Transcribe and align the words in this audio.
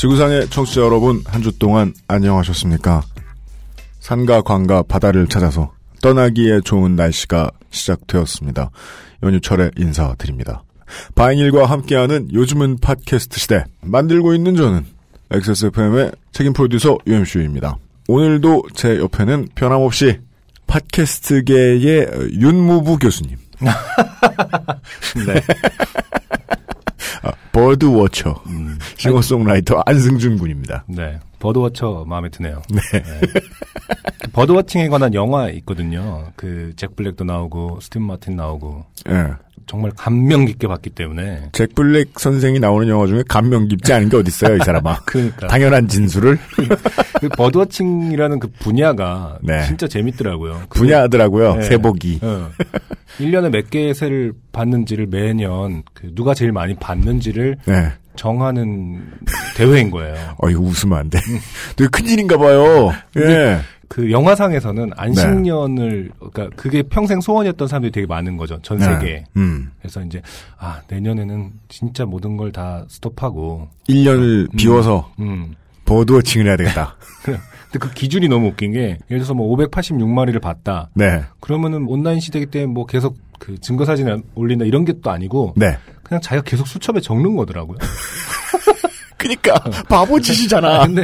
지구상의 0.00 0.48
청취자 0.48 0.80
여러분, 0.80 1.22
한 1.26 1.42
주 1.42 1.58
동안 1.58 1.92
안녕하셨습니까? 2.08 3.02
산과 3.98 4.40
강과 4.40 4.84
바다를 4.84 5.26
찾아서 5.26 5.74
떠나기에 6.00 6.62
좋은 6.62 6.96
날씨가 6.96 7.50
시작되었습니다. 7.70 8.70
연휴철에 9.22 9.72
인사드립니다. 9.76 10.62
바이닐과 11.14 11.66
함께하는 11.66 12.32
요즘은 12.32 12.78
팟캐스트 12.80 13.38
시대. 13.38 13.64
만들고 13.82 14.32
있는 14.32 14.56
저는 14.56 14.86
XSFM의 15.32 16.12
책임 16.32 16.54
프로듀서 16.54 16.96
UMC입니다. 17.06 17.76
오늘도 18.08 18.68
제 18.74 18.96
옆에는 18.96 19.48
변함없이 19.54 20.18
팟캐스트계의 20.66 22.08
윤무부 22.40 22.96
교수님. 22.96 23.36
네. 25.26 25.42
아, 27.50 27.52
birdwatcher. 27.52 28.42
싱어송라이터 28.96 29.82
안승준 29.86 30.38
군입니다. 30.38 30.84
네. 30.86 31.18
birdwatcher 31.38 32.04
마음에 32.06 32.28
드네요. 32.28 32.62
네. 32.70 33.02
birdwatching에 34.32 34.88
관한 34.88 35.14
영화 35.14 35.48
있거든요. 35.50 36.28
그 36.36 36.72
잭 36.76 36.94
블랙도 36.96 37.24
나오고 37.24 37.80
스티브 37.80 38.04
마틴 38.04 38.36
나오고 38.36 38.84
예. 39.08 39.32
정말 39.70 39.92
감명 39.96 40.46
깊게 40.46 40.66
봤기 40.66 40.90
때문에 40.90 41.50
잭 41.52 41.76
블랙 41.76 42.18
선생이 42.18 42.58
나오는 42.58 42.88
영화 42.88 43.06
중에 43.06 43.22
감명 43.28 43.68
깊지 43.68 43.92
않은 43.92 44.08
게 44.08 44.16
어딨어요, 44.16 44.56
이 44.56 44.58
사람아. 44.64 45.02
그러니까 45.06 45.46
당연한 45.46 45.86
진술을 45.86 46.36
그 47.20 47.28
birdwatching이라는 47.28 48.40
그 48.40 48.48
분야가 48.58 49.38
네. 49.42 49.64
진짜 49.66 49.86
재밌더라고요. 49.86 50.62
그- 50.68 50.80
분야하더라고요, 50.80 51.54
네. 51.54 51.62
새 51.62 51.83
보기. 51.83 52.18
어. 52.20 52.50
1년에 53.18 53.50
몇 53.52 53.70
개의 53.70 53.94
새를 53.94 54.32
받는지를 54.50 55.06
매년 55.06 55.84
그 55.94 56.12
누가 56.16 56.34
제일 56.34 56.50
많이 56.50 56.74
받는지를 56.74 57.58
네. 57.64 57.92
정하는 58.16 59.04
대회인 59.56 59.92
거예요. 59.92 60.16
어, 60.42 60.50
이거 60.50 60.62
웃으면 60.62 60.98
안 60.98 61.10
돼. 61.10 61.20
되게 61.76 61.88
큰일인가 61.92 62.36
봐요. 62.38 62.92
예. 63.18 63.60
그 63.92 64.12
영화상에서는 64.12 64.92
안식년을 64.96 66.10
그러니까 66.18 66.48
그게 66.56 66.80
평생 66.84 67.20
소원이었던 67.20 67.66
사람들이 67.66 67.90
되게 67.90 68.06
많은 68.06 68.36
거죠. 68.36 68.56
전 68.62 68.78
세계에. 68.78 69.14
네. 69.14 69.24
음. 69.36 69.72
그래서 69.80 70.00
이제 70.02 70.22
아 70.58 70.80
내년에는 70.88 71.50
진짜 71.68 72.04
모든 72.04 72.36
걸 72.36 72.52
다 72.52 72.84
스톱하고 72.88 73.68
1년을 73.88 74.56
비워서 74.56 75.12
음. 75.18 75.54
버드워칭을 75.86 76.46
해야 76.46 76.56
되겠다. 76.56 76.96
근데 77.24 77.78
그 77.80 77.90
기준이 77.92 78.28
너무 78.28 78.48
웃긴 78.48 78.70
게 78.72 78.80
예를 79.10 79.18
들어서 79.18 79.34
뭐 79.34 79.56
586마리를 79.56 80.40
봤다. 80.40 80.88
네. 80.94 81.22
그러면은 81.40 81.86
온라인 81.88 82.20
시대이기 82.20 82.50
때문에 82.52 82.72
뭐 82.72 82.86
계속 82.86 83.16
그 83.40 83.58
증거 83.60 83.84
사진을 83.84 84.22
올린다 84.36 84.64
이런 84.66 84.84
게 84.84 84.92
또 85.02 85.10
아니고 85.10 85.54
네. 85.56 85.76
그냥 86.04 86.20
자기가 86.20 86.44
계속 86.44 86.66
수첩에 86.68 87.00
적는 87.00 87.34
거더라고요. 87.36 87.78
그니까, 89.16 89.54
바보 89.88 90.18
짓이잖아. 90.20 90.86
근데 90.86 91.02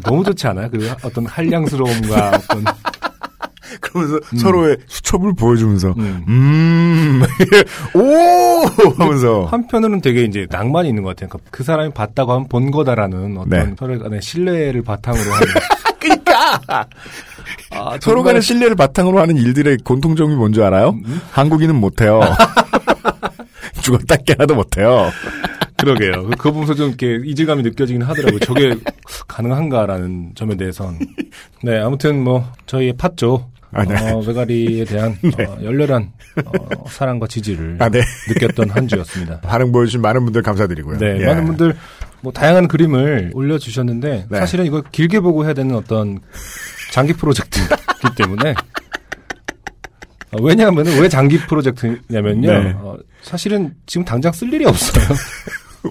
너무 0.00 0.24
좋지 0.24 0.46
않아요? 0.48 0.68
그 0.70 0.90
어떤 1.02 1.26
한량스러움과 1.26 2.28
어떤 2.28 2.64
그러면서 3.80 4.18
서로의 4.36 4.78
수첩을 4.88 5.34
보여주면서, 5.34 5.94
음. 5.96 6.24
음, 6.28 7.22
오! 7.94 8.66
하면서. 8.98 9.44
한편으로는 9.44 10.00
되게 10.00 10.24
이제 10.24 10.46
낭만이 10.50 10.88
있는 10.88 11.02
것 11.04 11.16
같아요. 11.16 11.40
그 11.50 11.62
사람이 11.62 11.92
봤다고 11.94 12.32
하면 12.32 12.48
본 12.48 12.70
거다라는 12.72 13.36
어떤 13.38 13.48
네. 13.48 13.74
서로 13.78 13.98
간의 14.00 14.22
신뢰를 14.22 14.82
바탕으로 14.82 15.22
하는. 15.32 15.46
그니까! 16.00 16.60
아, 17.70 17.98
서로 18.00 18.22
간의 18.22 18.42
신뢰를 18.42 18.74
바탕으로 18.74 19.20
하는 19.20 19.36
일들의 19.36 19.78
공통점이 19.84 20.34
뭔지 20.34 20.62
알아요? 20.62 20.96
한국인은 21.30 21.76
못해요. 21.76 22.20
죽었다 23.82 24.16
깨나도 24.16 24.54
못해요. 24.54 25.10
그러게요. 25.80 26.24
그- 26.24 26.30
그거 26.30 26.52
보면서 26.52 26.74
좀 26.74 26.88
이렇게 26.88 27.20
이질감이 27.24 27.62
느껴지긴 27.62 28.02
하더라고요. 28.02 28.40
저게 28.40 28.74
가능한가라는 29.28 30.32
점에 30.34 30.56
대해선. 30.56 30.98
네, 31.62 31.78
아무튼 31.78 32.22
뭐 32.22 32.50
저희의 32.66 32.94
팟조 32.96 33.50
아, 33.72 33.84
네. 33.84 33.94
어, 34.12 34.18
외가리에 34.18 34.84
대한 34.84 35.16
어, 35.38 35.62
열렬한 35.62 36.12
어, 36.44 36.88
사랑과 36.88 37.26
지지를 37.28 37.76
아, 37.78 37.88
네. 37.88 38.00
느꼈던 38.28 38.70
한 38.70 38.88
주였습니다. 38.88 39.40
반응 39.46 39.70
보여주신 39.70 40.00
많은 40.02 40.24
분들 40.24 40.42
감사드리고요. 40.42 40.98
네, 40.98 41.18
예. 41.20 41.26
많은 41.26 41.44
분들 41.46 41.76
뭐 42.22 42.32
다양한 42.32 42.66
그림을 42.68 43.30
올려주셨는데 43.32 44.26
네. 44.28 44.38
사실은 44.38 44.66
이거 44.66 44.82
길게 44.82 45.20
보고 45.20 45.44
해야 45.44 45.54
되는 45.54 45.74
어떤 45.76 46.18
장기 46.92 47.12
프로젝트이기 47.12 47.68
때문에 48.16 48.54
어, 50.32 50.42
왜냐하면 50.42 50.84
왜 50.86 51.08
장기 51.08 51.38
프로젝트냐면요. 51.38 52.52
네. 52.62 52.72
어, 52.76 52.96
사실은 53.22 53.74
지금 53.86 54.04
당장 54.04 54.32
쓸 54.32 54.52
일이 54.52 54.64
없어요. 54.64 55.04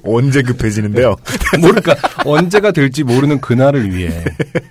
언제 0.03 0.41
급해지는데요? 0.41 1.15
모르까 1.59 1.95
언제가 2.25 2.71
될지 2.71 3.03
모르는 3.03 3.41
그날을 3.41 3.93
위해 3.93 4.23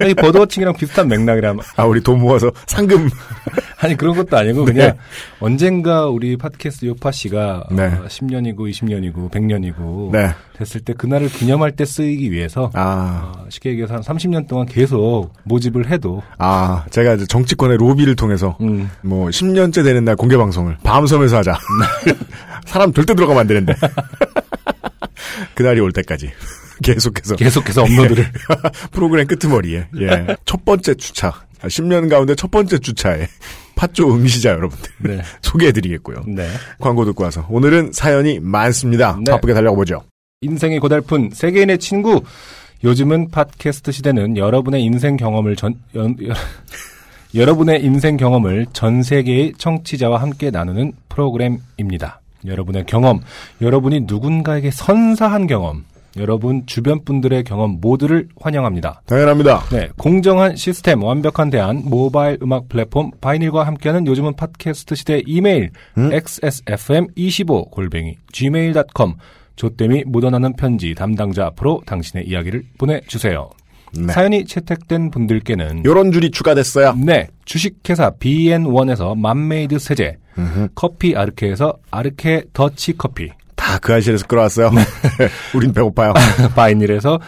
이 0.09 0.15
버드워칭이랑 0.15 0.75
비슷한 0.75 1.09
맥락이라면 1.09 1.63
아, 1.77 1.85
우리 1.85 2.01
돈 2.03 2.21
모아서 2.21 2.51
상금. 2.67 3.09
아니 3.81 3.97
그런 3.97 4.17
것도 4.17 4.37
아니고 4.37 4.65
네. 4.65 4.73
그냥 4.73 4.97
언젠가 5.41 6.07
우리 6.07 6.37
팟캐스트 6.37 6.87
요파 6.87 7.13
씨가 7.13 7.69
네. 7.71 7.85
어, 7.85 8.07
10년이고 8.09 8.59
20년이고 8.59 9.31
100년이고 9.31 10.11
네. 10.11 10.31
됐을 10.57 10.81
때 10.81 10.93
그날을 10.93 11.29
기념할 11.29 11.73
때 11.73 11.85
쓰이기 11.85 12.33
위해서 12.33 12.71
아, 12.75 13.33
어, 13.37 13.45
쉽게 13.49 13.71
얘기해서 13.71 13.95
한 13.95 14.03
30년 14.03 14.49
동안 14.49 14.67
계속 14.67 15.33
모집을 15.45 15.89
해도 15.91 16.23
아, 16.39 16.85
제가 16.91 17.15
이제 17.15 17.27
정치권의 17.27 17.77
로비를 17.77 18.17
통해서 18.17 18.57
음, 18.61 18.91
뭐 19.03 19.29
10년째 19.29 19.85
되는 19.85 20.05
날 20.05 20.17
공개 20.17 20.37
방송을 20.37 20.77
밤섬에서 20.83 21.39
하자. 21.39 21.59
사람 22.69 22.93
절대 22.93 23.15
들어가면 23.15 23.41
안 23.41 23.47
되는데. 23.47 23.75
그날이 25.55 25.81
올 25.81 25.93
때까지 25.93 26.31
계속해서 26.83 27.37
계속해서 27.37 27.83
업로드를 27.83 28.27
프로그램 28.93 29.27
끄트머리에 29.27 29.89
예. 30.01 30.37
첫 30.45 30.65
번째 30.65 30.95
주차 30.95 31.33
10년 31.63 32.09
가운데 32.09 32.35
첫 32.35 32.51
번째 32.51 32.79
주차에 32.79 33.27
팥조 33.75 34.13
응시자 34.15 34.51
여러분들 34.51 34.91
네. 34.99 35.23
소개해드리겠고요. 35.43 36.25
네. 36.29 36.49
광고 36.79 37.05
듣고 37.05 37.25
와서 37.25 37.47
오늘은 37.49 37.91
사연이 37.93 38.39
많습니다. 38.41 39.19
네. 39.25 39.33
바쁘게 39.33 39.55
달려가 39.55 39.75
보죠. 39.77 40.03
인생의 40.41 40.79
고달픈 40.79 41.31
세계인의 41.33 41.79
친구 41.79 42.23
요즘은 42.85 43.31
팟캐스트 43.31 43.91
시대는 43.91 44.37
여러분의 44.37 44.83
인생 44.85 45.17
경험을 45.17 45.57
전 45.57 45.75
연- 45.97 46.15
여- 46.27 46.35
여러분의 47.35 47.83
인생 47.85 48.17
경험을 48.17 48.67
전 48.73 49.03
세계의 49.03 49.55
청취자와 49.59 50.23
함께 50.23 50.51
나누는 50.51 50.93
프로그램입니다. 51.09 52.21
여러분의 52.47 52.87
경험, 52.87 53.21
여러분이 53.61 54.03
누군가에게 54.07 54.71
선사한 54.71 55.47
경험, 55.47 55.85
여러분 56.17 56.65
주변 56.67 57.05
분들의 57.05 57.45
경험 57.45 57.79
모두를 57.81 58.29
환영합니다. 58.41 59.03
당연합니다. 59.07 59.65
네, 59.71 59.89
공정한 59.97 60.57
시스템, 60.57 61.03
완벽한 61.03 61.51
대안, 61.51 61.83
모바일 61.85 62.39
음악 62.43 62.69
플랫폼 62.69 63.11
바이닐과 63.21 63.65
함께하는 63.65 64.07
요즘은 64.07 64.35
팟캐스트 64.35 64.95
시대 64.95 65.23
이메일 65.27 65.71
xsfm25 65.97 67.71
골뱅이 67.71 68.17
gmail.com 68.33 69.15
조땜이 69.57 70.05
묻어나는 70.07 70.55
편지 70.55 70.95
담당자 70.95 71.47
앞으로 71.47 71.83
당신의 71.87 72.29
이야기를 72.29 72.63
보내주세요. 72.79 73.51
네. 73.99 74.13
사연이 74.13 74.45
채택된 74.45 75.11
분들께는 75.11 75.85
요런 75.85 76.13
줄이 76.13 76.31
추가됐어요. 76.31 76.95
네 77.05 77.29
주식회사 77.45 78.11
BN1에서 78.11 79.17
맘메이드 79.19 79.79
세제, 79.79 80.19
커피 80.75 81.15
아르케에서 81.17 81.75
아르케 81.91 82.45
더치 82.53 82.97
커피, 82.97 83.31
다 83.55 83.79
그 83.81 83.95
아실에서 83.95 84.27
끌어왔어요. 84.27 84.71
우린 85.55 85.73
배고파요. 85.73 86.15
바이닐에서 86.55 87.21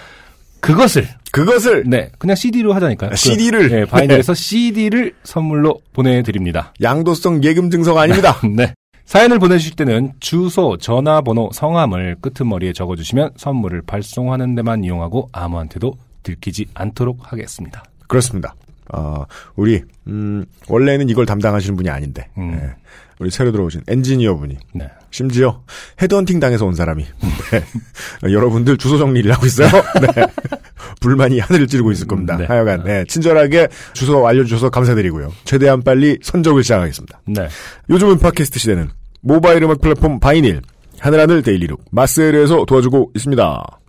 그것을 0.61 1.09
그것을 1.33 1.85
네 1.87 2.11
그냥 2.19 2.37
CD로 2.37 2.73
하자니까요. 2.75 3.11
아, 3.13 3.15
CD 3.15 3.51
를? 3.51 3.69
네, 3.69 3.85
바이닐에서 3.85 4.35
CD를 4.35 5.15
선물로 5.23 5.81
보내드립니다. 5.93 6.73
양도성 6.83 7.43
예금 7.45 7.71
증서가 7.71 8.03
아닙니다. 8.03 8.37
네. 8.57 8.75
사연을 9.07 9.41
보내주실 9.41 9.75
때는 9.75 10.13
주소, 10.21 10.77
전화번호, 10.77 11.51
성함을 11.53 12.17
끄트머리에 12.21 12.73
적어주시면 12.73 13.31
선물을 13.37 13.83
발송하는 13.83 14.55
데만 14.55 14.85
이용하고 14.85 15.29
아무한테도 15.33 15.95
들키지 16.23 16.67
않도록 16.75 17.33
하겠습니다. 17.33 17.83
그렇습니다. 18.07 18.55
어, 18.93 19.25
우리 19.57 19.83
음, 20.07 20.45
원래는 20.69 21.09
이걸 21.09 21.27
담당하시는 21.27 21.77
분이 21.77 21.89
아닌데 21.89 22.29
음. 22.39 22.53
예, 22.55 22.75
우리 23.19 23.31
새로 23.31 23.53
들어오신 23.53 23.83
엔지니어 23.87 24.37
분이 24.37 24.57
네. 24.75 24.89
심지어 25.11 25.63
헤드헌팅 26.01 26.41
당해서 26.41 26.67
온 26.67 26.75
사람이 26.75 27.05
네. 27.05 27.59
어, 28.27 28.31
여러분들 28.33 28.77
주소 28.77 28.99
정리를 28.99 29.31
하고 29.33 29.47
있어요. 29.47 29.69
네. 30.01 30.27
불만이 31.01 31.39
하늘을 31.39 31.67
찌르고 31.67 31.93
있을 31.93 32.07
겁니다. 32.07 32.37
네. 32.37 32.47
하여간 32.47 32.85
네, 32.85 33.05
친절하게 33.05 33.69
주소 33.93 34.27
알려주셔서 34.27 34.71
감사드리고요. 34.71 35.33
최대한 35.45 35.83
빨리 35.83 36.19
선적을 36.23 36.63
시작하겠습니다. 36.63 37.23
네. 37.27 37.49
요즘은 37.89 38.19
팟캐스트 38.19 38.59
시대는 38.59 38.91
모바일 39.23 39.63
음악 39.63 39.81
플랫폼 39.81 40.19
바이닐 40.19 40.63
하늘하늘 40.99 41.43
daily 41.43 41.66
look 41.66 41.85
마스에르에서 41.91 42.65
도와주고 42.67 43.13
있습니다. 43.15 43.81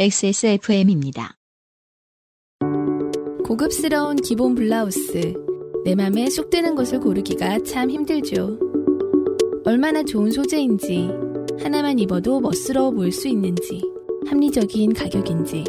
XSFM입니다. 0.00 1.37
고급스러운 3.48 4.16
기본 4.16 4.54
블라우스. 4.54 5.32
내 5.82 5.94
맘에 5.94 6.28
쏙 6.28 6.50
드는 6.50 6.74
것을 6.74 7.00
고르기가 7.00 7.60
참 7.60 7.88
힘들죠. 7.88 8.58
얼마나 9.64 10.02
좋은 10.02 10.30
소재인지, 10.30 11.08
하나만 11.58 11.98
입어도 11.98 12.40
멋스러워 12.40 12.90
보일 12.90 13.10
수 13.10 13.26
있는지, 13.26 13.80
합리적인 14.26 14.92
가격인지. 14.92 15.64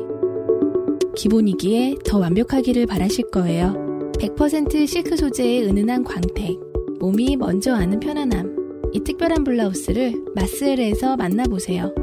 기본이기에 1.16 1.96
더 2.04 2.20
완벽하기를 2.20 2.86
바라실 2.86 3.32
거예요. 3.32 4.12
100% 4.20 4.86
실크 4.86 5.16
소재의 5.16 5.64
은은한 5.64 6.04
광택, 6.04 6.60
몸이 7.00 7.38
먼저 7.38 7.74
아는 7.74 8.02
편안함. 8.02 8.92
이 8.92 9.00
특별한 9.00 9.46
블라우스를 9.46 10.26
마스엘에서 10.36 11.16
만나보세요. 11.16 11.96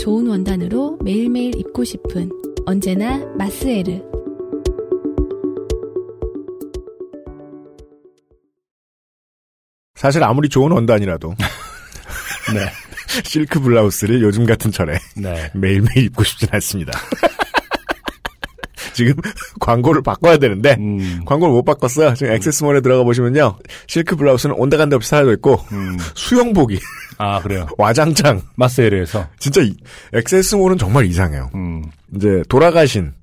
좋은 0.00 0.26
원단으로 0.26 0.98
매일매일 1.04 1.56
입고 1.60 1.84
싶은 1.84 2.28
언제나 2.66 3.24
마스에르. 3.38 4.13
사실 10.04 10.22
아무리 10.22 10.50
좋은 10.50 10.70
원단이라도 10.70 11.34
네. 12.52 12.70
실크 13.24 13.58
블라우스를 13.58 14.20
요즘 14.20 14.44
같은 14.44 14.70
철에 14.70 14.98
네. 15.16 15.50
매일매일 15.54 16.04
입고 16.04 16.22
싶진 16.24 16.46
않습니다. 16.52 16.92
지금 18.92 19.14
광고를 19.60 20.02
바꿔야 20.02 20.36
되는데 20.36 20.76
음. 20.78 21.22
광고를 21.24 21.54
못 21.54 21.64
바꿨어요. 21.64 22.12
지금 22.14 22.34
XS몰에 22.34 22.82
들어가 22.82 23.02
보시면요. 23.02 23.56
실크 23.86 24.14
블라우스는 24.16 24.56
온데간데 24.56 24.94
없이 24.94 25.08
사라져 25.08 25.32
있고 25.32 25.54
음. 25.72 25.96
수영복이 26.14 26.78
아, 27.16 27.40
그래요. 27.40 27.66
와장창 27.78 28.42
마스에르에서. 28.56 29.26
진짜 29.38 29.62
이- 29.62 29.74
XS몰은 30.12 30.76
정말 30.76 31.06
이상해요. 31.06 31.50
음. 31.54 31.82
이제 32.14 32.42
돌아가신 32.50 33.14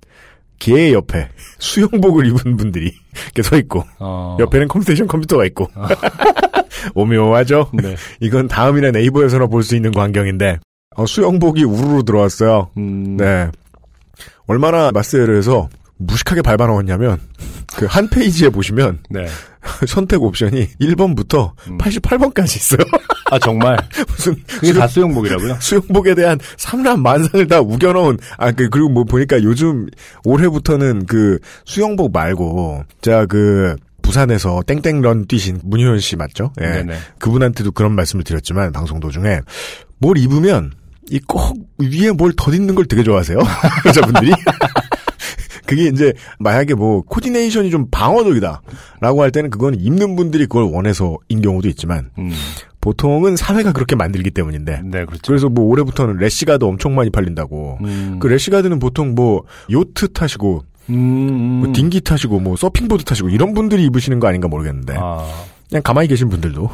개 0.61 0.93
옆에 0.93 1.27
수영복을 1.59 2.25
입은 2.27 2.55
분들이 2.55 2.93
이렇게 3.25 3.41
서 3.41 3.57
있고 3.57 3.83
어. 3.99 4.37
옆에는 4.39 4.67
computation 4.69 5.07
컴퓨터가 5.07 5.43
있고 5.47 5.67
오묘하죠. 6.95 7.69
네. 7.73 7.95
이건 8.21 8.47
다음이나 8.47 8.91
네이버에서나 8.91 9.47
볼 9.47 9.63
수 9.63 9.75
있는 9.75 9.91
광경인데 9.91 10.59
어, 10.95 11.05
수영복이 11.05 11.63
우르르 11.63 12.03
들어왔어요. 12.03 12.69
음. 12.77 13.17
네. 13.17 13.49
얼마나 14.47 14.91
마스에르에서 14.91 15.69
무식하게 15.97 16.41
밟아 16.41 16.67
넣었냐면 16.67 17.19
그 17.75 17.85
한 17.85 18.09
페이지에 18.09 18.49
보시면 18.49 18.99
네. 19.09 19.25
선택 19.87 20.21
옵션이 20.23 20.67
1번부터 20.81 21.51
음. 21.69 21.77
88번까지 21.77 22.55
있어요. 22.57 22.79
아, 23.31 23.39
정말. 23.39 23.77
무슨 24.07 24.35
그게 24.45 24.73
다 24.73 24.87
수영복이라고요? 24.87 25.57
수영복에 25.59 26.13
대한 26.15 26.37
삼란 26.57 27.01
만상을 27.01 27.47
다 27.47 27.61
우겨넣은 27.61 28.17
아 28.37 28.51
그, 28.51 28.69
그리고 28.69 28.89
뭐 28.89 29.03
보니까 29.05 29.41
요즘 29.41 29.87
올해부터는 30.25 31.05
그 31.07 31.39
수영복 31.65 32.11
말고 32.11 32.83
제가 33.01 33.25
그 33.25 33.75
부산에서 34.01 34.61
땡땡런 34.67 35.27
뛰신 35.27 35.61
문효연 35.63 35.99
씨 35.99 36.15
맞죠? 36.15 36.51
예. 36.61 36.65
네네. 36.65 36.95
그분한테도 37.19 37.71
그런 37.71 37.93
말씀을 37.93 38.23
드렸지만 38.23 38.71
방송 38.71 38.99
도중에 38.99 39.39
뭘 39.99 40.17
입으면 40.17 40.71
이 41.09 41.19
꼭 41.27 41.57
위에 41.77 42.11
뭘 42.11 42.31
덧입는 42.37 42.73
걸 42.75 42.85
되게 42.85 43.03
좋아하세요 43.03 43.37
여자분들이 43.85 44.31
그게 45.65 45.85
이제 45.87 46.13
만약에 46.39 46.73
뭐 46.73 47.01
coordination이 47.03 47.69
좀 47.69 47.87
방어적이다라고 47.91 49.21
할 49.21 49.31
때는 49.31 49.49
그건 49.49 49.75
입는 49.79 50.15
분들이 50.15 50.45
그걸 50.45 50.63
원해서인 50.63 51.41
경우도 51.41 51.67
있지만 51.69 52.09
음. 52.17 52.31
보통은 52.81 53.35
사회가 53.35 53.71
그렇게 53.71 53.95
만들기 53.95 54.31
때문인데 54.31 54.81
네, 54.83 55.05
그렇죠. 55.05 55.21
그래서 55.25 55.49
뭐 55.49 55.65
올해부터는 55.65 56.17
래시가드 56.17 56.65
엄청 56.65 56.95
많이 56.95 57.09
팔린다고 57.09 57.77
음. 57.83 58.17
그 58.19 58.27
래시가드는 58.27 58.79
보통 58.79 59.13
뭐 59.15 59.43
요트 59.71 60.13
타시고 60.13 60.63
음, 60.89 60.95
음. 60.95 61.39
뭐 61.63 61.73
dinghy 61.73 62.01
타시고 62.01 62.39
뭐 62.39 62.55
서핑보드 62.55 63.03
타시고 63.05 63.29
이런 63.29 63.53
분들이 63.53 63.85
입으시는 63.85 64.19
거 64.19 64.27
아닌가 64.27 64.47
모르겠는데 64.47 64.95
아. 64.97 65.25
그냥 65.69 65.83
가만히 65.83 66.07
계신 66.07 66.27
분들도 66.27 66.69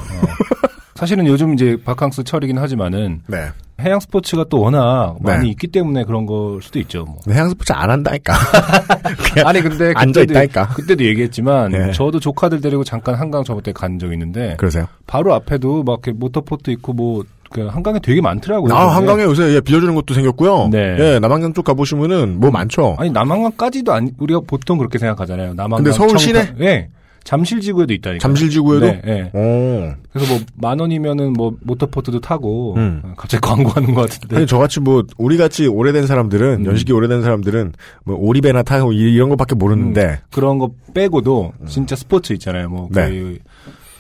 사실은 0.95 1.27
요즘 1.27 1.53
이제 1.53 1.77
바캉스 1.83 2.23
철이긴 2.23 2.57
하지만은 2.57 3.21
네 3.27 3.49
해양 3.79 3.99
스포츠가 3.99 4.45
또 4.49 4.59
워낙 4.61 5.17
많이 5.21 5.43
네. 5.45 5.49
있기 5.51 5.67
때문에 5.67 6.03
그런 6.03 6.25
걸 6.25 6.61
수도 6.63 6.79
있죠. 6.79 7.05
뭐. 7.05 7.17
해양 7.31 7.47
스포츠 7.49 7.73
안 7.73 7.89
한다니까 7.91 8.33
아니 9.45 9.61
근데 9.61 9.93
앉아 9.95 10.21
있다니까. 10.21 10.69
그때도 10.69 11.03
얘기했지만 11.05 11.71
네. 11.71 11.91
저도 11.91 12.19
조카들 12.19 12.59
데리고 12.61 12.83
잠깐 12.83 13.15
한강 13.15 13.43
저번 13.43 13.61
때 13.63 13.71
간 13.73 13.99
적 13.99 14.11
있는데 14.13 14.55
그러세요? 14.57 14.87
바로 15.05 15.33
앞에도 15.35 15.83
막 15.83 15.99
이렇게 16.03 16.11
모터보트 16.11 16.71
있고 16.71 16.93
뭐그 16.93 17.67
한강에 17.69 17.99
되게 17.99 18.19
많더라고요. 18.21 18.73
아 18.75 18.95
한강에 18.95 19.23
요새 19.23 19.53
예, 19.53 19.61
빌려주는 19.61 19.93
것도 19.95 20.13
생겼고요. 20.15 20.69
네. 20.71 20.95
예, 20.99 21.19
남한강 21.19 21.53
쪽 21.53 21.63
가보시면은 21.65 22.39
뭐 22.39 22.49
많죠. 22.51 22.95
아니 22.99 23.09
남한강까지도 23.11 23.93
아니 23.93 24.11
우리가 24.17 24.41
보통 24.47 24.77
그렇게 24.79 24.97
생각하잖아요. 24.97 25.53
남한강 25.53 25.83
근데 25.83 25.91
서울 25.91 26.17
시내? 26.17 26.53
예. 26.61 26.89
잠실지구에도 27.27 27.93
있다니까. 27.93 28.21
잠실지구에도. 28.21 28.85
네, 28.85 29.01
예. 29.05 29.21
오. 29.37 29.93
그래서 30.13 30.33
뭐 30.33 30.39
만 30.55 30.79
원이면은 30.79 31.33
뭐 31.33 31.55
모터포트도 31.61 32.21
타고 32.21 32.75
음. 32.77 33.01
갑자기 33.17 33.41
광고하는 33.41 33.93
것 33.93 34.09
같은데. 34.09 34.37
아니 34.37 34.47
저같이 34.47 34.79
뭐 34.79 35.03
우리 35.17 35.35
같이 35.37 35.67
오래된 35.67 36.07
사람들은 36.07 36.61
음. 36.61 36.65
연식이 36.65 36.93
오래된 36.93 37.21
사람들은 37.23 37.73
뭐 38.05 38.15
오리배나 38.15 38.63
타고 38.63 38.93
이- 38.93 39.13
이런 39.13 39.29
것밖에 39.29 39.55
모르는데 39.55 40.19
그런 40.31 40.57
거 40.57 40.71
빼고도 40.93 41.51
진짜 41.67 41.95
스포츠 41.97 42.31
있잖아요. 42.33 42.69
뭐 42.69 42.85
음. 42.85 42.91
네. 42.93 43.09
그 43.09 43.37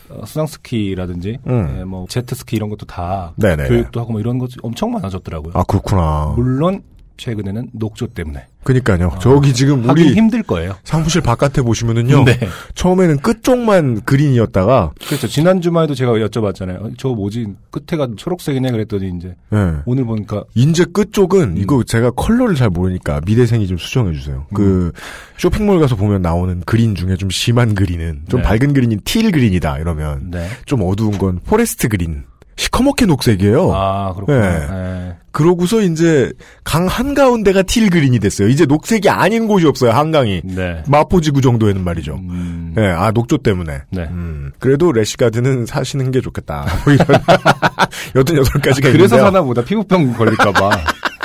어, 0.09 0.25
수상스키라든지 0.25 1.37
음. 1.47 1.75
예, 1.79 1.83
뭐 1.83 2.05
제트스키 2.07 2.55
이런 2.55 2.69
것도 2.69 2.85
다 2.85 3.33
네네. 3.35 3.67
교육도 3.67 3.99
하고 3.99 4.13
뭐 4.13 4.21
이런 4.21 4.37
것 4.39 4.49
엄청 4.63 4.91
많아졌더라고요. 4.91 5.51
아 5.53 5.63
그렇구나. 5.63 6.33
물론 6.35 6.81
최근에는 7.17 7.71
녹조 7.73 8.07
때문에 8.07 8.45
그니까요. 8.63 9.17
저기 9.21 9.53
지금 9.53 9.89
우리 9.89 10.13
힘들 10.13 10.43
거예요. 10.43 10.75
사무실 10.83 11.21
바깥에 11.21 11.61
보시면은요. 11.61 12.25
네. 12.25 12.37
처음에는 12.75 13.17
끝쪽만 13.19 14.01
그린이었다가 14.01 14.91
그렇죠. 15.07 15.27
지난 15.27 15.61
주말에도 15.61 15.95
제가 15.95 16.11
여쭤봤잖아요. 16.13 16.83
어, 16.83 16.91
저 16.97 17.09
뭐지 17.09 17.47
끝에가 17.71 18.09
초록색이네 18.17 18.71
그랬더니 18.71 19.13
이제 19.17 19.35
예. 19.53 19.73
오늘 19.85 20.03
보니까 20.03 20.43
인제 20.53 20.85
끝쪽은 20.91 21.41
음. 21.41 21.57
이거 21.57 21.81
제가 21.83 22.11
컬러를 22.11 22.55
잘 22.55 22.69
모르니까 22.69 23.21
미대생이 23.25 23.67
좀 23.67 23.77
수정해 23.77 24.13
주세요. 24.13 24.45
음. 24.49 24.53
그 24.53 24.91
쇼핑몰 25.37 25.79
가서 25.79 25.95
보면 25.95 26.21
나오는 26.21 26.61
그린 26.65 26.93
중에 26.93 27.15
좀 27.15 27.29
심한 27.29 27.73
그린은 27.73 28.23
좀 28.27 28.41
네. 28.41 28.47
밝은 28.47 28.73
그린이 28.73 28.97
teal 29.05 29.31
green이다 29.31 29.77
이러면 29.79 30.31
네. 30.31 30.47
좀 30.65 30.81
어두운 30.83 31.17
건 31.17 31.39
forest 31.45 31.87
green. 31.87 32.25
시커멓게 32.57 33.05
녹색이에요. 33.05 33.71
아 33.73 34.13
그렇구나. 34.13 34.39
네. 34.39 34.67
예. 35.09 35.15
그러고서 35.31 35.81
이제 35.81 36.31
강 36.63 36.87
한가운데가 36.87 37.61
틸 37.63 37.89
그린이 37.91 38.17
됐어요. 38.19 38.47
이제 38.47 38.65
녹색이 38.65 39.07
아닌 39.09 39.47
곳이 39.47 39.67
없어요. 39.67 39.91
한강이. 39.91 40.41
네. 40.43 40.81
마포지구 40.87 41.41
정도에는 41.41 41.83
말이죠. 41.83 42.15
음, 42.15 42.73
예, 42.77 42.87
아 42.87 43.11
녹조 43.11 43.37
때문에. 43.37 43.81
네. 43.91 44.01
음, 44.09 44.51
그래도 44.59 44.91
래시가드는 44.91 45.67
사시는 45.67 46.09
게 46.11 46.21
좋겠다. 46.21 46.65
뭐 46.83 46.93
이런 46.93 47.05
여든 48.15 48.37
여덟 48.37 48.61
가지가 48.61 48.89
그래서 48.91 49.15
있는데요. 49.15 49.25
사나 49.25 49.41
보다 49.43 49.63
피부병 49.63 50.13
걸릴까봐. 50.13 50.69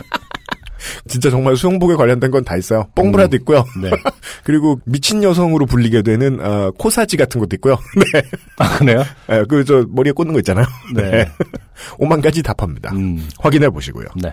진짜 1.09 1.31
정말 1.31 1.57
수영복에 1.57 1.95
관련된 1.97 2.31
건 2.31 2.43
다 2.45 2.57
있어요. 2.57 2.89
뽕브라도 2.97 3.37
있고요. 3.37 3.65
네. 3.81 3.91
그리고 4.43 4.81
미친 4.85 5.23
여성으로 5.23 5.67
불리게 5.67 6.03
되는 6.03 6.41
어, 6.45 6.73
코사지 6.77 7.17
같은 7.17 7.41
것도 7.41 7.55
있고요. 7.57 7.79
네, 8.15 8.23
아 8.59 8.79
그래요? 8.79 9.05
그저 9.49 9.87
머리에 9.91 10.13
꽂는 10.13 10.33
거 10.33 10.41
있잖아요. 10.41 10.67
네. 10.95 11.29
오만 11.99 12.21
가지 12.21 12.43
다 12.43 12.53
팝니다. 12.53 12.91
음. 12.95 13.29
확인해 13.39 13.69
보시고요. 13.71 14.07
네. 14.17 14.33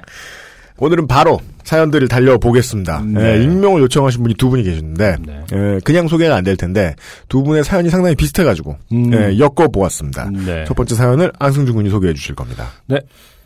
오늘은 0.82 1.08
바로 1.08 1.41
사연들을 1.65 2.08
달려보겠습니다. 2.08 3.03
네. 3.06 3.22
예, 3.38 3.44
익명을 3.44 3.82
요청하신 3.82 4.24
분이 4.24 4.36
두 4.36 4.50
분이 4.50 4.63
계시는데 4.63 5.18
네. 5.25 5.44
예, 5.53 5.79
그냥 5.84 6.08
소개가 6.08 6.36
안될 6.38 6.56
텐데 6.56 6.96
두 7.27 7.44
분의 7.44 7.65
사연이 7.65 7.89
상당히 7.89 8.15
비슷해가지고 8.15 8.77
음. 8.94 9.13
예, 9.13 9.38
엮어 9.39 9.68
보았습니다. 9.74 10.29
네. 10.32 10.63
첫 10.65 10.74
번째 10.75 10.96
사연을 10.96 11.34
안승준 11.38 11.75
군이 11.75 11.89
소개해 11.89 12.13
주실 12.13 12.34
겁니다. 12.34 12.70
네. 12.88 12.98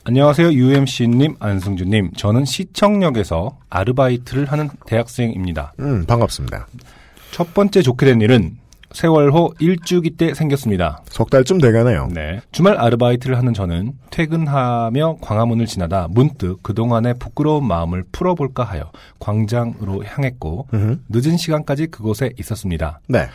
안녕하세요. 0.06 0.52
UMC님, 0.52 1.38
안승준님. 1.40 2.12
저는 2.18 2.44
시청역에서 2.44 3.58
아르바이트를 3.70 4.52
하는 4.52 4.70
대학생입니다. 4.86 5.72
음, 5.80 6.06
반갑습니다. 6.06 6.68
첫 7.32 7.54
번째 7.54 7.82
좋게 7.82 8.06
된 8.08 8.20
일은 8.20 8.58
세월 8.92 9.32
호 9.32 9.54
일주기 9.60 10.10
때 10.12 10.34
생겼습니다. 10.34 11.02
석 11.06 11.30
달쯤 11.30 11.60
돼가네요. 11.60 12.10
네. 12.14 12.42
주말 12.52 12.78
아르바이트를 12.78 13.38
하는 13.38 13.54
저는 13.54 13.94
퇴근하며 14.10 15.20
광화문을 15.22 15.68
지나다 15.68 16.10
문득 16.10 16.62
그동안의 16.64 17.16
부끄러운 17.18 17.66
마음을 17.66 18.04
풀어볼까 18.12 18.66
하여 18.66 18.92
광장으로 19.20 20.04
향했고 20.04 20.68
음흠. 20.74 21.00
늦은 21.10 21.38
시간까지 21.38 21.88
그곳에 21.88 22.30
있었습니다. 22.38 23.00
네. 23.08 23.28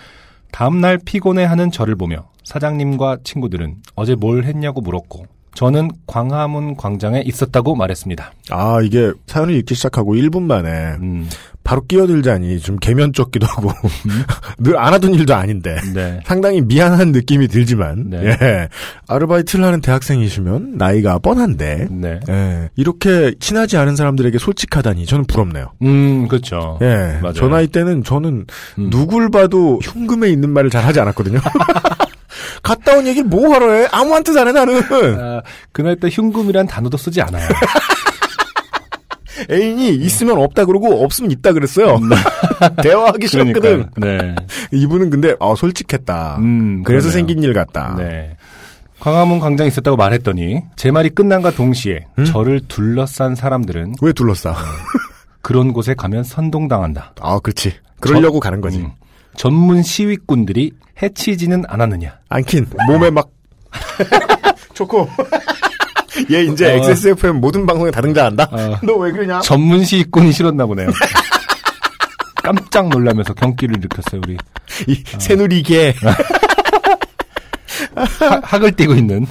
다음날 0.52 0.98
피곤해하는 1.02 1.70
저를 1.70 1.96
보며 1.96 2.28
사장님과 2.44 3.18
친구들은 3.24 3.76
어제 3.94 4.14
뭘 4.14 4.44
했냐고 4.44 4.82
물었고 4.82 5.37
저는 5.58 5.90
광화문 6.06 6.76
광장에 6.76 7.20
있었다고 7.26 7.74
말했습니다. 7.74 8.30
아, 8.50 8.78
이게 8.80 9.10
사연을 9.26 9.56
읽기 9.56 9.74
시작하고 9.74 10.14
1분 10.14 10.42
만에 10.42 10.68
음, 11.00 11.28
바로 11.64 11.82
끼어들자니 11.84 12.60
좀 12.60 12.76
개면쩍기도 12.76 13.44
하고 13.44 13.72
늘안 14.60 14.92
하던 14.92 15.14
일도 15.14 15.34
아닌데 15.34 15.76
네. 15.92 16.20
상당히 16.24 16.60
미안한 16.60 17.10
느낌이 17.10 17.48
들지만 17.48 18.08
네. 18.08 18.36
예. 18.40 18.68
아르바이트를 19.08 19.64
하는 19.64 19.80
대학생이시면 19.80 20.76
나이가 20.78 21.18
뻔한데 21.18 21.88
네. 21.90 22.20
예. 22.28 22.68
이렇게 22.76 23.34
친하지 23.40 23.78
않은 23.78 23.96
사람들에게 23.96 24.38
솔직하다니 24.38 25.06
저는 25.06 25.24
부럽네요. 25.24 25.72
음, 25.82 26.28
그렇죠. 26.28 26.78
예. 26.82 27.18
맞아요. 27.20 27.32
저 27.32 27.48
나이 27.48 27.66
때는 27.66 28.04
저는 28.04 28.46
음. 28.78 28.90
누굴 28.90 29.28
봐도 29.28 29.80
흉금에 29.82 30.30
있는 30.30 30.50
말을 30.50 30.70
잘 30.70 30.84
하지 30.84 31.00
않았거든요. 31.00 31.40
갔다 32.62 32.96
온 32.96 33.06
얘기를 33.06 33.28
뭐 33.28 33.52
하러 33.54 33.72
해? 33.72 33.86
아무한테 33.92 34.32
잘해 34.32 34.52
나는. 34.52 34.80
아, 35.18 35.42
그날 35.72 35.96
때 35.96 36.08
흉금이란 36.10 36.66
단어도 36.66 36.96
쓰지 36.96 37.20
않아요. 37.22 37.48
애인이 39.50 39.90
있으면 39.94 40.38
없다 40.38 40.64
그러고 40.64 41.04
없으면 41.04 41.30
있다 41.30 41.52
그랬어요. 41.52 42.00
대화하기 42.82 43.28
싫었거든. 43.28 43.86
네. 43.96 44.34
이분은 44.72 45.10
근데 45.10 45.36
아 45.40 45.54
솔직했다. 45.56 46.36
음, 46.40 46.82
그래서 46.82 47.08
그러네요. 47.08 47.12
생긴 47.12 47.42
일 47.44 47.52
같다. 47.52 47.94
네. 47.96 48.36
광화문 48.98 49.38
광장에 49.38 49.68
있었다고 49.68 49.96
말했더니 49.96 50.62
제 50.74 50.90
말이 50.90 51.10
끝난과 51.10 51.52
동시에 51.52 52.06
음? 52.18 52.24
저를 52.24 52.60
둘러싼 52.66 53.36
사람들은 53.36 53.94
왜 54.02 54.12
둘러싸? 54.12 54.56
그런 55.40 55.72
곳에 55.72 55.94
가면 55.94 56.24
선동당한다. 56.24 57.14
아 57.20 57.38
그렇지. 57.38 57.74
그러려고 58.00 58.40
가는 58.40 58.60
거지. 58.60 58.78
음, 58.78 58.90
전문 59.38 59.82
시위꾼들이 59.84 60.72
해치지는 61.00 61.62
않았느냐. 61.68 62.18
안킨 62.28 62.66
몸에 62.88 63.08
막 63.10 63.28
좋고. 64.74 65.08
얘 66.32 66.42
이제 66.42 66.66
어. 66.72 66.76
XSFM 66.78 67.36
모든 67.36 67.64
방송에 67.64 67.92
다 67.92 68.00
등장한다. 68.00 68.48
어. 68.50 68.78
너왜 68.82 69.12
그러냐? 69.12 69.40
전문 69.40 69.84
시위꾼이 69.84 70.32
싫었나 70.32 70.66
보네요. 70.66 70.90
깜짝 72.42 72.88
놀라면서 72.88 73.32
경기를 73.34 73.76
일으켰어요 73.76 74.20
우리 74.24 74.36
이 74.88 75.04
새누리개. 75.18 75.94
하- 77.94 78.40
학을 78.42 78.72
띠고 78.72 78.94
있는. 78.94 79.26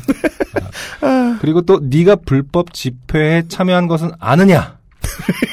아, 1.02 1.38
그리고 1.42 1.62
또 1.64 1.80
네가 1.84 2.18
불법 2.26 2.74
집회에 2.74 3.44
참여한 3.50 3.88
것은 3.88 4.12
아느냐 4.20 4.78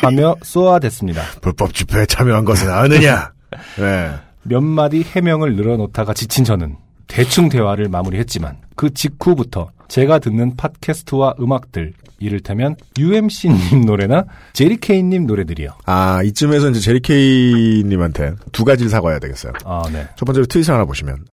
하며 0.03 0.37
쏘아댔습니다. 0.43 1.23
불법 1.41 1.75
집회에 1.75 2.07
참여한 2.07 2.45
것은 2.45 2.71
아느냐? 2.71 3.33
네. 3.79 4.13
몇 4.45 4.61
마디 4.63 5.03
해명을 5.03 5.57
늘어놓다가 5.57 6.15
지친 6.15 6.45
저는 6.45 6.77
대충 7.07 7.49
대화를 7.49 7.89
마무리했지만 7.89 8.57
그 8.77 8.93
직후부터 8.93 9.71
제가 9.89 10.19
듣는 10.19 10.57
팟캐스트와 10.57 11.35
음악들 11.41 11.93
이를테면 12.19 12.77
UMC님 12.99 13.83
노래나 13.85 14.25
제리케이님 14.53 15.27
노래들이요. 15.27 15.71
아 15.85 16.23
이쯤에서 16.23 16.71
이제 16.71 16.81
제리케이님한테 16.81 18.35
두 18.53 18.65
가지를 18.65 18.91
사과해야 18.91 19.19
되겠어요. 19.19 19.53
아 19.65 19.83
네. 19.93 20.07
첫 20.17 20.25
번째로 20.25 20.47
트윗을 20.47 20.73
하나 20.75 20.85
보시면 20.85 21.27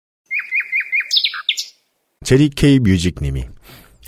제리케이 2.24 2.78
뮤직님이 2.80 3.44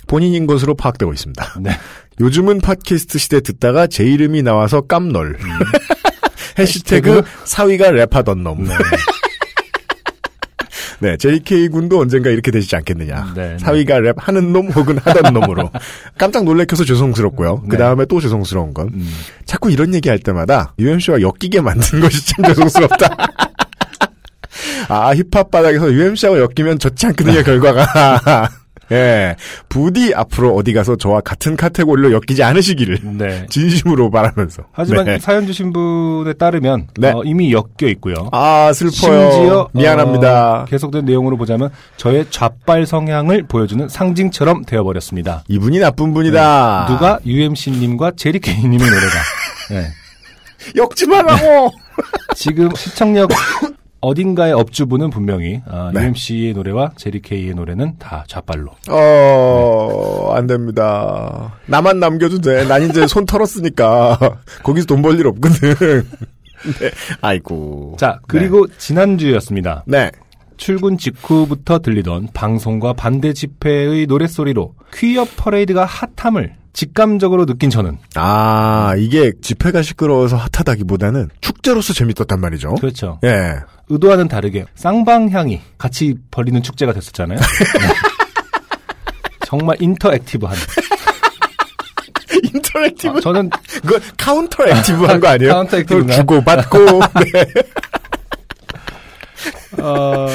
본인인 0.07 0.47
것으로 0.47 0.75
파악되고 0.75 1.13
있습니다. 1.13 1.59
네. 1.61 1.71
요즘은 2.19 2.59
팟캐스트 2.59 3.17
시대 3.17 3.41
듣다가 3.41 3.87
제 3.87 4.03
이름이 4.03 4.43
나와서 4.43 4.81
깜놀. 4.81 5.37
해시태그 6.57 7.23
사위가 7.45 7.91
랩하던 7.91 8.39
놈. 8.39 8.63
네. 8.63 8.73
네, 11.01 11.17
JK 11.17 11.69
군도 11.69 11.99
언젠가 11.99 12.29
이렇게 12.29 12.51
되지 12.51 12.75
않겠느냐. 12.75 13.33
네, 13.35 13.49
네. 13.53 13.57
사위가 13.57 13.99
랩 13.99 14.15
하는 14.19 14.53
놈 14.53 14.69
혹은 14.69 14.99
하던 14.99 15.33
놈으로. 15.33 15.71
깜짝 16.17 16.43
놀래켜서 16.43 16.85
죄송스럽고요. 16.85 17.61
네. 17.63 17.69
그 17.69 17.77
다음에 17.77 18.05
또 18.05 18.19
죄송스러운 18.19 18.73
건 18.75 18.89
음. 18.93 19.11
자꾸 19.45 19.71
이런 19.71 19.95
얘기 19.95 20.09
할 20.09 20.19
때마다 20.19 20.73
UMC와 20.77 21.21
엮이게 21.21 21.61
만든 21.61 22.01
것이 22.01 22.23
참 22.27 22.45
죄송스럽다. 22.45 23.17
아, 24.89 25.15
힙합 25.15 25.49
바닥에서 25.49 25.91
UMC하고 25.91 26.39
엮이면 26.39 26.77
좋지 26.77 27.07
않거든요, 27.07 27.41
결과가. 27.43 28.49
예. 28.91 29.35
부디 29.69 30.13
앞으로 30.13 30.55
어디 30.55 30.73
가서 30.73 30.95
저와 30.95 31.21
같은 31.21 31.55
카테고리로 31.55 32.11
엮이지 32.13 32.43
않으시기를 32.43 32.99
네. 33.17 33.45
진심으로 33.49 34.11
바라면서. 34.11 34.63
하지만 34.71 35.05
네. 35.05 35.19
사연 35.19 35.45
주신 35.47 35.71
분에 35.73 36.33
따르면 36.33 36.87
네. 36.97 37.11
어, 37.11 37.21
이미 37.23 37.53
엮여 37.53 37.89
있고요. 37.91 38.29
아, 38.31 38.71
슬퍼요. 38.73 39.31
심지어 39.31 39.69
미안합니다. 39.73 40.61
어, 40.61 40.65
계속된 40.65 41.05
내용으로 41.05 41.37
보자면 41.37 41.69
저의 41.97 42.25
좌빨 42.29 42.85
성향을 42.85 43.43
보여주는 43.43 43.87
상징처럼 43.87 44.65
되어버렸습니다. 44.65 45.43
이분이 45.47 45.79
나쁜 45.79 46.13
분이다. 46.13 46.85
누가 46.89 47.19
UMC님과 47.25 48.11
제리케이님의 48.15 48.77
노래가 48.89 49.13
네. 49.71 49.87
엮지 50.75 51.07
말라고! 51.07 51.71
지금 52.35 52.69
시청력 52.75 53.29
어딘가의 54.01 54.53
업주분은 54.53 55.09
분명히 55.11 55.61
아, 55.67 55.91
네. 55.93 56.01
UMC의 56.01 56.53
노래와 56.53 56.91
제리케이의 56.95 57.53
노래는 57.53 57.97
다 57.99 58.23
좌빨로. 58.27 58.71
어, 58.89 60.33
안 60.35 60.47
됩니다. 60.47 61.53
나만 61.67 61.99
남겨도 61.99 62.39
돼. 62.41 62.67
난 62.67 62.83
이제 62.89 63.05
손 63.07 63.25
털었으니까. 63.25 64.17
거기서 64.63 64.87
돈 64.87 65.01
벌 65.01 65.19
일 65.19 65.27
없거든. 65.27 65.75
네. 66.79 66.91
아이고. 67.21 67.95
자 67.99 68.19
그리고 68.27 68.67
지난주였습니다. 68.77 69.83
네. 69.87 70.11
출근 70.57 70.97
직후부터 70.97 71.79
들리던 71.79 72.29
방송과 72.33 72.93
반대 72.93 73.33
집회의 73.33 74.05
노랫소리로 74.05 74.75
퀴어 74.93 75.25
퍼레이드가 75.37 75.85
핫함을 75.85 76.53
직감적으로 76.73 77.45
느낀 77.45 77.69
저는 77.69 77.97
아, 78.15 78.93
이게 78.97 79.33
집회가 79.41 79.81
시끄러워서 79.81 80.37
핫하다기보다는 80.37 81.29
축제로서 81.41 81.93
재밌었단 81.93 82.39
말이죠. 82.39 82.75
그렇죠. 82.75 83.19
예. 83.23 83.55
의도와는 83.89 84.27
다르게 84.29 84.65
쌍방향이 84.75 85.61
같이 85.77 86.15
벌리는 86.31 86.61
축제가 86.63 86.93
됐었잖아요. 86.93 87.37
네. 87.79 87.87
정말 89.45 89.75
interactive한. 89.81 90.55
interactive. 92.53 93.17
아, 93.17 93.19
저는 93.19 93.49
그거 93.81 93.99
counter 94.17 94.65
active한 94.65 95.19
거 95.19 95.27
아니에요? 95.27 95.51
counter 95.51 95.77
active인가요? 95.77 96.17
주고 96.17 96.41
받고. 96.41 96.79
네. 97.33 97.45
어, 99.79 100.27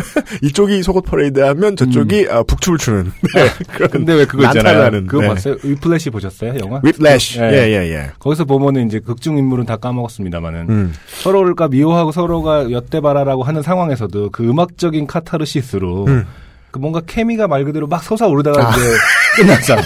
이쪽이 0.42 0.82
속옷 0.82 1.04
퍼레이드 1.04 1.40
하면 1.40 1.76
저쪽이 1.76 2.28
아, 2.30 2.42
북춤을 2.42 2.78
추는. 2.78 3.12
네. 3.34 3.48
그런 3.74 3.90
근데 3.90 4.12
왜 4.14 4.24
그거 4.24 4.44
있잖아요. 4.44 4.74
난타나는, 4.78 5.06
그거 5.06 5.22
네. 5.22 5.28
봤어요? 5.28 5.56
위플래시 5.62 6.10
보셨어요, 6.10 6.54
영화? 6.60 6.80
위플래시. 6.82 7.40
예. 7.40 7.44
예, 7.44 7.56
예, 7.70 7.92
예. 7.92 8.10
거기서 8.18 8.44
보면은 8.44 8.86
이제 8.86 8.98
극중 9.00 9.36
인물은 9.38 9.66
다 9.66 9.76
까먹었습니다만은 9.76 10.66
음. 10.70 10.94
서로가 11.22 11.68
미워하고 11.68 12.12
서로가 12.12 12.70
엿 12.70 12.87
돼 12.87 13.04
봐라라고 13.04 13.42
하는 13.42 13.62
상황에서도 13.62 14.30
그 14.30 14.48
음악적인 14.48 15.06
카타르시스로 15.06 16.06
음. 16.06 16.26
그 16.70 16.78
뭔가 16.78 17.00
케미가 17.06 17.46
말 17.48 17.64
그대로 17.64 17.86
막 17.86 18.02
솟아오르다가 18.02 18.68
아. 18.68 18.70
이제 18.72 18.80
끝났잖아요. 19.42 19.84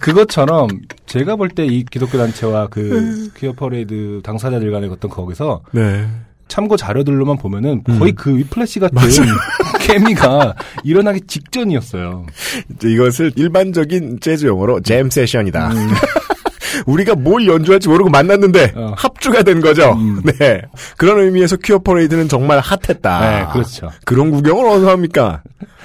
그것처럼 0.00 0.68
제가 1.06 1.36
볼 1.36 1.48
때 1.54 1.64
이 1.66 1.84
기독교 1.90 2.18
단체와 2.18 2.68
그 2.70 3.30
퀴어 3.36 3.52
퍼레이드 3.52 4.20
당사자들 4.22 4.70
간의 4.70 4.90
어떤 4.90 5.10
거기서 5.10 5.62
네. 5.72 6.06
참고 6.48 6.76
자료들로만 6.76 7.38
보면은 7.38 7.82
음. 7.88 7.98
거의 7.98 8.12
그 8.12 8.36
위플래시 8.36 8.80
같은 8.80 8.98
케미가 9.80 10.54
일어나기 10.84 11.20
직전이었어요. 11.26 12.26
이제 12.74 12.90
이것을 12.90 13.32
일반적인 13.36 14.20
재즈 14.20 14.46
용어로 14.46 14.80
jam 14.82 15.10
session이다. 15.10 15.72
음. 15.72 15.88
우리가 16.86 17.14
뭘 17.14 17.46
연주할지 17.46 17.88
모르고 17.88 18.10
만났는데 18.10 18.72
어. 18.76 18.94
합주가 18.96 19.42
된 19.42 19.60
거죠. 19.60 19.92
음. 19.92 20.22
네. 20.38 20.62
그런 20.96 21.20
의미에서 21.20 21.56
퀴어 21.56 21.78
퍼레이드는 21.78 22.28
정말 22.28 22.60
핫했다. 22.60 23.20
네, 23.20 23.46
그렇죠. 23.52 23.90
그런 24.04 24.30
구경을 24.30 24.66
어디서 24.68 24.90
합니까? 24.90 25.42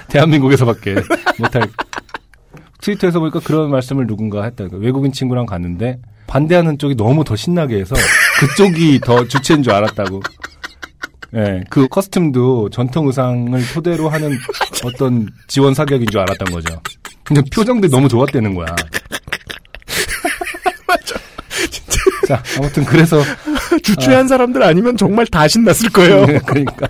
대한민국에서밖에 0.08 0.96
못할. 1.38 1.68
트위터에서 2.80 3.20
보니까 3.20 3.40
그런 3.40 3.70
말씀을 3.70 4.06
누군가 4.06 4.44
했다. 4.44 4.68
그 4.68 4.76
외국인 4.76 5.12
친구랑 5.12 5.46
갔는데 5.46 5.98
반대하는 6.26 6.78
쪽이 6.78 6.96
너무 6.96 7.24
더 7.24 7.36
신나게 7.36 7.78
해서 7.78 7.94
그쪽이 8.40 9.00
더 9.00 9.26
주최인 9.26 9.62
줄 9.62 9.72
알았다고. 9.72 10.20
예, 11.34 11.64
그 11.70 11.88
커스튬도 11.88 12.70
전통 12.70 13.06
의상을 13.06 13.58
토대로 13.72 14.08
하는 14.08 14.30
어떤 14.84 15.28
지원 15.48 15.74
사격인 15.74 16.08
줄 16.10 16.20
알았던 16.20 16.52
거죠. 16.52 16.80
근데 17.24 17.40
표정들이 17.52 17.90
너무 17.90 18.08
좋았다는 18.08 18.54
거야. 18.54 18.74
자, 22.28 22.42
아무튼 22.58 22.84
그래서 22.84 23.20
주최한 23.82 24.28
사람들 24.28 24.62
아니면 24.62 24.96
정말 24.96 25.26
다 25.26 25.48
신났을 25.48 25.90
거예요. 25.90 26.26
그러니까 26.46 26.88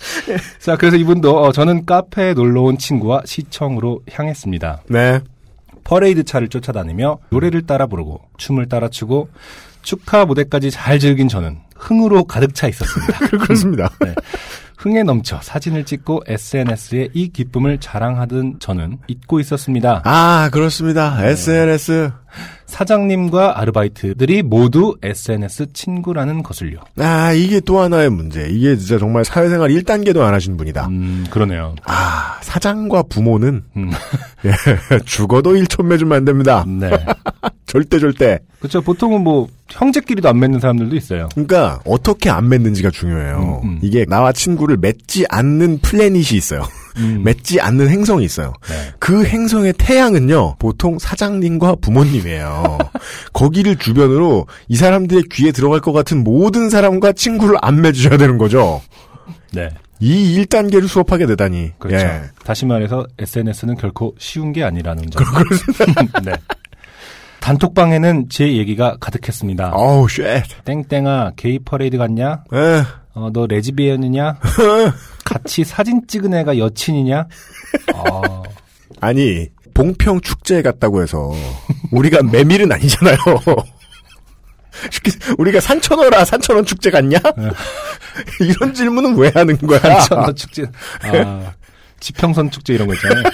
자, 0.60 0.76
그래서 0.76 0.96
이분도 0.96 1.38
어, 1.38 1.52
저는 1.52 1.86
카페에 1.86 2.34
놀러 2.34 2.62
온 2.62 2.78
친구와 2.78 3.22
시청으로 3.24 4.02
향했습니다. 4.10 4.82
네. 4.88 5.20
퍼레이드 5.84 6.24
차를 6.24 6.48
쫓아다니며 6.48 7.18
노래를 7.30 7.66
따라 7.66 7.86
부르고 7.86 8.20
춤을 8.36 8.68
따라 8.68 8.88
추고 8.88 9.28
축하 9.82 10.24
무대까지 10.24 10.70
잘 10.70 10.98
즐긴 10.98 11.28
저는 11.28 11.58
흥으로 11.80 12.24
가득 12.24 12.54
차 12.54 12.68
있었습니다. 12.68 13.18
그렇습니다. 13.38 13.90
네. 14.00 14.14
흥에 14.78 15.02
넘쳐 15.02 15.38
사진을 15.42 15.84
찍고 15.84 16.22
SNS에 16.26 17.08
이 17.12 17.28
기쁨을 17.28 17.78
자랑하던 17.80 18.60
저는 18.60 18.98
잊고 19.08 19.40
있었습니다. 19.40 20.02
아, 20.04 20.48
그렇습니다. 20.52 21.22
SNS. 21.22 22.12
사장님과 22.70 23.60
아르바이트들이 23.60 24.42
모두 24.42 24.96
SNS 25.02 25.72
친구라는 25.72 26.42
것을요. 26.42 26.78
아, 26.98 27.32
이게 27.32 27.60
또 27.60 27.80
하나의 27.80 28.10
문제. 28.10 28.48
이게 28.48 28.76
진짜 28.76 28.98
정말 28.98 29.24
사회생활 29.24 29.70
1단계도 29.70 30.20
안 30.20 30.32
하신 30.32 30.56
분이다. 30.56 30.86
음, 30.86 31.26
그러네요. 31.30 31.74
아, 31.84 32.38
사장과 32.42 33.02
부모는 33.04 33.62
음, 33.76 33.90
예, 34.46 34.98
죽어도 35.04 35.56
일촌 35.56 35.88
맺으면 35.88 36.16
안 36.16 36.24
됩니다. 36.24 36.64
네. 36.66 36.90
절대 37.66 37.98
절대. 37.98 38.38
그렇죠. 38.58 38.80
보통은 38.80 39.22
뭐 39.22 39.48
형제끼리도 39.68 40.28
안 40.28 40.38
맺는 40.40 40.58
사람들도 40.60 40.96
있어요. 40.96 41.28
그러니까 41.34 41.80
어떻게 41.84 42.30
안 42.30 42.48
맺는지가 42.48 42.90
중요해요. 42.90 43.60
음, 43.62 43.68
음. 43.68 43.78
이게 43.82 44.04
나와 44.06 44.32
친구를 44.32 44.76
맺지 44.76 45.26
않는 45.28 45.78
플래닛이 45.80 46.36
있어요. 46.36 46.62
음, 46.96 47.22
맺지 47.24 47.60
않는 47.60 47.88
행성이 47.88 48.24
있어요. 48.24 48.52
네. 48.68 48.92
그 48.98 49.24
행성의 49.24 49.74
태양은요, 49.78 50.56
보통 50.58 50.98
사장님과 50.98 51.76
부모님이에요. 51.80 52.78
거기를 53.32 53.76
주변으로 53.76 54.46
이 54.68 54.76
사람들의 54.76 55.24
귀에 55.32 55.52
들어갈 55.52 55.80
것 55.80 55.92
같은 55.92 56.24
모든 56.24 56.70
사람과 56.70 57.12
친구를 57.12 57.56
안 57.62 57.80
맺으셔야 57.80 58.16
되는 58.16 58.38
거죠. 58.38 58.82
네. 59.52 59.68
이 60.00 60.42
1단계를 60.42 60.88
수업하게 60.88 61.26
되다니. 61.26 61.72
그렇죠. 61.78 62.06
예. 62.06 62.22
다시 62.44 62.64
말해서 62.64 63.06
SNS는 63.18 63.76
결코 63.76 64.14
쉬운 64.18 64.52
게 64.52 64.64
아니라는 64.64 65.10
점. 65.10 65.24
네. 66.24 66.32
단톡방에는 67.40 68.28
제 68.28 68.56
얘기가 68.56 68.96
가득했습니다. 69.00 69.72
어우, 69.74 70.08
shit. 70.08 70.42
땡땡아, 70.64 71.32
게이 71.36 71.60
퍼레이드 71.60 71.96
갔냐? 71.98 72.44
에, 72.52 72.82
어, 73.14 73.30
너 73.32 73.46
레즈비언이냐? 73.46 74.38
같이 75.24 75.64
사진 75.64 76.02
찍은 76.06 76.32
애가 76.34 76.58
여친이냐? 76.58 77.26
어, 77.94 78.42
아니, 79.00 79.48
봉평 79.74 80.20
축제에 80.20 80.62
갔다고 80.62 81.02
해서, 81.02 81.32
우리가 81.90 82.22
메밀은 82.22 82.70
아니잖아요. 82.70 83.16
우리가 85.38 85.60
산천어라 85.60 86.24
산천원 86.24 86.64
축제 86.64 86.90
갔냐? 86.90 87.18
이런 88.40 88.72
질문은 88.72 89.16
왜 89.16 89.30
하는 89.34 89.56
거야? 89.58 90.00
천어 90.00 90.32
축제, 90.32 90.64
아, 91.02 91.52
지평선 91.98 92.50
축제 92.50 92.74
이런 92.74 92.86
거 92.86 92.94
있잖아요. 92.94 93.24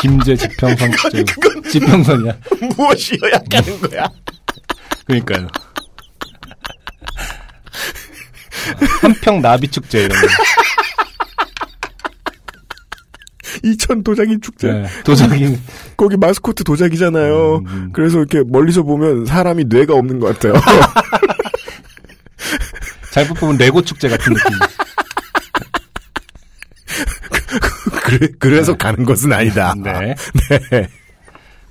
김제 0.00 0.36
지평선 0.36 0.92
축제. 0.92 1.24
지평선이야. 1.70 2.32
무엇이어야 2.76 3.38
가는 3.50 3.80
거야? 3.80 4.06
그러니까요. 5.06 5.48
한평 9.00 9.42
나비 9.42 9.68
축제 9.68 10.04
이런 10.04 10.20
거. 10.20 10.26
이천 13.62 14.02
도자기 14.02 14.38
축제. 14.40 14.72
네. 14.72 14.86
도자기 15.04 15.58
거기 15.96 16.16
마스코트 16.16 16.64
도자기잖아요. 16.64 17.58
음, 17.58 17.66
음. 17.66 17.90
그래서 17.92 18.18
이렇게 18.18 18.42
멀리서 18.46 18.82
보면 18.82 19.26
사람이 19.26 19.64
뇌가 19.68 19.94
없는 19.94 20.18
것 20.20 20.38
같아요. 20.38 20.60
잘못 23.12 23.34
보면 23.34 23.56
레고 23.58 23.80
축제 23.82 24.08
같은 24.08 24.34
느낌. 24.34 24.58
그래, 28.02 28.28
그래서 28.38 28.76
가는 28.76 29.04
것은 29.04 29.32
아니다. 29.32 29.72
네. 29.82 30.14
네. 30.70 30.88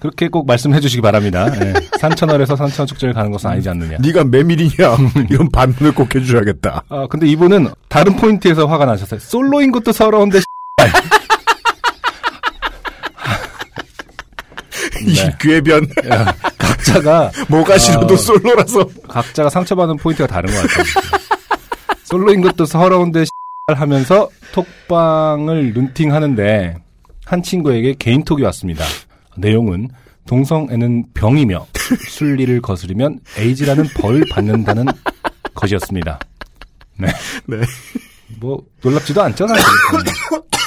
그렇게 0.03 0.27
꼭 0.27 0.45
말씀해 0.45 0.81
주시기 0.81 1.01
바랍니다. 1.01 1.49
네. 1.49 1.73
산천어여서 1.97 2.57
산천어 2.57 2.85
축제를 2.87 3.13
가는 3.13 3.31
것은 3.31 3.49
아니지 3.49 3.69
않느냐. 3.69 3.99
네가 4.01 4.25
메밀이냐? 4.25 4.97
이런 5.29 5.49
반문을 5.49 5.95
꼭 5.95 6.13
해주셔야겠다. 6.13 6.83
아, 6.89 7.07
근데 7.09 7.25
이분은 7.27 7.69
다른 7.87 8.17
포인트에서 8.17 8.65
화가 8.65 8.83
나셨어요. 8.83 9.21
솔로인 9.21 9.71
것도 9.71 9.93
서러운데, 9.93 10.39
이 15.07 15.15
네. 15.15 15.33
궤변. 15.39 15.87
각자가, 16.57 17.31
뭐가 17.47 17.77
싫어도 17.77 18.15
아. 18.15 18.17
솔로라서. 18.17 18.85
각자가 19.07 19.49
상처받은 19.49 19.95
포인트가 19.95 20.27
다른 20.27 20.53
것 20.53 20.67
같아요. 20.67 20.83
솔로인 22.03 22.41
것도 22.41 22.65
서러운데, 22.65 23.23
하면서 23.67 24.27
톡방을 24.51 25.73
눈팅 25.73 26.13
하는데, 26.13 26.75
한 27.25 27.41
친구에게 27.41 27.95
개인톡이 27.97 28.43
왔습니다. 28.43 28.83
내용은, 29.37 29.89
동성애는 30.27 31.07
병이며, 31.13 31.67
순리를 32.07 32.61
거스르면 32.61 33.19
에이즈라는 33.37 33.85
벌 33.95 34.23
받는다는 34.31 34.85
것이었습니다. 35.53 36.19
네. 36.97 37.07
네. 37.47 37.57
뭐, 38.39 38.63
놀랍지도 38.81 39.21
사실. 39.47 39.65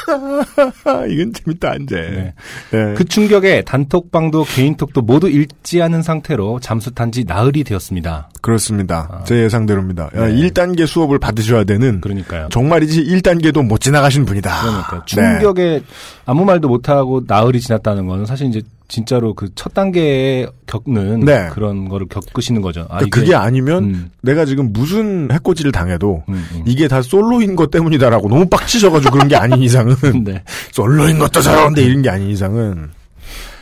아, 0.84 1.06
이건 1.08 1.32
재밌다, 1.32 1.74
이제. 1.82 1.94
네. 1.96 2.34
네. 2.70 2.94
그 2.94 3.04
충격에 3.04 3.62
단톡방도 3.62 4.44
개인톡도 4.44 5.02
모두 5.02 5.28
읽지 5.28 5.82
않은 5.82 6.02
상태로 6.02 6.60
잠수탄 6.60 7.12
지 7.12 7.24
나흘이 7.24 7.64
되었습니다. 7.64 8.30
그렇습니다. 8.40 9.08
아. 9.10 9.24
제 9.24 9.42
예상대로입니다. 9.42 10.04
야, 10.16 10.26
네. 10.26 10.34
1단계 10.36 10.86
수업을 10.86 11.18
받으셔야 11.18 11.64
되는 11.64 12.00
그러니까요. 12.00 12.48
정말이지 12.50 13.04
1단계도 13.04 13.64
못 13.64 13.80
지나가신 13.80 14.24
분이다. 14.24 14.60
그러니까 14.60 15.04
네. 15.04 15.04
충격에 15.06 15.82
아무 16.24 16.44
말도 16.44 16.68
못하고 16.68 17.22
나흘이 17.26 17.60
지났다는 17.60 18.06
거는 18.06 18.26
사실 18.26 18.46
이제 18.46 18.62
진짜로 18.88 19.34
그 19.34 19.48
첫 19.56 19.74
단계에 19.74 20.46
겪는 20.66 21.20
네. 21.24 21.48
그런 21.52 21.88
거를 21.88 22.06
겪으시는 22.06 22.62
거죠. 22.62 22.82
아, 22.82 22.98
그러니까 22.98 23.20
그게 23.20 23.34
아니면 23.34 23.84
음, 23.84 24.10
내가 24.22 24.44
지금 24.44 24.72
무슨 24.72 25.28
해코지를 25.32 25.72
당해도 25.72 26.22
음, 26.28 26.46
음. 26.54 26.62
이게 26.66 26.86
다 26.86 27.02
솔로인 27.02 27.56
것 27.56 27.72
때문이다라고 27.72 28.28
너무 28.28 28.46
빡치셔가지고 28.48 29.12
그런 29.12 29.26
게 29.26 29.34
아닌 29.34 29.60
이상은 29.60 29.95
네. 30.24 30.42
솔로인 30.72 31.18
것도 31.18 31.40
서러운데 31.40 31.82
이런 31.82 32.02
게 32.02 32.10
아닌 32.10 32.28
이상은 32.30 32.90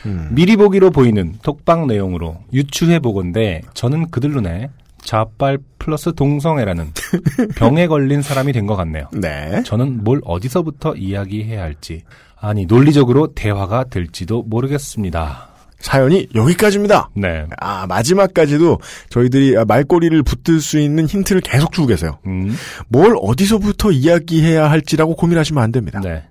음. 0.05 0.29
미리 0.31 0.55
보기로 0.55 0.91
보이는 0.91 1.33
톡방 1.41 1.87
내용으로 1.87 2.37
유추해 2.53 2.99
보건데 2.99 3.61
저는 3.73 4.09
그들 4.11 4.31
눈에 4.31 4.69
좌빨 5.03 5.57
플러스 5.79 6.13
동성애라는 6.13 6.91
병에 7.57 7.87
걸린 7.87 8.21
사람이 8.21 8.53
된 8.53 8.65
것 8.65 8.75
같네요. 8.75 9.07
네. 9.13 9.61
저는 9.63 10.03
뭘 10.03 10.21
어디서부터 10.25 10.95
이야기해야 10.95 11.61
할지 11.61 12.03
아니 12.39 12.65
논리적으로 12.65 13.33
대화가 13.33 13.85
될지도 13.85 14.43
모르겠습니다. 14.43 15.49
사연이 15.79 16.27
여기까지입니다. 16.33 17.09
네. 17.15 17.45
아 17.59 17.85
마지막까지도 17.87 18.79
저희들이 19.09 19.57
아, 19.57 19.65
말꼬리를 19.65 20.21
붙들 20.23 20.59
수 20.59 20.79
있는 20.79 21.05
힌트를 21.05 21.41
계속 21.41 21.71
주고 21.71 21.87
계세요. 21.87 22.17
음, 22.25 22.55
뭘 22.87 23.15
어디서부터 23.21 23.91
이야기해야 23.91 24.69
할지라고 24.69 25.15
고민하시면 25.15 25.63
안 25.63 25.71
됩니다. 25.71 25.99
네. 26.03 26.23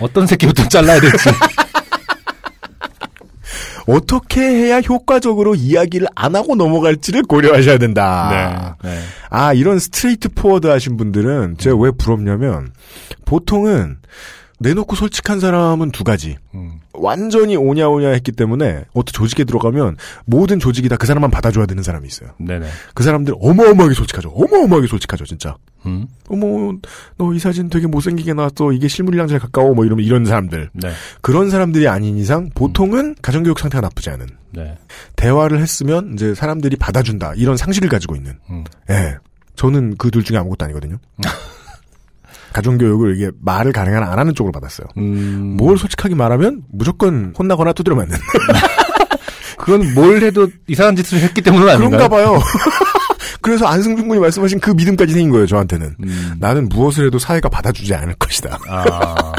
어떤 0.00 0.26
새끼부터 0.26 0.68
잘라야 0.68 1.00
될지. 1.00 1.28
어떻게 3.86 4.40
해야 4.40 4.80
효과적으로 4.80 5.54
이야기를 5.54 6.06
안 6.14 6.36
하고 6.36 6.54
넘어갈지를 6.54 7.22
고려하셔야 7.22 7.78
된다. 7.78 8.76
네. 8.82 8.90
네. 8.90 9.00
아, 9.30 9.52
이런 9.52 9.78
straightforward 9.78 10.66
하신 10.68 10.96
분들은 10.96 11.56
제가 11.58 11.76
왜 11.76 11.90
부럽냐면 11.90 12.72
보통은 13.24 13.98
내놓고 14.62 14.96
솔직한 14.96 15.40
사람은 15.40 15.90
두 15.90 16.04
가지. 16.04 16.36
음, 16.54 16.80
완전히 16.92 17.56
오냐오냐 17.56 18.08
했기 18.10 18.32
때문에 18.32 18.84
어떤 18.94 19.12
조직에 19.12 19.44
들어가면 19.44 19.96
모든 20.24 20.58
조직이 20.58 20.88
다 20.88 20.96
그 20.96 21.06
사람만 21.06 21.30
받아줘야 21.30 21.66
되는 21.66 21.82
사람이 21.82 22.06
있어요. 22.06 22.30
네네. 22.38 22.66
그 22.94 23.02
사람들 23.02 23.34
어마어마하게 23.40 23.94
솔직하죠. 23.94 24.30
어마어마하게 24.30 24.86
솔직하죠, 24.86 25.24
진짜. 25.24 25.56
음, 25.86 26.06
어머, 26.28 26.72
너 27.18 27.32
이 27.34 27.38
사진 27.38 27.68
되게 27.68 27.86
못생기게 27.86 28.34
나왔어. 28.34 28.72
이게 28.72 28.88
실물이랑 28.88 29.26
잘 29.28 29.38
가까워. 29.40 29.74
뭐 29.74 29.84
이러면 29.84 30.04
이런 30.04 30.24
사람들. 30.24 30.70
네. 30.74 30.92
그런 31.20 31.50
사람들이 31.50 31.88
아닌 31.88 32.16
이상 32.16 32.50
보통은 32.54 33.16
가정교육 33.20 33.58
상태가 33.58 33.80
나쁘지 33.80 34.10
않은. 34.10 34.26
네. 34.52 34.78
대화를 35.16 35.60
했으면 35.60 36.12
이제 36.14 36.34
사람들이 36.34 36.76
받아준다. 36.76 37.32
이런 37.36 37.56
상식을 37.56 37.88
가지고 37.88 38.14
있는. 38.16 38.38
음, 38.50 38.64
예. 38.90 39.16
저는 39.56 39.96
그 39.96 40.10
둘 40.10 40.22
중에 40.24 40.36
아무것도 40.38 40.64
아니거든요. 40.64 40.98
가정교육을 42.52 43.16
이게 43.16 43.30
말을 43.40 43.72
가능한 43.72 44.02
안 44.02 44.18
하는 44.18 44.34
쪽으로 44.34 44.52
받았어요. 44.52 44.86
음, 44.98 45.56
뭘 45.56 45.76
솔직하게 45.78 46.14
말하면 46.14 46.62
무조건 46.72 47.34
혼나거나 47.38 47.72
두드려 47.72 47.96
맞는. 47.96 48.16
그건 49.58 49.94
뭘 49.94 50.22
해도 50.22 50.48
이상한 50.66 50.96
짓을 50.96 51.20
했기 51.20 51.40
때문은 51.40 51.68
아닌가요? 51.68 51.90
그런가 51.90 52.08
봐요. 52.08 52.40
그래서 53.40 53.66
안승준 53.66 54.08
군이 54.08 54.20
말씀하신 54.20 54.60
그 54.60 54.70
믿음까지 54.70 55.12
생긴 55.12 55.30
거예요, 55.30 55.46
저한테는. 55.46 55.96
음, 56.02 56.34
나는 56.38 56.68
무엇을 56.68 57.06
해도 57.06 57.18
사회가 57.18 57.48
받아주지 57.48 57.94
않을 57.94 58.14
것이다. 58.14 58.58
아, 58.68 59.32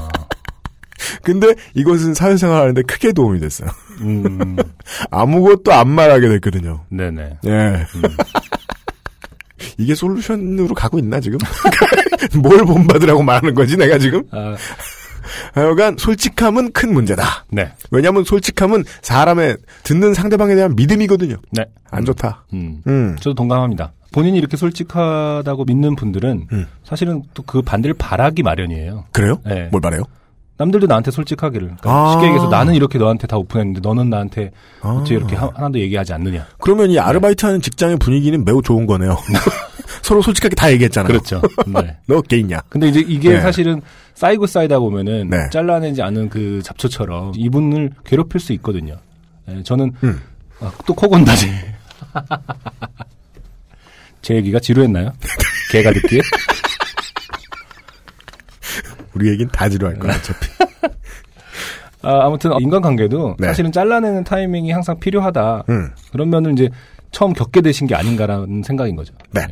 근데 1.23 1.53
이것은 1.73 2.13
사회생활 2.13 2.61
하는데 2.61 2.81
크게 2.83 3.13
도움이 3.13 3.39
됐어요. 3.39 3.69
음, 4.01 4.57
아무것도 5.11 5.71
안 5.73 5.89
말하게 5.89 6.29
됐거든요. 6.29 6.83
네네. 6.89 7.37
예. 7.45 7.85
이게 9.77 9.95
솔루션으로 9.95 10.73
가고 10.75 10.99
있나 10.99 11.19
지금? 11.19 11.37
뭘 12.41 12.59
본받으라고 12.65 13.23
말하는 13.23 13.53
거지 13.53 13.77
내가 13.77 13.97
지금? 13.97 14.23
아, 14.31 14.55
하여간 15.53 15.97
솔직함은 15.97 16.71
큰 16.73 16.93
문제다. 16.93 17.45
네. 17.49 17.71
왜냐하면 17.91 18.23
솔직함은 18.23 18.83
사람의 19.01 19.57
듣는 19.83 20.13
상대방에 20.13 20.55
대한 20.55 20.75
믿음이거든요. 20.75 21.37
네. 21.51 21.65
안 21.91 22.03
좋다. 22.05 22.45
음. 22.53 22.81
음. 22.87 23.15
저도 23.19 23.33
동감합니다. 23.35 23.93
본인이 24.11 24.37
이렇게 24.37 24.57
솔직하다고 24.57 25.65
믿는 25.65 25.95
분들은 25.95 26.47
음. 26.51 26.67
사실은 26.83 27.23
또 27.33 27.43
그 27.45 27.61
반대를 27.61 27.95
바라기 27.95 28.43
마련이에요. 28.43 29.05
그래요? 29.11 29.39
네. 29.45 29.69
뭘 29.71 29.79
말해요? 29.81 30.03
남들도 30.57 30.87
나한테 30.87 31.11
솔직하기를. 31.11 31.61
그러니까 31.67 31.89
아. 31.91 32.11
쉽게 32.11 32.25
얘기해서 32.27 32.47
나는 32.47 32.75
이렇게 32.75 32.97
너한테 32.99 33.25
다 33.27 33.37
오픈했는데 33.37 33.79
너는 33.87 34.09
나한테 34.09 34.51
아. 34.81 34.89
어떻게 34.89 35.15
이렇게 35.15 35.35
하- 35.35 35.49
하나도 35.53 35.79
얘기하지 35.79 36.13
않느냐. 36.13 36.45
그러면 36.59 36.91
이 36.91 36.99
아르바이트 36.99 37.45
하는 37.45 37.59
직장의 37.61 37.97
분위기는 37.97 38.43
매우 38.45 38.61
좋은 38.61 38.85
거네요. 38.85 39.17
서로 40.03 40.21
솔직하게 40.21 40.55
다 40.55 40.71
얘기했잖아요. 40.71 41.07
그렇죠. 41.07 41.41
네. 41.67 41.97
너 42.07 42.21
게이냐? 42.21 42.61
근데 42.69 42.87
이제 42.89 42.99
이게 42.99 43.33
네. 43.33 43.41
사실은 43.41 43.81
쌓이고 44.13 44.45
쌓이다 44.45 44.77
보면은 44.79 45.29
네. 45.29 45.37
잘라내지 45.51 46.01
않은 46.03 46.29
그 46.29 46.61
잡초처럼 46.63 47.33
이분을 47.35 47.91
괴롭힐 48.05 48.39
수 48.39 48.53
있거든요. 48.53 48.95
네, 49.47 49.63
저는 49.63 49.91
음. 50.03 50.21
아, 50.61 50.71
또 50.85 50.93
코곤다지. 50.93 51.51
제 54.21 54.35
얘기가 54.35 54.59
지루했나요? 54.59 55.11
개가 55.71 55.91
듣기에? 55.93 56.21
우리 59.15 59.29
얘기는 59.29 59.49
다 59.51 59.69
지루할 59.69 59.97
거야 59.99 60.15
어차피. 60.15 60.47
아, 62.01 62.25
아무튼 62.25 62.51
인간관계도 62.59 63.37
네. 63.39 63.47
사실은 63.47 63.71
잘라내는 63.71 64.23
타이밍이 64.25 64.71
항상 64.71 64.99
필요하다. 64.99 65.63
음. 65.69 65.89
그러면은 66.11 66.53
이제 66.53 66.69
처음 67.11 67.31
겪게 67.33 67.61
되신 67.61 67.87
게 67.87 67.95
아닌가라는 67.95 68.63
생각인 68.63 68.95
거죠. 68.95 69.13
네. 69.31 69.47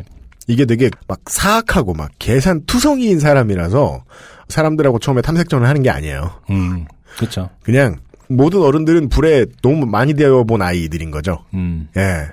이게 0.48 0.66
되게 0.66 0.90
막 1.08 1.20
사악하고 1.28 1.94
막 1.94 2.12
계산 2.20 2.66
투성이인 2.66 3.20
사람이라서 3.20 4.04
사람들하고 4.50 5.00
처음에 5.00 5.22
탐색전을 5.22 5.68
하는 5.68 5.82
게 5.82 5.90
아니에요. 5.90 6.32
음, 6.50 6.86
그렇죠. 7.16 7.50
그냥 7.64 7.98
모든 8.28 8.62
어른들은 8.62 9.10
불에 9.10 9.46
너무 9.62 9.86
많이 9.86 10.14
되어본 10.14 10.62
아이들인 10.62 11.12
거죠. 11.12 11.46
음, 11.54 11.88
예. 11.96 12.28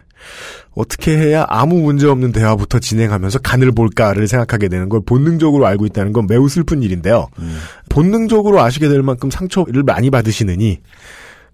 어떻게 0.78 1.18
해야 1.18 1.44
아무 1.48 1.80
문제 1.80 2.06
없는 2.06 2.30
대화부터 2.30 2.78
진행하면서 2.78 3.40
간을 3.40 3.72
볼까를 3.72 4.28
생각하게 4.28 4.68
되는 4.68 4.88
걸 4.88 5.00
본능적으로 5.04 5.66
알고 5.66 5.86
있다는 5.86 6.12
건 6.12 6.28
매우 6.28 6.48
슬픈 6.48 6.84
일인데요. 6.84 7.26
음. 7.40 7.58
본능적으로 7.88 8.60
아시게 8.60 8.88
될 8.88 9.02
만큼 9.02 9.28
상처를 9.28 9.82
많이 9.82 10.08
받으시느니 10.08 10.78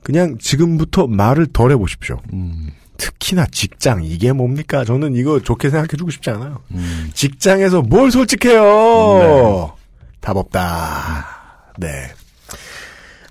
그냥 0.03 0.37
지금부터 0.39 1.07
말을 1.07 1.47
덜 1.55 1.71
해보십시오. 1.71 2.21
음, 2.35 2.69
특히나 2.99 3.47
직장 3.47 4.05
이게 4.05 4.31
뭡니까? 4.33 4.85
저는 4.85 5.17
이거 5.17 5.41
좋게 5.41 5.71
생각해주고 5.71 6.11
싶지 6.11 6.29
않아요. 6.29 6.61
음. 6.73 7.11
직장에서 7.15 7.81
뭘 7.81 8.11
솔직해요? 8.11 9.73
답 10.21 10.37
없다. 10.37 11.73
네. 11.79 12.11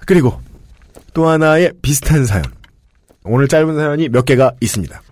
그리고 0.08 0.42
또 1.14 1.28
하나의 1.28 1.74
비슷한 1.84 2.26
사연. 2.26 2.46
오늘 3.24 3.48
짧은 3.48 3.76
사연이 3.76 4.10
몇 4.10 4.26
개가 4.26 4.54
있습니다. 4.60 5.04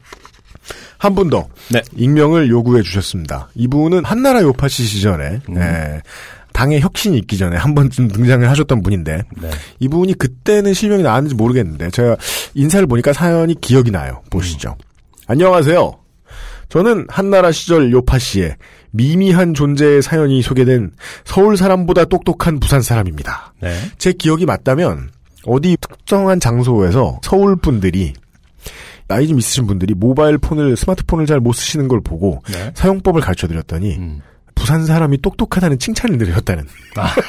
한 1.02 1.16
분 1.16 1.32
더. 1.32 1.48
네. 1.72 1.82
익명을 1.96 2.50
요구해 2.50 2.84
주셨습니다. 2.84 3.50
이분은 3.56 4.06
한나라 4.06 4.44
요파시 4.44 4.84
시절에, 4.84 5.40
음. 5.50 5.58
예, 5.58 6.00
당의 6.54 6.80
혁신이 6.80 7.18
있기 7.18 7.40
전에 7.40 7.58
한 7.58 7.74
번쯤 7.74 8.10
등장을 8.10 8.48
하셨던 8.48 8.84
분인데, 8.84 9.24
네. 9.42 9.50
이분이 9.80 10.14
그때는 10.14 10.76
실명이 10.76 11.02
나왔는지 11.02 11.34
모르겠는데, 11.34 11.90
제가 11.90 12.18
인사를 12.54 12.86
보니까 12.86 13.14
사연이 13.14 13.60
기억이 13.60 13.90
나요. 13.90 14.22
보시죠. 14.30 14.76
안녕하세요. 15.26 15.92
저는 16.70 17.08
한나라 17.10 17.52
시절 17.52 17.92
요파시에 17.92 18.56
미미한 18.92 19.56
존재의 19.56 20.04
사연이 20.04 20.44
소개된 20.44 20.92
서울 21.26 21.58
사람보다 21.58 22.06
똑똑한 22.06 22.60
부산 22.60 22.82
사람입니다. 22.84 23.56
네. 23.60 23.76
제 23.98 24.14
기억이 24.14 24.46
맞다면 24.46 25.10
어디 25.46 25.78
특정한 25.82 26.40
장소에서 26.40 27.20
서울 27.24 27.56
분들이 27.56 28.14
나이 29.12 29.28
좀 29.28 29.38
있으신 29.38 29.68
분들이 29.68 29.94
모바일 29.94 30.38
폰을 30.38 30.78
스마트폰을 30.78 31.26
잘 31.26 31.42
못 31.42 31.52
쓰시는 31.52 31.90
걸 31.90 32.00
보고 32.02 32.42
네. 32.50 32.72
사용법을 32.76 33.20
가르쳐 33.20 33.46
드렸더니 33.46 33.98
음. 33.98 34.22
부산 34.56 34.86
사람이 34.86 35.22
똑똑하다는 35.22 35.80
칭찬을 35.80 36.18
드렸다는 36.18 36.66
아. 36.96 37.14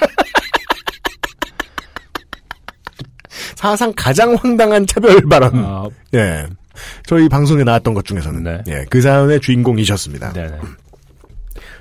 사상 3.57 3.92
가장 3.97 4.35
황당한 4.35 4.87
차별 4.87 5.21
발언. 5.23 5.53
아, 5.57 5.88
예. 6.14 6.47
저희 7.07 7.29
방송에 7.29 7.64
나왔던 7.64 7.95
것 7.95 8.05
중에서는 8.05 8.42
네. 8.45 8.62
예, 8.68 8.85
그 8.88 9.01
사연의 9.01 9.40
주인공이셨습니다. 9.40 10.33
네네. 10.35 10.59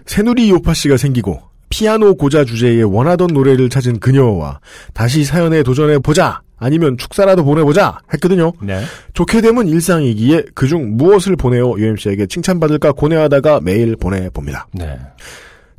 새누리 0.08 0.50
요파 0.50 0.74
씨가 0.74 0.98
생기고 0.98 1.42
피아노 1.71 2.13
고자 2.15 2.45
주제에 2.45 2.84
원하던 2.84 3.29
노래를 3.34 3.69
찾은 3.69 3.99
그녀와 3.99 4.60
다시 4.93 5.23
사연에 5.23 5.63
도전해 5.63 5.97
보자 5.97 6.41
아니면 6.57 6.95
축사라도 6.97 7.43
보내보자 7.43 7.97
했거든요. 8.13 8.51
네. 8.62 8.84
좋게 9.13 9.41
되면 9.41 9.67
일상이기에 9.67 10.43
그중 10.53 10.95
무엇을 10.97 11.36
보내어 11.36 11.73
UMC에게 11.79 12.27
칭찬받을까 12.27 12.91
고뇌하다가 12.91 13.62
메일 13.62 13.95
보내봅니다. 13.95 14.67
네. 14.73 14.99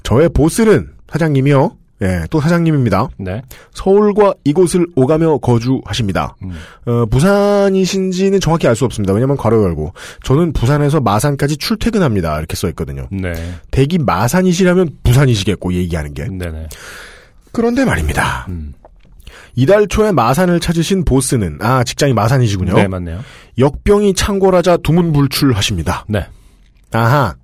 저의 0.02 0.28
보스는 0.30 0.88
사장님이요. 1.08 1.76
예, 2.02 2.26
또 2.30 2.40
사장님입니다. 2.40 3.08
네. 3.18 3.40
서울과 3.72 4.34
이곳을 4.44 4.86
오가며 4.96 5.38
거주하십니다. 5.38 6.36
음. 6.42 6.50
어, 6.84 7.06
부산이신지는 7.06 8.40
정확히 8.40 8.66
알 8.68 8.74
수 8.76 8.84
없습니다. 8.84 9.14
왜냐면 9.14 9.36
괄호 9.36 9.62
열고 9.62 9.92
저는 10.24 10.52
부산에서 10.52 11.00
마산까지 11.00 11.56
출퇴근합니다. 11.58 12.38
이렇게 12.38 12.56
써 12.56 12.68
있거든요. 12.70 13.06
네. 13.12 13.32
대기 13.70 13.98
마산이시라면 13.98 14.98
부산이시겠고 15.04 15.74
얘기하는 15.74 16.12
게. 16.14 16.26
네네. 16.26 16.68
그런데 17.52 17.84
말입니다. 17.84 18.46
음. 18.48 18.72
이달 19.54 19.86
초에 19.86 20.12
마산을 20.12 20.60
찾으신 20.60 21.04
보스는 21.04 21.58
아 21.60 21.84
직장이 21.84 22.14
마산이시군요. 22.14 22.74
네, 22.74 22.88
맞네요. 22.88 23.20
역병이 23.58 24.14
창궐하자 24.14 24.78
두문불출하십니다. 24.78 26.06
네. 26.08 26.26
아하. 26.92 27.34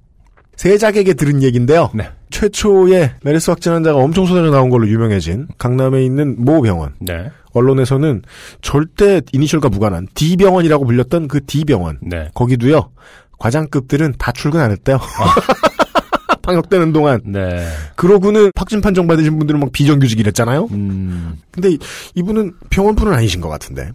세작에게 0.56 1.14
들은 1.14 1.42
얘기인데요. 1.42 1.90
네. 1.94 2.08
최초의 2.30 3.12
메르스 3.22 3.50
확진 3.50 3.72
환자가 3.72 3.98
엄청 3.98 4.26
쏟아져 4.26 4.50
나온 4.50 4.70
걸로 4.70 4.86
유명해진 4.88 5.48
강남에 5.58 6.02
있는 6.04 6.36
모 6.44 6.60
병원. 6.62 6.94
네. 7.00 7.30
언론에서는 7.52 8.22
절대 8.62 9.20
이니셜과 9.32 9.68
무관한 9.70 10.06
D병원이라고 10.14 10.84
불렸던 10.84 11.28
그 11.28 11.44
D병원. 11.44 11.98
네. 12.02 12.28
거기도요. 12.34 12.90
과장급들은 13.38 14.14
다 14.18 14.32
출근 14.32 14.60
안 14.60 14.70
했대요. 14.70 14.98
방역되는 16.42 16.92
동안. 16.92 17.20
네. 17.24 17.66
그러고는 17.94 18.50
확진 18.56 18.80
판정 18.80 19.06
받으신 19.06 19.38
분들은 19.38 19.60
막 19.60 19.70
비정규직 19.72 20.18
이랬잖아요. 20.20 20.68
음. 20.72 21.36
근데 21.50 21.70
이- 21.72 21.78
이분은 22.14 22.54
병원분은 22.70 23.12
아니신 23.12 23.40
것 23.40 23.48
같은데. 23.48 23.90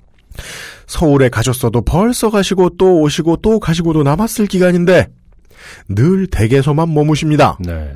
서울에 0.85 1.29
가셨어도 1.29 1.81
벌써 1.81 2.29
가시고 2.29 2.71
또 2.77 2.99
오시고 3.01 3.37
또 3.37 3.59
가시고도 3.59 4.03
남았을 4.03 4.45
기간인데 4.47 5.07
늘 5.89 6.27
댁에서만 6.27 6.93
머무십니다. 6.93 7.57
네. 7.59 7.93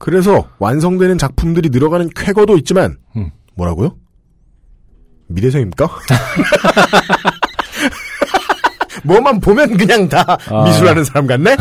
그래서 0.00 0.48
완성되는 0.58 1.18
작품들이 1.18 1.68
늘어가는 1.68 2.08
쾌거도 2.16 2.56
있지만 2.56 2.96
음. 3.16 3.30
뭐라고요? 3.54 3.96
미대생입니까? 5.28 5.86
뭐만 9.04 9.40
보면 9.40 9.76
그냥 9.76 10.08
다 10.08 10.24
아. 10.48 10.64
미술하는 10.64 11.04
사람 11.04 11.26
같네? 11.26 11.54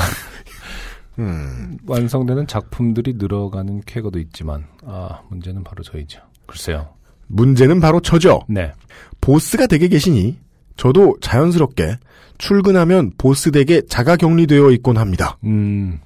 음, 1.20 1.78
완성되는 1.86 2.48
작품들이 2.48 3.16
늘어가는 3.18 3.82
쾌거도 3.86 4.20
있지만, 4.20 4.66
아, 4.86 5.20
문제는 5.30 5.66
바로 5.66 5.84
저희죠. 5.84 6.22
글쎄요. 6.46 6.94
문제는 7.28 7.82
바로 7.82 8.00
저죠. 8.00 8.40
네. 8.48 8.72
보스가 9.20 9.68
댁에 9.68 9.90
계시니 9.90 10.38
저도 10.78 11.18
자연스럽게 11.20 11.98
출근하면 12.38 13.12
보스 13.18 13.52
댁에 13.52 13.82
자가 13.90 14.16
격리되어 14.16 14.72
있곤 14.72 14.98
합니다. 14.98 15.38
음, 15.44 16.00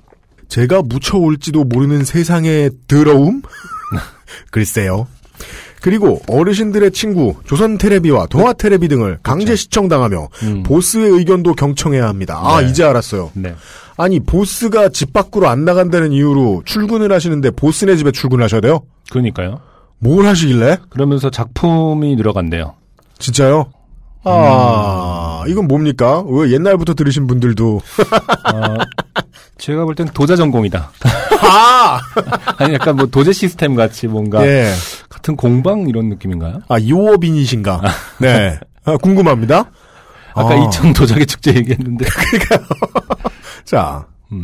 제가 0.53 0.83
묻혀올지도 0.83 1.63
모르는 1.63 2.03
세상의 2.03 2.69
더러움? 2.87 3.41
글쎄요. 4.51 5.07
그리고 5.81 6.21
어르신들의 6.29 6.91
친구 6.91 7.33
조선 7.47 7.79
테레비와 7.79 8.27
동아 8.27 8.53
테레비 8.53 8.87
등을 8.87 9.17
강제 9.23 9.55
시청당하며 9.55 10.27
음. 10.43 10.61
보스의 10.61 11.09
의견도 11.09 11.55
경청해야 11.55 12.07
합니다. 12.07 12.39
아 12.39 12.61
네. 12.61 12.69
이제 12.69 12.83
알았어요. 12.83 13.31
네. 13.33 13.55
아니 13.97 14.19
보스가 14.19 14.89
집 14.89 15.11
밖으로 15.11 15.49
안 15.49 15.65
나간다는 15.65 16.11
이유로 16.11 16.61
출근을 16.65 17.11
하시는데 17.11 17.49
보스네 17.49 17.95
집에 17.95 18.11
출근하셔야 18.11 18.61
돼요? 18.61 18.81
그러니까요. 19.09 19.59
뭘 19.97 20.27
하시길래? 20.27 20.77
그러면서 20.91 21.31
작품이 21.31 22.15
늘어간대요. 22.15 22.75
진짜요? 23.17 23.71
아 24.23 25.43
이건 25.47 25.67
뭡니까? 25.67 26.23
왜 26.27 26.51
옛날부터 26.51 26.93
들으신 26.93 27.25
분들도 27.25 27.81
아, 28.43 28.77
제가 29.63 29.85
볼 29.85 29.95
땐 29.95 30.09
도자 30.13 30.35
전공이다. 30.35 30.91
아 31.41 31.99
아니, 32.59 32.73
약간 32.73 32.97
뭐 32.97 33.05
도제 33.05 33.31
시스템 33.31 33.75
같이 33.75 34.07
뭔가 34.07 34.45
예. 34.45 34.73
같은 35.07 35.37
공방 35.37 35.87
이런 35.87 36.09
느낌인가요? 36.09 36.63
아 36.67 36.75
요업인이신가? 36.81 37.81
네. 38.19 38.59
아, 38.83 38.97
궁금합니다. 38.97 39.71
아까 40.33 40.49
아. 40.49 40.55
이천 40.55 40.91
도자기 40.91 41.25
축제 41.25 41.53
얘기했는데. 41.55 42.05
자, 43.63 44.05
음. 44.33 44.41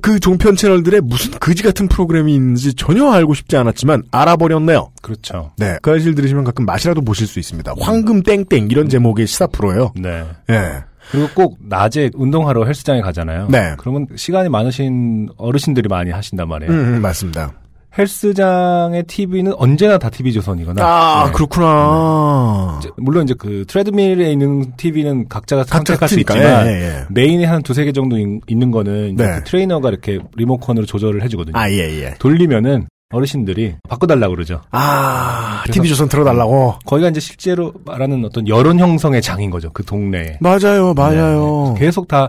그 0.00 0.20
종편 0.20 0.54
채널들에 0.54 1.00
무슨 1.00 1.32
그지 1.32 1.64
같은 1.64 1.88
프로그램이 1.88 2.32
있는지 2.32 2.74
전혀 2.74 3.10
알고 3.10 3.34
싶지 3.34 3.56
않았지만 3.56 4.04
알아버렸네요. 4.12 4.92
그렇죠. 5.02 5.50
네. 5.56 5.76
그 5.82 5.90
사실 5.90 6.14
들으시면 6.14 6.44
가끔 6.44 6.66
맛이라도 6.66 7.00
보실 7.00 7.26
수 7.26 7.40
있습니다. 7.40 7.74
황금 7.80 8.22
땡땡 8.22 8.68
이런 8.70 8.88
제목의 8.88 9.26
시사 9.26 9.48
프로예요. 9.48 9.92
네. 9.96 10.24
예. 10.50 10.84
그리고 11.10 11.28
꼭 11.34 11.58
낮에 11.60 12.10
운동하러 12.14 12.64
헬스장에 12.64 13.00
가잖아요. 13.00 13.48
네. 13.50 13.74
그러면 13.78 14.06
시간이 14.16 14.48
많으신 14.48 15.28
어르신들이 15.36 15.88
많이 15.88 16.10
하신단 16.10 16.48
말이에요. 16.48 16.72
음, 16.72 16.94
음, 16.96 17.02
맞습니다. 17.02 17.52
헬스장의 17.98 19.04
TV는 19.04 19.54
언제나 19.56 19.96
다 19.98 20.10
TV 20.10 20.32
조선이거나. 20.32 20.82
아, 20.84 21.24
네. 21.26 21.32
그렇구나. 21.32 22.76
이제 22.80 22.90
물론 22.96 23.24
이제 23.24 23.34
그 23.38 23.64
트레드밀에 23.66 24.30
있는 24.32 24.72
TV는 24.76 25.28
각자가 25.28 25.62
각자 25.62 25.76
선택할 25.94 26.08
수. 26.08 26.20
있지만 26.20 26.66
예, 26.66 26.70
예, 26.70 26.82
예. 26.82 27.04
메인에 27.10 27.44
한 27.46 27.62
두세 27.62 27.84
개 27.84 27.92
정도 27.92 28.18
있- 28.18 28.40
있는 28.48 28.70
거는 28.70 29.14
이제 29.14 29.24
네. 29.26 29.34
그 29.36 29.44
트레이너가 29.44 29.88
이렇게 29.88 30.18
리모컨으로 30.36 30.86
조절을 30.86 31.22
해 31.22 31.28
주거든요. 31.28 31.56
아, 31.58 31.70
예, 31.70 31.78
예. 32.02 32.14
돌리면은 32.18 32.86
어르신들이 33.12 33.76
바꿔달라고 33.88 34.34
그러죠. 34.34 34.62
아, 34.72 35.60
그래서- 35.62 35.80
TV조선 35.80 36.08
틀어달라고. 36.08 36.74
거기가 36.84 37.08
이제 37.10 37.20
실제로 37.20 37.72
말하는 37.84 38.24
어떤 38.24 38.48
여론 38.48 38.78
형성의 38.80 39.22
장인 39.22 39.50
거죠. 39.50 39.70
그 39.72 39.84
동네에. 39.84 40.38
맞아요, 40.40 40.92
맞아요. 40.94 41.74
네, 41.74 41.80
네. 41.80 41.86
계속 41.86 42.08
다 42.08 42.28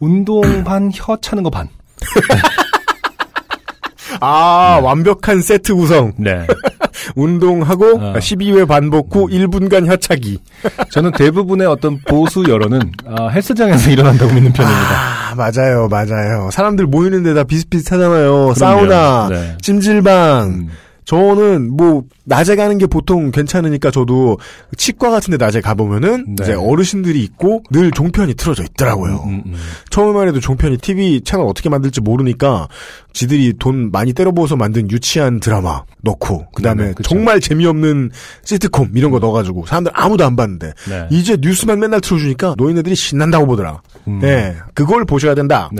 운동 0.00 0.64
반, 0.64 0.90
혀 0.94 1.16
차는 1.20 1.42
거 1.42 1.50
반. 1.50 1.68
아, 4.24 4.80
완벽한 4.82 5.42
세트 5.42 5.74
구성. 5.74 6.12
네. 6.16 6.46
운동하고 7.16 7.84
어. 8.00 8.12
12회 8.16 8.66
반복 8.66 9.14
후 9.14 9.26
1분간 9.28 9.86
혀차기. 9.86 10.38
저는 10.90 11.12
대부분의 11.12 11.66
어떤 11.66 11.98
보수 12.06 12.44
여론은 12.48 12.92
아, 13.06 13.28
헬스장에서 13.28 13.90
일어난다고 13.92 14.32
믿는 14.32 14.52
편입니다. 14.52 15.30
아, 15.30 15.34
맞아요, 15.34 15.88
맞아요. 15.88 16.48
사람들 16.50 16.86
모이는 16.86 17.22
데다 17.22 17.44
비슷비슷하잖아요. 17.44 18.54
사우나, 18.54 19.28
네. 19.28 19.56
찜질방. 19.60 20.48
음, 20.48 20.68
저는 21.04 21.76
뭐 21.76 22.04
낮에 22.24 22.56
가는 22.56 22.78
게 22.78 22.86
보통 22.86 23.30
괜찮으니까 23.30 23.90
저도 23.90 24.38
치과 24.76 25.10
같은 25.10 25.30
데 25.32 25.36
낮에 25.36 25.60
가보면은 25.60 26.36
네. 26.36 26.44
이제 26.44 26.54
어르신들이 26.54 27.22
있고 27.22 27.62
늘 27.70 27.90
종편이 27.90 28.34
틀어져 28.34 28.62
있더라고요. 28.62 29.24
음, 29.26 29.42
음. 29.46 29.54
처음에만 29.90 30.28
해도 30.28 30.40
종편이 30.40 30.78
TV 30.78 31.20
채널 31.22 31.46
어떻게 31.46 31.68
만들지 31.68 32.00
모르니까 32.00 32.68
지들이 33.12 33.54
돈 33.58 33.90
많이 33.90 34.12
때려부어서 34.12 34.56
만든 34.56 34.90
유치한 34.90 35.40
드라마 35.40 35.82
넣고 36.02 36.46
그다음에 36.54 36.86
네, 36.86 36.92
그쵸. 36.94 37.10
정말 37.10 37.40
재미없는 37.40 38.10
시트콤 38.44 38.92
이런 38.94 39.10
거 39.10 39.18
넣어가지고 39.18 39.66
사람들 39.66 39.92
아무도 39.94 40.24
안 40.24 40.36
봤는데 40.36 40.72
네. 40.88 41.08
이제 41.10 41.36
뉴스만 41.40 41.78
맨날 41.80 42.00
틀어주니까 42.00 42.54
노인네들이 42.56 42.94
신난다고 42.94 43.46
보더라. 43.46 43.82
음. 44.08 44.20
네, 44.20 44.56
그걸 44.72 45.04
보셔야 45.04 45.34
된다. 45.34 45.70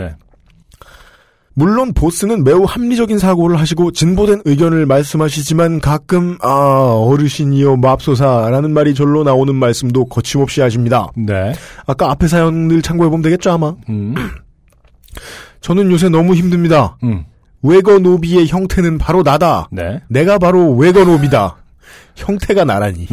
네. 1.57 1.63
물론 1.63 1.93
보스는 1.93 2.43
매우 2.43 2.63
합리적인 2.65 3.17
사고를 3.17 3.59
하시고 3.59 3.91
진보된 3.91 4.41
의견을 4.45 4.85
말씀하시지만 4.85 5.79
가끔 5.79 6.37
아 6.41 6.49
어르신이요 6.49 7.77
맙소사라는 7.77 8.71
말이 8.71 8.93
절로 8.93 9.23
나오는 9.23 9.55
말씀도 9.55 10.05
거침없이 10.05 10.59
하십니다. 10.61 11.07
네. 11.15 11.53
아까 11.87 12.11
앞에 12.11 12.27
사연을 12.27 12.81
참고해보면 12.81 13.21
되겠죠 13.23 13.51
아마. 13.51 13.73
음. 13.89 14.15
저는 15.61 15.89
요새 15.91 16.09
너무 16.09 16.35
힘듭니다. 16.35 16.97
음. 17.03 17.23
외거노비의 17.63 18.47
형태는 18.47 18.97
바로 18.97 19.23
나다. 19.23 19.67
네. 19.71 20.01
내가 20.09 20.37
바로 20.37 20.75
외거노비다. 20.75 21.55
형태가 22.15 22.65
나라니. 22.65 23.07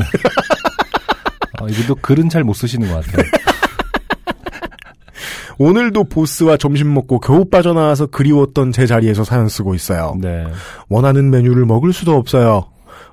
어, 1.61 1.69
이분도 1.69 1.95
글은 1.97 2.29
잘 2.29 2.45
못 2.45 2.55
쓰시는 2.55 2.89
것 2.91 3.05
같아요. 3.07 3.25
오늘도 5.63 6.05
보스와 6.05 6.57
점심 6.57 6.93
먹고 6.93 7.21
겨우 7.21 7.45
빠져나와서 7.45 8.07
그리웠던 8.07 8.73
제 8.73 8.85
자리에서 8.85 9.23
사연 9.23 9.49
쓰고 9.49 9.77
있어요. 9.77 10.17
네. 10.21 10.45
원하는 10.89 11.31
메뉴를 11.31 11.67
먹을 11.67 11.93
수도 11.93 12.17
없어요. 12.17 12.65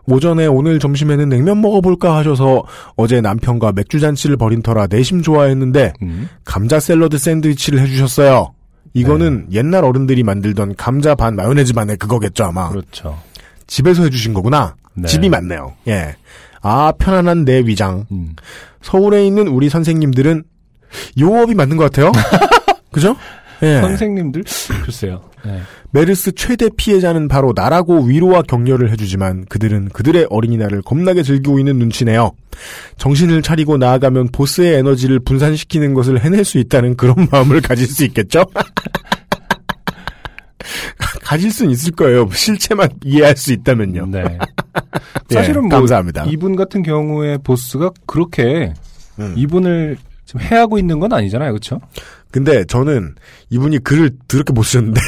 오전에 0.07 0.47
오늘 0.47 0.79
점심에는 0.79 1.29
냉면 1.29 1.61
먹어볼까 1.61 2.17
하셔서 2.17 2.63
어제 2.95 3.21
남편과 3.21 3.73
맥주 3.73 3.99
잔치를 3.99 4.37
벌인 4.37 4.63
터라 4.63 4.87
내심 4.87 5.21
좋아했는데 5.21 5.93
음. 6.01 6.27
감자 6.43 6.79
샐러드 6.79 7.19
샌드위치를 7.19 7.79
해주셨어요. 7.81 8.51
이거는 8.95 9.49
옛날 9.51 9.85
어른들이 9.85 10.23
만들던 10.23 10.73
감자 10.75 11.13
반 11.13 11.35
마요네즈 11.35 11.73
반의 11.73 11.97
그거겠죠 11.97 12.45
아마. 12.45 12.69
그렇죠. 12.69 13.19
집에서 13.67 14.01
해주신 14.05 14.33
거구나. 14.33 14.75
네. 14.95 15.07
집이 15.07 15.29
맞네요. 15.29 15.73
예. 15.87 16.15
아 16.63 16.93
편안한 16.97 17.45
내 17.45 17.59
위장. 17.59 18.07
음. 18.11 18.35
서울에 18.81 19.27
있는 19.27 19.47
우리 19.47 19.69
선생님들은 19.69 20.43
요업이 21.19 21.55
맞는 21.55 21.77
것 21.77 21.83
같아요. 21.85 22.11
그죠? 22.91 23.15
예. 23.61 23.81
선생님들 23.81 24.43
글쎄요. 24.83 25.21
네. 25.45 25.61
메르스 25.91 26.31
최대 26.33 26.69
피해자는 26.75 27.27
바로 27.27 27.51
나라고 27.55 28.03
위로와 28.03 28.43
격려를 28.43 28.91
해주지만 28.91 29.45
그들은 29.45 29.89
그들의 29.89 30.27
어린이날을 30.29 30.81
겁나게 30.83 31.23
즐기고 31.23 31.59
있는 31.59 31.77
눈치네요. 31.79 32.31
정신을 32.97 33.41
차리고 33.41 33.77
나아가면 33.77 34.29
보스의 34.31 34.75
에너지를 34.75 35.19
분산시키는 35.19 35.93
것을 35.93 36.19
해낼 36.21 36.45
수 36.45 36.57
있다는 36.57 36.95
그런 36.95 37.27
마음을 37.31 37.61
가질 37.61 37.87
수 37.87 38.05
있겠죠? 38.05 38.45
가질 41.23 41.51
수는 41.51 41.71
있을 41.71 41.91
거예요. 41.93 42.29
실체만 42.31 42.89
이해할 43.03 43.35
수 43.37 43.53
있다면요. 43.53 44.07
네. 44.07 44.23
예, 45.31 45.33
사실은 45.33 45.61
뭐 45.63 45.77
감사합니다. 45.77 46.25
이분 46.25 46.55
같은 46.55 46.83
경우에 46.83 47.37
보스가 47.37 47.91
그렇게 48.05 48.73
음. 49.19 49.33
이분을 49.35 49.97
지금 50.29 50.41
해하고 50.41 50.77
있는 50.77 50.99
건 50.99 51.11
아니잖아요, 51.11 51.51
그렇죠? 51.53 51.81
근데 52.29 52.63
저는 52.63 53.15
이분이 53.49 53.79
글을 53.79 54.11
더럽게 54.27 54.53
못 54.53 54.61
쓰는데 54.61 55.01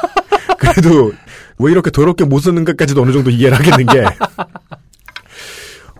그래도 0.58 1.12
왜 1.58 1.70
이렇게 1.70 1.90
더럽게 1.90 2.24
못 2.24 2.38
썼는가까지도 2.38 3.02
어느 3.02 3.12
정도 3.12 3.28
이해를 3.28 3.58
하겠는 3.58 3.84
게 3.84 4.02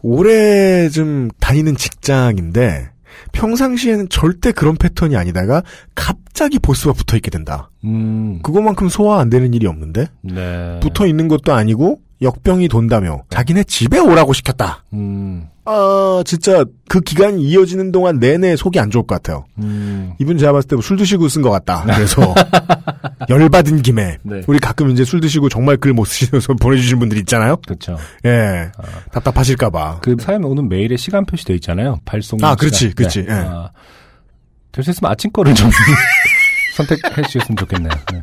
오래 0.00 0.88
좀 0.88 1.28
다니는 1.38 1.76
직장인데 1.76 2.88
평상시에는 3.32 4.08
절대 4.08 4.52
그런 4.52 4.76
패턴이 4.76 5.18
아니다가 5.18 5.62
갑자기 5.94 6.58
보스와 6.58 6.94
붙어 6.94 7.16
있게 7.16 7.30
된다. 7.30 7.70
음. 7.84 8.40
그거만큼 8.42 8.88
소화 8.88 9.20
안 9.20 9.28
되는 9.28 9.52
일이 9.52 9.66
없는데 9.66 10.06
네. 10.22 10.80
붙어 10.80 11.06
있는 11.06 11.28
것도 11.28 11.52
아니고 11.52 12.00
역병이 12.22 12.68
돈다며 12.68 13.22
자기네 13.30 13.64
집에 13.64 13.98
오라고 13.98 14.32
시켰다. 14.32 14.84
음. 14.92 15.48
아 15.64 16.22
진짜 16.24 16.64
그 16.88 17.00
기간이 17.00 17.42
이어지는 17.42 17.92
동안 17.92 18.18
내내 18.18 18.56
속이 18.56 18.80
안 18.80 18.90
좋을 18.90 19.06
것 19.06 19.14
같아요. 19.16 19.44
음. 19.58 20.12
이분 20.18 20.36
제가 20.38 20.52
봤을 20.52 20.68
때 20.68 20.76
술 20.82 20.96
드시고 20.96 21.28
쓴 21.28 21.42
것 21.42 21.50
같다. 21.50 21.84
그래서 21.84 22.34
열받은 23.28 23.82
김에 23.82 24.18
네. 24.22 24.40
우리 24.48 24.58
가끔 24.58 24.90
이제 24.90 25.04
술 25.04 25.20
드시고 25.20 25.48
정말 25.48 25.76
글 25.76 25.92
못 25.92 26.04
쓰셔서 26.06 26.54
보내주신 26.60 26.98
분들 26.98 27.18
있잖아요. 27.18 27.56
그렇죠. 27.56 27.96
예, 28.24 28.70
답답하실까봐. 29.12 30.00
그 30.02 30.16
사연 30.20 30.42
오는 30.44 30.68
메일에 30.68 30.96
시간 30.96 31.24
표시돼 31.26 31.54
있잖아요. 31.54 31.98
발송. 32.04 32.38
아. 32.42 32.54
그렇지, 32.56 32.92
그렇지. 32.94 33.26
예. 33.28 33.32
아, 33.32 33.70
될수 34.72 34.90
있으면 34.90 35.12
아침 35.12 35.30
거를 35.32 35.54
좀 35.54 35.70
선택해 36.76 37.22
주셨으면 37.28 37.56
좋겠네요. 37.56 37.92
네. 38.12 38.20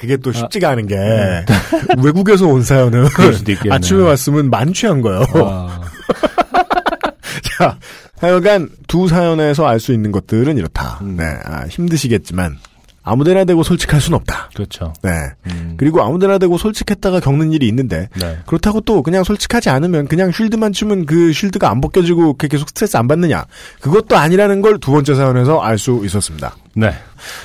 그게 0.00 0.16
또 0.16 0.32
쉽지가 0.32 0.70
않은 0.70 0.86
게 0.86 0.96
외국에서 2.02 2.46
온 2.46 2.62
사연은. 2.62 3.06
아침에 3.70 4.02
왔으면 4.02 4.48
만취한 4.48 5.02
거예요. 5.02 5.24
아, 5.34 5.80
자, 7.58 7.78
하여간 8.18 8.70
두 8.88 9.08
사연에서 9.08 9.66
알 9.66 9.78
수 9.78 9.92
있는 9.92 10.10
것들은 10.10 10.56
이렇다. 10.56 10.98
음. 11.02 11.16
네, 11.16 11.24
아, 11.44 11.66
힘드시겠지만 11.68 12.56
아무데나 13.02 13.44
대고 13.44 13.62
솔직할 13.62 14.00
순 14.00 14.14
없다. 14.14 14.50
그렇죠. 14.54 14.92
네. 15.02 15.10
음. 15.46 15.74
그리고 15.78 16.02
아무데나 16.02 16.38
대고 16.38 16.58
솔직했다가 16.58 17.20
겪는 17.20 17.52
일이 17.52 17.66
있는데 17.68 18.08
네. 18.18 18.38
그렇다고 18.46 18.82
또 18.82 19.02
그냥 19.02 19.24
솔직하지 19.24 19.70
않으면 19.70 20.06
그냥 20.06 20.30
쉴드만 20.30 20.72
추면 20.72 21.06
그 21.06 21.32
쉴드가 21.32 21.70
안 21.70 21.80
벗겨지고 21.80 22.34
계속 22.36 22.68
스트레스 22.68 22.96
안 22.98 23.08
받느냐 23.08 23.44
그것도 23.80 24.16
아니라는 24.16 24.60
걸 24.60 24.78
두 24.80 24.92
번째 24.92 25.14
사연에서 25.14 25.60
알 25.60 25.78
수 25.78 26.02
있었습니다. 26.04 26.54
네. 26.74 26.92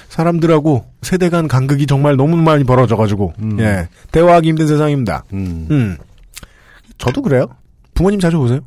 사람들하고 0.10 0.86
세대 1.02 1.30
간 1.30 1.48
간극이 1.48 1.86
정말 1.88 2.16
너무 2.18 2.36
많이 2.38 2.64
벌어져가지고 2.64 3.34
음. 3.40 3.60
예 3.60 3.88
대화하기 4.12 4.48
힘든 4.50 4.68
세상입니다. 4.68 5.24
음. 5.34 5.68
음 5.72 5.98
저도 6.98 7.22
그래요. 7.22 7.48
부모님 7.94 8.20
자주 8.20 8.38
보세요? 8.38 8.60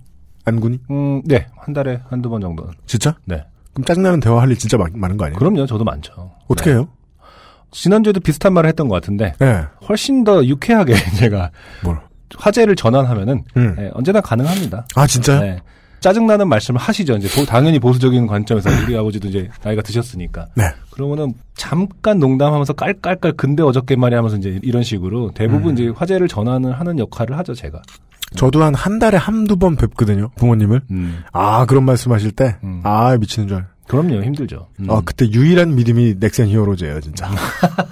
안군이 0.45 0.81
음, 0.91 1.21
네. 1.27 1.47
한 1.59 1.75
달에 1.75 2.01
한두 2.09 2.31
번 2.31 2.41
정도는. 2.41 2.73
진짜? 2.87 3.15
네. 3.27 3.45
그럼 3.79 3.85
짜증나는 3.85 4.21
대화 4.21 4.41
할 4.43 4.51
일 4.51 4.59
진짜 4.59 4.77
많, 4.77 4.91
많은 4.95 5.17
거 5.17 5.27
아니에요? 5.27 5.39
그럼요. 5.39 5.67
저도 5.67 5.85
많죠. 5.85 6.33
어떻게 6.49 6.71
네. 6.71 6.77
해요? 6.77 6.89
지난주에도 7.71 8.19
비슷한 8.21 8.53
말을 8.55 8.69
했던 8.69 8.89
것 8.89 8.95
같은데 8.97 9.35
예. 9.43 9.67
훨씬 9.89 10.25
더 10.25 10.45
유쾌하게 10.45 10.95
제가 11.17 11.51
뭘? 11.85 11.99
화제를 12.37 12.75
전환하면은 12.77 13.45
음. 13.57 13.75
네, 13.77 13.91
언제나 13.95 14.21
가능합니다. 14.21 14.87
아 14.97 15.07
진짜요? 15.07 15.41
네. 15.41 15.59
짜증나는 16.01 16.49
말씀을 16.49 16.81
하시죠. 16.81 17.17
이제 17.17 17.29
보- 17.29 17.45
당연히 17.45 17.79
보수적인 17.79 18.27
관점에서 18.27 18.71
우리 18.85 18.97
아버지도 18.97 19.29
이제 19.29 19.49
나이가 19.63 19.83
드셨으니까. 19.83 20.47
네. 20.55 20.65
그러면은 20.91 21.35
잠깐 21.57 22.19
농담하면서 22.21 22.73
깔깔깔 22.75 23.33
근데 23.33 23.63
어저께 23.63 23.97
말이 23.97 24.15
하면서 24.15 24.37
이제 24.37 24.59
이런 24.63 24.83
식으로 24.83 25.33
대부분 25.35 25.75
이제 25.75 25.89
화제를 25.95 26.29
전환을 26.29 26.79
하는 26.79 26.99
역할을 27.01 27.37
하죠, 27.39 27.55
제가. 27.55 27.83
저도 28.37 28.63
한 28.63 28.75
한 28.75 28.99
달에 28.99 29.17
한두 29.17 29.57
번 29.57 29.77
뵙거든요 29.77 30.31
부모님을. 30.37 30.83
음. 30.91 31.23
아 31.33 31.65
그런 31.67 31.85
말씀하실 31.85 32.33
때 32.33 32.57
음. 32.63 32.81
아 32.85 33.17
미치는 33.19 33.49
줄. 33.49 33.57
알. 33.59 33.67
그럼요, 33.89 34.23
힘들죠. 34.23 34.67
음. 34.81 34.91
아, 34.91 35.01
그때 35.03 35.27
유일한 35.31 35.75
믿음이 35.75 36.17
넥센 36.21 36.47
히어로즈예요, 36.49 37.01
진짜. 37.01 37.31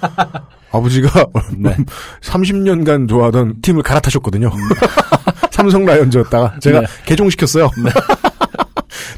아버지가 0.71 1.25
네. 1.57 1.75
30년간 2.21 3.09
좋아하던 3.09 3.61
팀을 3.63 3.81
갈아타셨거든요. 3.81 4.51
삼성 5.51 5.85
라이온즈였다가 5.85 6.59
제가 6.59 6.81
네. 6.81 6.87
개종시켰어요. 7.07 7.71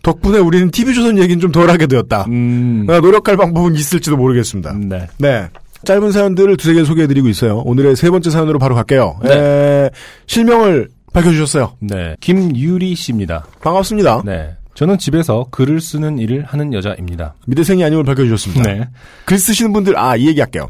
덕분에 0.03 0.39
우리는 0.39 0.71
TV조선 0.71 1.17
얘기는 1.17 1.39
좀 1.41 1.51
덜 1.51 1.69
하게 1.69 1.87
되었다. 1.87 2.25
음. 2.29 2.85
아, 2.89 2.99
노력할 2.99 3.35
방법은 3.35 3.75
있을지도 3.75 4.15
모르겠습니다. 4.17 4.73
네. 4.77 5.07
네. 5.17 5.49
짧은 5.85 6.11
사연들을 6.11 6.57
두세 6.57 6.73
개 6.73 6.83
소개해드리고 6.83 7.27
있어요. 7.29 7.57
오늘의 7.59 7.95
세 7.95 8.09
번째 8.09 8.29
사연으로 8.29 8.59
바로 8.59 8.75
갈게요. 8.75 9.19
네. 9.23 9.33
에, 9.33 9.89
실명을 10.27 10.89
밝혀주셨어요. 11.13 11.75
네. 11.79 12.15
김유리 12.21 12.95
씨입니다. 12.95 13.45
반갑습니다. 13.61 14.21
네. 14.25 14.55
저는 14.75 14.97
집에서 14.97 15.47
글을 15.51 15.81
쓰는 15.81 16.19
일을 16.19 16.45
하는 16.45 16.73
여자입니다. 16.73 17.33
미대생이 17.47 17.83
아님을 17.83 18.05
밝혀주셨습니다. 18.05 18.63
네. 18.63 18.87
글 19.25 19.37
쓰시는 19.37 19.73
분들, 19.73 19.97
아, 19.97 20.15
이 20.15 20.27
얘기 20.27 20.39
할게요. 20.39 20.69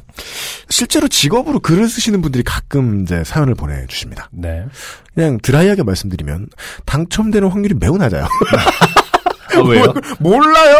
실제로 0.69 1.07
직업으로 1.07 1.59
글을 1.59 1.87
쓰시는 1.87 2.21
분들이 2.21 2.43
가끔 2.43 3.03
이제 3.03 3.23
사연을 3.23 3.53
보내주십니다. 3.53 4.27
네. 4.31 4.65
그냥 5.13 5.37
드라이하게 5.43 5.83
말씀드리면, 5.83 6.47
당첨되는 6.85 7.49
확률이 7.49 7.75
매우 7.79 7.97
낮아요. 7.97 8.25
아, 9.55 9.59
왜요? 9.61 9.93
몰라요! 10.19 10.77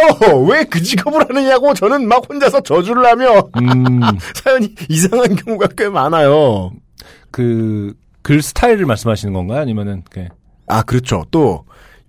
왜 0.48 0.64
그 0.64 0.80
직업을 0.82 1.28
하느냐고 1.28 1.74
저는 1.74 2.08
막 2.08 2.24
혼자서 2.28 2.62
저주를 2.62 3.04
하며, 3.06 3.48
음, 3.60 4.00
사연이 4.42 4.74
이상한 4.88 5.36
경우가 5.36 5.68
꽤 5.76 5.88
많아요. 5.88 6.72
그, 7.30 7.94
글 8.22 8.42
스타일을 8.42 8.86
말씀하시는 8.86 9.32
건가요? 9.32 9.60
아니면은, 9.60 10.02
그, 10.10 10.26
아, 10.66 10.82
그렇죠. 10.82 11.24
또, 11.30 11.64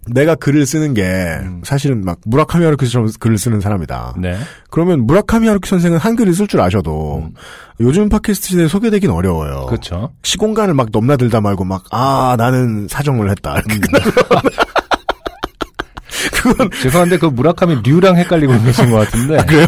내가 0.08 0.34
글을 0.36 0.66
쓰는 0.66 0.94
게, 0.94 1.04
음. 1.04 1.62
사실은 1.64 2.04
막, 2.04 2.20
무라카미 2.26 2.66
하루키처럼 2.66 3.10
글을 3.20 3.38
쓰는 3.38 3.62
사람이다. 3.62 4.16
네. 4.18 4.36
그러면 4.70 5.06
무라카미 5.06 5.48
하루키 5.48 5.70
선생은 5.70 6.00
한글을 6.00 6.34
쓸 6.34 6.48
줄 6.48 6.60
아셔도, 6.62 7.30
요즘 7.80 8.10
팟캐스트 8.10 8.48
시대에 8.50 8.68
소개되긴 8.68 9.12
어려워요. 9.12 9.62
음. 9.62 9.66
그렇죠. 9.68 10.12
시공간을 10.24 10.74
막 10.74 10.90
넘나들다 10.92 11.42
말고 11.42 11.66
막, 11.66 11.84
아, 11.92 12.36
나는 12.38 12.88
사정을 12.90 13.30
했다. 13.30 13.56
음. 13.56 13.62
그건, 16.34 16.70
죄송한데 16.82 17.18
그 17.18 17.28
무라카미 17.28 17.78
류랑 17.84 18.16
헷갈리고 18.18 18.60
계신 18.64 18.90
것 18.90 18.98
같은데. 18.98 19.38
그래요? 19.46 19.68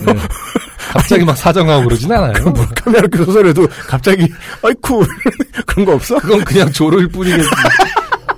갑자기 0.91 1.23
막 1.23 1.35
사정하고 1.37 1.85
그러진 1.85 2.11
않아요. 2.11 2.49
무라카미 2.49 2.95
하루키 2.97 3.17
소설에도 3.17 3.67
갑자기, 3.87 4.27
아이쿠, 4.63 5.05
그런 5.65 5.85
거 5.85 5.93
없어? 5.95 6.15
그건 6.19 6.43
그냥 6.43 6.71
조로일 6.71 7.07
뿐이겠지. 7.07 7.47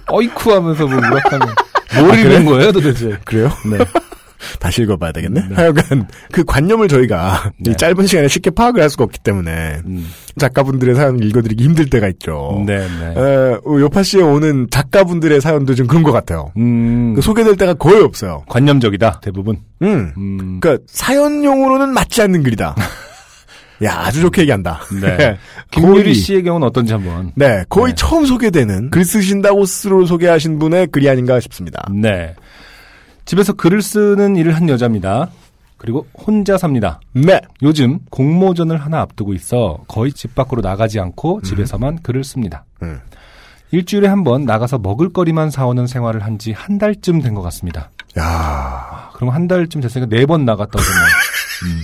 어이쿠 0.07 0.51
하면서 0.53 0.85
뭐 0.85 0.95
무라카미. 0.99 1.45
뭘 1.99 2.19
읽는 2.19 2.45
거예요 2.45 2.71
도대체? 2.71 3.17
그래요? 3.25 3.51
네. 3.65 3.77
다시 4.65 4.81
읽어봐야 4.81 5.11
되겠네? 5.11 5.49
하여간, 5.53 6.07
그 6.31 6.43
관념을 6.43 6.87
저희가, 6.87 7.51
네. 7.59 7.71
이 7.71 7.77
짧은 7.77 8.07
시간에 8.07 8.27
쉽게 8.27 8.49
파악을 8.49 8.81
할 8.81 8.89
수가 8.89 9.03
없기 9.03 9.19
때문에, 9.19 9.81
음. 9.85 10.07
작가분들의 10.39 10.95
사연을 10.95 11.23
읽어드리기 11.23 11.63
힘들 11.63 11.87
때가 11.87 12.07
있죠. 12.07 12.63
네, 12.65 12.79
네. 12.79 13.13
에, 13.15 13.57
요파 13.63 14.01
씨에 14.01 14.23
오는 14.23 14.65
작가분들의 14.71 15.39
사연도 15.39 15.75
좀 15.75 15.85
그런 15.85 16.01
것 16.01 16.11
같아요. 16.11 16.51
음. 16.57 17.13
그 17.13 17.21
소개될 17.21 17.57
때가 17.57 17.75
거의 17.75 18.01
없어요. 18.01 18.43
관념적이다, 18.49 19.19
대부분. 19.21 19.57
음. 19.83 20.11
음. 20.17 20.59
그니까, 20.59 20.81
사연용으로는 20.87 21.89
맞지 21.93 22.23
않는 22.23 22.41
글이다. 22.41 22.75
야, 23.83 23.99
아주 23.99 24.21
좋게 24.21 24.41
얘기한다. 24.41 24.81
네. 24.99 25.37
김유리 25.69 26.15
씨의 26.15 26.43
경우는 26.43 26.65
어떤지 26.65 26.91
한번. 26.93 27.33
네, 27.35 27.63
거의 27.69 27.91
네. 27.91 27.95
처음 27.95 28.25
소개되는 28.25 28.89
글 28.89 29.05
쓰신다고 29.05 29.65
스스로 29.65 30.07
소개하신 30.07 30.57
분의 30.57 30.87
글이 30.87 31.07
아닌가 31.07 31.39
싶습니다. 31.39 31.87
네. 31.93 32.33
집에서 33.25 33.53
글을 33.53 33.81
쓰는 33.81 34.35
일을 34.35 34.55
한 34.55 34.69
여자입니다. 34.69 35.29
그리고 35.77 36.07
혼자 36.15 36.57
삽니다. 36.57 36.99
네. 37.13 37.41
요즘 37.61 37.99
공모전을 38.09 38.77
하나 38.77 39.01
앞두고 39.01 39.33
있어 39.33 39.79
거의 39.87 40.11
집 40.13 40.33
밖으로 40.35 40.61
나가지 40.61 40.99
않고 40.99 41.41
집에서만 41.41 42.01
글을 42.01 42.23
씁니다. 42.23 42.65
음. 42.81 42.99
일주일에 43.71 44.07
한 44.07 44.23
번 44.23 44.45
나가서 44.45 44.77
먹을거리만 44.77 45.49
사오는 45.51 45.85
생활을 45.87 46.23
한 46.23 46.37
지한 46.39 46.77
달쯤 46.77 47.21
된 47.21 47.33
것 47.35 47.41
같습니다. 47.41 47.89
야 48.17 49.09
그럼 49.13 49.31
한 49.31 49.47
달쯤 49.47 49.81
됐으니까 49.81 50.15
네 50.15 50.25
번 50.25 50.45
나갔다 50.45 50.79
오면 50.79 50.89
음. 51.65 51.81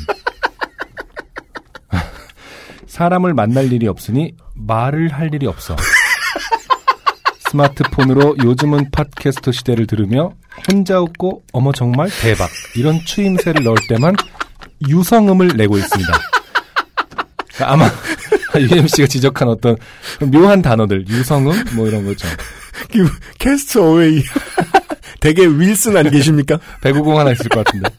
사람을 2.88 3.34
만날 3.34 3.72
일이 3.74 3.88
없으니 3.88 4.34
말을 4.56 5.10
할 5.10 5.34
일이 5.34 5.48
없어. 5.48 5.76
스마트폰으로 7.50 8.38
요즘은 8.44 8.92
팟캐스트 8.92 9.52
시대를 9.52 9.88
들으며 9.88 10.32
혼자 10.70 11.00
웃고 11.00 11.44
어머 11.54 11.72
정말 11.72 12.10
대박 12.22 12.50
이런 12.76 13.00
추임새를 13.06 13.64
넣을 13.64 13.76
때만 13.88 14.16
유성음을 14.88 15.56
내고 15.58 15.78
있습니다. 15.78 16.12
그러니까 17.56 17.74
아마 17.74 17.86
UMC가 18.60 19.08
지적한 19.08 19.48
어떤 19.48 19.78
묘한 20.20 20.62
단어들 20.62 21.08
유성음 21.08 21.54
뭐 21.76 21.88
이런 21.88 22.06
거죠. 22.06 22.28
그, 22.92 23.10
캐스트 23.40 23.78
어웨이. 23.78 24.24
되게 25.20 25.46
윌슨 25.46 25.96
안 25.98 26.10
계십니까? 26.10 26.60
배구공 26.82 27.18
하나 27.18 27.32
있을 27.32 27.48
것 27.50 27.64
같은데. 27.64 27.90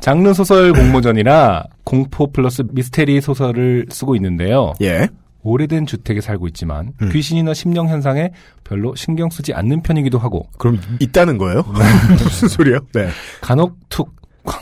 장르 0.00 0.32
소설 0.32 0.72
공모전이라 0.72 1.64
공포 1.84 2.30
플러스 2.30 2.62
미스테리 2.70 3.20
소설을 3.20 3.86
쓰고 3.90 4.14
있는데요. 4.16 4.74
예. 4.80 5.08
오래된 5.46 5.86
주택에 5.86 6.20
살고 6.20 6.48
있지만 6.48 6.92
음. 7.00 7.08
귀신이나 7.10 7.54
심령 7.54 7.88
현상에 7.88 8.32
별로 8.64 8.94
신경 8.94 9.30
쓰지 9.30 9.54
않는 9.54 9.82
편이기도 9.82 10.18
하고 10.18 10.48
그럼 10.58 10.80
있다는 10.98 11.38
거예요? 11.38 11.62
무슨 12.18 12.48
소리요? 12.48 12.80
네. 12.92 13.08
간혹 13.40 13.76
툭, 13.88 14.14
쾅 14.44 14.60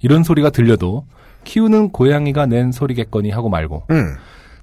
이런 0.00 0.22
소리가 0.22 0.50
들려도 0.50 1.06
키우는 1.44 1.90
고양이가 1.90 2.46
낸 2.46 2.72
소리겠거니 2.72 3.30
하고 3.30 3.48
말고 3.48 3.84
음. 3.90 4.14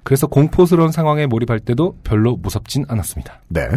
그래서 0.04 0.26
공포스러운 0.26 0.92
상황에 0.92 1.26
몰입할 1.26 1.60
때도 1.60 1.96
별로 2.04 2.36
무섭진 2.36 2.84
않았습니다. 2.88 3.40
네. 3.48 3.68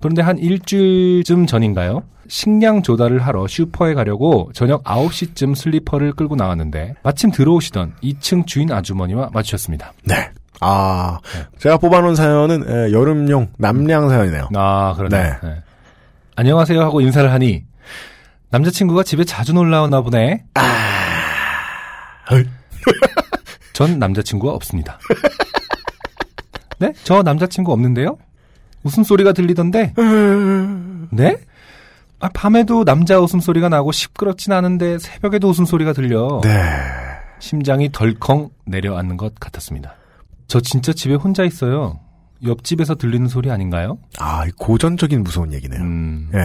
그런데 0.00 0.22
한 0.22 0.38
일주일쯤 0.38 1.46
전인가요? 1.46 2.02
식량 2.28 2.82
조달을 2.82 3.26
하러 3.26 3.46
슈퍼에 3.46 3.92
가려고 3.94 4.50
저녁 4.54 4.84
9시쯤 4.84 5.54
슬리퍼를 5.54 6.12
끌고 6.12 6.36
나왔는데 6.36 6.94
마침 7.02 7.30
들어오시던 7.30 7.94
2층 8.02 8.46
주인 8.46 8.72
아주머니와 8.72 9.30
마주쳤습니다. 9.32 9.92
네. 10.04 10.30
아, 10.60 11.18
네. 11.34 11.46
제가 11.58 11.78
뽑아놓은 11.78 12.14
사연은 12.14 12.64
에, 12.68 12.92
여름용 12.92 13.48
남량 13.58 14.08
사연이네요. 14.08 14.48
아, 14.54 14.94
그러네. 14.96 15.22
네. 15.22 15.36
네. 15.42 15.62
안녕하세요 16.36 16.80
하고 16.80 17.00
인사를 17.00 17.30
하니 17.32 17.64
남자친구가 18.50 19.02
집에 19.04 19.24
자주 19.24 19.52
놀러 19.52 19.82
오나 19.84 20.00
보네. 20.00 20.44
헐. 22.30 22.46
전 23.72 23.98
남자친구가 23.98 24.52
없습니다. 24.54 24.98
네? 26.78 26.92
저 27.04 27.22
남자친구 27.22 27.72
없는데요? 27.72 28.18
웃음소리가 28.82 29.32
들리던데? 29.32 29.94
네? 31.10 31.36
아, 32.20 32.28
밤에도 32.34 32.84
남자 32.84 33.18
웃음소리가 33.18 33.68
나고 33.68 33.92
시끄럽진 33.92 34.52
않은데 34.52 34.98
새벽에도 34.98 35.48
웃음소리가 35.48 35.92
들려. 35.92 36.40
네. 36.42 36.50
심장이 37.38 37.90
덜컹 37.90 38.50
내려앉는 38.66 39.16
것 39.16 39.34
같았습니다. 39.40 39.94
저 40.50 40.58
진짜 40.60 40.92
집에 40.92 41.14
혼자 41.14 41.44
있어요. 41.44 42.00
옆집에서 42.44 42.96
들리는 42.96 43.28
소리 43.28 43.52
아닌가요? 43.52 43.98
아, 44.18 44.44
이 44.46 44.50
고전적인 44.58 45.22
무서운 45.22 45.52
얘기네요. 45.52 45.80
음, 45.80 46.28
예. 46.34 46.40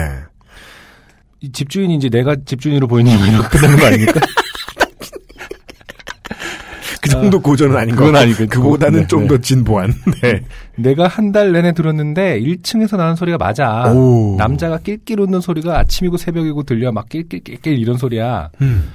이 1.40 1.50
집주인이 1.50 1.92
이제 1.96 2.08
내가 2.08 2.36
집주인으로 2.36 2.86
뭐 2.86 3.00
이렇게 3.00 3.18
끝나는 3.48 3.76
거 3.78 3.86
아닙니까? 3.86 4.20
그 7.02 7.08
정도 7.10 7.40
고전은 7.40 7.76
아닌 7.76 7.96
것 7.96 8.04
그건 8.04 8.12
같고, 8.14 8.24
아니겠고. 8.24 8.62
그보다는 8.62 9.00
네, 9.00 9.06
좀 9.08 9.22
네. 9.22 9.28
더 9.28 9.38
진보한. 9.38 9.92
네. 10.22 10.42
내가 10.76 11.08
한 11.08 11.32
달 11.32 11.50
내내 11.50 11.72
들었는데 11.72 12.40
1층에서 12.40 12.96
나는 12.96 13.16
소리가 13.16 13.38
맞아. 13.38 13.90
오. 13.92 14.36
남자가 14.38 14.78
낄낄 14.78 15.18
웃는 15.20 15.40
소리가 15.40 15.78
아침이고 15.80 16.16
새벽이고 16.16 16.62
들려 16.62 16.92
막 16.92 17.08
낄낄낄낄 17.08 17.76
이런 17.78 17.96
소리야. 17.96 18.50
음. 18.60 18.92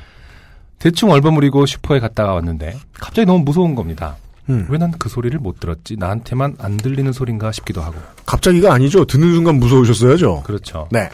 대충 0.79 1.11
얼버무리고 1.11 1.65
슈퍼에 1.65 1.99
갔다가 1.99 2.33
왔는데 2.33 2.77
갑자기 2.93 3.25
너무 3.25 3.43
무서운 3.43 3.75
겁니다. 3.75 4.15
음. 4.51 4.67
왜난 4.69 4.91
그 4.91 5.09
소리를 5.09 5.37
못 5.39 5.59
들었지? 5.59 5.95
나한테만 5.97 6.57
안 6.59 6.77
들리는 6.77 7.11
소린가 7.11 7.51
싶기도 7.51 7.81
하고. 7.81 7.95
갑자기가 8.25 8.73
아니죠. 8.73 9.05
듣는 9.05 9.33
순간 9.33 9.55
무서우셨어야죠. 9.55 10.43
그렇죠. 10.43 10.87
네. 10.91 11.09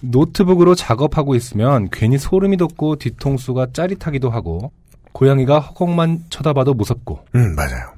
노트북으로 0.00 0.74
작업하고 0.74 1.34
있으면 1.34 1.88
괜히 1.92 2.18
소름이 2.18 2.56
돋고 2.56 2.96
뒤통수가 2.96 3.68
짜릿하기도 3.72 4.30
하고 4.30 4.72
고양이가 5.12 5.58
허공만 5.60 6.24
쳐다봐도 6.30 6.74
무섭고 6.74 7.24
음, 7.34 7.54
맞아요. 7.54 7.92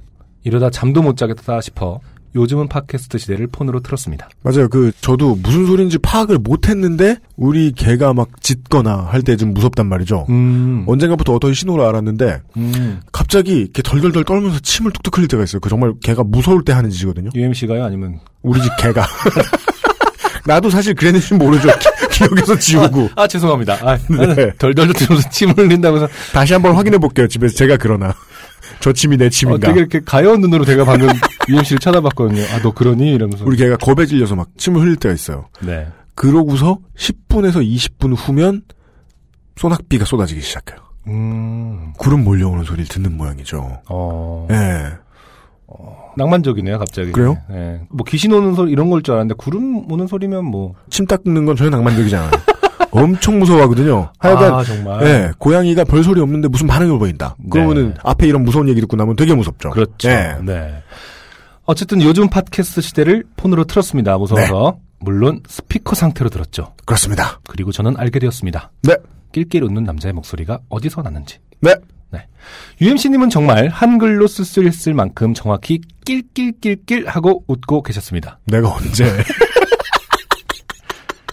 이러다 0.44 0.70
잠도 0.70 1.02
못 1.02 1.16
자겠다 1.16 1.60
싶어 1.60 2.00
요즘은 2.34 2.68
팟캐스트 2.68 3.18
시대를 3.18 3.46
폰으로 3.48 3.80
틀었습니다. 3.80 4.28
맞아요. 4.42 4.68
그, 4.68 4.90
저도 5.02 5.36
무슨 5.42 5.66
소리인지 5.66 5.98
파악을 5.98 6.38
못 6.38 6.68
했는데, 6.68 7.16
우리 7.36 7.72
개가 7.72 8.14
막 8.14 8.40
짖거나 8.42 9.08
할 9.10 9.22
때 9.22 9.36
좀 9.36 9.52
무섭단 9.52 9.86
말이죠. 9.86 10.26
음, 10.30 10.84
언젠가부터 10.86 11.34
어떤 11.34 11.52
신호를 11.52 11.84
알았는데, 11.84 12.40
음. 12.56 13.00
갑자기 13.12 13.58
이렇게 13.58 13.82
덜덜덜 13.82 14.24
떨면서 14.24 14.60
침을 14.60 14.92
뚝뚝 14.92 15.18
흘릴 15.18 15.28
때가 15.28 15.42
있어요. 15.44 15.60
그 15.60 15.68
정말 15.68 15.92
개가 16.02 16.24
무서울 16.24 16.64
때 16.64 16.72
하는 16.72 16.88
짓이거든요. 16.90 17.30
UMC가요? 17.34 17.84
아니면 17.84 18.20
우리 18.42 18.62
집 18.62 18.70
개가. 18.78 19.06
나도 20.44 20.70
사실 20.70 20.94
그랬는지 20.94 21.34
모르죠. 21.34 21.68
기- 21.78 22.18
기억에서 22.18 22.58
지우고. 22.58 23.08
아, 23.14 23.26
죄송합니다. 23.28 23.74
아, 23.82 23.96
네. 24.34 24.52
덜덜 24.58 24.92
들면서 24.92 25.28
침을 25.30 25.56
흘린다고 25.56 25.96
해서 25.98 26.08
다시 26.32 26.52
한번 26.52 26.74
확인해 26.74 26.98
볼게요. 26.98 27.28
집에서 27.28 27.54
제가 27.54 27.76
그러나. 27.76 28.12
저 28.80 28.92
침이 28.92 29.16
내 29.16 29.26
어, 29.26 29.28
침인가. 29.28 29.66
되게 29.68 29.80
이렇게 29.80 30.00
가여운 30.00 30.40
눈으로 30.40 30.64
제가 30.64 30.84
방금 30.84 31.08
UMC를 31.48 31.78
쳐다봤거든요. 31.80 32.42
아, 32.54 32.60
너 32.62 32.72
그러니? 32.72 33.12
이러면서. 33.12 33.44
우리 33.44 33.56
걔가 33.56 33.76
겁에 33.76 34.06
질려서 34.06 34.34
막 34.36 34.48
침을 34.56 34.80
흘릴 34.80 34.96
때가 34.96 35.14
있어요. 35.14 35.48
네. 35.60 35.88
그러고서 36.14 36.78
10분에서 36.96 37.66
20분 37.66 38.14
후면 38.16 38.62
소낙비가 39.56 40.04
쏟아지기 40.04 40.40
시작해요. 40.40 40.78
음, 41.08 41.92
구름 41.98 42.22
몰려오는 42.24 42.64
소리를 42.64 42.86
듣는 42.86 43.16
모양이죠. 43.16 43.80
어, 43.88 44.46
예. 44.50 44.92
낭만적이네요, 46.16 46.78
갑자기. 46.78 47.12
그래요? 47.12 47.38
네. 47.48 47.80
뭐 47.90 48.04
귀신 48.06 48.32
오는 48.32 48.54
소리 48.54 48.70
이런 48.72 48.90
걸 48.90 49.00
줄 49.02 49.14
알았는데 49.14 49.34
구름 49.38 49.90
오는 49.90 50.06
소리면 50.06 50.44
뭐. 50.44 50.74
침 50.90 51.06
닦는 51.06 51.46
건 51.46 51.56
전혀 51.56 51.70
낭만적이지 51.70 52.14
않아요. 52.14 52.30
엄청 52.92 53.38
무서워하거든요. 53.38 54.12
하여간 54.18 54.54
아, 54.54 54.62
정말. 54.64 55.02
예, 55.06 55.30
고양이가 55.38 55.84
별 55.84 56.04
소리 56.04 56.20
없는데 56.20 56.48
무슨 56.48 56.66
반응을 56.66 56.98
보인다. 56.98 57.34
그러면은 57.50 57.88
네. 57.88 57.94
앞에 58.04 58.26
이런 58.26 58.44
무서운 58.44 58.68
얘기 58.68 58.80
듣고 58.80 58.96
나면 58.96 59.16
되게 59.16 59.34
무섭죠. 59.34 59.70
그렇죠. 59.70 60.08
예. 60.08 60.36
네. 60.42 60.82
어쨌든 61.64 62.02
요즘 62.02 62.28
팟캐스트 62.28 62.80
시대를 62.80 63.24
폰으로 63.36 63.64
틀었습니다. 63.64 64.16
무서워서. 64.18 64.76
네. 64.76 64.82
물론 65.00 65.40
스피커 65.48 65.96
상태로 65.96 66.30
들었죠. 66.30 66.74
그렇습니다. 66.86 67.40
그리고 67.48 67.72
저는 67.72 67.96
알게 67.96 68.20
되었습니다. 68.20 68.70
네. 68.82 68.94
낄낄 69.32 69.64
웃는 69.64 69.84
남자의 69.84 70.12
목소리가 70.12 70.60
어디서 70.68 71.02
나는지. 71.02 71.38
네. 71.60 71.74
UMC님은 72.80 73.30
정말 73.30 73.68
한글로 73.68 74.26
쓸 74.26 74.44
수 74.44 74.62
있을 74.62 74.92
만큼 74.94 75.32
정확히 75.32 75.80
낄낄낄낄 76.04 77.06
하고 77.06 77.44
웃고 77.46 77.82
계셨습니다. 77.82 78.38
내가 78.44 78.74
언제 78.74 79.04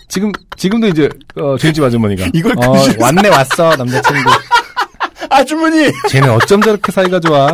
지금, 0.10 0.32
지금도 0.58 0.88
이제, 0.88 1.08
어, 1.36 1.56
주인집 1.58 1.84
아주머니가. 1.84 2.28
이걸 2.34 2.54
어, 2.58 2.72
그 2.74 2.96
왔네, 3.00 3.30
왔어, 3.30 3.76
남자친구. 3.76 4.30
아주머니 5.30 5.92
쟤는 6.10 6.32
어쩜 6.32 6.62
저렇게 6.62 6.92
사이가 6.92 7.20
좋아? 7.20 7.48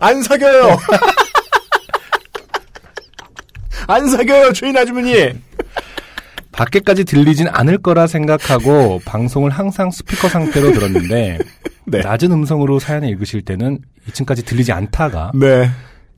안 0.00 0.22
사겨요. 0.22 0.78
안 3.88 4.08
사겨요, 4.08 4.52
주인 4.52 4.76
아주머니. 4.76 5.32
밖에까지 6.52 7.04
들리진 7.04 7.48
않을 7.48 7.78
거라 7.78 8.06
생각하고 8.06 9.00
방송을 9.04 9.50
항상 9.50 9.90
스피커 9.90 10.28
상태로 10.28 10.72
들었는데 10.72 11.38
네. 11.86 12.00
낮은 12.00 12.30
음성으로 12.30 12.78
사연을 12.78 13.08
읽으실 13.08 13.42
때는 13.42 13.78
2층까지 14.08 14.44
들리지 14.44 14.72
않다가 14.72 15.32
네. 15.34 15.70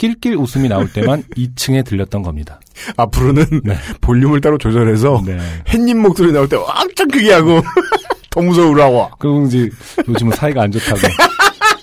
낄낄 0.03 0.35
웃음이 0.37 0.69
나올 0.69 0.93
때만 0.93 1.23
2층에 1.39 1.85
들렸던 1.85 2.23
겁니다. 2.23 2.59
앞으로는 2.97 3.61
네. 3.63 3.77
볼륨을 4.01 4.41
따로 4.41 4.59
조절해서 4.59 5.23
네. 5.25 5.39
햇님 5.69 6.03
목소리 6.03 6.33
나올 6.33 6.49
때 6.49 6.57
왕창 6.57 7.07
크게 7.07 7.33
하고 7.33 7.63
더 8.31 8.41
무서우라고. 8.41 9.11
그리고 9.21 9.47
이제 9.47 9.71
요즘은 10.09 10.33
사이가 10.35 10.63
안 10.63 10.73
좋다고 10.73 10.99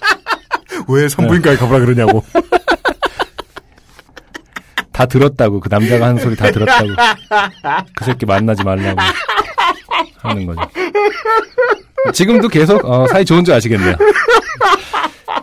왜 0.93 1.07
산부인과에 1.07 1.55
가보라 1.55 1.79
그러냐고. 1.79 2.25
다 4.91 5.05
들었다고 5.05 5.61
그 5.61 5.69
남자가 5.71 6.07
하는 6.07 6.21
소리 6.21 6.35
다 6.35 6.51
들었다고 6.51 6.89
그 7.95 8.03
새끼 8.03 8.25
만나지 8.25 8.65
말라고 8.65 8.99
하는 10.17 10.45
거죠. 10.45 10.59
지금도 12.11 12.49
계속 12.49 12.83
어, 12.83 13.07
사이 13.07 13.23
좋은 13.23 13.45
줄 13.45 13.53
아시겠네요. 13.53 13.95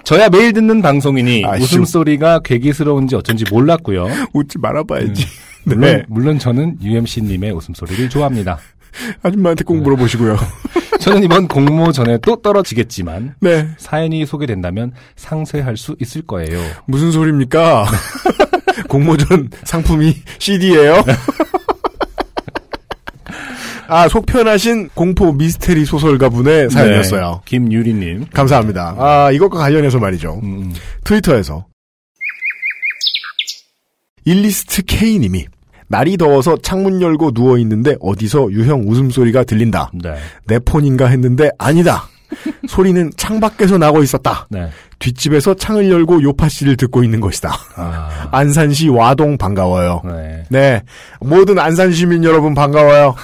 저야 0.06 0.28
매일 0.28 0.52
듣는 0.52 0.82
방송이니 0.82 1.44
아쉬워. 1.44 1.64
웃음소리가 1.64 2.38
괴기스러운지 2.44 3.16
어쩐지 3.16 3.44
몰랐고요. 3.50 4.06
웃지 4.32 4.56
말아봐야지. 4.56 5.26
물론, 5.64 5.80
네. 5.80 6.04
물론 6.06 6.38
저는 6.38 6.78
UMC님의 6.80 7.50
웃음소리를 7.50 8.08
좋아합니다. 8.08 8.56
아줌마한테 9.24 9.64
꼭 9.64 9.78
물어보시고요. 9.78 10.36
저는 11.00 11.24
이번 11.24 11.48
공모 11.48 11.90
전에 11.90 12.18
또 12.22 12.36
떨어지겠지만 12.36 13.34
네. 13.40 13.68
사연이 13.78 14.24
소개된다면 14.24 14.92
상쇄할 15.16 15.76
수 15.76 15.96
있을 15.98 16.22
거예요. 16.22 16.60
무슨 16.86 17.10
소리입니까? 17.10 17.86
공모전 18.88 19.50
상품이 19.64 20.14
CD예요? 20.38 21.02
아, 23.88 24.08
속편하신 24.08 24.90
공포 24.94 25.32
미스테리 25.32 25.84
소설가 25.84 26.28
분의 26.28 26.70
사연이었어요. 26.70 27.30
네, 27.30 27.40
김유리님. 27.44 28.26
감사합니다. 28.32 28.94
아, 28.98 29.30
이것과 29.32 29.58
관련해서 29.58 29.98
말이죠. 29.98 30.40
음, 30.42 30.72
트위터에서 31.04 31.66
일리스트 34.24 34.82
K님이 34.82 35.46
날이 35.88 36.16
더워서 36.16 36.56
창문 36.62 37.00
열고 37.00 37.30
누워 37.30 37.58
있는데 37.58 37.94
어디서 38.00 38.50
유형 38.50 38.82
웃음소리가 38.88 39.44
들린다. 39.44 39.90
네. 39.94 40.16
내 40.46 40.58
폰인가 40.58 41.06
했는데 41.06 41.50
아니다. 41.58 42.08
소리는 42.68 43.12
창 43.16 43.38
밖에서 43.38 43.78
나고 43.78 44.02
있었다. 44.02 44.48
네. 44.50 44.68
뒷집에서 44.98 45.54
창을 45.54 45.88
열고 45.88 46.22
요파 46.22 46.48
씨를 46.48 46.76
듣고 46.76 47.04
있는 47.04 47.20
것이다. 47.20 47.54
아, 47.76 48.28
안산시 48.32 48.88
와동 48.88 49.38
반가워요. 49.38 50.02
네. 50.04 50.42
네. 50.48 50.82
모든 51.20 51.60
안산 51.60 51.92
시민 51.92 52.24
여러분 52.24 52.52
반가워요. 52.52 53.14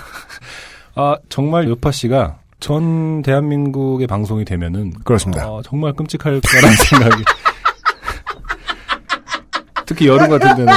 아, 0.95 1.17
정말 1.29 1.69
요파 1.69 1.91
씨가 1.91 2.39
전 2.61 3.23
대한민국의 3.23 4.07
방송이 4.07 4.45
되면은 4.45 4.93
그렇습니다. 5.05 5.49
어, 5.51 5.63
정말 5.63 5.93
끔찍할 5.95 6.41
거라는 6.41 6.77
생각이. 6.89 7.25
특히 9.87 10.07
여름 10.07 10.29
같은 10.31 10.55
데는. 10.57 10.73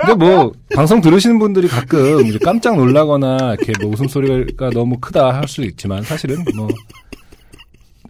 근데 0.00 0.14
뭐 0.14 0.52
방송 0.74 1.00
들으시는 1.00 1.38
분들이 1.38 1.68
가끔 1.68 2.24
이제 2.26 2.38
깜짝 2.42 2.76
놀라거나 2.76 3.54
이렇게 3.58 3.72
뭐 3.82 3.92
웃음소리가 3.92 4.70
너무 4.70 4.98
크다 5.00 5.34
할 5.34 5.46
수 5.46 5.62
있지만 5.62 6.02
사실은 6.02 6.42
뭐 6.56 6.68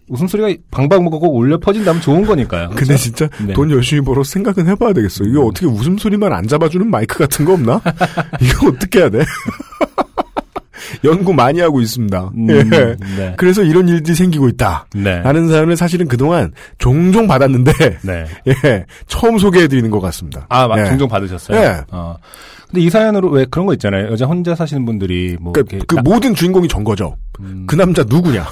웃음소리가 0.07 0.61
방방곡곡 0.71 1.19
꼭 1.21 1.35
울려 1.35 1.57
퍼진다면 1.59 2.01
좋은 2.01 2.25
거니까요. 2.25 2.69
근데 2.69 2.83
그렇죠? 2.85 2.97
진짜 3.03 3.27
네. 3.45 3.53
돈 3.53 3.69
열심히 3.71 4.01
벌어 4.01 4.23
생각은 4.23 4.67
해봐야 4.67 4.93
되겠어. 4.93 5.23
이거 5.25 5.41
어떻게 5.45 5.65
웃음소리만 5.65 6.31
안 6.31 6.47
잡아주는 6.47 6.89
마이크 6.89 7.17
같은 7.17 7.43
거 7.45 7.53
없나? 7.53 7.81
이거 8.41 8.69
어떻게 8.69 8.99
해야 8.99 9.09
돼? 9.09 9.19
연구 11.03 11.33
많이 11.33 11.59
하고 11.59 11.81
있습니다. 11.81 12.31
음, 12.37 12.49
예. 12.49 12.95
네. 13.17 13.33
그래서 13.37 13.63
이런 13.63 13.87
일들이 13.87 14.15
생기고 14.15 14.47
있다. 14.49 14.85
네. 14.95 15.21
라는 15.21 15.47
사연을 15.49 15.75
사실은 15.77 16.07
그동안 16.07 16.51
종종 16.77 17.27
받았는데, 17.27 17.71
네. 18.03 18.25
예, 18.47 18.85
처음 19.07 19.37
소개해드리는 19.37 19.89
것 19.89 19.99
같습니다. 20.01 20.45
아, 20.49 20.67
막 20.67 20.79
예. 20.79 20.85
종종 20.85 21.07
받으셨어요? 21.07 21.59
네. 21.59 21.81
어. 21.91 22.15
근데 22.69 22.81
이 22.85 22.89
사연으로 22.89 23.29
왜 23.29 23.45
그런 23.51 23.65
거 23.65 23.73
있잖아요. 23.73 24.11
여자 24.11 24.25
혼자 24.25 24.55
사시는 24.55 24.85
분들이 24.85 25.35
뭐 25.41 25.51
그, 25.53 25.63
그 25.87 25.95
나- 25.95 26.01
모든 26.03 26.33
주인공이 26.33 26.67
전 26.69 26.83
거죠. 26.83 27.17
음. 27.41 27.65
그 27.67 27.75
남자 27.75 28.03
누구냐? 28.03 28.45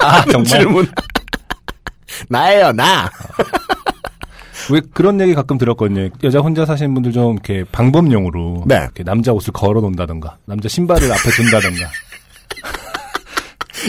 아, 0.00 0.24
정말 0.26 0.44
질문. 0.46 0.86
나예요, 2.28 2.72
나. 2.72 3.10
왜 4.70 4.80
그런 4.92 5.20
얘기 5.20 5.34
가끔 5.34 5.58
들었거든요. 5.58 6.08
여자 6.24 6.40
혼자 6.40 6.66
사시는 6.66 6.94
분들 6.94 7.12
좀 7.12 7.34
이렇게 7.34 7.64
방법용으로 7.70 8.64
네. 8.66 8.76
이렇게 8.76 9.04
남자 9.04 9.32
옷을 9.32 9.52
걸어 9.52 9.80
놓는다든가 9.80 10.38
남자 10.46 10.68
신발을 10.68 11.10
앞에 11.12 11.30
둔다든가 11.30 11.86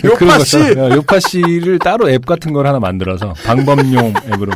요파 0.05 0.39
씨! 0.39 0.57
있잖아요. 0.59 0.95
요파 0.97 1.19
씨를 1.19 1.80
따로 1.80 2.09
앱 2.09 2.25
같은 2.25 2.53
걸 2.53 2.67
하나 2.67 2.80
만들어서 2.80 3.34
방법용 3.45 4.13
앱으로 4.34 4.51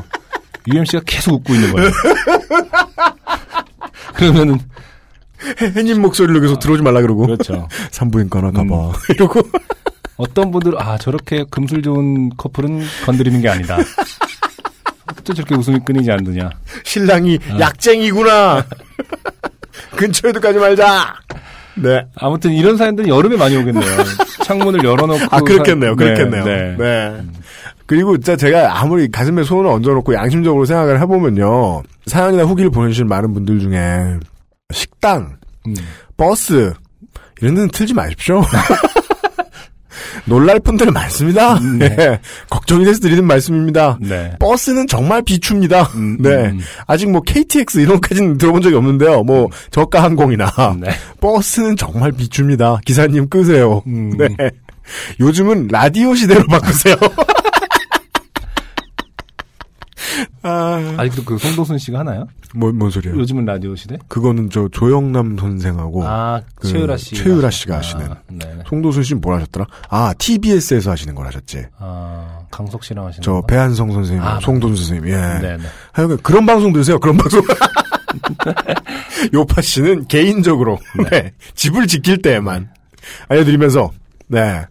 UMC가 0.68 1.02
계속 1.06 1.36
웃고 1.36 1.54
있는 1.54 1.72
거예요. 1.74 1.92
그러면은 4.14 4.60
해님 5.76 6.02
목소리로 6.02 6.40
계속 6.42 6.60
들어오지 6.60 6.84
말라 6.84 7.02
그러고. 7.02 7.22
그렇죠. 7.26 7.68
산부인과나 7.92 8.52
가봐. 8.52 8.92
이러고. 9.10 9.42
어떤 10.18 10.52
분들은 10.52 10.78
아 10.80 11.00
저렇게 11.00 11.46
금술 11.50 11.82
좋은 11.82 12.30
커플은 12.38 12.82
건드리는 13.06 13.42
게 13.42 13.50
아니다. 13.50 13.78
또 15.32 15.34
저렇게 15.34 15.56
웃음이 15.56 15.80
끊이지 15.86 16.12
않느냐. 16.12 16.50
신랑이 16.84 17.40
어. 17.52 17.60
약쟁이구나. 17.60 18.66
근처에도 19.96 20.40
가지 20.42 20.60
말자. 20.60 21.16
네. 21.76 22.06
아무튼 22.16 22.52
이런 22.52 22.76
사연들은 22.76 23.08
여름에 23.10 23.38
많이 23.38 23.56
오겠네요. 23.56 23.84
창문을 24.44 24.84
열어놓고. 24.84 25.26
아, 25.32 25.40
그렇겠네요. 25.40 25.92
사- 25.92 25.96
그렇겠네요. 25.96 26.44
네. 26.44 26.76
네. 26.78 27.22
그리고 27.86 28.18
진짜 28.18 28.36
제가 28.36 28.80
아무리 28.82 29.10
가슴에 29.10 29.44
손을 29.44 29.68
얹어놓고 29.68 30.14
양심적으로 30.14 30.66
생각을 30.66 31.00
해보면요. 31.02 31.84
사연이나 32.08 32.44
후기를 32.44 32.70
보내주신 32.72 33.08
많은 33.08 33.34
분들 33.34 33.60
중에 33.60 34.18
식당, 34.74 35.38
음. 35.68 35.74
버스, 36.18 36.74
이런 37.42 37.56
데는 37.56 37.70
틀지 37.70 37.94
마십시오. 37.94 38.42
놀랄 40.26 40.60
분들 40.60 40.92
많습니다. 40.92 41.56
음, 41.58 41.80
네. 41.80 41.90
네. 41.96 42.20
걱정이 42.50 42.86
돼서 42.86 43.00
드리는 43.00 43.26
말씀입니다. 43.26 43.98
네. 44.02 44.34
버스는 44.40 44.88
정말 44.88 45.22
비춥니다. 45.22 45.84
음, 45.96 46.18
네. 46.22 46.30
음. 46.30 46.60
아직 46.88 47.10
뭐 47.10 47.22
KTX 47.22 47.80
이런 47.80 48.00
것까지는 48.00 48.38
들어본 48.38 48.62
적이 48.62 48.76
없는데요. 48.76 49.24
뭐 49.24 49.50
저가 49.72 50.04
항공이나 50.04 50.52
네. 50.80 50.90
버스는 51.20 51.76
정말 51.78 52.12
비춥니다. 52.12 52.80
기사님 52.86 53.30
끄세요. 53.30 53.82
음. 53.88 54.12
네. 54.18 54.28
요즘은 55.20 55.70
라디오 55.70 56.16
시대로 56.16 56.46
바꾸세요. 56.48 56.96
아, 60.44 60.96
아직도 60.98 61.24
그 61.24 61.38
송도순 61.38 61.78
씨가 61.78 62.00
하나요? 62.00 62.28
뭐, 62.56 62.72
뭔 62.72 62.90
소리예요? 62.90 63.18
요즘은 63.18 63.46
라디오 63.46 63.76
시대? 63.76 63.98
그거는 64.08 64.50
저 64.50 64.68
조영남 64.72 65.38
선생하고 65.38 66.04
아, 66.06 66.42
그 66.56 66.68
최유라 66.68 66.98
씨. 66.98 67.16
최유라 67.16 67.50
씨가 67.52 67.78
하시는. 67.78 68.10
네네. 68.28 68.64
송도순 68.68 69.04
씨는 69.04 69.22
뭘 69.22 69.36
하셨더라? 69.36 69.68
아, 69.90 70.14
TBS에서 70.18 70.92
하시는 70.92 71.14
걸 71.14 71.28
하셨지. 71.28 71.66
아, 71.78 72.40
강석 72.50 72.84
씨랑 72.84 73.06
하시는 73.06 73.22
저 73.22 73.34
건가? 73.34 73.48
배한성 73.48 73.92
선생님, 73.92 74.24
아, 74.24 74.40
송도순 74.40 74.76
선생님, 74.76 75.08
예. 75.10 75.18
네네. 75.40 75.64
하여간 75.92 76.18
그런 76.24 76.46
방송 76.46 76.74
들으세요, 76.74 77.00
그런 77.00 77.18
방송. 77.18 77.42
요파 79.34 79.62
씨는 79.62 80.08
개인적으로, 80.08 80.80
네. 81.12 81.32
집을 81.56 81.88
지킬 81.88 82.22
때에만 82.22 82.70
알려드리면서, 83.30 83.92
네. 84.28 84.66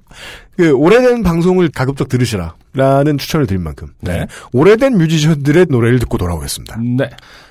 그, 0.60 0.72
오래된 0.72 1.22
방송을 1.22 1.70
가급적 1.70 2.10
들으시라. 2.10 2.54
라는 2.74 3.16
추천을 3.16 3.46
드린 3.46 3.62
만큼. 3.62 3.88
네. 4.00 4.26
오래된 4.52 4.98
뮤지션들의 4.98 5.66
노래를 5.70 5.98
듣고 6.00 6.18
돌아오겠습니다. 6.18 6.78
네. 6.98 7.08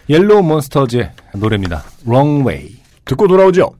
옐로우 0.07 0.43
몬스터즈의 0.43 1.11
노래입니다. 1.33 1.83
Wrong 2.05 2.47
Way. 2.47 2.75
듣고 3.05 3.27
돌아오죠. 3.27 3.71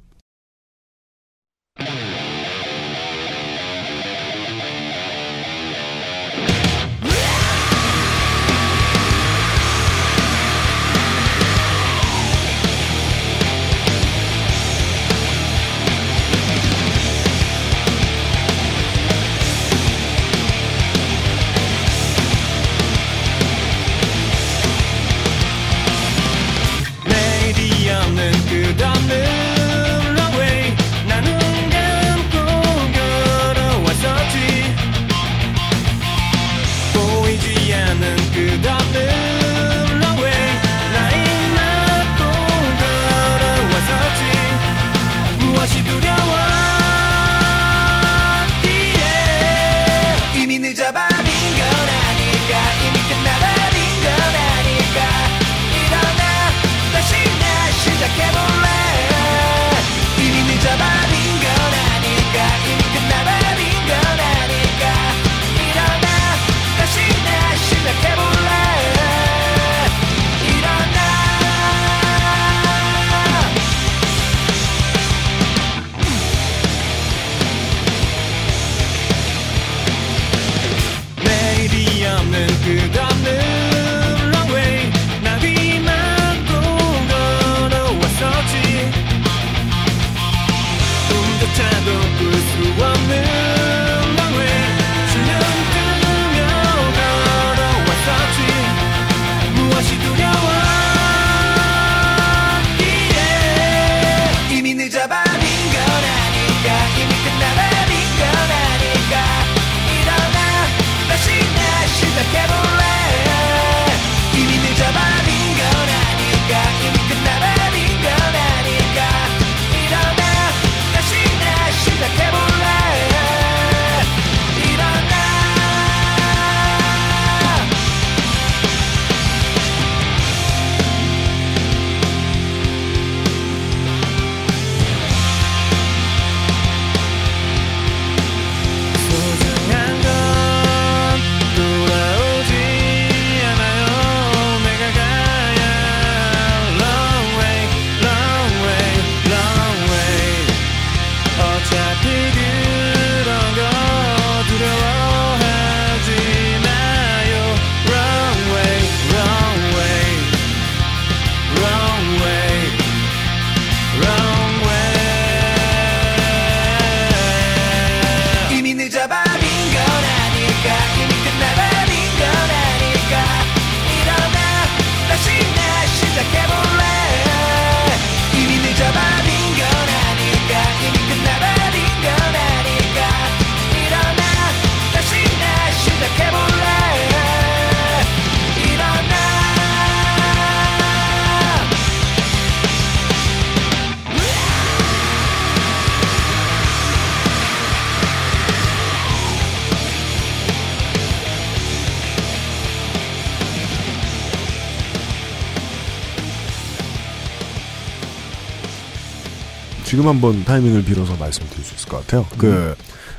지금 209.90 210.08
한번 210.08 210.46
타이밍을 210.46 210.84
빌어서 210.84 211.16
말씀드릴 211.16 211.66
수 211.66 211.74
있을 211.74 211.90
것 211.90 212.06
같아요. 212.06 212.24
그, 212.38 212.76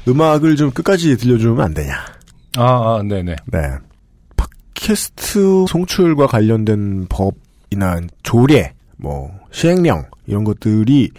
음 0.06 0.20
악을 0.20 0.54
좀 0.54 0.70
끝까지 0.70 1.16
들려주면 1.16 1.60
안 1.60 1.74
되냐. 1.74 1.94
아, 2.56 2.62
아, 2.62 3.02
네네. 3.02 3.34
네. 3.46 3.58
팟캐스트 4.36 5.64
송출과 5.66 6.28
관련된 6.28 7.08
법이나 7.08 8.02
조례, 8.22 8.72
뭐, 8.98 9.32
시행령, 9.50 10.04
이런 10.28 10.44
것들이 10.44 11.10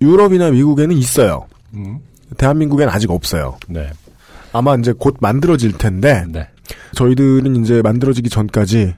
유럽이나 0.00 0.50
미국에는 0.50 0.96
있어요. 0.96 1.46
음, 1.74 2.00
대한민국엔 2.36 2.88
아직 2.88 3.12
없어요. 3.12 3.58
네. 3.68 3.88
아마 4.52 4.74
이제 4.74 4.92
곧 4.92 5.18
만들어질 5.20 5.78
텐데, 5.78 6.24
네. 6.28 6.48
저희들은 6.96 7.62
이제 7.62 7.80
만들어지기 7.80 8.28
전까지 8.28 8.96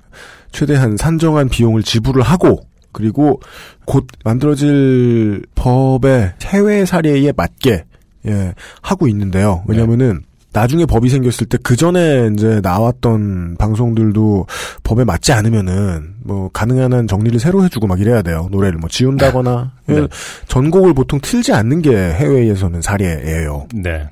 최대한 0.53 0.97
산정한 0.97 1.51
비용을 1.51 1.83
지불을 1.83 2.23
하고, 2.23 2.67
그리고 2.99 3.41
곧 3.85 4.09
만들어질 4.25 5.45
법의 5.55 6.33
해외 6.47 6.85
사례에 6.85 7.33
맞게, 7.37 7.85
예, 8.27 8.55
하고 8.83 9.07
있는데요. 9.07 9.63
왜냐면은, 9.69 10.23
나중에 10.53 10.85
법이 10.87 11.09
생겼을 11.09 11.47
때 11.47 11.59
그 11.63 11.77
전에 11.77 12.31
이제 12.35 12.61
나왔던 12.61 13.57
방송들도 13.59 14.47
법에 14.83 15.05
맞지 15.05 15.33
않으면은 15.33 16.15
뭐 16.25 16.51
가능한 16.53 16.93
한 16.93 17.07
정리를 17.07 17.39
새로 17.39 17.63
해주고 17.65 17.87
막 17.87 18.01
이래야 18.01 18.23
돼요. 18.23 18.49
노래를 18.51 18.79
뭐 18.79 18.89
지운다거나 18.89 19.73
네. 19.87 20.09
전곡을 20.49 20.95
보통 20.95 21.21
틀지 21.23 21.53
않는 21.53 21.83
게 21.83 21.95
해외에서는 21.95 22.81
사례예요. 22.81 23.69
네. 23.75 24.09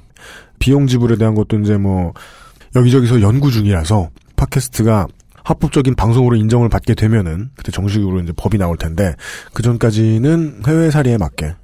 비용 0.60 0.86
지불에 0.86 1.16
대한 1.16 1.34
것도 1.34 1.58
이제 1.58 1.76
뭐 1.76 2.12
여기저기서 2.76 3.22
연구 3.22 3.50
중이라서 3.50 4.10
팟캐스트가 4.36 5.06
합법적인 5.46 5.94
방송으로 5.94 6.34
인정을 6.34 6.68
받게 6.68 6.94
되면은 6.94 7.50
그때 7.54 7.70
정식으로 7.70 8.20
이제 8.20 8.32
법이 8.36 8.58
나올 8.58 8.76
텐데 8.76 9.14
그 9.52 9.62
전까지는 9.62 10.62
해외 10.66 10.90
사례에 10.90 11.18
맞게 11.18 11.54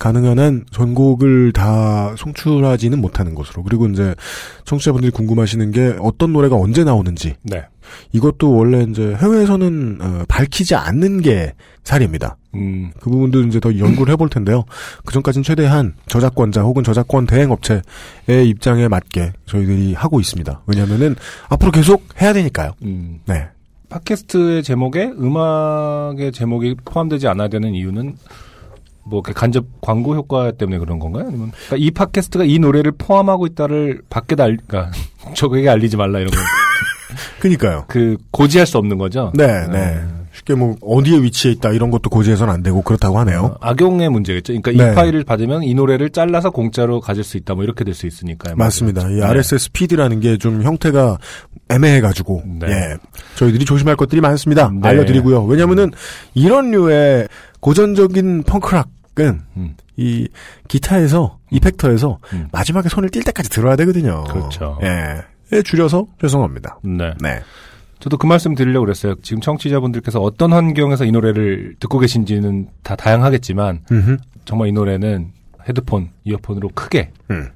가능한 0.00 0.40
한 0.40 0.64
전곡을 0.72 1.52
다 1.52 2.16
송출하지는 2.16 3.00
못하는 3.00 3.36
것으로 3.36 3.62
그리고 3.62 3.86
이제 3.86 4.16
청취자분들이 4.64 5.12
궁금하시는 5.12 5.70
게 5.70 5.94
어떤 6.00 6.32
노래가 6.32 6.56
언제 6.56 6.82
나오는지 6.82 7.36
네. 7.42 7.66
이것도 8.12 8.54
원래 8.54 8.82
이제 8.82 9.14
해외에서는 9.20 9.98
어, 10.00 10.24
밝히지 10.28 10.74
않는 10.74 11.22
게 11.22 11.54
사례입니다. 11.84 12.36
음, 12.54 12.90
그 13.00 13.10
부분도 13.10 13.42
이제 13.42 13.60
더 13.60 13.76
연구를 13.76 14.12
해볼 14.12 14.28
텐데요. 14.28 14.64
그 15.04 15.12
전까지는 15.12 15.42
최대한 15.42 15.94
저작권자 16.06 16.62
혹은 16.62 16.82
저작권 16.84 17.26
대행업체의 17.26 18.48
입장에 18.48 18.88
맞게 18.88 19.32
저희들이 19.46 19.94
하고 19.94 20.20
있습니다. 20.20 20.62
왜냐하면은 20.66 21.16
앞으로 21.48 21.70
계속 21.70 22.04
해야 22.20 22.32
되니까요. 22.32 22.72
음. 22.82 23.20
네. 23.26 23.48
팟캐스트의 23.88 24.62
제목에 24.62 25.12
음악의 25.18 26.32
제목이 26.32 26.76
포함되지 26.84 27.26
않아야 27.28 27.48
되는 27.48 27.74
이유는 27.74 28.16
뭐 29.04 29.22
간접 29.22 29.66
광고 29.80 30.14
효과 30.14 30.52
때문에 30.52 30.78
그런 30.78 30.98
건가요? 31.00 31.26
아니면 31.26 31.50
그러니까 31.66 31.76
이 31.76 31.90
팟캐스트가 31.90 32.44
이 32.44 32.58
노래를 32.58 32.92
포함하고 32.92 33.46
있다를 33.46 34.02
밖에다 34.08 34.44
알, 34.44 34.58
그러니까 34.66 34.96
저에게 35.34 35.68
알리지 35.68 35.96
말라 35.96 36.20
이런 36.20 36.30
거. 36.30 36.38
그니까요. 37.40 37.84
그 37.88 38.16
고지할 38.30 38.66
수 38.66 38.78
없는 38.78 38.98
거죠. 38.98 39.32
네, 39.34 39.66
네. 39.68 40.00
쉽게 40.32 40.54
뭐 40.54 40.76
어디에 40.80 41.20
위치해 41.22 41.52
있다 41.54 41.70
이런 41.70 41.90
것도 41.90 42.08
고지해서는 42.08 42.54
안 42.54 42.62
되고 42.62 42.82
그렇다고 42.82 43.18
하네요. 43.18 43.40
어, 43.46 43.56
악용의 43.60 44.08
문제겠죠. 44.10 44.52
그러니까 44.62 44.84
네. 44.84 44.92
이 44.92 44.94
파일을 44.94 45.24
받으면 45.24 45.64
이 45.64 45.74
노래를 45.74 46.10
잘라서 46.10 46.50
공짜로 46.50 47.00
가질 47.00 47.24
수 47.24 47.36
있다. 47.36 47.54
뭐 47.54 47.64
이렇게 47.64 47.82
될 47.84 47.94
수 47.94 48.06
있으니까요. 48.06 48.54
맞습니다. 48.56 49.08
이 49.10 49.14
네. 49.14 49.22
RSS 49.24 49.72
피드라는 49.72 50.20
게 50.20 50.36
좀 50.38 50.62
형태가 50.62 51.18
애매해가지고 51.68 52.42
네. 52.60 52.66
예 52.68 52.96
저희들이 53.36 53.64
조심할 53.64 53.96
것들이 53.96 54.20
많습니다. 54.20 54.70
네. 54.72 54.88
알려드리고요. 54.88 55.44
왜냐하면은 55.44 55.90
이런 56.34 56.70
류의 56.70 57.28
고전적인 57.60 58.44
펑크락은 58.44 59.40
음. 59.56 59.74
이 59.96 60.28
기타에서 60.68 61.38
이펙터에서 61.50 62.18
음. 62.32 62.48
마지막에 62.52 62.88
손을 62.88 63.10
뗄 63.10 63.22
때까지 63.24 63.50
들어야 63.50 63.76
되거든요. 63.76 64.24
그렇죠. 64.24 64.78
예. 64.82 65.16
예, 65.52 65.62
줄여서 65.62 66.06
죄송합니다. 66.20 66.78
네. 66.82 67.12
네. 67.20 67.40
저도 67.98 68.16
그 68.16 68.26
말씀 68.26 68.54
드리려고 68.54 68.86
그랬어요. 68.86 69.14
지금 69.22 69.40
청취자분들께서 69.42 70.20
어떤 70.20 70.52
환경에서 70.52 71.04
이 71.04 71.12
노래를 71.12 71.76
듣고 71.80 71.98
계신지는 71.98 72.68
다 72.82 72.96
다양하겠지만 72.96 73.80
음흠. 73.92 74.16
정말 74.46 74.68
이 74.68 74.72
노래는 74.72 75.32
헤드폰, 75.68 76.10
이어폰으로 76.24 76.70
크게 76.74 77.10
음. 77.30 77.48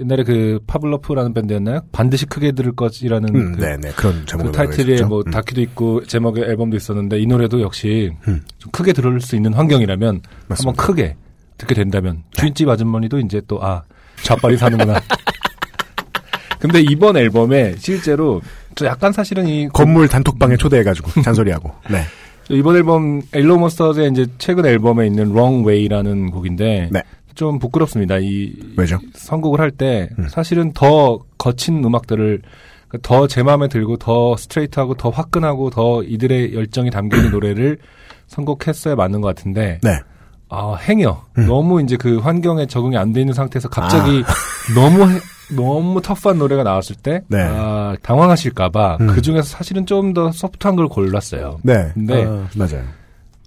옛날에 0.00 0.22
그 0.22 0.60
파블러프라는 0.66 1.34
밴드였나요? 1.34 1.80
반드시 1.92 2.24
크게 2.24 2.52
들을 2.52 2.72
것이라는 2.72 3.34
음, 3.34 3.52
그, 3.56 3.60
네네 3.60 3.90
그런 3.96 4.24
그 4.24 4.82
있었죠. 4.82 5.06
뭐 5.08 5.22
음. 5.26 5.30
다큐도 5.30 5.60
있고 5.62 6.04
제목의 6.04 6.44
앨범도 6.44 6.76
있었는데 6.76 7.18
이 7.18 7.26
노래도 7.26 7.60
역시 7.60 8.12
음. 8.28 8.40
좀 8.58 8.70
크게 8.70 8.92
들을 8.92 9.20
수 9.20 9.36
있는 9.36 9.52
환경이라면 9.52 10.22
맞습니다. 10.48 10.70
한번 10.70 10.76
크게 10.76 11.16
듣게 11.58 11.74
된다면 11.74 12.22
네. 12.36 12.40
주인집 12.40 12.68
아주머니도 12.68 13.18
이제 13.18 13.42
또 13.46 13.58
아 13.62 13.82
좌빨이 14.22 14.56
사는구나. 14.56 15.00
근데 16.60 16.80
이번 16.80 17.16
앨범에 17.16 17.74
실제로 17.78 18.40
저 18.76 18.86
약간 18.86 19.12
사실은 19.12 19.48
이 19.48 19.68
건물 19.72 20.08
단톡방에 20.08 20.56
초대해가지고 20.56 21.22
잔소리하고. 21.22 21.72
네. 21.90 22.02
이번 22.50 22.76
앨범 22.76 23.22
엘로 23.32 23.58
몬스터즈의 23.58 24.10
이제 24.10 24.26
최근 24.38 24.66
앨범에 24.66 25.06
있는 25.06 25.30
Wrong 25.30 25.66
Way라는 25.66 26.30
곡인데 26.30 26.88
네. 26.92 27.02
좀 27.34 27.58
부끄럽습니다. 27.58 28.18
이 28.18 28.52
왜죠? 28.76 28.98
선곡을 29.14 29.60
할때 29.60 30.08
음. 30.18 30.26
사실은 30.28 30.72
더 30.72 31.20
거친 31.38 31.82
음악들을 31.84 32.42
더 33.02 33.28
제 33.28 33.44
마음에 33.44 33.68
들고 33.68 33.98
더 33.98 34.36
스트레이트하고 34.36 34.94
더 34.94 35.10
화끈하고 35.10 35.70
더 35.70 36.02
이들의 36.02 36.54
열정이 36.54 36.90
담겨 36.90 37.16
있는 37.18 37.30
노래를 37.32 37.78
선곡했어야 38.26 38.96
맞는 38.96 39.20
것 39.20 39.28
같은데 39.28 39.78
네. 39.82 40.00
아 40.48 40.74
행여 40.74 41.24
음. 41.38 41.46
너무 41.46 41.80
이제 41.82 41.96
그 41.96 42.18
환경에 42.18 42.66
적응이 42.66 42.96
안 42.96 43.12
돼 43.12 43.20
있는 43.20 43.32
상태에서 43.32 43.68
갑자기 43.68 44.24
너무 44.74 45.08
해- 45.08 45.20
너무 45.54 46.00
터프한 46.02 46.38
노래가 46.38 46.62
나왔을 46.62 46.96
때 46.96 47.22
네. 47.28 47.38
아, 47.42 47.94
당황하실까봐 48.02 48.98
음. 49.00 49.06
그 49.08 49.22
중에서 49.22 49.42
사실은 49.48 49.86
좀 49.86 50.14
더 50.14 50.32
소프트한 50.32 50.74
걸 50.76 50.88
골랐어요. 50.88 51.58
네. 51.62 51.92
네. 51.94 52.24
아, 52.24 52.46
맞아요. 52.56 52.82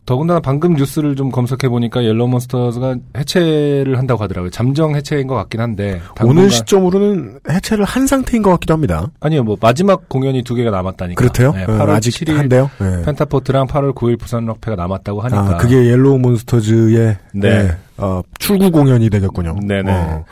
더군다나 0.05 0.41
방금 0.41 0.73
뉴스를 0.73 1.15
좀 1.15 1.29
검색해 1.31 1.69
보니까 1.69 2.03
옐로우 2.03 2.27
몬스터즈가 2.27 2.95
해체를 3.17 3.97
한다고 3.97 4.21
하더라고요. 4.23 4.49
잠정 4.51 4.95
해체인 4.95 5.27
것 5.27 5.35
같긴 5.35 5.61
한데 5.61 6.01
오늘 6.23 6.49
시점으로는 6.51 7.39
해체를 7.49 7.85
한 7.85 8.05
상태인 8.05 8.43
것 8.43 8.49
같기도 8.51 8.73
합니다. 8.73 9.07
아니요 9.21 9.43
뭐 9.43 9.55
마지막 9.61 10.09
공연이 10.09 10.43
두 10.43 10.55
개가 10.55 10.71
남았다니까. 10.71 11.17
그렇대요? 11.19 11.53
네, 11.53 11.63
어, 11.63 11.67
8월 11.67 11.89
아직 11.91 12.11
7일 12.11 12.35
한대요. 12.35 12.69
네. 12.79 13.01
펜타포트랑 13.05 13.67
8월 13.67 13.93
9일 13.95 14.19
부산 14.19 14.45
락페가 14.45 14.75
남았다고 14.75 15.21
하니까. 15.21 15.55
아, 15.55 15.57
그게 15.57 15.85
옐로우 15.91 16.19
몬스터즈의 16.19 17.17
네. 17.33 17.63
네, 17.63 17.77
어, 17.97 18.21
출구 18.39 18.71
공연이 18.71 19.09
되겠군요. 19.09 19.55
네네. 19.65 19.89
어, 19.91 20.25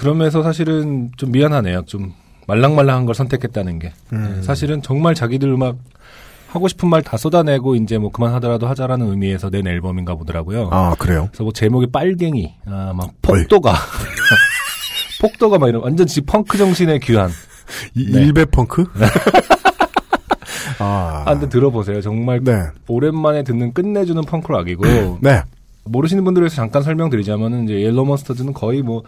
그러면서 0.00 0.42
사실은 0.42 1.10
좀 1.18 1.30
미안하네요. 1.30 1.82
좀 1.84 2.14
말랑말랑한 2.46 3.04
걸 3.04 3.14
선택했다는 3.14 3.78
게. 3.80 3.92
음. 4.14 4.36
네, 4.36 4.42
사실은 4.42 4.80
정말 4.80 5.14
자기들 5.14 5.46
음악 5.50 5.76
하고 6.48 6.68
싶은 6.68 6.88
말 6.88 7.02
다 7.02 7.18
쏟아내고 7.18 7.74
이제 7.76 7.98
뭐 7.98 8.10
그만하더라도 8.10 8.66
하자라는 8.66 9.10
의미에서 9.10 9.50
낸 9.50 9.66
앨범인가 9.66 10.14
보더라고요. 10.14 10.70
아, 10.72 10.94
그래요? 10.98 11.28
그래서 11.30 11.44
뭐 11.44 11.52
제목이 11.52 11.88
빨갱이, 11.92 12.54
아, 12.66 12.92
막 12.96 13.10
폭도가. 13.20 13.74
폭도가 15.20 15.58
막 15.58 15.68
이런 15.68 15.82
완전 15.82 16.06
지 16.06 16.22
펑크 16.22 16.56
정신의 16.56 17.00
귀한. 17.00 17.28
이- 17.94 18.10
네. 18.10 18.22
일베 18.22 18.46
펑크? 18.46 18.84
아, 20.80 21.24
아, 21.26 21.34
근데 21.34 21.48
들어보세요. 21.50 22.00
정말 22.00 22.40
네. 22.42 22.62
오랜만에 22.88 23.42
듣는 23.42 23.74
끝내주는 23.74 24.20
펑크락이고 24.22 25.18
네. 25.20 25.42
모르시는 25.84 26.24
분들을 26.24 26.44
위해서 26.46 26.56
잠깐 26.56 26.82
설명드리자면은 26.82 27.64
이제 27.64 27.82
옐로 27.82 28.06
머스터즈는 28.06 28.54
거의 28.54 28.80
뭐 28.82 29.02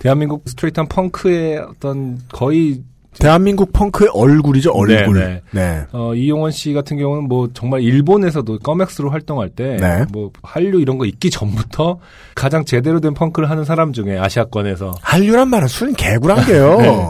대한민국 0.00 0.42
스트레이트한 0.46 0.88
펑크의 0.88 1.58
어떤 1.58 2.18
거의 2.32 2.82
대한민국 3.18 3.72
펑크의 3.72 4.10
얼굴이죠, 4.14 4.72
얼굴. 4.72 5.18
네, 5.18 5.42
네. 5.50 5.84
어, 5.92 6.14
이용원 6.14 6.52
씨 6.52 6.72
같은 6.72 6.96
경우는 6.96 7.28
뭐 7.28 7.48
정말 7.52 7.82
일본에서도 7.82 8.60
꺼맥스로 8.60 9.10
활동할 9.10 9.50
때 9.50 9.76
네. 9.80 10.04
뭐 10.12 10.30
한류 10.42 10.80
이런 10.80 10.96
거 10.96 11.04
있기 11.04 11.30
전부터 11.30 11.98
가장 12.34 12.64
제대로 12.64 13.00
된 13.00 13.14
펑크를 13.14 13.50
하는 13.50 13.64
사람 13.64 13.92
중에 13.92 14.18
아시아권에서 14.18 14.94
한류란 15.02 15.48
말은 15.48 15.68
순 15.68 15.92
개구란 15.92 16.46
게요. 16.46 16.78
네. 16.80 17.08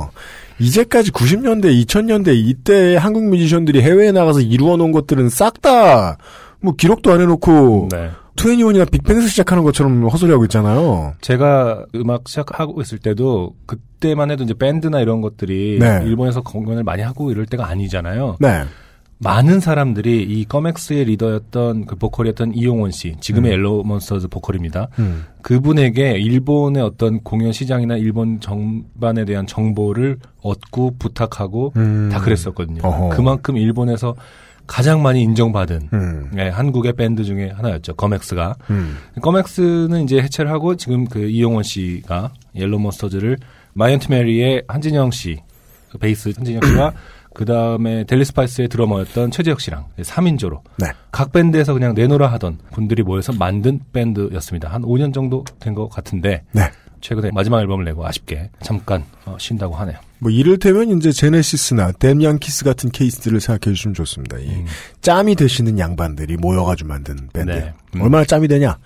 이제까지 0.58 1.10
90년대, 1.12 1.66
2000년대 1.86 2.34
이때 2.34 2.96
한국 2.96 3.24
뮤지션들이 3.28 3.80
해외에 3.80 4.12
나가서 4.12 4.40
이루어 4.40 4.76
놓은 4.76 4.92
것들은 4.92 5.28
싹 5.30 5.62
다 5.62 6.18
뭐 6.60 6.74
기록도 6.74 7.12
안 7.12 7.20
해놓고 7.20 7.88
네. 7.90 8.10
투애니원이나 8.40 8.86
빅뱅에서 8.86 9.26
시작하는 9.28 9.62
것처럼 9.64 10.08
헛소리하고 10.08 10.44
있잖아요. 10.44 11.12
제가 11.20 11.84
음악 11.94 12.26
시작하고 12.26 12.80
있을 12.80 12.98
때도 12.98 13.54
그때만 13.66 14.30
해도 14.30 14.44
이제 14.44 14.54
밴드나 14.54 15.00
이런 15.00 15.20
것들이 15.20 15.78
네. 15.78 16.00
일본에서 16.04 16.40
공연을 16.40 16.82
많이 16.82 17.02
하고 17.02 17.30
이럴 17.30 17.44
때가 17.44 17.68
아니잖아요. 17.68 18.38
네. 18.40 18.62
많은 19.18 19.60
사람들이 19.60 20.22
이 20.22 20.46
껌엑스의 20.46 21.04
리더였던 21.04 21.84
그 21.84 21.96
보컬이었던 21.96 22.54
이용원 22.54 22.90
씨, 22.90 23.16
지금의 23.20 23.50
음. 23.50 23.54
옐로 23.54 23.82
몬스터즈 23.82 24.28
보컬입니다. 24.28 24.88
음. 24.98 25.26
그분에게 25.42 26.12
일본의 26.12 26.82
어떤 26.82 27.20
공연 27.20 27.52
시장이나 27.52 27.98
일본 27.98 28.40
전반에 28.40 29.26
대한 29.26 29.46
정보를 29.46 30.16
얻고 30.40 30.94
부탁하고 30.98 31.74
음. 31.76 32.08
다 32.10 32.18
그랬었거든요. 32.20 32.80
어허. 32.82 33.10
그만큼 33.10 33.58
일본에서 33.58 34.14
가장 34.70 35.02
많이 35.02 35.20
인정받은 35.22 35.88
음. 35.92 36.30
네, 36.32 36.48
한국의 36.48 36.92
밴드 36.92 37.24
중에 37.24 37.50
하나였죠. 37.50 37.94
껌엑스가. 37.94 38.54
음. 38.70 38.98
껌엑스는 39.20 40.04
이제 40.04 40.22
해체를 40.22 40.48
하고 40.48 40.76
지금 40.76 41.06
그 41.06 41.28
이용원 41.28 41.64
씨가 41.64 42.30
옐로 42.54 42.78
몬스터즈를 42.78 43.36
마이언트 43.72 44.06
메리의 44.12 44.62
한진영 44.68 45.10
씨, 45.10 45.40
그 45.90 45.98
베이스 45.98 46.32
한진영 46.36 46.62
씨와 46.62 46.92
그 47.34 47.44
다음에 47.44 48.04
델리 48.04 48.24
스파이스의 48.24 48.68
드러머였던 48.68 49.32
최재혁 49.32 49.60
씨랑 49.60 49.86
3인조로 49.98 50.60
네. 50.78 50.86
각 51.10 51.32
밴드에서 51.32 51.72
그냥 51.72 51.94
내노라 51.94 52.28
하던 52.34 52.58
분들이 52.70 53.02
모여서 53.02 53.32
만든 53.32 53.80
밴드였습니다. 53.92 54.68
한 54.68 54.82
5년 54.82 55.12
정도 55.12 55.44
된 55.58 55.74
것 55.74 55.88
같은데 55.88 56.42
네. 56.52 56.62
최근에 57.00 57.30
마지막 57.34 57.60
앨범을 57.60 57.84
내고 57.86 58.06
아쉽게 58.06 58.50
잠깐 58.62 59.04
어, 59.26 59.34
쉰다고 59.38 59.74
하네요. 59.74 59.98
뭐 60.20 60.30
이를테면 60.30 60.96
이제 60.96 61.12
제네시스나 61.12 61.92
댐 61.92 62.22
양키스 62.22 62.64
같은 62.64 62.90
케이스들을 62.90 63.40
생각해 63.40 63.74
주시면 63.74 63.94
좋습니다. 63.94 64.38
이 64.38 64.48
음. 64.48 64.66
짬이 65.00 65.34
되시는 65.34 65.78
양반들이 65.78 66.36
모여가지고 66.36 66.88
만든 66.88 67.28
밴드. 67.32 67.50
네. 67.50 67.72
음. 67.96 68.02
얼마나 68.02 68.24
짬이 68.24 68.46
되냐? 68.46 68.78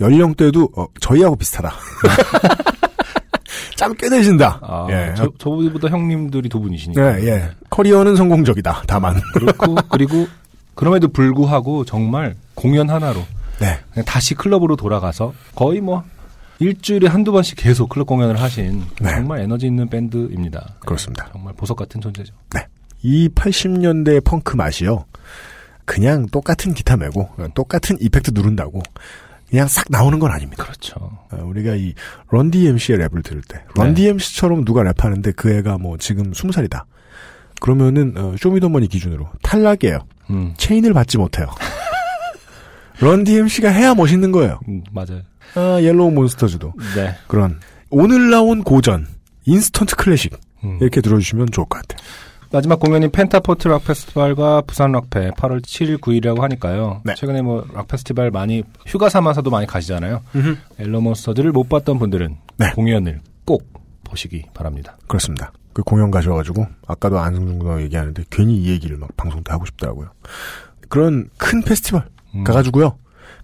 연령대도 0.00 0.70
어, 0.76 0.86
저희하고 1.00 1.36
비슷하다. 1.36 1.72
짬꽤 3.76 4.08
되신다. 4.08 4.58
아, 4.62 4.86
예. 4.90 5.14
저, 5.16 5.28
저보다 5.38 5.88
형님들이 5.88 6.48
두 6.48 6.60
분이시니까. 6.60 7.20
예, 7.20 7.26
예. 7.26 7.50
커리어는 7.70 8.16
성공적이다. 8.16 8.84
다만. 8.86 9.20
그렇고 9.34 9.76
그리고 9.88 10.26
그럼에도 10.74 11.08
불구하고 11.08 11.84
정말 11.84 12.34
공연 12.54 12.90
하나로 12.90 13.22
네. 13.60 13.78
다시 14.04 14.34
클럽으로 14.34 14.76
돌아가서 14.76 15.32
거의 15.54 15.80
뭐 15.80 16.02
일주일에 16.60 17.06
한두 17.06 17.32
번씩 17.32 17.56
계속 17.56 17.88
클럽 17.88 18.06
공연을 18.06 18.40
하신 18.40 18.82
네. 19.00 19.10
정말 19.14 19.40
에너지 19.40 19.66
있는 19.66 19.88
밴드입니다. 19.88 20.74
그렇습니다. 20.80 21.28
정말 21.32 21.54
보석 21.54 21.76
같은 21.76 22.00
존재죠. 22.00 22.34
네. 22.54 22.66
이 23.02 23.28
80년대 23.28 24.24
펑크 24.24 24.56
맛이요. 24.56 25.04
그냥 25.84 26.26
똑같은 26.26 26.74
기타 26.74 26.96
메고 26.96 27.28
똑같은 27.54 27.96
effect 28.00 28.32
누른다고 28.34 28.82
그냥 29.48 29.66
싹 29.68 29.86
나오는 29.88 30.18
건 30.18 30.30
아닙니다. 30.30 30.62
그렇죠. 30.64 30.94
아, 31.30 31.36
우리가 31.36 31.74
이런 31.74 32.50
DMC의 32.50 32.98
랩을 32.98 33.24
들을 33.24 33.40
때, 33.42 33.62
Run 33.74 33.88
네. 33.88 33.94
DMC처럼 33.94 34.64
누가 34.64 34.82
랩하는데 34.82 35.34
그 35.36 35.50
애가 35.50 35.78
뭐 35.78 35.96
지금 35.96 36.32
20살이다. 36.32 36.82
그러면은 37.60 38.14
어, 38.16 38.34
쇼미더머니 38.38 38.88
기준으로 38.88 39.28
탈락이에요. 39.42 40.00
음, 40.30 40.54
체인을 40.58 40.92
받지 40.92 41.16
못해요. 41.16 41.46
Run 43.00 43.24
DMC가 43.24 43.70
해야 43.70 43.94
멋있는 43.94 44.32
거예요. 44.32 44.60
음, 44.68 44.82
맞아요. 44.92 45.22
아, 45.54 45.80
옐로우 45.82 46.10
몬스터즈도 46.12 46.72
네. 46.96 47.14
그런 47.26 47.58
오늘 47.90 48.30
나온 48.30 48.62
고전 48.62 49.06
instant 49.44 49.96
classic 49.96 50.38
음. 50.64 50.78
이렇게 50.80 51.00
들어주시면 51.00 51.48
좋을 51.52 51.66
것 51.68 51.80
같아요. 51.80 52.06
마지막 52.50 52.80
공연이 52.80 53.08
펜타포트 53.10 53.68
락 53.68 53.84
페스티벌과 53.84 54.62
부산 54.62 54.92
락페 54.92 55.32
8월 55.32 55.60
7일 55.62 55.98
9일이라고 56.00 56.40
하니까요. 56.40 57.02
네. 57.04 57.14
최근에 57.14 57.42
뭐 57.42 57.64
락 57.74 57.88
페스티벌 57.88 58.30
많이 58.30 58.62
휴가 58.86 59.08
삼아서도 59.10 59.50
많이 59.50 59.66
가시잖아요. 59.66 60.22
옐로우 60.78 60.98
몬스터즈를 60.98 61.52
못 61.52 61.68
봤던 61.68 61.98
분들은 61.98 62.36
네. 62.56 62.70
공연을 62.72 63.20
꼭 63.44 63.70
보시기 64.04 64.44
바랍니다. 64.54 64.96
그렇습니다. 65.06 65.52
그 65.74 65.82
공연 65.82 66.10
가셔가지고 66.10 66.66
아까도 66.86 67.18
안승준 67.18 67.58
군하고 67.58 67.82
얘기하는데 67.82 68.24
괜히 68.30 68.56
이 68.62 68.70
얘기를 68.70 68.96
막 68.96 69.14
방송 69.16 69.42
때 69.42 69.52
하고 69.52 69.66
싶더라고요. 69.66 70.08
그런 70.88 71.28
큰 71.36 71.60
페스티벌 71.62 72.04
음. 72.34 72.44
가가지고요 72.44 72.96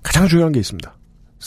가장 0.03 0.27
중요한 0.29 0.53
게 0.53 0.61
있습니다. 0.61 0.94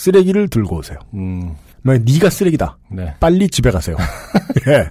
쓰레기를 0.02 0.48
들고 0.48 0.78
오세요. 0.78 1.00
음, 1.16 1.56
만약 1.82 2.04
네가 2.06 2.30
쓰레기다. 2.30 2.78
네. 2.92 3.14
빨리 3.20 3.50
집에 3.50 3.72
가세요. 3.72 3.96
예. 4.70 4.88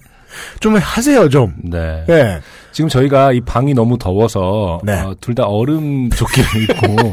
좀 0.59 0.75
하세요 0.75 1.29
좀. 1.29 1.53
네. 1.63 2.03
예. 2.09 2.39
지금 2.73 2.89
저희가 2.89 3.31
이 3.31 3.39
방이 3.41 3.73
너무 3.73 3.97
더워서 3.97 4.79
네. 4.83 5.01
둘다 5.21 5.45
얼음 5.45 6.09
조끼를 6.09 6.63
입고 6.69 7.11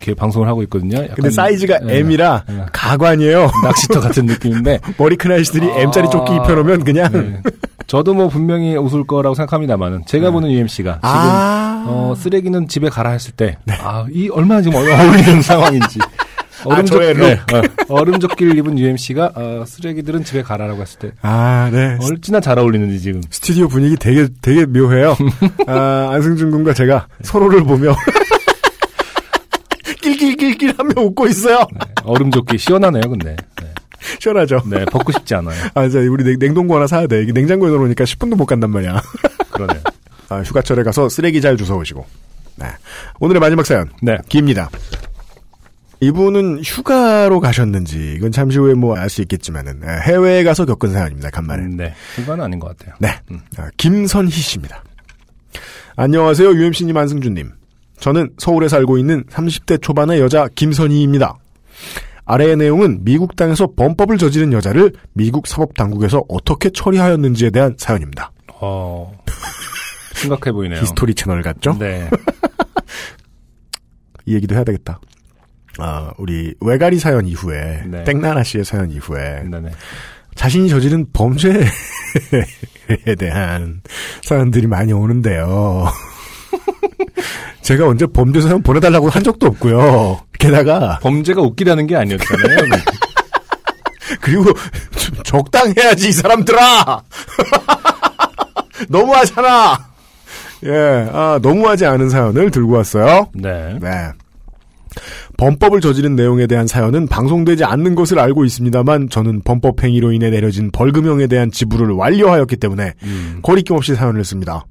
이렇게 0.00 0.14
방송을 0.14 0.48
하고 0.48 0.62
있거든요. 0.62 1.02
약간, 1.02 1.16
근데 1.16 1.30
사이즈가 1.30 1.78
네. 1.80 1.98
M이라 1.98 2.44
네. 2.48 2.64
가관이에요. 2.72 3.50
낚시터 3.62 4.00
같은 4.00 4.24
느낌인데 4.24 4.80
머리 4.96 5.16
큰 5.16 5.32
아저씨들이 5.32 5.70
아. 5.70 5.80
M짜리 5.80 6.08
조끼 6.08 6.34
입혀놓으면 6.34 6.84
그냥 6.84 7.12
네. 7.12 7.42
저도 7.86 8.14
뭐 8.14 8.28
분명히 8.28 8.76
웃을 8.76 9.04
거라고 9.06 9.34
생각합니다만은 9.34 10.04
제가 10.06 10.30
보는 10.30 10.50
UMC가 10.50 10.94
지금 10.94 11.00
아. 11.02 11.84
어, 11.86 12.14
쓰레기는 12.16 12.68
집에 12.68 12.88
가라 12.88 13.10
했을 13.10 13.32
때, 13.32 13.56
아, 13.80 14.06
이 14.12 14.28
얼마나 14.30 14.62
지금 14.62 14.78
어- 14.78 14.80
어울리는 14.82 15.42
상황인지. 15.42 15.98
아, 16.68 16.82
저의 16.82 17.14
룩. 17.14 17.38
얼음 17.88 18.18
조끼를 18.20 18.56
입은 18.58 18.78
UMC가, 18.78 19.32
어, 19.34 19.64
쓰레기들은 19.66 20.24
집에 20.24 20.42
가라라고 20.42 20.82
했을 20.82 20.98
때, 20.98 21.12
아, 21.22 21.70
네. 21.72 21.96
얼마나 22.02 22.40
잘 22.40 22.58
어울리는지 22.58 23.00
지금. 23.00 23.22
스튜디오 23.30 23.68
분위기 23.68 23.96
되게 23.96 24.28
되게 24.42 24.66
묘해요. 24.66 25.16
아, 25.66 26.10
안승준 26.12 26.50
군과 26.50 26.74
제가 26.74 27.06
서로를 27.22 27.64
보며 27.64 27.94
낄낄낄낄 30.02 30.74
하며 30.76 30.92
웃고 30.96 31.26
있어요. 31.28 31.66
얼음 32.04 32.30
조끼 32.30 32.58
시원하네요, 32.58 33.02
근데. 33.08 33.36
네, 33.60 33.74
시원하죠. 34.18 34.62
네, 34.66 34.84
벗고 34.86 35.12
싶지 35.12 35.34
않아요. 35.36 35.56
아, 35.74 35.84
이제 35.84 35.98
우리 36.06 36.24
냉- 36.24 36.38
냉동고 36.38 36.76
하나 36.76 36.86
사야 36.86 37.06
돼. 37.06 37.22
이게 37.22 37.32
냉장고에 37.32 37.68
넣어놓으니까 37.70 38.04
10분도 38.04 38.36
못 38.36 38.46
간단 38.46 38.70
말이야. 38.70 39.00
그러네요. 39.50 39.80
아, 40.28 40.40
휴가철에 40.40 40.82
가서 40.82 41.08
쓰레기 41.08 41.40
잘 41.40 41.56
주워 41.56 41.78
오시고. 41.78 42.04
네. 42.56 42.66
오늘의 43.18 43.40
마지막 43.40 43.66
사연. 43.66 43.88
네. 44.02 44.16
깁니다. 44.28 44.70
이분은 46.00 46.62
휴가로 46.64 47.40
가셨는지, 47.40 48.14
이건 48.16 48.32
잠시 48.32 48.58
후에 48.58 48.74
뭐 48.74 48.96
알 48.96 49.10
수 49.10 49.20
있겠지만은, 49.22 49.82
아, 49.84 49.92
해외에 50.00 50.42
가서 50.44 50.64
겪은 50.64 50.92
사연입니다, 50.92 51.30
간만에. 51.30 51.66
네. 51.76 51.94
그건 52.16 52.40
아닌 52.40 52.58
것 52.58 52.76
같아요. 52.76 52.94
네. 52.98 53.08
아, 53.58 53.68
김선희 53.76 54.30
씨입니다. 54.30 54.82
안녕하세요, 55.96 56.52
UMC님, 56.54 56.96
안승준님. 56.96 57.52
저는 57.98 58.30
서울에 58.38 58.68
살고 58.68 58.96
있는 58.96 59.24
30대 59.24 59.82
초반의 59.82 60.20
여자 60.20 60.48
김선희입니다. 60.54 61.34
아래의 62.24 62.56
내용은 62.56 63.00
미국 63.04 63.36
땅에서 63.36 63.72
범법을 63.76 64.16
저지른 64.16 64.54
여자를 64.54 64.92
미국 65.12 65.46
사법 65.46 65.74
당국에서 65.74 66.22
어떻게 66.28 66.70
처리하였는지에 66.70 67.50
대한 67.50 67.74
사연입니다. 67.76 68.30
어, 68.54 69.12
심각해 70.14 70.50
보이네요. 70.52 70.80
히스토리 70.82 71.14
채널 71.14 71.42
같죠? 71.42 71.76
네. 71.78 72.08
이 74.24 74.34
얘기도 74.34 74.54
해야 74.54 74.64
되겠다. 74.64 74.98
아, 75.80 76.12
우리 76.18 76.54
외가리 76.60 76.98
사연 76.98 77.26
이후에, 77.26 77.82
네. 77.86 78.04
땡나나 78.04 78.42
씨의 78.42 78.64
사연 78.64 78.90
이후에, 78.90 79.42
네네. 79.50 79.70
자신이 80.34 80.68
저지른 80.68 81.06
범죄에 81.12 81.64
대한 83.18 83.82
사연들이 84.22 84.66
많이 84.66 84.92
오는데요. 84.92 85.86
제가 87.62 87.86
언제 87.88 88.06
범죄 88.06 88.40
사연 88.40 88.62
보내달라고 88.62 89.08
한 89.08 89.22
적도 89.22 89.46
없고요. 89.48 90.20
게다가 90.38 90.98
범죄가 91.02 91.42
웃기다는 91.42 91.86
게 91.86 91.96
아니었잖아요. 91.96 92.56
그리고 94.20 94.44
좀 94.96 95.22
적당해야지 95.22 96.08
이 96.08 96.12
사람들아. 96.12 97.02
너무하잖아. 98.88 99.90
예, 100.64 101.08
아 101.12 101.38
너무하지 101.40 101.86
않은 101.86 102.10
사연을 102.10 102.50
들고 102.50 102.72
왔어요. 102.72 103.28
네. 103.34 103.78
네. 103.80 104.10
범법을 105.40 105.80
저지른 105.80 106.16
내용에 106.16 106.46
대한 106.46 106.66
사연은 106.66 107.06
방송되지 107.06 107.64
않는 107.64 107.94
것을 107.94 108.18
알고 108.18 108.44
있습니다만 108.44 109.08
저는 109.08 109.40
범법 109.40 109.82
행위로 109.82 110.12
인해 110.12 110.28
내려진 110.28 110.70
벌금형에 110.70 111.28
대한 111.28 111.50
지불을 111.50 111.92
완료하였기 111.92 112.56
때문에 112.56 112.92
음, 113.04 113.40
거리낌 113.42 113.74
없이 113.74 113.94
사연을 113.94 114.20
했습니다. 114.20 114.66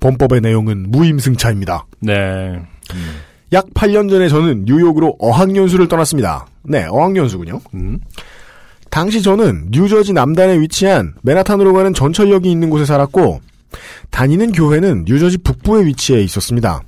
범법의 0.00 0.40
내용은 0.40 0.90
무임승차입니다. 0.90 1.86
네. 2.00 2.14
약 3.52 3.66
8년 3.74 4.08
전에 4.08 4.30
저는 4.30 4.64
뉴욕으로 4.64 5.16
어학연수를 5.18 5.86
떠났습니다. 5.86 6.46
네, 6.62 6.86
어학연수군요. 6.88 7.60
음, 7.74 7.98
당시 8.88 9.20
저는 9.20 9.68
뉴저지 9.70 10.14
남단에 10.14 10.58
위치한 10.60 11.12
맨하탄으로 11.24 11.74
가는 11.74 11.92
전철역이 11.92 12.50
있는 12.50 12.70
곳에 12.70 12.86
살았고 12.86 13.42
다니는 14.08 14.52
교회는 14.52 15.04
뉴저지 15.06 15.36
북부에 15.38 15.84
위치해 15.84 16.22
있었습니다. 16.22 16.80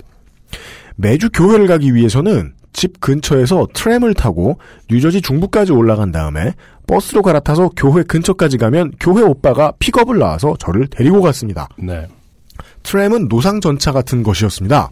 매주 0.95 1.29
교회를 1.31 1.67
가기 1.67 1.93
위해서는 1.93 2.53
집 2.73 2.99
근처에서 3.01 3.67
트램을 3.73 4.13
타고 4.13 4.59
뉴저지 4.89 5.21
중부까지 5.21 5.71
올라간 5.71 6.11
다음에 6.11 6.53
버스로 6.87 7.21
갈아타서 7.21 7.71
교회 7.75 8.03
근처까지 8.03 8.57
가면 8.57 8.93
교회 8.99 9.21
오빠가 9.23 9.73
픽업을 9.79 10.17
나와서 10.17 10.55
저를 10.59 10.87
데리고 10.87 11.21
갔습니다. 11.21 11.67
네. 11.77 12.07
트램은 12.83 13.27
노상 13.27 13.61
전차 13.61 13.91
같은 13.91 14.23
것이었습니다. 14.23 14.89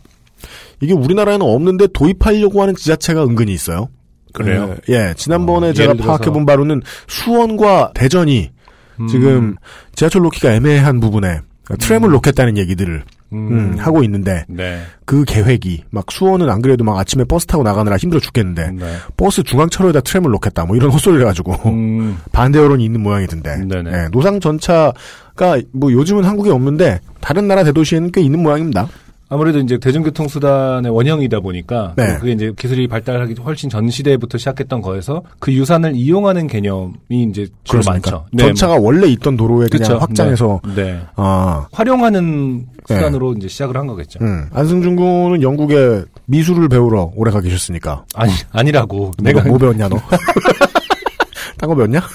이게 0.81 0.93
우리나라에는 0.93 1.45
없는데 1.45 1.87
도입하려고 1.93 2.61
하는 2.61 2.75
지자체가 2.75 3.23
은근히 3.23 3.53
있어요. 3.53 3.89
그래요? 4.33 4.75
예, 4.89 4.93
예, 5.09 5.13
지난번에 5.15 5.69
어, 5.69 5.73
제가 5.73 5.93
들어서- 5.93 6.07
파악해 6.07 6.29
본 6.31 6.45
바로는 6.45 6.81
수원과 7.07 7.91
대전이 7.95 8.51
음, 8.99 9.07
지금 9.07 9.55
지하철 9.95 10.21
놓기가 10.23 10.53
애매한 10.53 10.99
부분에 10.99 11.39
트램을 11.79 12.09
놓겠다는 12.11 12.57
얘기들을 12.57 13.03
음, 13.33 13.47
음, 13.51 13.75
하고 13.77 14.03
있는데 14.03 14.45
네. 14.47 14.81
그 15.05 15.25
계획이 15.25 15.83
막 15.89 16.11
수원은 16.11 16.49
안 16.49 16.61
그래도 16.61 16.83
막 16.83 16.97
아침에 16.97 17.23
버스 17.25 17.45
타고 17.45 17.63
나가느라 17.63 17.97
힘들어 17.97 18.19
죽겠는데 18.19 18.71
네. 18.71 18.85
버스 19.17 19.43
중앙차로에다 19.43 20.01
트램을 20.01 20.31
놓겠다 20.31 20.65
뭐 20.65 20.75
이런 20.75 20.91
헛소리를 20.91 21.21
해가지고 21.23 21.53
음, 21.69 22.17
반대 22.31 22.59
여론이 22.59 22.83
있는 22.83 23.01
모양이던데. 23.01 23.57
예, 23.93 24.07
노상 24.11 24.39
전차가 24.39 25.59
뭐 25.73 25.91
요즘은 25.91 26.23
한국에 26.23 26.49
없는데 26.49 27.01
다른 27.19 27.47
나라 27.47 27.63
대도시에는 27.63 28.11
꽤 28.11 28.21
있는 28.21 28.41
모양입니다. 28.41 28.87
아무래도 29.29 29.59
이제 29.59 29.77
대중교통 29.77 30.27
수단의 30.29 30.89
원형이다 30.91 31.41
보니까 31.41 31.93
네. 31.97 32.17
그게 32.19 32.31
이제 32.31 32.53
기술이 32.57 32.87
발달하기 32.87 33.35
훨씬 33.43 33.69
전 33.69 33.89
시대부터 33.89 34.37
시작했던 34.37 34.81
거에서 34.81 35.21
그 35.39 35.51
유산을 35.53 35.95
이용하는 35.95 36.47
개념이 36.47 36.93
이제 37.09 37.47
주로 37.65 37.81
그렇습니까? 37.81 38.11
많죠. 38.11 38.25
네, 38.31 38.43
전차가 38.45 38.75
원래 38.77 39.07
있던 39.07 39.35
도로에 39.35 39.67
그냥 39.69 39.89
그쵸. 39.89 39.97
확장해서 39.99 40.61
네. 40.75 40.83
네. 40.83 41.01
아 41.17 41.67
활용하는 41.73 42.67
수단으로 42.87 43.33
이제 43.33 43.49
시작을 43.49 43.75
한 43.75 43.85
거겠죠. 43.87 44.19
음, 44.21 44.47
안승준 44.53 44.95
군은 44.95 45.41
영국에 45.41 46.03
미술을 46.25 46.69
배우러 46.69 47.11
오래 47.15 47.29
가 47.31 47.41
계셨으니까 47.41 48.05
아니 48.15 48.31
아니라고. 48.51 49.11
내가 49.21 49.43
뭐 49.43 49.57
배웠냐 49.57 49.89
너? 49.89 49.97
딴 51.59 51.69
거 51.69 51.75
배웠냐? 51.75 52.01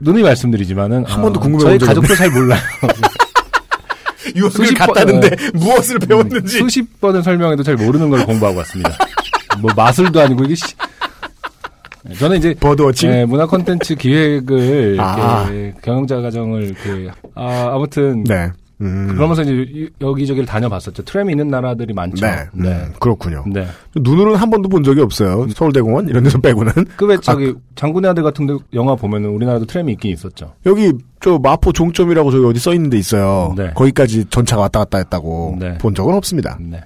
누누이 0.00 0.22
말씀드리지만은 0.24 1.04
한 1.06 1.22
번도 1.22 1.40
어, 1.40 1.42
궁금해 1.42 1.78
저희 1.78 1.78
가족도 1.78 2.14
잘 2.14 2.30
몰라요. 2.30 2.60
유학을 4.34 4.50
수십 4.50 4.74
번- 4.78 4.86
갔다는데 4.88 5.36
무엇을 5.54 5.98
배웠는지 5.98 6.58
수십 6.58 7.00
번을 7.00 7.22
설명해도 7.22 7.62
잘 7.62 7.76
모르는 7.76 8.10
걸 8.10 8.24
공부하고 8.26 8.58
왔습니다. 8.58 8.96
뭐 9.60 9.70
마술도 9.76 10.20
아니고 10.20 10.44
이게 10.44 10.54
씨. 10.54 10.64
저는 12.18 12.36
이제 12.36 12.54
버드워칭 12.60 13.10
네, 13.10 13.24
문화 13.24 13.46
콘텐츠 13.46 13.94
기획을 13.94 14.96
아. 15.00 15.48
경영자 15.82 16.20
과정을 16.20 16.64
이렇게 16.64 17.10
아, 17.34 17.70
아무튼 17.72 18.24
네. 18.24 18.50
음. 18.80 19.12
그러면서 19.14 19.42
이제 19.42 19.52
이- 19.72 19.88
여기저기를 20.00 20.46
다녀봤었죠. 20.46 21.04
트램이 21.04 21.32
있는 21.32 21.48
나라들이 21.48 21.94
많죠. 21.94 22.26
네. 22.26 22.48
음, 22.54 22.92
그렇군요. 22.98 23.44
네. 23.46 23.66
눈으로는 23.94 24.36
한 24.38 24.50
번도 24.50 24.68
본 24.68 24.82
적이 24.82 25.00
없어요. 25.02 25.46
서울대공원 25.54 26.08
이런 26.08 26.24
데서 26.24 26.38
빼고는 26.38 26.72
그왜 26.96 27.18
저기 27.22 27.54
장군의 27.76 28.10
아들 28.10 28.22
같은 28.22 28.46
데 28.46 28.54
영화 28.72 28.94
보면은 28.96 29.30
우리나라도 29.30 29.64
트램이 29.66 29.92
있긴 29.92 30.12
있었죠. 30.12 30.54
여기 30.66 30.92
저 31.20 31.38
마포 31.38 31.72
종점이라고 31.72 32.30
저기 32.32 32.44
어디 32.46 32.58
써 32.58 32.74
있는 32.74 32.90
데 32.90 32.98
있어요. 32.98 33.54
네. 33.56 33.70
거기까지 33.74 34.24
전차가 34.28 34.62
왔다 34.62 34.80
갔다 34.80 34.98
했다고 34.98 35.56
네. 35.60 35.78
본 35.78 35.94
적은 35.94 36.12
없습니다. 36.14 36.58
네. 36.60 36.80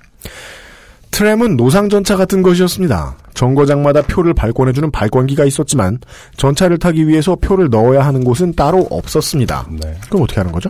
트램은 1.10 1.56
노상전차 1.56 2.16
같은 2.16 2.42
것이었습니다. 2.42 3.16
정거장마다 3.34 4.02
표를 4.02 4.34
발권해주는 4.34 4.90
발권기가 4.90 5.44
있었지만 5.46 5.98
전차를 6.36 6.78
타기 6.78 7.08
위해서 7.08 7.34
표를 7.34 7.70
넣어야 7.70 8.04
하는 8.04 8.22
곳은 8.24 8.52
따로 8.54 8.86
없었습니다. 8.90 9.66
네. 9.82 9.96
그럼 10.08 10.22
어떻게 10.24 10.38
하는 10.40 10.52
거죠? 10.52 10.68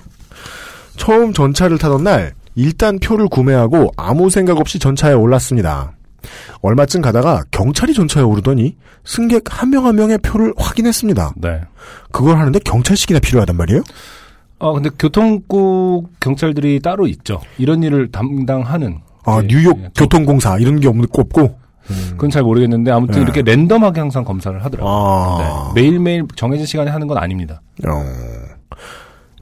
처음 0.98 1.32
전차를 1.32 1.78
타던 1.78 2.04
날 2.04 2.34
일단 2.54 2.98
표를 2.98 3.28
구매하고 3.28 3.92
아무 3.96 4.28
생각 4.30 4.58
없이 4.58 4.78
전차에 4.78 5.12
올랐습니다. 5.14 5.92
얼마쯤 6.60 7.00
가다가 7.00 7.44
경찰이 7.50 7.94
전차에 7.94 8.22
오르더니 8.24 8.76
승객 9.04 9.44
한 9.48 9.70
명 9.70 9.86
한 9.86 9.94
명의 9.96 10.18
표를 10.18 10.52
확인했습니다. 10.58 11.34
네. 11.36 11.60
그걸 12.10 12.36
하는데 12.38 12.58
경찰식이나 12.58 13.20
필요하단 13.20 13.56
말이에요? 13.56 13.82
어, 14.58 14.72
근데 14.74 14.90
교통국 14.98 16.10
경찰들이 16.20 16.80
따로 16.80 17.06
있죠. 17.06 17.40
이런 17.58 17.82
일을 17.84 18.10
담당하는. 18.10 18.98
아, 19.24 19.40
예, 19.42 19.46
뉴욕 19.46 19.78
예, 19.78 19.88
교통공사 19.96 20.58
이런 20.58 20.80
게 20.80 20.88
없는 20.88 21.06
거 21.08 21.22
없고. 21.22 21.56
그건 22.10 22.28
잘 22.28 22.42
모르겠는데 22.42 22.90
아무튼 22.90 23.14
네. 23.16 23.22
이렇게 23.22 23.40
랜덤하게 23.42 24.00
항상 24.00 24.24
검사를 24.24 24.62
하더라고요. 24.62 24.92
아. 24.92 25.72
네. 25.74 25.80
매일매일 25.80 26.24
정해진 26.36 26.66
시간에 26.66 26.90
하는 26.90 27.06
건 27.06 27.16
아닙니다. 27.18 27.62
어. 27.88 28.04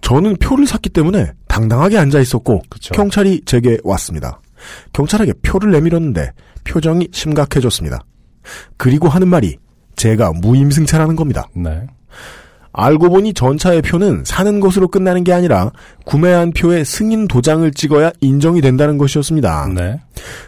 저는 0.03 0.37
표를 0.37 0.67
샀기 0.67 0.91
때문에 0.91 1.33
당당하게 1.49 1.99
앉아 1.99 2.21
있었고 2.21 2.63
그쵸. 2.69 2.95
경찰이 2.95 3.43
제게 3.47 3.79
왔습니다. 3.85 4.41
경찰에게 4.93 5.33
표를 5.43 5.71
내밀었는데 5.73 6.33
표정이 6.65 7.09
심각해졌습니다. 7.13 8.05
그리고 8.77 9.09
하는 9.09 9.29
말이 9.29 9.57
제가 9.97 10.33
무임승차라는 10.33 11.17
겁니다. 11.17 11.49
네. 11.55 11.87
알고 12.79 13.09
보니 13.09 13.33
전차의 13.33 13.81
표는 13.81 14.25
사는 14.27 14.61
것으로 14.61 14.89
끝나는 14.89 15.25
게 15.25 15.33
아니라 15.33 15.73
구매한 16.05 16.53
표에 16.53 16.85
승인 16.85 17.27
도장을 17.27 17.71
찍어야 17.73 18.13
인정이 18.21 18.61
된다는 18.61 18.99
것이었습니다. 18.99 19.69
네. 19.75 19.99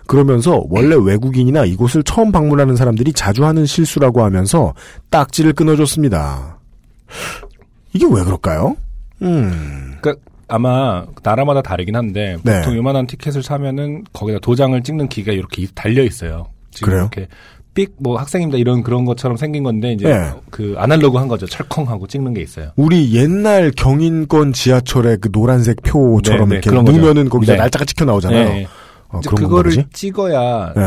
그러면서 0.07 0.63
원래 0.69 0.95
외국인이나 0.95 1.65
이곳을 1.65 2.03
처음 2.03 2.31
방문하는 2.31 2.77
사람들이 2.77 3.15
자주 3.15 3.47
하는 3.47 3.65
실수라고 3.65 4.23
하면서 4.23 4.75
딱지를 5.09 5.55
끊어줬습니다. 5.55 6.59
이게 7.95 8.05
왜 8.05 8.23
그럴까요? 8.23 8.77
음, 9.23 9.97
그러니까 10.01 10.25
아마 10.49 11.05
나라마다 11.23 11.63
다르긴 11.63 11.97
한데 11.97 12.37
네. 12.43 12.61
보통 12.61 12.77
요만한 12.77 13.07
티켓을 13.07 13.43
사면은 13.43 14.05
거기다 14.13 14.39
도장을 14.41 14.81
찍는 14.83 15.09
기계가 15.09 15.37
이렇게 15.37 15.67
달려 15.75 16.03
있어요. 16.03 16.47
지금 16.71 16.91
그래요? 16.91 17.11
이렇게 17.13 17.29
삑뭐 17.75 18.19
학생입니다 18.19 18.59
이런 18.59 18.83
그런 18.83 19.05
것처럼 19.05 19.37
생긴 19.37 19.63
건데 19.63 19.93
이제 19.93 20.09
네. 20.09 20.31
그 20.51 20.75
아날로그한 20.79 21.29
거죠. 21.29 21.47
철컹하고 21.47 22.07
찍는 22.07 22.35
게 22.35 22.41
있어요. 22.41 22.73
우리 22.77 23.15
옛날 23.15 23.71
경인권 23.71 24.53
지하철의 24.53 25.19
그 25.21 25.31
노란색 25.31 25.83
표처럼 25.83 26.49
네, 26.49 26.61
네, 26.61 26.61
이렇게. 26.65 26.91
넣으면은 26.91 27.29
거기서 27.29 27.53
네. 27.53 27.59
날짜가 27.59 27.85
찍혀 27.85 28.05
나오잖아요. 28.05 28.49
네. 28.49 28.67
어, 29.09 29.21
그거를 29.21 29.71
거지? 29.71 29.85
찍어야 29.93 30.73
네. 30.75 30.83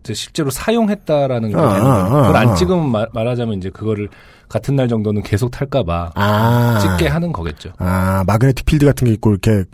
이제 0.00 0.14
실제로 0.14 0.50
사용했다라는 0.50 1.50
게 1.50 1.56
아, 1.56 1.60
거예요. 1.60 1.82
아, 1.82 2.04
그걸 2.04 2.36
아. 2.36 2.40
안 2.40 2.54
찍으면 2.54 2.90
말, 2.90 3.08
말하자면 3.12 3.58
이제 3.58 3.70
그거를 3.70 4.08
같은 4.48 4.76
날 4.76 4.88
정도는 4.88 5.22
계속 5.22 5.50
탈까봐 5.50 6.12
아, 6.14 6.78
찍게 6.80 7.08
하는 7.08 7.32
거겠죠. 7.32 7.70
아 7.78 8.24
마그네틱 8.26 8.64
필드 8.66 8.86
같은 8.86 9.06
게 9.06 9.12
있고 9.14 9.30
이렇게 9.30 9.64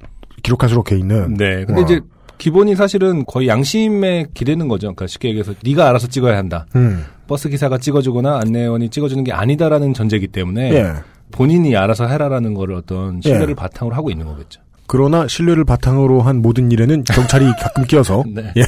기록할 0.43 0.69
수록 0.69 0.87
돼 0.87 0.99
있는. 0.99 1.35
네. 1.35 1.65
근데 1.65 1.81
와. 1.81 1.85
이제 1.85 2.01
기본이 2.39 2.75
사실은 2.75 3.25
거의 3.25 3.49
양심에 3.49 4.27
기대는 4.35 4.69
거죠. 4.69 4.89
그러니까 4.89 5.07
쉽게 5.07 5.29
얘기해서 5.29 5.55
네가 5.65 5.89
알아서 5.89 6.09
찍어야 6.09 6.37
한다. 6.37 6.67
음, 6.77 7.05
버스 7.27 7.49
기사가 7.49 7.79
찍어주거나 7.79 8.39
안내원이 8.41 8.91
찍어주는 8.91 9.23
게 9.25 9.33
아니다라는 9.33 9.95
전제이기 9.95 10.29
때문에 10.29 10.73
예. 10.75 10.93
본인이 11.31 11.77
알아서 11.77 12.07
해라라는 12.07 12.55
걸 12.55 12.73
어떤 12.73 13.21
신뢰를 13.23 13.51
예. 13.51 13.55
바탕으로 13.55 13.95
하고 13.97 14.11
있는 14.11 14.27
거겠죠. 14.27 14.61
그러나 14.87 15.27
신뢰를 15.27 15.65
바탕으로 15.65 16.21
한 16.21 16.43
모든 16.43 16.71
일에는 16.71 17.05
경찰이 17.05 17.47
가끔 17.61 17.85
끼어서 17.85 18.23
네. 18.27 18.53
예 18.57 18.65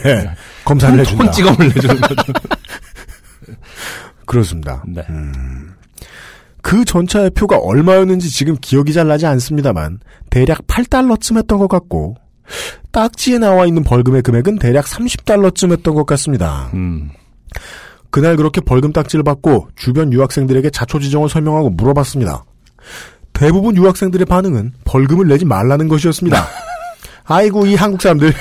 검사를 0.65 0.99
해준다. 0.99 1.25
폰 1.25 1.33
찍어물 1.33 1.69
내주는 1.69 2.01
거죠. 2.01 2.33
그렇습니다. 4.25 4.83
네. 4.87 5.03
그 6.67 6.85
전차의 6.85 7.31
표가 7.31 7.59
얼마였는지 7.59 8.29
지금 8.29 8.57
기억이 8.61 8.93
잘 8.93 9.07
나지 9.07 9.25
않습니다만 9.25 10.01
대략 10.31 10.67
8달러쯤 10.67 11.37
했던 11.37 11.61
것 11.61 11.69
같고 11.69 12.17
딱지에 12.91 13.39
나와 13.39 13.67
있는 13.67 13.85
벌금의 13.85 14.23
금액은 14.23 14.59
대략 14.59 14.85
30달러쯤 14.87 15.71
했던 15.71 15.95
것 15.95 16.07
같습니다. 16.07 16.73
음. 16.75 17.13
그날 18.11 18.35
그렇게 18.35 18.61
벌금 18.61 18.93
딱지를 18.93 19.23
받고 19.23 19.69
주변 19.77 20.13
유학생들에게 20.13 20.71
자초지종을 20.71 21.29
설명하고 21.29 21.71
물어봤습니다. 21.71 22.45
대부분 23.33 23.77
유학생들의 23.77 24.27
반응은 24.27 24.73
벌금을 24.85 25.29
내지 25.29 25.45
말라는 25.45 25.87
것이었습니다. 25.87 26.49
아이고 27.27 27.67
이 27.67 27.77
한국 27.77 28.03
사람들. 28.03 28.33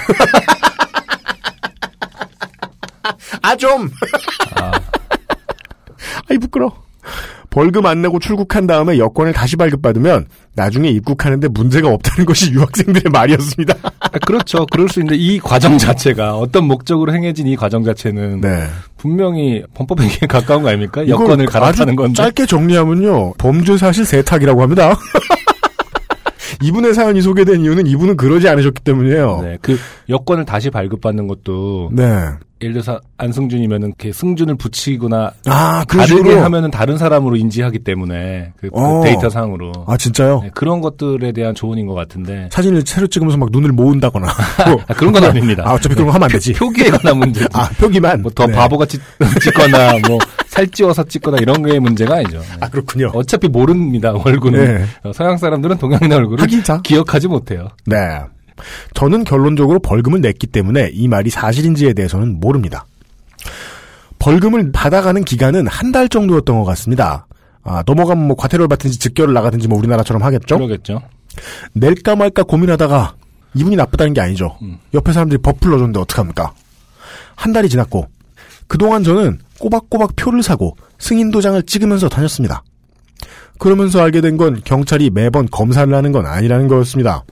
아 3.44 3.56
좀. 3.56 3.92
아이 6.28 6.40
부끄러. 6.40 6.86
벌금 7.56 7.86
안 7.86 8.02
내고 8.02 8.20
출국한 8.20 8.68
다음에 8.68 8.98
여권을 8.98 9.32
다시 9.32 9.56
발급받으면 9.56 10.26
나중에 10.56 10.90
입국하는데 10.90 11.48
문제가 11.48 11.88
없다는 11.88 12.26
것이 12.26 12.52
유학생들의 12.54 13.10
말이었습니다. 13.10 13.76
아, 13.82 14.10
그렇죠. 14.26 14.66
그럴 14.66 14.90
수 14.90 15.00
있는데 15.00 15.16
이 15.16 15.40
과정 15.40 15.78
자체가 15.78 16.36
어떤 16.36 16.66
목적으로 16.66 17.14
행해진 17.14 17.48
이 17.48 17.56
과정 17.56 17.86
자체는 17.86 18.42
네. 18.42 18.66
분명히 18.98 19.64
범법 19.74 20.02
행위에 20.02 20.28
가까운 20.28 20.64
거 20.64 20.68
아닙니까? 20.68 21.08
여권을 21.08 21.46
갈아타는 21.46 21.96
건데. 21.96 22.16
짧게 22.16 22.46
정리하면요. 22.46 23.36
범죄 23.38 23.78
사실 23.78 24.04
세탁이라고 24.04 24.62
합니다. 24.62 24.94
이분의 26.62 26.94
사연이 26.94 27.22
소개된 27.22 27.62
이유는 27.62 27.88
이분은 27.88 28.18
그러지 28.18 28.50
않으셨기 28.50 28.84
때문이에요. 28.84 29.40
네, 29.44 29.58
그 29.62 29.80
여권을 30.10 30.44
다시 30.44 30.70
발급받는 30.70 31.28
것도 31.28 31.92
네. 31.94 32.32
예를 32.66 32.74
들어서 32.74 33.00
안승준이면은 33.18 33.94
그 33.98 34.12
승준을 34.12 34.56
붙이거나 34.56 35.32
아, 35.46 35.86
그 35.88 35.98
다르게. 35.98 36.36
하면은 36.36 36.72
다른 36.72 36.98
사람으로 36.98 37.36
인지하기 37.36 37.80
때문에 37.80 38.54
그, 38.58 38.70
그 38.70 38.80
어. 38.80 39.02
데이터 39.04 39.30
상으로 39.30 39.72
아, 39.86 39.96
진짜요? 39.98 40.42
네, 40.44 40.50
그런 40.56 40.82
것들에 40.82 41.32
대한 41.32 41.54
조언인 41.54 41.86
것 41.86 41.94
같은데 41.94 42.50
사진을 42.52 42.82
새로 42.86 43.06
찍으면서 43.06 43.38
막 43.38 43.50
눈을 43.52 43.72
모은다거나. 43.72 44.28
아, 44.88 44.94
그런 44.96 45.14
건 45.14 45.24
아닙니다. 45.26 45.64
아, 45.66 45.74
어차피 45.76 45.94
그런 45.94 46.08
거 46.08 46.14
하면 46.14 46.26
안 46.26 46.32
되지. 46.32 46.54
표기에 46.54 46.90
관한 46.90 47.20
문제지. 47.20 47.48
아, 47.54 47.70
표기만. 47.78 48.24
뭐더 48.24 48.48
네. 48.48 48.54
바보같이 48.54 48.98
찍거나 49.44 50.00
뭐 50.08 50.18
살찌워서 50.48 51.04
찍거나 51.04 51.38
이런 51.38 51.62
게 51.64 51.78
문제가 51.80 52.16
아니죠. 52.16 52.40
네. 52.40 52.46
아, 52.62 52.70
그렇군요. 52.70 53.12
어차피 53.14 53.48
모릅니다 53.48 54.12
얼굴은 54.12 54.66
네. 54.66 54.86
어, 55.04 55.14
서양 55.14 55.38
사람들은 55.38 55.78
동양인의 55.78 56.18
얼굴을. 56.18 56.42
기억하지 56.84 57.28
못해요. 57.28 57.68
네. 57.86 58.22
저는 58.94 59.24
결론적으로 59.24 59.80
벌금을 59.80 60.22
냈기 60.22 60.48
때문에 60.48 60.90
이 60.94 61.08
말이 61.08 61.30
사실인지에 61.30 61.94
대해서는 61.94 62.40
모릅니다. 62.40 62.86
벌금을 64.20 64.72
받아가는 64.72 65.24
기간은 65.24 65.68
한 65.68 65.92
달 65.92 66.10
정도였던 66.10 66.58
것 66.60 66.66
같습니다. 66.66 67.28
아, 67.64 67.84
넘어가면 67.86 68.28
뭐 68.28 68.36
과태료를 68.36 68.68
받든지 68.68 69.00
직결을 69.00 69.34
나가든지 69.34 69.68
뭐 69.68 69.78
우리나라처럼 69.78 70.22
하겠죠? 70.24 70.58
그러겠죠. 70.58 71.02
낼까 71.74 72.16
말까 72.16 72.44
고민하다가 72.44 73.16
이분이 73.56 73.76
나쁘다는 73.76 74.14
게 74.14 74.22
아니죠. 74.22 74.58
음. 74.62 74.78
옆에 74.94 75.14
사람들이 75.14 75.42
법 75.42 75.60
불러줬는데 75.60 76.00
어떡합니까? 76.00 76.54
한 77.36 77.54
달이 77.54 77.70
지났고 77.70 78.08
그동안 78.68 79.04
저는 79.04 79.40
꼬박꼬박 79.60 80.16
표를 80.16 80.44
사고 80.44 80.76
승인 81.00 81.32
도장을 81.32 81.62
찍으면서 81.64 82.10
다녔습니다. 82.10 82.64
그러면서 83.58 84.02
알게 84.02 84.20
된 84.22 84.38
건 84.38 84.62
경찰이 84.66 85.10
매번 85.12 85.48
검사를 85.50 85.94
하는 85.94 86.12
건 86.12 86.26
아니라는 86.26 86.68
거였습니다. 86.68 87.24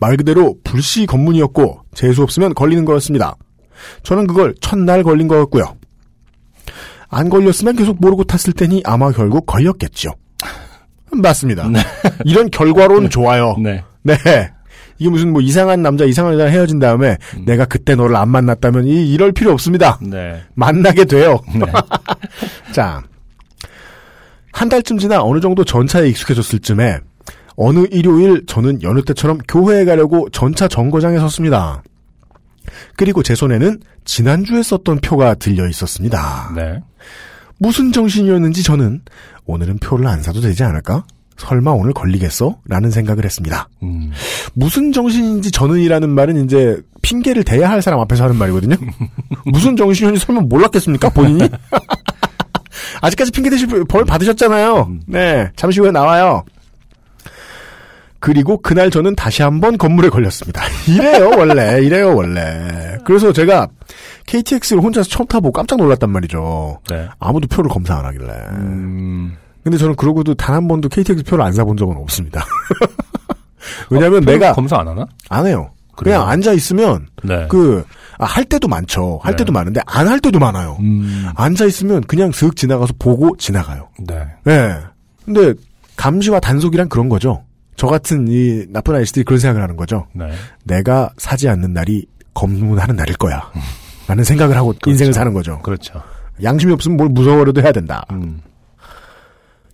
말 0.00 0.16
그대로 0.16 0.56
불시 0.64 1.06
검문이었고 1.06 1.82
재수 1.94 2.22
없으면 2.22 2.54
걸리는 2.54 2.84
거였습니다. 2.84 3.36
저는 4.02 4.26
그걸 4.26 4.54
첫날 4.60 5.02
걸린 5.02 5.28
거였고요. 5.28 5.76
안 7.10 7.28
걸렸으면 7.28 7.76
계속 7.76 8.00
모르고 8.00 8.24
탔을 8.24 8.52
테니 8.52 8.82
아마 8.84 9.10
결국 9.12 9.46
걸렸겠죠. 9.46 10.10
맞습니다. 11.12 11.68
이런 12.24 12.50
결과론 12.50 13.08
좋아요. 13.08 13.56
네. 13.58 13.82
네. 14.02 14.16
이게 14.98 15.08
무슨 15.08 15.32
뭐 15.32 15.40
이상한 15.40 15.82
남자, 15.82 16.04
이상한 16.04 16.34
여자랑 16.34 16.52
헤어진 16.52 16.78
다음에 16.78 17.16
내가 17.46 17.64
그때 17.64 17.94
너를 17.94 18.16
안 18.16 18.28
만났다면 18.28 18.86
이, 18.86 19.12
이럴 19.12 19.32
필요 19.32 19.52
없습니다. 19.52 19.98
네. 20.02 20.42
만나게 20.54 21.04
돼요. 21.04 21.38
네. 21.54 21.66
자. 22.72 23.02
한 24.52 24.68
달쯤 24.68 24.98
지나 24.98 25.22
어느 25.22 25.40
정도 25.40 25.62
전차에 25.62 26.08
익숙해졌을 26.08 26.58
쯤에 26.58 26.98
어느 27.60 27.86
일요일 27.90 28.46
저는 28.46 28.82
여느 28.84 29.02
때처럼 29.02 29.38
교회에 29.48 29.84
가려고 29.84 30.28
전차 30.30 30.68
정거장에 30.68 31.18
섰습니다. 31.18 31.82
그리고 32.96 33.24
제 33.24 33.34
손에는 33.34 33.80
지난주에 34.04 34.62
썼던 34.62 35.00
표가 35.00 35.34
들려 35.34 35.68
있었습니다. 35.68 36.52
네. 36.54 36.80
무슨 37.58 37.90
정신이었는지 37.90 38.62
저는 38.62 39.02
오늘은 39.44 39.78
표를 39.78 40.06
안 40.06 40.22
사도 40.22 40.40
되지 40.40 40.62
않을까? 40.62 41.04
설마 41.36 41.72
오늘 41.72 41.92
걸리겠어? 41.92 42.60
라는 42.68 42.92
생각을 42.92 43.24
했습니다. 43.24 43.68
음. 43.82 44.12
무슨 44.54 44.92
정신인지 44.92 45.50
저는이라는 45.50 46.08
말은 46.10 46.44
이제 46.44 46.80
핑계를 47.02 47.42
대야 47.42 47.68
할 47.68 47.82
사람 47.82 47.98
앞에서 48.00 48.22
하는 48.24 48.36
말이거든요. 48.36 48.76
무슨 49.46 49.74
정신이었는지 49.76 50.24
설마 50.24 50.42
몰랐겠습니까? 50.42 51.08
본인이? 51.10 51.48
아직까지 53.02 53.32
핑계 53.32 53.50
대실 53.50 53.66
벌 53.88 54.04
받으셨잖아요. 54.04 54.90
네. 55.06 55.50
잠시 55.56 55.80
후에 55.80 55.90
나와요. 55.90 56.44
그리고 58.20 58.58
그날 58.60 58.90
저는 58.90 59.14
다시 59.14 59.42
한번 59.42 59.78
건물에 59.78 60.08
걸렸습니다. 60.08 60.62
이래요, 60.88 61.30
원래. 61.36 61.80
이래요, 61.82 62.16
원래. 62.16 62.98
그래서 63.04 63.32
제가 63.32 63.68
KTX를 64.26 64.82
혼자서 64.82 65.08
처음 65.08 65.26
타보고 65.26 65.52
깜짝 65.52 65.76
놀랐단 65.78 66.10
말이죠. 66.10 66.80
네. 66.90 67.08
아무도 67.20 67.46
표를 67.48 67.70
검사 67.70 67.96
안 67.96 68.04
하길래. 68.06 68.32
음, 68.50 69.36
근데 69.62 69.78
저는 69.78 69.94
그러고도 69.96 70.34
단 70.34 70.56
한 70.56 70.66
번도 70.68 70.88
KTX 70.88 71.22
표를 71.24 71.44
안 71.44 71.52
사본 71.52 71.76
적은 71.76 71.96
없습니다. 71.96 72.44
왜냐면 73.90 74.20
표를 74.24 74.38
내가 74.38 74.52
검사 74.52 74.78
안 74.78 74.88
하나? 74.88 75.06
안 75.28 75.46
해요. 75.46 75.70
그래요? 75.96 76.18
그냥 76.18 76.28
앉아 76.30 76.52
있으면 76.52 77.06
네. 77.24 77.46
그, 77.48 77.84
아, 78.18 78.24
할 78.24 78.44
때도 78.44 78.68
많죠. 78.68 79.18
할 79.22 79.32
네. 79.32 79.36
때도 79.38 79.52
많은데 79.52 79.80
안 79.86 80.08
할 80.08 80.20
때도 80.20 80.38
많아요. 80.38 80.76
음, 80.80 81.28
앉아 81.34 81.66
있으면 81.66 82.00
그냥 82.02 82.30
슥 82.32 82.56
지나가서 82.56 82.94
보고 82.98 83.36
지나가요. 83.36 83.88
네. 84.06 84.24
네. 84.44 84.76
근데 85.24 85.54
감시와 85.96 86.40
단속이란 86.40 86.88
그런 86.88 87.08
거죠. 87.08 87.44
저 87.78 87.86
같은 87.86 88.26
이 88.26 88.66
나쁜 88.70 88.96
아이씨들이 88.96 89.24
그런 89.24 89.38
생각을 89.38 89.62
하는 89.62 89.76
거죠. 89.76 90.04
네. 90.12 90.28
내가 90.64 91.10
사지 91.16 91.48
않는 91.48 91.72
날이 91.72 92.04
검문하는 92.34 92.96
날일 92.96 93.16
거야. 93.16 93.52
라는 94.08 94.24
생각을 94.24 94.56
하고 94.56 94.74
인생을 94.84 95.12
사는 95.12 95.32
거죠. 95.32 95.60
그렇죠. 95.60 96.02
양심이 96.42 96.72
없으면 96.72 96.96
뭘 96.96 97.08
무서워라도 97.08 97.62
해야 97.62 97.70
된다. 97.70 98.04
음, 98.10 98.40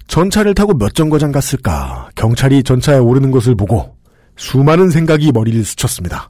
전차를 0.07 0.53
타고 0.53 0.75
몇 0.75 0.95
정거장 0.95 1.33
갔을까? 1.33 2.11
경찰이 2.15 2.63
전차에 2.63 2.99
오르는 2.99 3.31
것을 3.31 3.55
보고 3.55 3.97
수많은 4.37 4.91
생각이 4.91 5.33
머리를 5.33 5.65
스쳤습니다. 5.65 6.29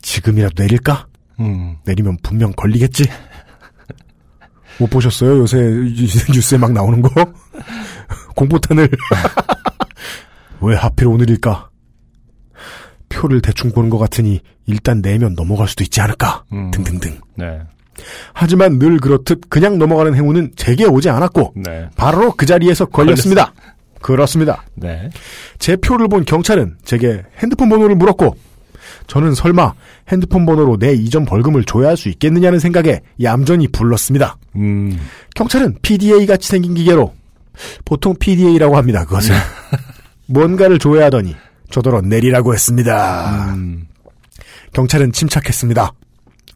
지금이라도 0.00 0.62
내릴까? 0.62 1.06
음, 1.40 1.76
내리면 1.84 2.16
분명 2.22 2.52
걸리겠지? 2.52 3.04
못 4.78 4.88
보셨어요? 4.88 5.40
요새 5.40 5.58
뉴스에 6.32 6.56
막 6.56 6.72
나오는 6.72 7.02
거? 7.02 7.10
공포탄을. 8.34 8.88
왜 10.64 10.76
하필 10.76 11.06
오늘일까? 11.08 11.68
표를 13.08 13.40
대충 13.40 13.70
보는 13.70 13.90
것 13.90 13.98
같으니 13.98 14.40
일단 14.66 15.00
내면 15.02 15.34
넘어갈 15.34 15.68
수도 15.68 15.84
있지 15.84 16.00
않을까? 16.00 16.44
음. 16.52 16.70
등등등. 16.70 17.18
네. 17.36 17.60
하지만 18.32 18.78
늘 18.78 18.98
그렇듯 18.98 19.48
그냥 19.48 19.78
넘어가는 19.78 20.14
행운은 20.14 20.52
제게 20.56 20.84
오지 20.84 21.08
않았고 21.10 21.52
네. 21.56 21.88
바로 21.96 22.32
그 22.32 22.44
자리에서 22.44 22.86
걸렸습니다. 22.86 23.52
그렇습니다. 24.02 24.64
네. 24.74 25.10
제 25.58 25.76
표를 25.76 26.08
본 26.08 26.24
경찰은 26.24 26.76
제게 26.84 27.22
핸드폰 27.42 27.68
번호를 27.68 27.94
물었고 27.94 28.36
저는 29.06 29.34
설마 29.34 29.74
핸드폰 30.10 30.44
번호로 30.44 30.76
내 30.78 30.92
이전 30.92 31.24
벌금을 31.24 31.64
줘야 31.64 31.88
할 31.88 31.96
수 31.96 32.08
있겠느냐는 32.08 32.58
생각에 32.58 33.00
얌전히 33.22 33.68
불렀습니다. 33.68 34.36
음, 34.56 34.98
경찰은 35.34 35.76
PDA 35.82 36.26
같이 36.26 36.48
생긴 36.48 36.74
기계로 36.74 37.14
보통 37.84 38.14
PDA라고 38.18 38.76
합니다. 38.76 39.04
그것을 39.04 39.34
뭔가를 40.26 40.78
줘야 40.78 41.06
하더니 41.06 41.34
저더러 41.70 42.00
내리라고 42.00 42.54
했습니다. 42.54 43.54
음, 43.54 43.86
경찰은 44.72 45.12
침착했습니다. 45.12 45.92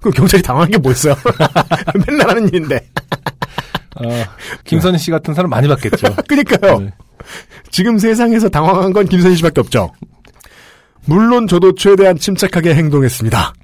그 0.01 0.11
경찰이 0.11 0.43
당황한 0.43 0.71
게뭐 0.71 0.93
있어요? 0.93 1.17
맨날 2.07 2.29
하는 2.29 2.49
일인데. 2.49 2.89
어, 3.97 4.25
김선희 4.65 4.99
씨 4.99 5.11
같은 5.11 5.35
사람 5.35 5.51
많이 5.51 5.67
봤겠죠. 5.67 6.15
그니까요. 6.29 6.79
네. 6.81 6.93
지금 7.71 7.99
세상에서 7.99 8.49
당황한 8.49 8.93
건 8.93 9.07
김선희 9.07 9.37
씨밖에 9.37 9.61
없죠. 9.61 9.93
물론 11.05 11.47
저도 11.47 11.75
최대한 11.75 12.17
침착하게 12.17 12.75
행동했습니다. 12.75 13.55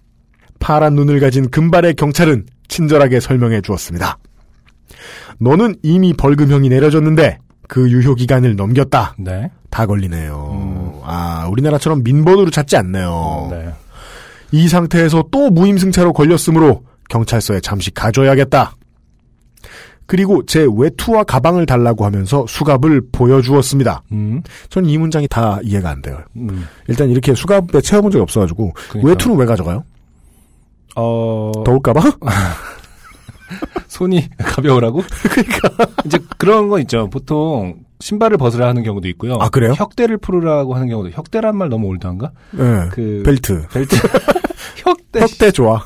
파란 0.59 0.94
눈을 0.94 1.20
가진 1.20 1.50
금발의 1.50 1.94
경찰은 1.94 2.46
친절하게 2.68 3.20
설명해 3.20 3.61
주었습니다. 3.61 4.18
너는 5.38 5.76
이미 5.82 6.14
벌금형이 6.14 6.68
내려졌는데 6.68 7.38
그 7.68 7.90
유효 7.90 8.14
기간을 8.14 8.56
넘겼다. 8.56 9.14
네. 9.18 9.50
다 9.70 9.86
걸리네요. 9.86 11.00
아, 11.04 11.48
우리나라처럼 11.50 12.02
민번으로 12.04 12.50
찾지 12.50 12.76
않네요. 12.76 13.48
네. 13.50 13.72
이 14.52 14.68
상태에서 14.68 15.24
또 15.30 15.50
무임승차로 15.50 16.12
걸렸으므로 16.12 16.84
경찰서에 17.08 17.60
잠시 17.60 17.90
가줘야겠다. 17.92 18.76
그리고 20.06 20.44
제 20.44 20.66
외투와 20.76 21.24
가방을 21.24 21.64
달라고 21.66 22.04
하면서 22.04 22.44
수갑을 22.46 23.02
보여주었습니다. 23.10 24.02
음, 24.12 24.42
전이 24.68 24.98
문장이 24.98 25.26
다 25.28 25.58
이해가 25.62 25.88
안 25.90 26.02
돼요. 26.02 26.18
음. 26.36 26.66
일단 26.88 27.08
이렇게 27.08 27.34
수갑에 27.34 27.80
채워본 27.82 28.10
적이 28.10 28.22
없어가지고 28.22 28.72
그러니까. 28.90 29.08
외투는 29.08 29.36
왜 29.38 29.46
가져가요? 29.46 29.82
어, 30.94 31.50
더울까봐? 31.64 32.00
손이 33.88 34.28
가벼우라고? 34.38 35.03
그러니까. 35.30 35.86
이제 36.05 36.18
그런 36.38 36.68
거 36.68 36.78
있죠. 36.80 37.09
보통 37.11 37.76
신발을 38.01 38.36
벗으라 38.36 38.68
하는 38.68 38.82
경우도 38.82 39.09
있고요. 39.09 39.36
아, 39.40 39.49
그래요? 39.49 39.72
혁대를 39.76 40.18
풀으라고 40.18 40.74
하는 40.74 40.88
경우도 40.88 41.11
혁대란 41.11 41.57
말 41.57 41.68
너무 41.68 41.88
올드한가? 41.88 42.32
네. 42.53 42.88
그 42.90 43.22
벨트. 43.24 43.66
벨트. 43.72 43.97
혁대. 44.76 45.20
혁대 45.20 45.51
좋아. 45.51 45.82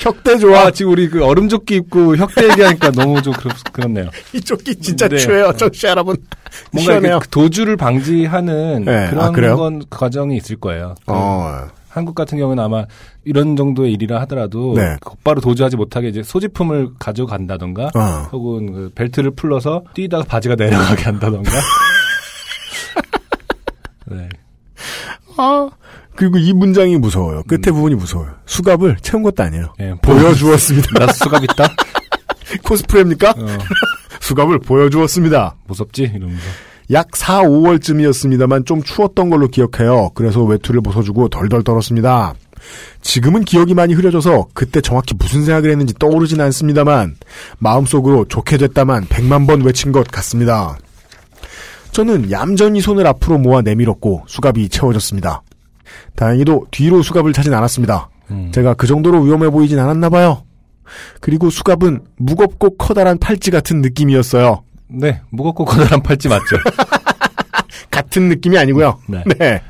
혁대 0.00 0.36
좋아. 0.38 0.66
아, 0.66 0.70
지금 0.70 0.92
우리 0.92 1.08
그 1.08 1.24
얼음조끼 1.24 1.76
입고 1.76 2.16
혁대 2.16 2.50
얘기하니까 2.50 2.90
너무 2.90 3.22
좀 3.22 3.32
그렇, 3.34 3.52
그렇네요. 3.72 4.10
이쪽이 4.32 4.76
진짜 4.76 5.08
네. 5.08 5.16
추해요. 5.16 5.52
정씨 5.56 5.86
여러분. 5.86 6.16
뭔가. 6.72 6.94
이렇게 6.96 7.26
도주를 7.30 7.76
방지하는 7.76 8.84
네, 8.84 9.10
그런 9.10 9.52
아? 9.52 9.56
건 9.56 9.82
과정이 9.88 10.36
있을 10.36 10.56
거예요. 10.56 10.94
그 11.06 11.12
어. 11.14 11.68
한국 11.92 12.14
같은 12.14 12.38
경우는 12.38 12.62
아마 12.62 12.86
이런 13.22 13.54
정도의 13.54 13.92
일이라 13.92 14.18
하더라도 14.22 14.72
네. 14.74 14.96
곧바로 15.04 15.42
도주하지 15.42 15.76
못하게 15.76 16.08
이제 16.08 16.22
소지품을 16.22 16.94
가져간다던가 16.98 17.90
어. 17.94 18.28
혹은 18.32 18.72
그 18.72 18.90
벨트를 18.94 19.32
풀러서 19.32 19.84
뛰다가 19.92 20.24
바지가 20.24 20.54
내려가게 20.54 21.02
한다던가. 21.02 21.50
네. 24.10 24.28
아. 25.36 25.68
그리고 26.16 26.38
이 26.38 26.52
문장이 26.54 26.96
무서워요. 26.96 27.42
끝에 27.44 27.70
부분이 27.72 27.94
무서워요. 27.94 28.30
수갑을 28.46 28.96
채운 29.02 29.22
것도 29.22 29.42
아니에요. 29.42 29.74
예, 29.80 29.94
보여주었습니다. 30.02 30.98
나 30.98 31.12
수갑 31.12 31.44
있다? 31.44 31.68
코스프레입니까? 32.64 33.30
어, 33.30 33.46
수갑을 34.20 34.60
보여주었습니다. 34.60 35.56
무섭지? 35.66 36.04
이러면서. 36.04 36.42
약 36.92 37.16
4, 37.16 37.42
5월쯤이었습니다만 37.42 38.66
좀 38.66 38.82
추웠던 38.82 39.30
걸로 39.30 39.48
기억해요. 39.48 40.10
그래서 40.14 40.42
외투를 40.42 40.82
벗어주고 40.82 41.28
덜덜 41.28 41.62
떨었습니다. 41.62 42.34
지금은 43.00 43.44
기억이 43.44 43.74
많이 43.74 43.94
흐려져서 43.94 44.48
그때 44.54 44.80
정확히 44.80 45.14
무슨 45.18 45.44
생각을 45.44 45.70
했는지 45.70 45.94
떠오르진 45.94 46.40
않습니다만 46.40 47.16
마음속으로 47.58 48.26
좋게 48.26 48.58
됐다만 48.58 49.06
100만 49.06 49.46
번 49.46 49.62
외친 49.62 49.90
것 49.90 50.06
같습니다. 50.08 50.78
저는 51.92 52.30
얌전히 52.30 52.80
손을 52.80 53.06
앞으로 53.06 53.38
모아 53.38 53.62
내밀었고 53.62 54.24
수갑이 54.26 54.68
채워졌습니다. 54.68 55.42
다행히도 56.14 56.66
뒤로 56.70 57.02
수갑을 57.02 57.32
차진 57.32 57.52
않았습니다. 57.52 58.08
음. 58.30 58.50
제가 58.52 58.74
그 58.74 58.86
정도로 58.86 59.22
위험해 59.22 59.50
보이진 59.50 59.78
않았나 59.78 60.08
봐요. 60.08 60.44
그리고 61.20 61.50
수갑은 61.50 62.00
무겁고 62.16 62.76
커다란 62.76 63.18
팔찌 63.18 63.50
같은 63.50 63.82
느낌이었어요. 63.82 64.62
네, 64.92 65.20
무겁고 65.30 65.64
커다란 65.64 66.02
팔찌 66.02 66.28
맞죠? 66.28 66.56
같은 67.90 68.28
느낌이 68.28 68.58
아니고요. 68.58 68.98
네. 69.08 69.22
네. 69.38 69.62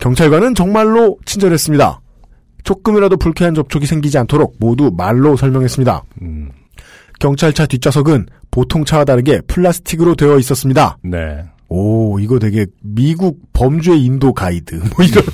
경찰관은 0.00 0.54
정말로 0.54 1.18
친절했습니다. 1.24 2.00
조금이라도 2.64 3.16
불쾌한 3.18 3.54
접촉이 3.54 3.86
생기지 3.86 4.18
않도록 4.18 4.56
모두 4.58 4.90
말로 4.96 5.36
설명했습니다. 5.36 6.02
음, 6.22 6.50
경찰차 7.20 7.66
뒷좌석은 7.66 8.26
보통 8.50 8.84
차와 8.84 9.04
다르게 9.04 9.40
플라스틱으로 9.46 10.14
되어 10.14 10.38
있었습니다. 10.38 10.98
네. 11.02 11.44
오, 11.68 12.18
이거 12.20 12.38
되게 12.38 12.66
미국 12.82 13.40
범죄 13.52 13.96
인도 13.96 14.32
가이드. 14.32 14.76
뭐 14.96 15.04
이런. 15.04 15.24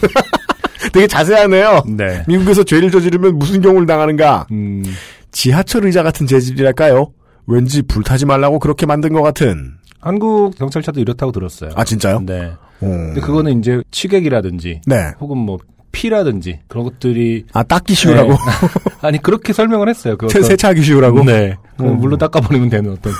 되게 0.92 1.06
자세하네요. 1.06 1.84
네. 1.86 2.24
미국에서 2.26 2.64
죄를 2.64 2.90
저지르면 2.90 3.38
무슨 3.38 3.60
경우를 3.60 3.86
당하는가. 3.86 4.46
음, 4.50 4.82
지하철 5.30 5.84
의자 5.84 6.02
같은 6.02 6.26
재질이랄까요? 6.26 7.12
왠지 7.50 7.82
불타지 7.82 8.26
말라고 8.26 8.58
그렇게 8.58 8.86
만든 8.86 9.12
것 9.12 9.22
같은. 9.22 9.74
한국 10.00 10.56
경찰차도 10.56 11.00
이렇다고 11.00 11.32
들었어요. 11.32 11.70
아, 11.74 11.84
진짜요? 11.84 12.20
네. 12.24 12.52
오. 12.80 12.86
근데 12.86 13.20
그거는 13.20 13.58
이제 13.58 13.82
취객이라든지 13.90 14.80
네. 14.86 15.12
혹은 15.20 15.36
뭐 15.36 15.58
피라든지 15.92 16.60
그런 16.68 16.84
것들이 16.84 17.44
아, 17.52 17.62
닦기 17.62 17.94
쉬우라고? 17.94 18.30
네. 18.30 18.36
아니 19.02 19.20
그렇게 19.20 19.52
설명을 19.52 19.88
했어요. 19.88 20.16
그 20.16 20.28
세- 20.28 20.40
세차하기 20.42 20.82
쉬우라고? 20.82 21.24
네. 21.24 21.56
그럼 21.76 21.94
음. 21.94 21.98
물로 21.98 22.16
닦아버리면 22.16 22.70
되는 22.70 22.92
어떤. 22.92 23.12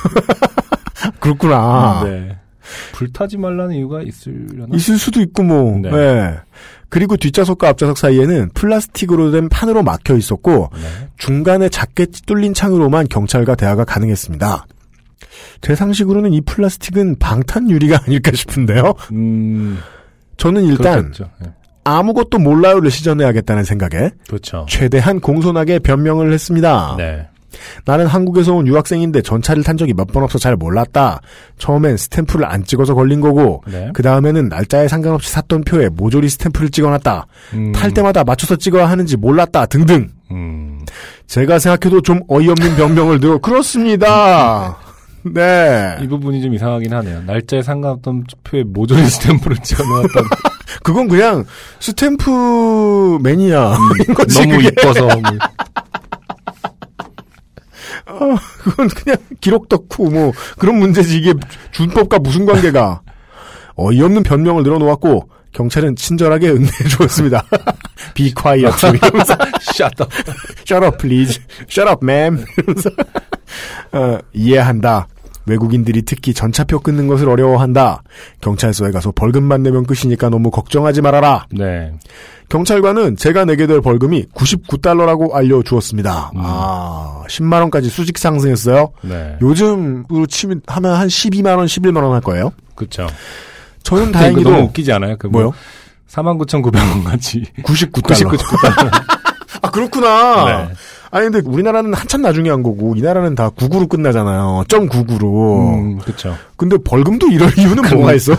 그렇구나. 1.21 2.03
네. 2.05 2.39
불타지 2.93 3.37
말라는 3.37 3.75
이유가 3.75 4.01
있으려나? 4.03 4.69
있을 4.75 4.97
수도 4.99 5.21
있고 5.21 5.43
뭐. 5.43 5.79
네. 5.83 5.91
네. 5.91 6.37
그리고 6.91 7.17
뒷좌석과 7.17 7.69
앞좌석 7.69 7.97
사이에는 7.97 8.51
플라스틱으로 8.53 9.31
된 9.31 9.49
판으로 9.49 9.83
막혀 9.83 10.17
있었고 10.17 10.71
네. 10.75 11.09
중간에 11.17 11.69
작게 11.69 12.07
뚫린 12.27 12.53
창으로만 12.53 13.07
경찰과 13.09 13.55
대화가 13.55 13.85
가능했습니다. 13.85 14.67
제 15.61 15.75
상식으로는 15.75 16.33
이 16.33 16.41
플라스틱은 16.43 17.19
방탄 17.19 17.71
유리가 17.71 18.01
아닐까 18.07 18.33
싶은데요. 18.35 18.95
음. 19.13 19.79
저는 20.37 20.65
일단. 20.65 21.13
네. 21.41 21.53
아무것도 21.85 22.39
몰라요를 22.39 22.91
시전해야겠다는 22.91 23.65
생각에 23.65 24.11
그렇죠. 24.27 24.67
최대한 24.69 25.19
공손하게 25.19 25.79
변명을 25.79 26.33
했습니다. 26.33 26.95
네. 26.99 27.27
나는 27.85 28.07
한국에서 28.07 28.55
온 28.55 28.67
유학생인데 28.67 29.23
전차를 29.23 29.63
탄 29.65 29.77
적이 29.77 29.95
몇 29.95 30.09
번 30.11 30.23
없어 30.25 30.39
잘 30.39 30.57
몰랐다. 30.57 31.21
처음엔 31.59 31.97
스탬프를 31.97 32.45
안 32.47 32.65
찍어서 32.65 32.95
걸린 32.95 33.21
거고, 33.21 33.63
네. 33.67 33.91
그 33.95 34.03
다음에는 34.03 34.49
날짜에 34.49 34.89
상관없이 34.89 35.31
샀던 35.31 35.63
표에 35.63 35.89
모조리 35.89 36.29
스탬프를 36.29 36.71
찍어놨다. 36.71 37.27
음, 37.55 37.73
탈 37.73 37.93
때마다 37.93 38.25
맞춰서 38.25 38.57
찍어야 38.57 38.89
하는지 38.89 39.17
몰랐다. 39.17 39.67
등등. 39.67 40.09
음, 40.33 40.81
제가 41.27 41.59
생각해도 41.59 42.01
좀 42.03 42.21
어이없는 42.29 42.77
변명을 42.77 43.21
들어 43.21 43.39
그렇습니다. 43.39 44.77
네. 45.23 45.99
이 46.03 46.09
부분이 46.09 46.41
좀 46.43 46.55
이상하긴 46.55 46.93
하네요. 46.95 47.23
날짜에 47.27 47.63
상관없던 47.63 48.25
표에 48.43 48.65
모조리 48.65 49.05
스탬프를 49.07 49.59
찍어놓았다. 49.63 50.09
그건 50.83 51.09
그냥 51.09 51.45
스탬프 51.79 53.19
매니아인 53.23 53.77
거지. 54.17 54.47
너무. 54.47 54.63
이뻐서. 54.63 55.09
뭐. 58.07 58.37
그건 58.63 58.89
그냥 58.89 59.19
기록 59.41 59.69
덕후 59.69 60.11
뭐 60.11 60.33
그런 60.59 60.79
문제지 60.79 61.17
이게 61.19 61.35
준법과 61.73 62.19
무슨 62.19 62.47
관계가 62.47 63.03
어이없는 63.77 64.23
변명을 64.23 64.63
늘어놓았고 64.63 65.29
경찰은 65.53 65.97
친절하게 65.97 66.51
응대해 66.51 66.89
주었습니다. 66.89 67.45
Be 68.15 68.33
quiet. 68.33 68.75
이러면서 68.87 69.37
Shut 69.61 70.03
up. 70.03 70.13
Shut 70.65 70.85
up, 70.85 70.99
please. 70.99 71.41
Shut 71.69 71.89
up, 71.91 72.05
ma'am. 72.05 72.45
이러면서 72.57 72.91
어, 73.93 74.19
이해한다. 74.33 75.09
외국인들이 75.51 76.03
특히 76.03 76.33
전차표 76.33 76.81
끊는 76.81 77.09
것을 77.09 77.29
어려워한다. 77.29 78.03
경찰서에 78.41 78.91
가서 78.93 79.13
벌금만 79.13 79.63
내면 79.63 79.85
끝이니까 79.85 80.29
너무 80.31 80.51
걱정하지 80.51 81.03
말아라. 81.03 81.47
네. 81.51 81.93
경찰관은 82.49 83.17
제가 83.17 83.45
내게 83.45 83.67
될 83.67 83.81
벌금이 83.81 84.27
99달러라고 84.35 85.35
알려주었습니다. 85.35 86.33
아, 86.35 87.23
10만원까지 87.29 87.89
수직 87.91 88.19
상승했어요. 88.19 88.93
네. 89.03 89.37
요즘으로 89.41 90.27
치면 90.27 90.63
하면 90.67 90.95
한 90.95 91.09
12만원, 91.09 91.67
11만원 91.67 92.11
할 92.11 92.21
거예요. 92.21 92.53
그쵸. 92.75 93.07
저는 93.83 94.13
다행히도. 94.13 94.51
너무 94.51 94.65
웃기지 94.65 94.93
않아요? 94.93 95.17
그 95.19 95.27
뭐요? 95.29 95.53
49,900원 96.09 97.05
같이. 97.05 97.45
99달러. 97.63 98.37
99달러. 98.37 99.20
아, 99.71 99.73
그렇구나. 99.73 100.45
네. 100.45 100.75
아니, 101.13 101.31
근데 101.31 101.49
우리나라는 101.49 101.95
한참 101.95 102.23
나중에 102.23 102.51
한 102.51 102.63
거고, 102.63 102.95
이 102.97 103.03
나라는 103.03 103.35
다 103.37 103.51
99로 103.51 103.89
끝나잖아요. 103.89 104.65
점 104.69 104.89
99로. 104.89 105.79
음, 105.79 105.99
그쵸. 105.99 106.37
근데 106.57 106.77
벌금도 106.77 107.29
이럴 107.29 107.57
이유는 107.57 107.89
뭐가 107.95 108.15
있어? 108.15 108.37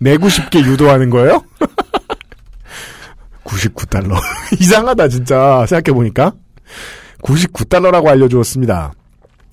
내고 0.00 0.28
싶게 0.28 0.60
유도하는 0.60 1.10
거예요? 1.10 1.42
99달러. 3.44 4.16
이상하다, 4.60 5.08
진짜. 5.08 5.64
생각해 5.66 5.94
보니까. 5.94 6.32
99달러라고 7.22 8.08
알려주었습니다. 8.08 8.92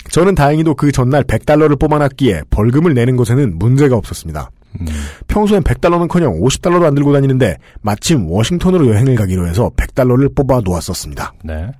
저는 0.10 0.36
다행히도 0.36 0.76
그 0.76 0.92
전날 0.92 1.24
100달러를 1.24 1.80
뽑아놨기에 1.80 2.44
벌금을 2.50 2.94
내는 2.94 3.16
것에는 3.16 3.58
문제가 3.60 3.96
없었습니다. 3.96 4.50
음, 4.80 4.88
평소엔 5.28 5.64
100달러는커녕 5.64 6.42
50달러도 6.42 6.86
안 6.86 6.96
들고 6.96 7.12
다니는데 7.14 7.58
마침 7.82 8.30
워싱턴으로 8.30 8.88
여행을 8.88 9.16
가기로 9.16 9.48
해서 9.48 9.70
100달러를 9.76 10.34
뽑아 10.36 10.62
놓았었습니다. 10.64 11.34
네. 11.44 11.72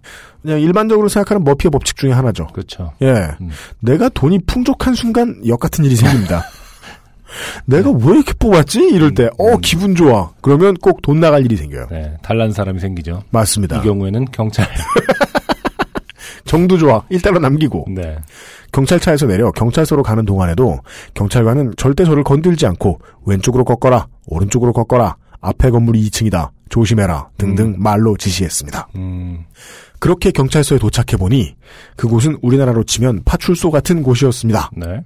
그냥 0.42 0.60
일반적으로 0.60 1.08
생각하는 1.08 1.44
머피의 1.44 1.72
법칙 1.72 1.96
중에 1.98 2.12
하나죠. 2.12 2.48
그쵸. 2.48 2.92
예. 3.02 3.28
음. 3.42 3.50
내가 3.80 4.10
돈이 4.10 4.40
풍족한 4.46 4.96
순간 4.96 5.40
역 5.48 5.60
같은 5.60 5.86
일이 5.86 5.96
생깁니다. 5.96 6.44
내가 7.66 7.92
왜 7.92 8.16
이렇게 8.16 8.34
뽑았지? 8.34 8.90
이럴 8.92 9.14
때, 9.14 9.30
어, 9.38 9.56
기분 9.62 9.96
좋아. 9.96 10.32
그러면 10.42 10.74
꼭 10.76 11.02
돈 11.02 11.20
나갈 11.22 11.46
일이 11.46 11.56
생겨요. 11.56 11.88
네. 11.90 12.18
달란 12.22 12.52
사람이 12.52 12.80
생기죠. 12.82 13.24
맞습니다. 13.30 13.78
이 13.80 13.84
경우에는 13.84 14.26
경찰. 14.34 14.68
정도 16.46 16.78
좋아. 16.78 17.04
1달러 17.12 17.40
남기고. 17.40 17.86
네. 17.90 18.18
경찰차에서 18.72 19.28
내려 19.28 19.52
경찰서로 19.52 20.04
가는 20.04 20.26
동안에도 20.26 20.80
경찰관은 21.14 21.74
절대 21.78 22.06
저를 22.06 22.24
건들지 22.24 22.66
않고 22.66 23.00
왼쪽으로 23.26 23.66
꺾어라, 23.66 24.08
오른쪽으로 24.28 24.74
꺾어라, 24.74 25.18
앞에 25.42 25.70
건물이 25.70 26.10
2층이다, 26.10 26.52
조심해라 26.70 27.30
등등 27.38 27.76
말로 27.78 28.16
지시했습니다. 28.16 28.90
음, 28.96 29.46
그렇게 30.00 30.32
경찰서에 30.32 30.80
도착해 30.80 31.18
보니 31.18 31.56
그곳은 31.96 32.38
우리나라로 32.42 32.84
치면 32.84 33.24
파출소 33.26 33.72
같은 33.72 34.02
곳이었습니다. 34.04 34.72
네. 34.78 35.04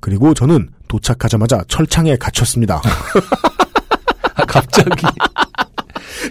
그리고 0.00 0.32
저는 0.32 0.70
도착하자마자 0.86 1.64
철창에 1.68 2.16
갇혔습니다. 2.16 2.80
아, 4.34 4.44
갑자기. 4.46 5.06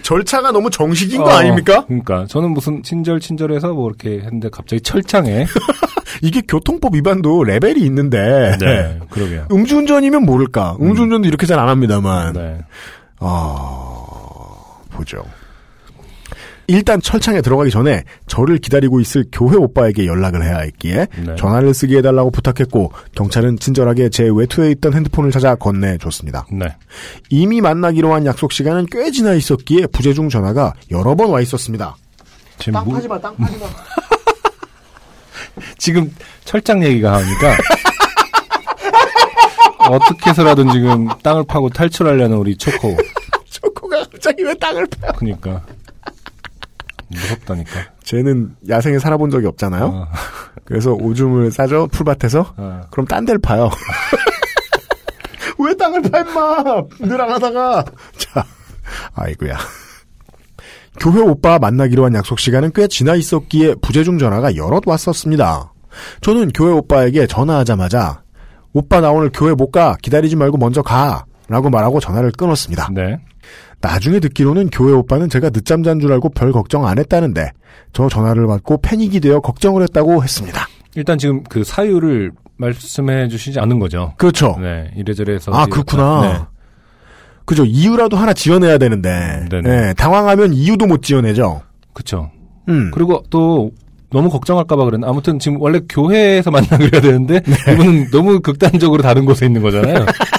절차가 0.08 0.52
너무 0.52 0.70
정식인 0.70 1.22
거 1.22 1.28
어, 1.28 1.32
아닙니까? 1.34 1.84
그러니까 1.86 2.24
저는 2.28 2.52
무슨 2.52 2.82
친절 2.82 3.20
친절해서 3.20 3.74
뭐 3.74 3.90
이렇게 3.90 4.24
했는데 4.24 4.48
갑자기 4.48 4.80
철창에. 4.80 5.44
이게 6.22 6.40
교통법 6.40 6.94
위반도 6.94 7.44
레벨이 7.44 7.82
있는데 7.82 8.56
네. 8.58 8.98
그러게요. 9.10 9.48
음주운전이면 9.52 10.24
모를까. 10.24 10.78
음주운전도 10.80 11.28
이렇게 11.28 11.44
잘 11.44 11.58
안 11.58 11.68
합니다만. 11.68 12.32
네. 12.32 12.58
아, 13.18 14.06
보죠. 14.92 15.24
일단 16.70 17.00
철창에 17.00 17.40
들어가기 17.40 17.70
전에 17.70 18.04
저를 18.26 18.58
기다리고 18.58 19.00
있을 19.00 19.24
교회 19.32 19.56
오빠에게 19.56 20.06
연락을 20.06 20.44
해야 20.44 20.58
했기에 20.58 21.06
네. 21.26 21.34
전화를 21.36 21.72
쓰게 21.72 21.96
해달라고 21.98 22.30
부탁했고 22.30 22.92
경찰은 23.14 23.58
친절하게 23.58 24.10
제 24.10 24.28
외투에 24.30 24.70
있던 24.72 24.92
핸드폰을 24.92 25.30
찾아 25.30 25.54
건네줬습니다. 25.54 26.46
네. 26.52 26.66
이미 27.30 27.62
만나기로 27.62 28.12
한 28.12 28.26
약속 28.26 28.52
시간은 28.52 28.84
꽤 28.92 29.10
지나 29.10 29.32
있었기에 29.32 29.86
부재중 29.86 30.28
전화가 30.28 30.74
여러 30.90 31.14
번 31.14 31.30
와 31.30 31.40
있었습니다. 31.40 31.96
지금 32.58 32.84
뭐- 32.84 33.00
마, 33.08 33.18
땅 33.18 33.34
파지 33.36 33.56
마. 33.58 33.66
지금 35.78 36.14
철장 36.44 36.84
얘기가 36.84 37.14
하니까 37.16 37.56
어떻게 39.90 40.30
해서라든 40.30 40.70
지금 40.70 41.08
땅을 41.22 41.44
파고 41.44 41.70
탈출하려는 41.70 42.36
우리 42.36 42.56
초코. 42.58 42.94
초코가 43.48 44.00
갑자기 44.04 44.42
왜 44.44 44.52
땅을 44.54 44.86
파요? 45.00 45.12
그니까. 45.16 45.62
무섭다니까. 47.08 47.70
쟤는 48.04 48.56
야생에 48.68 48.98
살아본 48.98 49.30
적이 49.30 49.46
없잖아요. 49.46 49.84
어, 49.84 50.08
그래서 50.64 50.92
오줌을 50.92 51.50
싸죠 51.50 51.88
풀밭에서. 51.88 52.54
어. 52.56 52.80
그럼 52.90 53.06
딴 53.06 53.24
데를 53.24 53.40
파요. 53.40 53.70
왜 55.58 55.74
땅을 55.74 56.02
파, 56.02 56.20
임마! 56.20 56.82
늘안 57.00 57.30
하다가. 57.32 57.84
자, 58.16 58.44
아이고야. 59.14 59.56
교회 61.00 61.20
오빠 61.20 61.58
만나기로 61.58 62.04
한 62.04 62.14
약속 62.14 62.38
시간은 62.38 62.72
꽤 62.74 62.86
지나 62.86 63.14
있었기에 63.14 63.76
부재중 63.82 64.18
전화가 64.18 64.56
여럿 64.56 64.86
왔었습니다. 64.86 65.72
저는 66.20 66.50
교회 66.50 66.72
오빠에게 66.72 67.26
전화하자마자, 67.26 68.22
오빠 68.72 69.00
나 69.00 69.10
오늘 69.10 69.30
교회 69.32 69.52
못 69.54 69.70
가. 69.72 69.96
기다리지 70.00 70.36
말고 70.36 70.58
먼저 70.58 70.82
가. 70.82 71.24
라고 71.48 71.70
말하고 71.70 71.98
전화를 71.98 72.30
끊었습니다. 72.32 72.90
네. 72.92 73.18
나중에 73.80 74.18
듣기로는 74.20 74.70
교회 74.70 74.92
오빠는 74.92 75.28
제가 75.28 75.50
늦잠 75.50 75.82
잔 75.82 76.00
줄 76.00 76.12
알고 76.12 76.30
별 76.30 76.52
걱정 76.52 76.86
안 76.86 76.98
했다는데, 76.98 77.52
저 77.92 78.08
전화를 78.08 78.46
받고 78.46 78.80
패닉이 78.82 79.20
되어 79.20 79.40
걱정을 79.40 79.82
했다고 79.82 80.22
했습니다. 80.22 80.66
일단 80.94 81.16
지금 81.18 81.42
그 81.44 81.62
사유를 81.64 82.32
말씀해 82.56 83.28
주시지 83.28 83.60
않은 83.60 83.78
거죠. 83.78 84.14
그렇죠. 84.16 84.56
네. 84.60 84.90
이래저래 84.96 85.34
해서. 85.34 85.52
아, 85.52 85.66
그렇구나. 85.66 86.20
네. 86.22 86.38
그죠. 87.44 87.64
이유라도 87.64 88.16
하나 88.16 88.32
지어내야 88.32 88.78
되는데. 88.78 89.46
네, 89.62 89.94
당황하면 89.94 90.52
이유도 90.52 90.86
못 90.86 91.02
지어내죠. 91.02 91.62
그쵸. 91.94 92.30
음. 92.68 92.90
그리고 92.92 93.22
또 93.30 93.70
너무 94.10 94.28
걱정할까봐 94.28 94.84
그랬나. 94.84 95.08
아무튼 95.08 95.38
지금 95.38 95.60
원래 95.60 95.80
교회에서 95.88 96.50
만나기로 96.52 96.90
해야 96.94 97.00
되는데 97.00 97.40
네. 97.40 97.72
이분은 97.72 98.10
너무 98.10 98.40
극단적으로 98.40 99.02
다른 99.02 99.24
곳에 99.24 99.46
있는 99.46 99.62
거잖아요. 99.62 100.04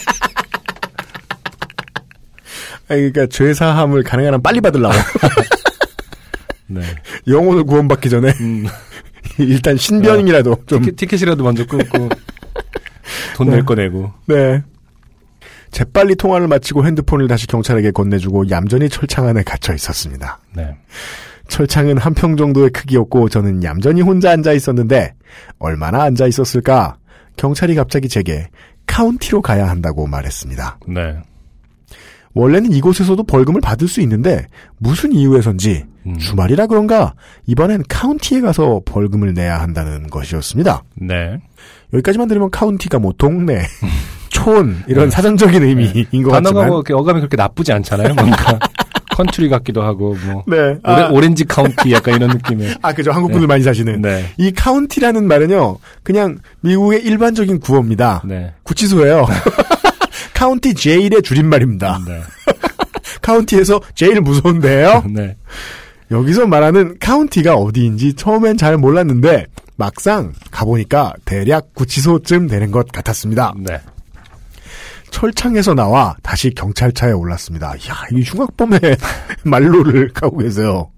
그러니까 2.96 3.28
죄사함을 3.28 4.04
가능한 4.04 4.34
한 4.36 4.42
빨리 4.42 4.62
받으려고. 4.62 4.94
네. 6.68 6.82
영혼을 7.28 7.64
구원받기 7.64 8.10
전에 8.10 8.32
음, 8.40 8.66
일단 9.40 9.78
신변이라도 9.78 10.64
좀. 10.68 10.82
티켓, 10.82 10.96
티켓 10.96 11.22
이라도 11.22 11.44
먼저 11.44 11.66
끊고 11.66 12.10
돈 13.36 13.50
낼거 13.50 13.76
내고. 13.76 14.12
네. 14.28 14.62
재빨리 15.72 16.16
통화를 16.16 16.48
마치고 16.48 16.86
핸드폰을 16.86 17.28
다시 17.28 17.46
경찰에게 17.48 17.92
건네주고 17.92 18.50
얌전히 18.50 18.90
철창 18.90 19.28
안에 19.28 19.44
갇혀 19.44 19.74
있었습니다. 19.74 20.40
네. 20.56 20.76
철창은 21.48 21.98
한 21.98 22.14
평 22.14 22.38
정도의 22.38 22.70
크기였고 22.72 23.30
저는 23.30 23.64
얌전히 23.64 24.02
혼자 24.02 24.32
앉아 24.32 24.54
있었는데 24.54 25.14
얼마나 25.60 26.04
앉아 26.04 26.28
있었을까? 26.28 26.98
경찰이 27.38 27.74
갑자기 27.76 28.08
제게 28.10 28.48
카운티로 28.88 29.42
가야 29.42 29.68
한다고 29.70 30.06
말했습니다. 30.08 30.80
네. 30.88 31.18
원래는 32.34 32.72
이곳에서도 32.72 33.22
벌금을 33.24 33.62
받을 33.62 33.88
수 33.88 34.02
있는데 34.02 34.46
무슨 34.78 35.12
이유에선지 35.14 35.86
음. 36.06 36.18
주말이라 36.18 36.68
그런가 36.68 37.14
이번엔 37.48 37.84
카운티에 37.88 38.42
가서 38.42 38.82
벌금을 38.86 39.34
내야 39.34 39.60
한다는 39.60 40.08
것이었습니다. 40.08 40.84
네. 40.96 41.40
여기까지만 41.94 42.28
들으면 42.28 42.50
카운티가 42.52 43.00
뭐 43.00 43.14
동네, 43.18 43.62
촌 44.30 44.84
이런 44.88 45.10
사전적인 45.10 45.64
의미인 45.64 45.94
것 46.04 46.12
네. 46.12 46.32
단어가 46.32 46.42
같지만 46.42 46.68
뭐 46.68 46.78
이렇게 46.78 46.94
어감이 46.94 47.20
그렇게 47.20 47.36
나쁘지 47.36 47.74
않잖아요. 47.74 48.14
뭔가 48.14 48.60
컨트리 49.16 49.50
같기도 49.50 49.82
하고 49.82 50.16
뭐 50.26 50.44
네. 50.48 50.78
아, 50.84 51.10
오렌지 51.10 51.44
카운티 51.44 51.92
약간 51.92 52.16
이런 52.16 52.30
느낌의. 52.30 52.76
아, 52.82 52.94
그죠. 52.94 53.12
한국 53.12 53.32
분들 53.32 53.48
많이 53.48 53.64
사시는. 53.64 54.02
네. 54.02 54.26
이 54.38 54.52
카운티라는 54.52 55.28
말은요, 55.28 55.78
그냥 56.04 56.38
미국의 56.62 57.04
일반적인 57.04 57.60
구어입니다. 57.60 58.24
네. 58.26 58.54
구치소예요. 58.64 59.26
county 60.40 60.74
jail의 60.74 61.22
줄임말입니다. 61.22 62.00
네. 62.08 62.22
카운티에서 63.22 63.82
제일 63.94 64.22
무서운데요. 64.22 65.04
네. 65.14 65.36
여기서 66.12 66.48
말하는 66.48 66.98
카운티가 66.98 67.56
어디인지 67.56 68.14
처음엔 68.14 68.56
잘 68.56 68.78
몰랐는데 68.78 69.48
막상 69.76 70.32
가보니까 70.50 71.14
대략 71.26 71.74
구치소쯤 71.74 72.48
되는 72.48 72.72
것 72.72 72.90
같았습니다. 72.90 73.54
네. 73.58 73.82
철창에서 75.12 75.74
나와 75.74 76.16
다시 76.24 76.52
경찰차에 76.52 77.12
올랐습니다. 77.12 77.74
야, 77.74 78.06
이 78.14 78.22
흉악범의 78.22 78.80
말로를 79.44 80.14
가고 80.14 80.38
계세요. 80.38 80.90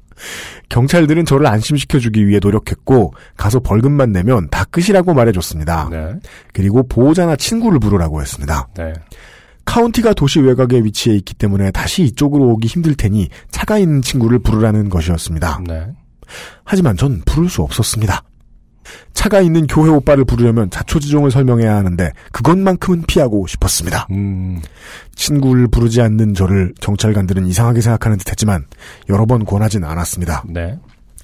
경찰들은 0.70 1.26
저를 1.26 1.48
안심시켜주기 1.48 2.28
위해 2.28 2.40
노력했고 2.42 3.16
가서 3.38 3.60
벌금만 3.60 4.12
내면 4.12 4.50
다 4.52 4.66
끝이라고 4.66 5.16
말해줬습니다. 5.16 5.90
네. 5.90 6.14
그리고 6.54 6.88
보호자나 6.88 7.36
친구를 7.38 7.80
부르라고 7.80 8.22
했습니다. 8.22 8.68
네. 8.78 8.94
카운티가 9.66 10.14
도시 10.14 10.40
외곽에 10.40 10.84
위치해 10.84 11.16
있기 11.16 11.34
때문에 11.34 11.72
다시 11.72 12.04
이쪽으로 12.04 12.46
오기 12.50 12.68
힘들 12.68 12.96
테니 12.96 13.30
차가 13.52 13.78
있는 13.78 14.02
친구를 14.02 14.40
부르라는 14.40 14.90
것이었습니다. 14.90 15.62
네. 15.68 15.88
하지만 16.64 16.98
전 16.98 17.22
부를 17.26 17.50
수 17.50 17.62
없었습니다. 17.62 18.24
차가 19.14 19.42
있는 19.42 19.68
교회 19.68 19.90
오빠를 19.90 20.26
부르려면 20.26 20.70
자초지종을 20.70 21.32
설명해야 21.32 21.76
하는데 21.76 22.12
그것만큼은 22.32 23.04
피하고 23.08 23.46
싶었습니다. 23.48 24.08
음. 24.12 24.62
친구를 25.16 25.68
부르지 25.68 26.02
않는 26.02 26.34
저를 26.34 26.74
경찰관들은 26.82 27.46
이상하게 27.46 27.82
생각하는 27.82 28.18
듯했지만 28.18 28.66
여러 29.10 29.26
번 29.26 29.46
권하진 29.46 29.84
않았습니다. 29.84 30.44
네. 30.48 30.78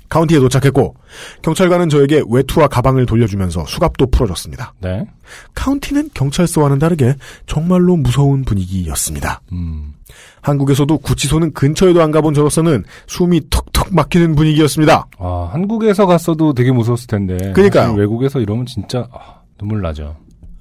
카운티에 0.09 0.39
도착했고 0.39 0.95
경찰관은 1.41 1.89
저에게 1.89 2.23
외투와 2.29 2.67
가방을 2.67 3.05
돌려주면서 3.05 3.65
수갑도 3.65 4.07
풀어줬습니다. 4.07 4.73
네. 4.81 5.05
카운티는 5.53 6.11
경찰서와는 6.13 6.79
다르게 6.79 7.15
정말로 7.45 7.97
무서운 7.97 8.43
분위기였습니다. 8.43 9.41
음. 9.51 9.93
한국에서도 10.41 10.97
구치소는 10.99 11.53
근처에도 11.53 12.01
안 12.01 12.11
가본 12.11 12.33
저로서는 12.33 12.85
숨이 13.07 13.49
턱턱 13.49 13.93
막히는 13.93 14.35
분위기였습니다. 14.35 15.07
아, 15.19 15.49
한국에서 15.51 16.05
갔어도 16.05 16.53
되게 16.53 16.71
무서웠을 16.71 17.07
텐데. 17.07 17.37
그러니까요. 17.51 17.87
사실 17.87 17.99
외국에서 17.99 18.39
이러면 18.39 18.65
진짜 18.65 19.07
아, 19.11 19.41
눈물 19.57 19.81
나죠. 19.81 20.15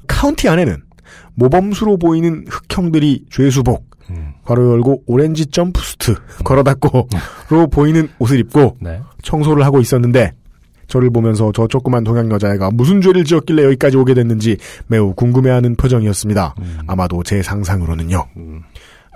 카운티 0.09 0.49
안에는 0.49 0.83
모범수로 1.35 1.99
보이는 1.99 2.45
흑형들이 2.49 3.27
죄수복, 3.31 3.85
음. 4.11 4.33
괄호 4.47 4.73
열고 4.73 5.03
오렌지 5.07 5.47
점프수트 5.47 6.15
걸어 6.45 6.63
닫고로 6.63 7.67
보이는 7.71 8.09
옷을 8.19 8.39
입고 8.41 8.77
네. 8.81 9.01
청소를 9.23 9.65
하고 9.65 9.81
있었는데 9.81 10.33
저를 10.89 11.11
보면서 11.11 11.51
저 11.55 11.67
조그만 11.67 12.05
동양 12.05 12.31
여자애가 12.31 12.71
무슨 12.73 13.01
죄를 13.01 13.25
지었길래 13.25 13.65
여기까지 13.65 13.97
오게 13.97 14.15
됐는지 14.15 14.57
매우 14.87 15.13
궁금해하는 15.15 15.75
표정이었습니다. 15.77 16.55
음. 16.61 16.79
아마도 16.87 17.23
제 17.25 17.43
상상으로는요. 17.43 18.25
음. 18.37 18.63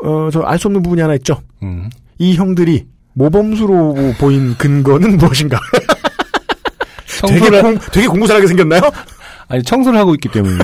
어, 0.02 0.28
저 0.32 0.42
알 0.42 0.58
수 0.58 0.66
없는 0.68 0.82
부분이 0.82 1.00
하나 1.00 1.14
있죠. 1.14 1.40
음. 1.62 1.88
이 2.18 2.34
형들이 2.34 2.86
모범수로 3.12 4.14
보인 4.18 4.56
근거는 4.56 5.16
무엇인가? 5.18 5.60
되게, 7.26 7.38
청소를 7.38 7.62
공, 7.62 7.78
되게 7.92 8.06
공부 8.08 8.26
잘하게 8.26 8.46
생겼나요? 8.48 8.80
아니 9.48 9.62
청소를 9.62 9.98
하고 9.98 10.14
있기 10.14 10.28
때문에 10.30 10.56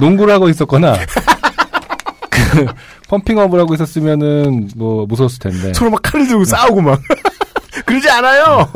농구를 0.00 0.32
하고 0.34 0.48
있었거나 0.48 0.94
그 2.30 2.66
펌핑업을 3.10 3.58
하고 3.58 3.74
있었으면은 3.74 4.70
뭐 4.76 5.04
무서웠을 5.06 5.38
텐데. 5.40 5.72
서로 5.74 5.90
막 5.90 6.00
칼을 6.02 6.28
들고 6.28 6.44
싸우고 6.44 6.80
막. 6.80 7.00
그러지 7.84 8.08
않아요. 8.08 8.70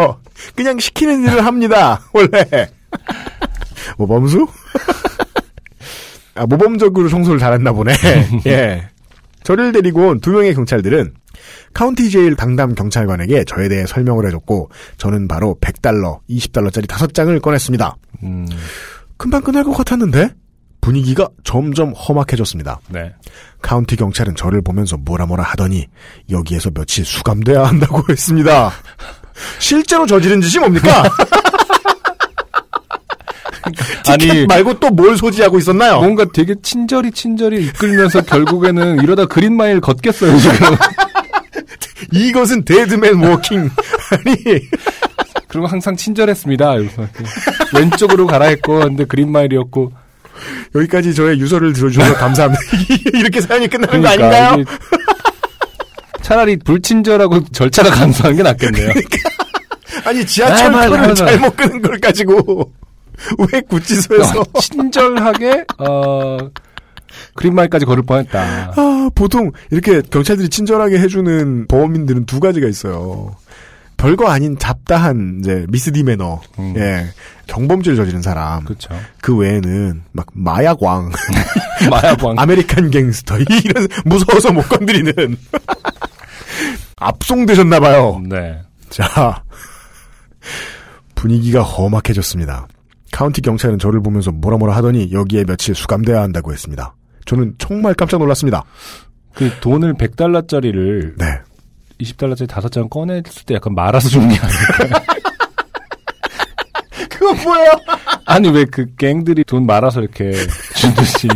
그냥 0.57 0.79
시키는 0.81 1.23
일을 1.25 1.45
합니다. 1.47 2.01
원래. 2.13 2.69
모범수? 3.97 4.47
아, 6.35 6.47
모범적으로 6.47 7.09
청소를 7.09 7.39
잘했나 7.39 7.73
보네. 7.73 7.93
예. 8.47 8.89
저를 9.45 9.71
데리고 9.73 10.09
온 10.09 10.21
두 10.21 10.33
명의 10.33 10.53
경찰들은 10.55 11.13
county 11.75 12.11
jail 12.11 12.35
담당 12.35 12.75
경찰관에게 12.75 13.45
저에 13.45 13.69
대해 13.69 13.87
설명을 13.87 14.27
해줬고 14.27 14.71
저는 14.97 15.29
바로 15.29 15.57
100달러, 15.61 16.19
20달러짜리 16.29 16.87
5장을 16.89 17.41
꺼냈습니다. 17.41 17.97
음. 18.25 18.49
금방 19.17 19.43
끝날 19.43 19.63
것 19.65 19.73
같았는데 19.75 20.31
분위기가 20.85 21.27
점점 21.45 21.93
험악해졌습니다. 21.93 22.79
네. 22.91 23.11
카운티 23.63 23.97
경찰은 23.97 24.35
저를 24.37 24.61
보면서 24.61 24.99
뭐라 24.99 25.25
뭐라 25.25 25.43
하더니 25.43 25.87
여기에서 26.31 26.71
며칠 26.71 27.07
수감돼야 27.07 27.65
한다고 27.65 28.03
했습니다. 28.13 28.71
실제로 29.59 30.07
저지른 30.07 30.43
짓이 30.43 30.61
뭡니까? 30.61 31.05
아니 34.09 34.47
말고 34.47 34.79
또 34.79 34.91
뭘 34.91 35.17
소지하고 35.17 35.59
있었나요? 35.59 36.01
뭔가 36.01 36.27
되게 36.35 36.55
친절히 36.63 37.11
친절히 37.11 37.65
이끌면서 37.65 38.21
결국에는 38.21 39.03
이러다 39.03 39.25
Green 39.25 39.56
Mile 39.56 39.81
걷겠어요 39.81 40.37
지금. 40.39 40.77
이것은 42.13 42.65
Dead 42.67 43.00
Man 43.00 43.25
Walking. 43.25 43.71
아니 44.11 44.37
그리고 45.49 45.67
항상 45.67 45.97
친절했습니다. 45.97 46.75
이러면서 46.75 47.09
왼쪽으로 47.75 48.27
가라 48.27 48.47
했고 48.47 48.81
근데 48.81 49.05
Green 49.07 49.34
Mile이었고 49.34 49.93
여기까지 50.75 51.15
저의 51.15 51.39
유서를 51.39 51.73
들어주셔서 51.73 52.15
감사합니다. 52.19 52.63
이렇게 53.15 53.41
사연이 53.41 53.69
끝나는 53.69 54.03
거 54.03 54.09
그러니까 54.09 54.27
아닌가요? 54.49 54.61
이게 54.63 54.71
차라리 56.23 56.57
불친절하고 56.57 57.45
절차가 57.53 57.91
간소한 57.91 58.37
게 58.37 58.43
낫겠네요. 58.43 58.91
아니 60.05 60.27
지하철 60.27 60.75
아, 60.75 60.87
표를. 60.89 61.15
잘못 61.15 61.57
끄는 61.57 61.83
걸 61.83 61.99
가지고 62.01 62.73
왜 63.53 63.61
구치소에서 63.61 64.41
어, 64.41 64.61
친절하게 64.61 65.65
어 65.79 66.39
그린마일까지 67.35 67.85
걸을 67.87 68.03
뻔했다. 68.03 68.73
아, 68.77 69.11
보통 69.15 69.53
이렇게 69.71 70.03
경찰들이 70.03 70.49
친절하게 70.49 70.99
해주는 70.99 71.67
범인들은 71.69 72.27
두 72.27 72.41
가지가 72.41 72.67
있어요. 72.69 73.37
별거 73.97 74.29
아닌 74.29 74.59
잡다한 74.59 75.39
이제 75.41 75.67
미스디 75.69 76.03
매너, 76.03 76.41
음. 76.59 76.75
예, 76.77 77.07
경범죄를 77.47 77.97
저지른 77.97 78.23
사람. 78.23 78.65
그렇죠. 78.65 78.95
그 79.21 79.37
외에는 79.37 80.03
막 80.13 80.27
마약왕, 80.33 81.11
마약왕. 81.91 82.39
American 82.39 82.91
Gangster 82.91 83.39
이런 83.65 83.89
무서워서 84.05 84.53
못 84.53 84.69
건드리는 84.69 85.15
압송되셨나봐요. 86.97 88.23
네. 88.29 88.61
자 88.91 89.43
분위기가 91.15 91.63
험악해졌습니다. 91.63 92.67
카운티 93.13 93.41
경찰은 93.41 93.79
저를 93.79 94.01
보면서 94.03 94.31
뭐라 94.33 94.59
뭐라 94.59 94.77
하더니 94.77 95.13
여기에 95.13 95.45
며칠 95.45 95.75
수감돼야 95.75 96.21
한다고 96.21 96.53
했습니다. 96.53 96.95
저는 97.27 97.55
정말 97.59 97.95
깜짝 97.95 98.19
놀랐습니다. 98.19 98.65
그 99.35 99.51
돈을 99.61 99.95
100달러짜리를 99.95 101.15
네. 101.19 101.27
20달러짜리 102.01 102.49
다섯 102.49 102.71
장 102.71 102.89
꺼냈을 102.89 103.45
때 103.47 103.55
약간 103.55 103.75
말아서 103.75 104.09
주는 104.09 104.29
게 104.29 104.37
아니에요. 104.39 105.03
그건 107.09 107.43
뭐예요? 107.43 107.71
아니 108.27 108.49
왜 108.49 108.65
그 108.65 108.87
갱들이 108.97 109.45
돈 109.45 109.67
말아서 109.67 110.01
이렇게 110.01 110.33
주듯이. 110.77 111.29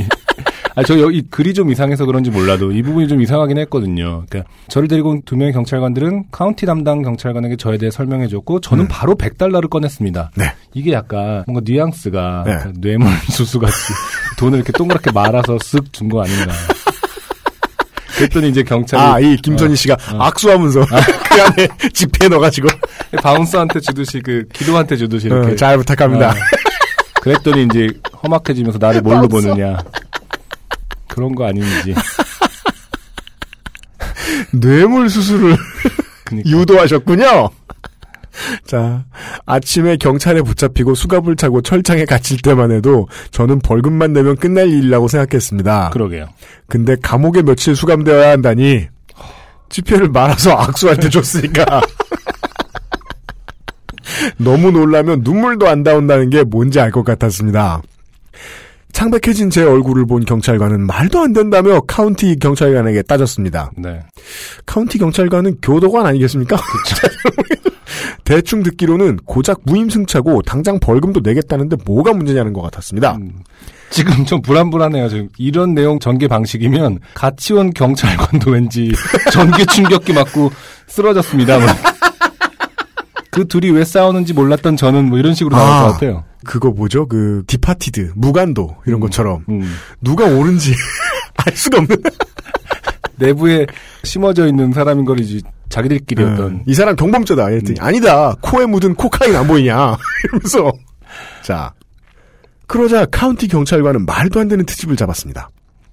아, 0.74 0.82
저 0.85 0.98
여기 1.01 1.22
글이 1.28 1.55
좀 1.55 1.72
이상해서 1.72 2.05
그런지 2.06 2.30
몰라도 2.30 2.70
이 2.70 2.82
부분이 2.82 3.09
좀 3.09 3.20
이상하긴 3.20 3.59
했거든요. 3.59 4.24
그러니까 4.28 4.48
저를 4.68 4.86
데리고 4.86 5.10
온 5.10 5.22
두 5.24 5.36
명의 5.36 5.52
경찰관들은 5.52 6.26
카운티 6.30 6.66
담당 6.66 7.02
경찰관에게 7.02 7.56
저에 7.56 7.78
대해 7.78 7.90
설명해 7.90 8.28
줬고 8.28 8.60
저는 8.60 8.85
음. 8.85 8.89
바로 8.89 9.16
100달러를 9.16 9.68
꺼냈습니다. 9.68 10.30
네. 10.36 10.52
이게 10.74 10.93
약간 10.93 11.43
뭔가 11.48 11.62
뉘앙스가 11.64 12.44
네. 12.47 12.72
뇌물 12.80 13.09
수수 13.28 13.59
같이 13.59 13.74
돈을 14.39 14.59
이렇게 14.59 14.72
동그랗게 14.72 15.10
말아서 15.10 15.56
쓱 15.56 15.93
준 15.93 16.09
거 16.09 16.22
아닌가. 16.22 16.52
그랬더니 18.18 18.48
이제 18.48 18.62
경찰이 18.62 19.02
아, 19.02 19.20
이 19.20 19.36
김선희 19.36 19.72
어, 19.72 19.76
씨가 19.76 19.94
어. 19.94 20.22
악수하면서 20.22 20.86
그 20.86 21.42
안에 21.42 21.68
지폐 21.92 22.28
넣어가지고 22.28 22.68
바운서한테 23.22 23.80
주듯이 23.80 24.20
그 24.20 24.44
기도한테 24.52 24.96
주듯이 24.96 25.28
이렇게 25.28 25.52
어, 25.52 25.56
잘 25.56 25.76
부탁합니다. 25.78 26.30
어. 26.30 26.34
그랬더니 27.22 27.64
이제 27.64 27.88
험악해지면서 28.22 28.78
나를 28.78 29.02
뭘로 29.02 29.28
보느냐 29.28 29.78
그런 31.08 31.34
거 31.34 31.46
아닌지 31.46 31.94
뇌물 34.52 35.10
수술을 35.10 35.56
그니까. 36.24 36.50
유도하셨군요. 36.50 37.50
자, 38.66 39.05
아침에 39.47 39.97
경찰에 39.97 40.43
붙잡히고 40.43 40.94
수갑을 40.94 41.36
차고 41.36 41.62
철창에 41.62 42.05
갇힐 42.05 42.40
때만 42.40 42.73
해도 42.73 43.09
저는 43.31 43.60
벌금만 43.60 44.12
내면 44.12 44.36
끝날 44.36 44.69
일이라고 44.69 45.09
생각했습니다. 45.09 45.90
그러게요. 45.90 46.27
근데 46.66 46.97
감옥에 47.02 47.43
며칠 47.43 47.77
수감되어야 47.77 48.31
한다니 48.31 48.86
지폐를 49.70 50.09
말아서 50.09 50.52
악수한테 50.52 51.10
줬으니까 51.10 51.65
너무 54.39 54.70
놀라면 54.70 55.20
눈물도 55.23 55.69
안 55.69 55.82
나온다는 55.82 56.31
게 56.31 56.43
뭔지 56.43 56.81
알 56.81 56.90
것 56.90 57.05
같았습니다. 57.05 57.82
창백해진 58.93 59.51
제 59.51 59.62
얼굴을 59.62 60.06
본 60.06 60.24
경찰관은 60.24 60.86
말도 60.86 61.20
안 61.20 61.32
된다며 61.32 61.81
카운티 61.82 62.36
경찰관에게 62.39 63.02
따졌습니다. 63.02 63.70
네. 63.77 64.01
카운티 64.66 64.98
경찰관은 64.98 65.59
교도관 65.62 66.06
아니겠습니까? 66.06 66.56
대충 68.28 68.62
듣기로는 68.62 69.20
고작 69.24 69.62
무임승차고 69.64 70.42
당장 70.42 70.78
벌금도 70.78 71.20
내겠다는데 71.20 71.78
뭐가 71.86 72.12
문제냐는 72.12 72.52
것 72.52 72.60
같았습니다. 72.60 73.16
음, 73.16 73.32
지금 73.88 74.26
좀 74.26 74.42
불안불안해요. 74.42 75.09
지금 75.09 75.28
이런 75.38 75.72
내용 75.72 75.98
전개 75.98 76.28
방식이면 76.28 76.98
온 77.56 77.70
경찰관도 77.70 78.50
왠지 78.50 78.92
전기 79.32 79.64
충격기 79.64 80.12
맞고 80.12 80.52
쓰러졌습니다. 80.88 81.59
뭐. 81.59 81.68
그 83.30 83.48
둘이 83.48 83.70
왜 83.70 83.82
싸우는지 83.82 84.34
몰랐던 84.34 84.76
저는 84.76 85.06
뭐 85.09 85.18
이런 85.18 85.32
식으로 85.32 85.56
나올 85.56 85.66
아. 85.66 85.86
것 85.86 85.92
같아요. 85.92 86.24
그거 86.44 86.68
뭐죠? 86.68 87.09
그 87.09 87.44
Departed, 87.46 88.12
무간도 88.14 88.76
이런 88.84 89.00
것처럼 89.00 89.42
음. 89.48 89.74
누가 90.02 90.26
옳은지 90.26 90.74
알 91.46 91.56
수가 91.56 91.78
없는 91.78 91.96
내부에 93.16 93.64
심어져 94.05 94.46
있는 94.46 94.74
사람인 94.74 95.06
걸 95.06 95.18
이제 95.18 95.40
자기들끼리 95.78 96.22
어떤 96.22 96.46
음, 96.46 96.62
이 96.66 96.74
사람 96.74 96.96
경범죄다. 96.96 97.50
이랬더니 97.50 97.78
아니다. 97.80 98.34
코에 98.40 98.66
묻은 98.66 98.94
코카인 98.94 99.34
안 99.36 99.46
보이냐. 99.46 99.96
이러면서 100.24 100.72
자 101.42 101.72
그러자 102.66 103.06
카운티 103.06 103.48
경찰관은 103.48 104.05
말도 104.05 104.40
안 104.40 104.48
되는 104.48 104.66
트집을 104.66 104.96
잡았습니다. 104.96 105.48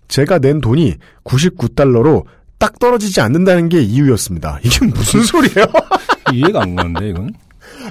제가 0.08 0.40
낸 0.40 0.60
돈이 0.60 0.96
99달러로 1.24 2.26
딱 2.58 2.80
떨어지지 2.80 3.22
않는다는 3.22 3.70
게 3.70 3.82
이유였습니다. 3.82 4.60
이게 4.64 4.86
무슨 4.88 5.22
소리예요? 5.24 5.66
이해가 6.34 6.64
안 6.64 6.76
가는데 6.76 7.10
이건 7.10 7.34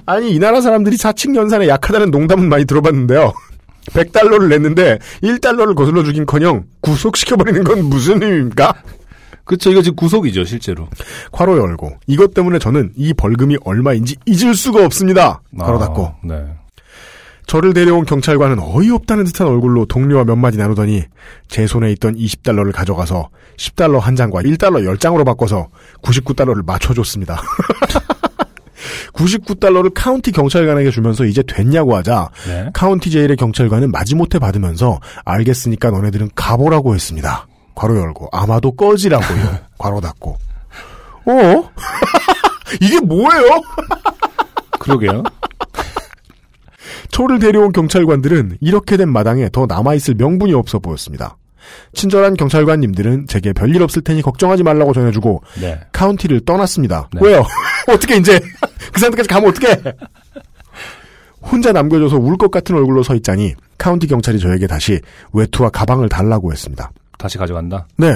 아니 0.07 0.35
이 0.35 0.39
나라 0.39 0.61
사람들이 0.61 0.97
사칙 0.97 1.35
연산에 1.37 1.69
약하다는 1.69 2.11
농담은 2.11 2.49
많이 2.49 2.65
들어봤는데요. 2.65 3.33
100달러를 3.91 4.49
냈는데 4.49 4.99
1달러를 5.23 5.75
거슬러 5.77 6.03
주긴커녕 6.03 6.65
구속시켜버리는 6.81 7.63
건 7.65 7.85
무슨 7.85 8.23
의미입니까? 8.23 8.75
그렇죠. 9.45 9.71
이거 9.71 9.83
지금 9.83 9.97
구속이죠 9.97 10.45
실제로. 10.45 10.89
괄호 11.33 11.59
열고 11.59 11.93
이것 12.07 12.35
때문에 12.35 12.59
저는 12.59 12.93
이 12.97 13.13
벌금이 13.15 13.59
얼마인지 13.65 14.17
잊을 14.27 14.55
수가 14.55 14.85
없습니다. 14.85 15.41
괄호 15.59 15.79
닫고 15.79 16.07
아, 16.07 16.15
네. 16.25 16.45
저를 17.47 17.75
데려온 17.75 18.07
경찰관은 18.07 18.59
어이없다는 18.59 19.25
듯한 19.25 19.47
얼굴로 19.47 19.85
동료와 19.87 20.25
몇 20.25 20.37
마디 20.37 20.57
나누더니 20.57 21.05
제 21.49 21.67
손에 21.67 21.93
있던 21.93 22.17
20달러를 22.17 22.73
가져가서 22.73 23.29
10달러 23.59 23.99
한 24.01 24.17
장과 24.17 24.41
1달러 24.43 24.83
10장으로 24.97 25.25
바꿔서 25.25 25.69
99달러를 26.03 26.65
맞춰줬습니다. 26.65 27.41
99달러를 29.13 29.93
카운티 29.95 30.33
경찰관에게 30.33 30.91
주면서 30.91 31.25
이제 31.25 31.43
됐냐고 31.47 31.97
하자 31.97 32.31
네. 32.47 32.71
county 32.73 33.11
jail의 33.11 33.37
경찰관은 33.37 33.91
마지못해 33.91 34.39
받으면서 34.39 35.01
알겠으니까 35.25 35.91
너네들은 35.91 36.31
가보라고 36.35 36.95
했습니다. 36.95 37.47
괄호 37.75 37.97
열고 37.99 38.29
아마도 38.33 38.73
꺼지라고요. 38.73 39.59
괄호 39.79 40.01
닫고 40.01 40.37
어? 41.27 41.71
이게 42.81 43.01
뭐예요? 43.01 43.61
그러게요. 44.79 45.23
저를 47.11 47.39
데려온 47.39 47.73
경찰관들은 47.73 48.59
이렇게 48.61 48.97
된 48.97 49.09
마당에 49.11 49.49
더 49.53 49.67
남아있을 49.67 50.15
명분이 50.17 50.53
없어 50.53 50.79
보였습니다. 50.79 51.37
친절한 51.95 52.35
경찰관님들은 52.35 53.27
제게 53.29 53.53
별일 53.53 53.83
없을 53.83 54.03
테니 54.03 54.21
걱정하지 54.23 54.63
말라고 54.65 54.93
전해주고 54.93 55.43
네. 55.61 55.81
카운티를 55.93 56.45
떠났습니다. 56.45 57.09
네. 57.13 57.21
왜요? 57.23 57.43
어떻게 57.89 58.17
이제 58.17 58.39
그 58.93 59.01
상태까지 59.01 59.29
가면 59.29 59.49
어떻게? 59.51 59.81
혼자 61.41 61.73
남겨져서 61.73 62.17
울 62.17 62.37
것 62.37 62.51
같은 62.51 62.75
얼굴로 62.75 63.03
서 63.03 63.15
있자니 63.15 63.55
카운티 63.79 64.07
경찰이 64.07 64.39
저에게 64.41 64.67
다시 64.67 65.01
외투와 65.33 65.71
가방을 65.71 66.09
달라고 66.09 66.53
했습니다. 66.53 66.91
다시 67.25 67.39
가져간다. 67.39 67.87
네. 67.97 68.13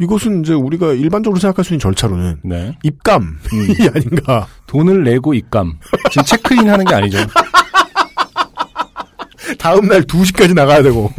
이것은 0.00 0.42
이제 0.42 0.54
우리가 0.54 0.92
일반적으로 0.92 1.40
생각할 1.40 1.64
수 1.64 1.74
있는 1.74 1.80
절차로는 1.80 2.36
네. 2.44 2.78
입감이 2.84 3.26
음. 3.26 3.74
아닌가. 3.92 4.46
돈을 4.68 5.02
내고 5.02 5.34
입감. 5.34 5.72
지금 6.12 6.22
체크인 6.24 6.70
하는 6.70 6.84
게 6.84 6.94
아니죠. 6.94 7.18
다음 9.58 9.88
날 9.88 10.02
2시까지 10.02 10.54
나가야 10.54 10.84
되고. 10.84 11.10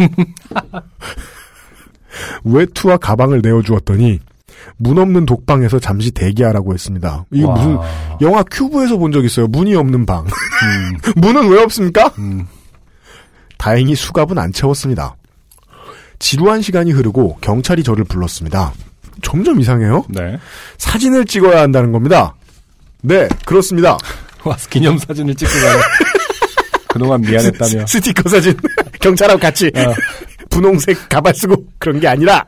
외투와 2.45 2.95
가방을 2.95 3.41
내어주었더니 3.43 4.19
문 4.77 4.97
없는 4.97 5.25
독방에서 5.25 5.79
잠시 5.79 6.11
대기하라고 6.11 6.73
했습니다. 6.73 7.25
이거 7.31 7.49
와. 7.49 7.55
무슨 7.55 7.77
영화 8.21 8.41
큐브에서 8.43 8.95
본 8.97 9.11
적 9.11 9.25
있어요. 9.25 9.47
문이 9.47 9.75
없는 9.75 10.05
방. 10.05 10.23
음, 10.25 10.97
문은 11.17 11.49
왜 11.49 11.61
없습니까? 11.61 12.07
음. 12.19 12.47
다행히 13.57 13.95
수갑은 13.95 14.37
안 14.37 14.53
채웠습니다. 14.53 15.17
지루한 16.23 16.61
시간이 16.61 16.93
흐르고 16.93 17.37
경찰이 17.41 17.83
저를 17.83 18.05
불렀습니다. 18.05 18.73
점점 19.21 19.59
이상해요. 19.59 20.05
네. 20.07 20.39
사진을 20.77 21.25
찍어야 21.25 21.61
한다는 21.61 21.91
겁니다. 21.91 22.33
네, 23.01 23.27
그렇습니다. 23.45 23.97
와서 24.45 24.69
기념 24.69 24.97
사진을 24.97 25.35
찍고 25.35 25.51
가요. 25.51 25.81
그동안 26.87 27.19
미안했다며. 27.19 27.85
스, 27.85 27.97
스티커 27.97 28.29
사진 28.29 28.55
경찰하고 29.01 29.37
같이 29.37 29.69
어. 29.75 29.93
분홍색 30.49 31.09
가발 31.09 31.35
쓰고 31.35 31.57
그런 31.77 31.99
게 31.99 32.07
아니라 32.07 32.45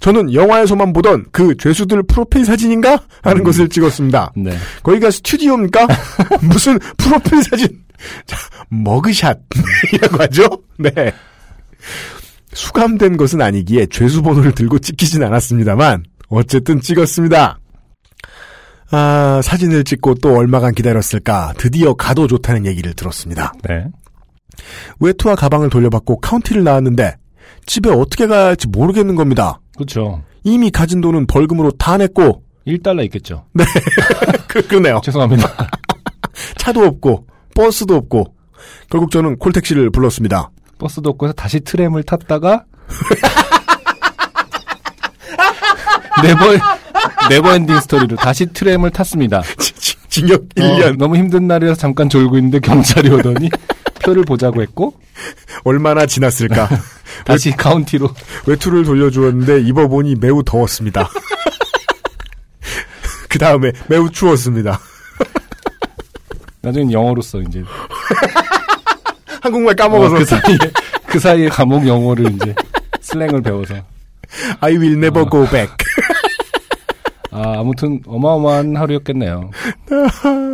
저는 0.00 0.32
영화에서만 0.32 0.94
보던 0.94 1.26
그 1.32 1.54
죄수들 1.58 2.02
프로필 2.04 2.46
사진인가 2.46 2.98
하는 3.22 3.42
음. 3.42 3.44
것을 3.44 3.68
찍었습니다. 3.68 4.32
네. 4.36 4.56
거기가 4.82 5.10
스튜디오입니까? 5.10 5.86
무슨 6.40 6.78
프로필 6.96 7.42
사진? 7.42 7.68
자, 8.26 8.38
머그샷이라고 8.70 10.22
하죠? 10.22 10.48
네. 10.78 11.12
수감된 12.54 13.16
것은 13.16 13.42
아니기에 13.42 13.86
죄수 13.86 14.22
번호를 14.22 14.52
들고 14.52 14.78
찍히진 14.78 15.22
않았습니다만 15.22 16.04
어쨌든 16.28 16.80
찍었습니다. 16.80 17.58
아, 18.90 19.40
사진을 19.42 19.84
찍고 19.84 20.16
또 20.16 20.36
얼마간 20.36 20.72
기다렸을까 20.72 21.54
드디어 21.58 21.94
가도 21.94 22.26
좋다는 22.26 22.64
얘기를 22.66 22.94
들었습니다. 22.94 23.52
네. 23.68 23.86
외투와 25.00 25.34
가방을 25.34 25.68
돌려받고 25.68 26.20
카운티를 26.20 26.62
나왔는데 26.62 27.16
집에 27.66 27.90
어떻게 27.90 28.26
가야 28.26 28.46
할지 28.46 28.68
모르겠는 28.68 29.16
겁니다. 29.16 29.60
그렇죠. 29.76 30.22
이미 30.44 30.70
가진 30.70 31.00
돈은 31.00 31.26
벌금으로 31.26 31.72
다 31.72 31.96
냈고 31.96 32.42
1달러 32.66 33.04
있겠죠. 33.04 33.44
그, 34.46 34.62
그러네요. 34.68 35.00
죄송합니다. 35.02 35.48
차도 36.56 36.84
없고 36.84 37.26
버스도 37.54 37.96
없고 37.96 38.34
결국 38.90 39.10
저는 39.10 39.38
콜택시를 39.38 39.90
불렀습니다. 39.90 40.50
버스도 40.78 41.10
없고 41.10 41.26
해서 41.26 41.32
다시 41.34 41.60
트램을 41.60 42.02
탔다가 42.02 42.64
never 46.22 46.44
never 47.28 47.52
ending 47.52 47.80
story로 47.80 48.16
다시 48.16 48.46
트램을 48.46 48.90
탔습니다. 48.90 49.42
징역 50.08 50.48
1년 50.50 50.82
어, 50.82 50.96
너무 50.96 51.16
힘든 51.16 51.46
날이라서 51.48 51.78
잠깐 51.80 52.08
졸고 52.08 52.36
있는데 52.38 52.60
경찰이 52.60 53.10
오더니 53.10 53.50
표를 54.04 54.22
보자고 54.22 54.62
했고 54.62 54.94
얼마나 55.64 56.06
지났을까. 56.06 56.68
다시 57.24 57.50
카운티로 57.52 58.10
외투를 58.46 58.84
돌려주었는데 58.84 59.62
입어보니 59.62 60.16
매우 60.16 60.42
더웠습니다. 60.44 61.08
그 63.28 63.38
다음에 63.38 63.72
매우 63.88 64.10
추웠습니다. 64.10 64.78
나중엔 66.60 66.92
영어로 66.92 67.20
써 67.20 67.40
이제 67.40 67.62
한국말 69.44 69.72
어, 69.72 69.76
까먹어서 69.76 70.14
그 70.16 70.24
사이에 70.24 70.58
그 71.06 71.18
사이에 71.18 71.48
감옥 71.48 71.86
영어를 71.86 72.32
이제 72.32 72.54
슬랭을 73.00 73.42
배워서 73.42 73.74
I 74.60 74.72
will 74.72 74.96
never 74.96 75.28
go 75.30 75.44
back. 75.50 75.68
아 77.30 77.58
아무튼 77.60 78.00
어마어마한 78.06 78.74
하루였겠네요. 78.74 79.50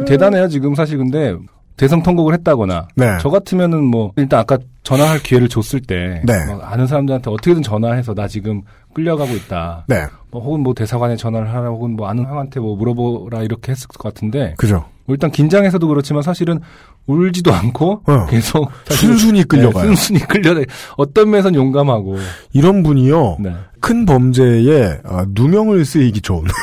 대단해요 0.07 0.49
지금 0.49 0.75
사실 0.75 0.99
근데 0.99 1.37
대성 1.77 2.03
통곡을 2.03 2.35
했다거나 2.35 2.89
네. 2.97 3.17
저 3.21 3.31
같으면은 3.31 3.85
뭐 3.85 4.13
일단 4.17 4.41
아까 4.41 4.59
전화할 4.83 5.21
기회를 5.21 5.49
줬을 5.49 5.81
때 5.81 6.21
네. 6.25 6.33
막 6.47 6.61
아는 6.73 6.89
사람들한테 6.89 7.31
어떻게든 7.31 7.63
전화해서 7.63 8.13
나 8.15 8.27
지금 8.27 8.63
끌려가고 8.93 9.33
있다. 9.35 9.85
네, 9.87 10.05
뭐 10.33 10.43
혹은 10.43 10.61
뭐 10.61 10.75
대사관에 10.75 11.15
전화를 11.15 11.49
하라 11.49 11.69
혹은 11.69 11.95
뭐 11.95 12.09
아는 12.09 12.25
형한테 12.25 12.59
뭐 12.59 12.77
물어보라 12.77 13.43
이렇게 13.45 13.71
했을 13.71 13.87
것 13.87 14.03
같은데 14.03 14.55
그죠. 14.59 14.85
뭐 15.11 15.15
일단 15.17 15.33
긴장해서도 15.33 15.89
그렇지만 15.89 16.23
사실은 16.23 16.61
울지도 17.07 17.53
않고 17.53 18.03
어. 18.07 18.27
계속 18.27 18.71
순순히 18.91 19.43
끌려가요. 19.43 19.83
네, 19.83 19.89
순순히 19.89 20.21
끌려 20.21 20.55
어떤 20.97 21.31
면에선 21.31 21.57
용감하고 21.57 22.17
이런 22.53 22.85
분이요. 22.85 23.39
네. 23.41 23.53
큰 23.81 24.07
범죄에 24.07 25.01
아, 25.05 25.27
누명을 25.31 25.85
쓰이기 25.85 26.21
좋은. 26.21 26.45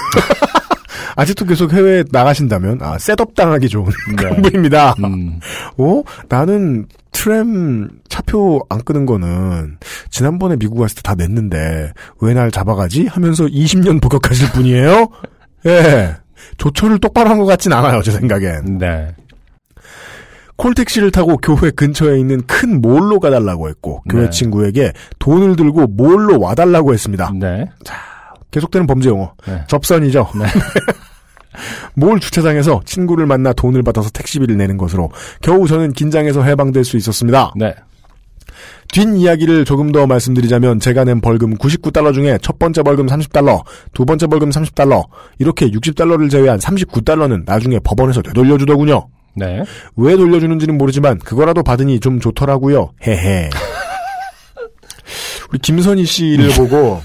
아직도 1.17 1.45
계속 1.45 1.73
해외에 1.73 2.03
나가신다면 2.11 2.81
아, 2.81 2.97
셋업 2.97 3.35
당하기 3.35 3.67
좋은 3.67 3.91
그런 4.17 4.41
분입니다. 4.41 4.95
음. 5.03 5.39
어? 5.77 6.03
나는 6.29 6.85
트램 7.11 7.89
차표 8.07 8.61
안 8.69 8.81
끄는 8.83 9.05
거는 9.05 9.77
지난번에 10.09 10.55
미국 10.55 10.77
갔을 10.79 10.95
때 10.95 11.01
다 11.01 11.15
냈는데 11.15 11.91
왜 12.21 12.33
날 12.33 12.49
잡아가지? 12.51 13.07
하면서 13.07 13.45
20년 13.45 14.01
복역하실 14.01 14.51
분이에요? 14.51 15.07
예. 15.65 16.15
조처를 16.57 16.99
똑바로 16.99 17.29
한 17.29 17.37
것 17.39 17.45
같진 17.45 17.71
않아요, 17.73 18.01
제 18.01 18.11
생각엔. 18.11 18.77
네. 18.77 19.15
콜택시를 20.55 21.11
타고 21.11 21.37
교회 21.37 21.69
근처에 21.69 22.17
있는 22.19 22.41
큰 22.47 22.81
몰로 22.81 23.19
가달라고 23.19 23.69
했고 23.69 24.01
교회 24.09 24.23
네. 24.23 24.29
친구에게 24.31 24.91
돈을 25.19 25.55
들고 25.55 25.85
몰로 25.87 26.39
와달라고 26.39 26.93
했습니다. 26.93 27.31
네. 27.35 27.65
계속되는 28.49 28.87
범죄 28.87 29.09
용어. 29.09 29.33
네. 29.45 29.63
접선이죠. 29.67 30.29
네. 30.39 30.45
몰 31.95 32.19
주차장에서 32.19 32.81
친구를 32.85 33.25
만나 33.27 33.53
돈을 33.53 33.83
받아서 33.83 34.09
택시비를 34.09 34.57
내는 34.57 34.77
것으로 34.77 35.11
겨우 35.41 35.67
저는 35.67 35.93
긴장해서 35.93 36.41
해방될 36.43 36.83
수 36.85 36.97
있었습니다. 36.97 37.51
네. 37.55 37.75
뒷이야기를 38.91 39.65
조금 39.65 39.91
더 39.91 40.07
말씀드리자면 40.07 40.79
제가 40.79 41.03
낸 41.03 41.21
벌금 41.21 41.55
99달러 41.57 42.13
중에 42.13 42.37
첫 42.41 42.57
번째 42.57 42.83
벌금 42.83 43.05
30달러, 43.07 43.63
두 43.93 44.05
번째 44.05 44.27
벌금 44.27 44.49
30달러, 44.49 45.03
이렇게 45.39 45.69
60달러를 45.69 46.29
제외한 46.29 46.59
39달러는 46.59 47.43
나중에 47.45 47.79
법원에서 47.83 48.21
되돌려주더군요. 48.21 49.07
네. 49.35 49.61
왜 49.95 50.15
돌려주는지는 50.15 50.77
모르지만 50.77 51.19
그거라도 51.19 51.61
받으니 51.63 51.99
좀 51.99 52.19
좋더라고요. 52.19 52.91
헤헤. 53.05 53.49
우리 55.51 55.59
김선희 55.59 56.05
씨를 56.05 56.49
보고 56.55 57.01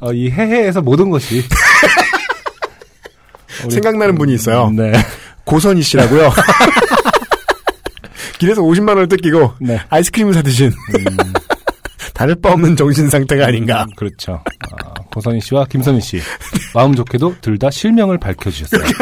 어, 0.00 0.12
이 0.12 0.30
해해에서 0.30 0.82
모든 0.82 1.10
것이 1.10 1.42
생각나는 3.70 4.16
분이 4.16 4.34
있어요. 4.34 4.70
네. 4.70 4.92
고선희 5.44 5.82
씨라고요. 5.82 6.30
길에서 8.44 8.60
50만 8.62 8.90
원을 8.90 9.08
뜯기고 9.08 9.54
네. 9.60 9.80
아이스크림을 9.88 10.34
사 10.34 10.42
드신 10.42 10.70
다를 12.12 12.34
바 12.36 12.52
없는 12.52 12.76
정신 12.76 13.08
상태가 13.08 13.46
아닌가. 13.46 13.84
음, 13.84 13.94
그렇죠. 13.96 14.34
아, 14.84 14.94
고선희 15.12 15.40
씨와 15.40 15.64
김선희 15.64 16.00
씨 16.00 16.20
마음 16.74 16.94
좋게도 16.94 17.36
둘 17.40 17.58
다 17.58 17.70
실명을 17.70 18.18
밝혀주셨어요. 18.18 18.82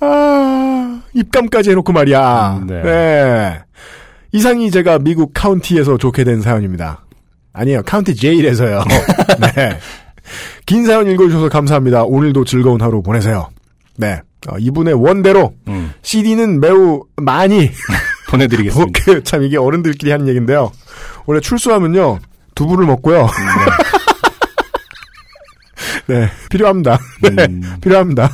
아, 0.00 1.02
입감까지 1.14 1.70
해놓고 1.70 1.92
말이야. 1.92 2.58
음, 2.62 2.66
네. 2.66 2.82
네. 2.82 3.60
이상이 4.32 4.70
제가 4.70 4.98
미국 4.98 5.32
카운티에서 5.34 5.96
좋게 5.98 6.24
된 6.24 6.40
사연입니다. 6.42 7.04
아니에요. 7.52 7.82
카운티 7.82 8.14
제일에서요. 8.14 8.84
네. 9.56 9.78
긴 10.66 10.84
사연 10.84 11.08
읽어주셔서 11.10 11.48
감사합니다. 11.48 12.04
오늘도 12.04 12.44
즐거운 12.44 12.80
하루 12.82 13.02
보내세요. 13.02 13.48
네. 13.96 14.20
어, 14.46 14.56
이분의 14.58 14.94
원대로 14.94 15.54
음, 15.66 15.92
CD는 16.02 16.60
매우 16.60 17.04
많이 17.16 17.70
보내드리겠습니다. 18.30 19.00
그, 19.04 19.22
참 19.24 19.42
이게 19.42 19.56
어른들끼리 19.56 20.10
하는 20.10 20.28
얘기인데요. 20.28 20.70
원래 21.26 21.40
출소하면요 21.40 22.18
두부를 22.54 22.86
먹고요. 22.86 23.28
네 26.06 26.28
필요합니다. 26.50 26.98
네 27.22 27.46
음, 27.46 27.62
필요합니다. 27.80 28.30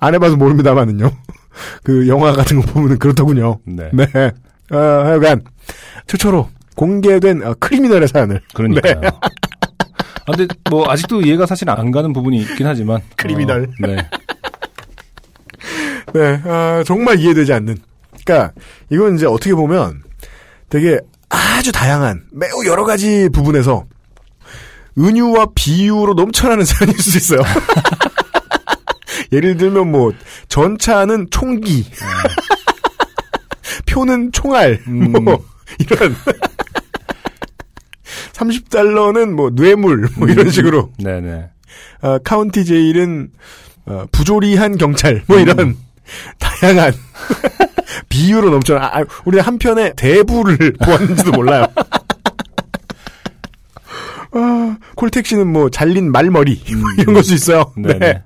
안 0.00 0.14
해봐서 0.14 0.36
모릅니다만은요. 0.36 1.10
그 1.82 2.08
영화 2.08 2.32
같은 2.32 2.60
거 2.60 2.72
보면은 2.72 2.98
그렇더군요. 2.98 3.60
네. 3.64 3.90
네. 3.92 4.06
어, 4.72 4.76
하여간 4.76 5.42
최초로 6.06 6.48
공개된 6.74 7.42
어, 7.44 7.54
크리미널의 7.60 8.08
사연을 8.08 8.40
그러니까요. 8.54 9.00
아, 10.26 10.32
근데 10.34 10.54
뭐 10.70 10.90
아직도 10.90 11.20
이해가 11.22 11.46
사실 11.46 11.68
안 11.70 11.90
가는 11.90 12.12
부분이 12.12 12.38
있긴 12.38 12.66
하지만 12.66 13.00
크리미널. 13.16 13.64
어, 13.64 13.86
네. 13.86 13.96
네, 16.12 16.40
아, 16.44 16.82
정말 16.86 17.18
이해되지 17.18 17.52
않는. 17.52 17.78
그러니까 18.24 18.52
이건 18.90 19.16
이제 19.16 19.26
어떻게 19.26 19.54
보면 19.54 20.02
되게 20.68 20.98
아주 21.28 21.72
다양한 21.72 22.24
매우 22.32 22.64
여러 22.66 22.84
가지 22.84 23.28
부분에서 23.32 23.84
은유와 24.98 25.48
비유로 25.54 26.14
넘쳐나는 26.14 26.64
사연일 26.66 26.98
수 26.98 27.16
있어요. 27.18 27.40
예를 29.32 29.56
들면 29.56 29.90
뭐 29.90 30.12
전차는 30.48 31.28
총기, 31.30 31.84
표는 33.86 34.30
총알, 34.32 34.80
음. 34.86 35.24
뭐 35.24 35.44
이런 35.78 36.14
30달러는 38.32 39.30
뭐 39.30 39.50
뇌물 39.50 40.08
뭐 40.16 40.28
이런 40.28 40.50
식으로 40.50 40.92
네네. 40.98 41.48
어, 42.02 42.18
카운티 42.18 42.64
제일은 42.64 43.30
어, 43.86 44.04
부조리한 44.12 44.76
경찰 44.76 45.22
뭐 45.26 45.38
이런 45.38 45.76
다양한 46.38 46.92
비유로 48.08 48.50
넘쳐나. 48.50 48.84
아, 48.86 49.04
우리 49.24 49.38
한편의 49.38 49.94
대부를 49.96 50.72
보았는지도 50.84 51.32
몰라요. 51.32 51.66
아, 54.32 54.76
콜택시는 54.96 55.46
뭐 55.46 55.70
잘린 55.70 56.10
말머리 56.10 56.62
이런 56.98 57.14
걸 57.14 57.22
수 57.22 57.34
있어요. 57.34 57.72
네네. 57.76 57.98
네. 57.98 58.22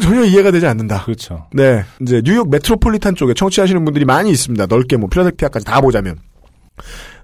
전혀 0.00 0.24
이해가 0.24 0.50
되지 0.50 0.66
않는다. 0.66 1.04
그렇죠. 1.04 1.46
네. 1.52 1.84
이제 2.00 2.22
뉴욕 2.24 2.50
메트로폴리탄 2.50 3.14
쪽에 3.14 3.34
청취하시는 3.34 3.84
분들이 3.84 4.04
많이 4.04 4.30
있습니다. 4.30 4.66
넓게 4.66 4.96
뭐 4.96 5.08
필라델피아까지 5.08 5.64
다 5.66 5.80
보자면. 5.80 6.18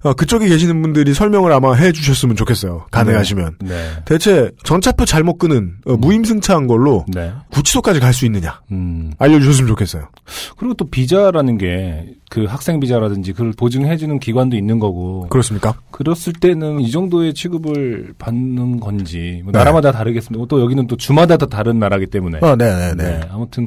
어, 0.02 0.14
그쪽에 0.14 0.48
계시는 0.48 0.80
분들이 0.82 1.14
설명을 1.14 1.52
아마 1.52 1.74
해 1.74 1.92
주셨으면 1.92 2.36
좋겠어요. 2.36 2.86
가능하시면. 2.90 3.56
네. 3.60 3.90
대체 4.04 4.50
전차표 4.64 5.04
잘못 5.04 5.38
끄는 5.38 5.74
어, 5.86 5.96
무임승차한 5.96 6.66
걸로 6.66 7.04
네. 7.08 7.32
구치소까지 7.50 8.00
갈 8.00 8.12
수 8.12 8.26
있느냐 8.26 8.60
음. 8.72 9.12
알려주셨으면 9.18 9.68
좋겠어요. 9.68 10.08
그리고 10.56 10.74
또 10.74 10.88
비자라는 10.88 11.58
게 11.58 12.18
그 12.30 12.44
학생 12.44 12.78
비자라든지 12.78 13.32
그걸 13.32 13.52
보증해주는 13.52 14.18
기관도 14.18 14.56
있는 14.56 14.78
거고 14.78 15.26
그렇습니까? 15.28 15.74
그랬을 15.90 16.34
때는 16.34 16.80
이 16.80 16.90
정도의 16.90 17.32
취급을 17.32 18.12
받는 18.18 18.80
건지 18.80 19.40
뭐 19.44 19.52
네. 19.52 19.58
나라마다 19.58 19.92
다르겠습니다. 19.92 20.44
또 20.48 20.60
여기는 20.60 20.86
또 20.86 20.96
주마다 20.96 21.36
다 21.38 21.46
다른 21.46 21.78
나라기 21.78 22.06
때문에 22.06 22.38
어, 22.42 22.54
네네네. 22.56 22.94
네, 23.02 23.20
아무튼 23.30 23.66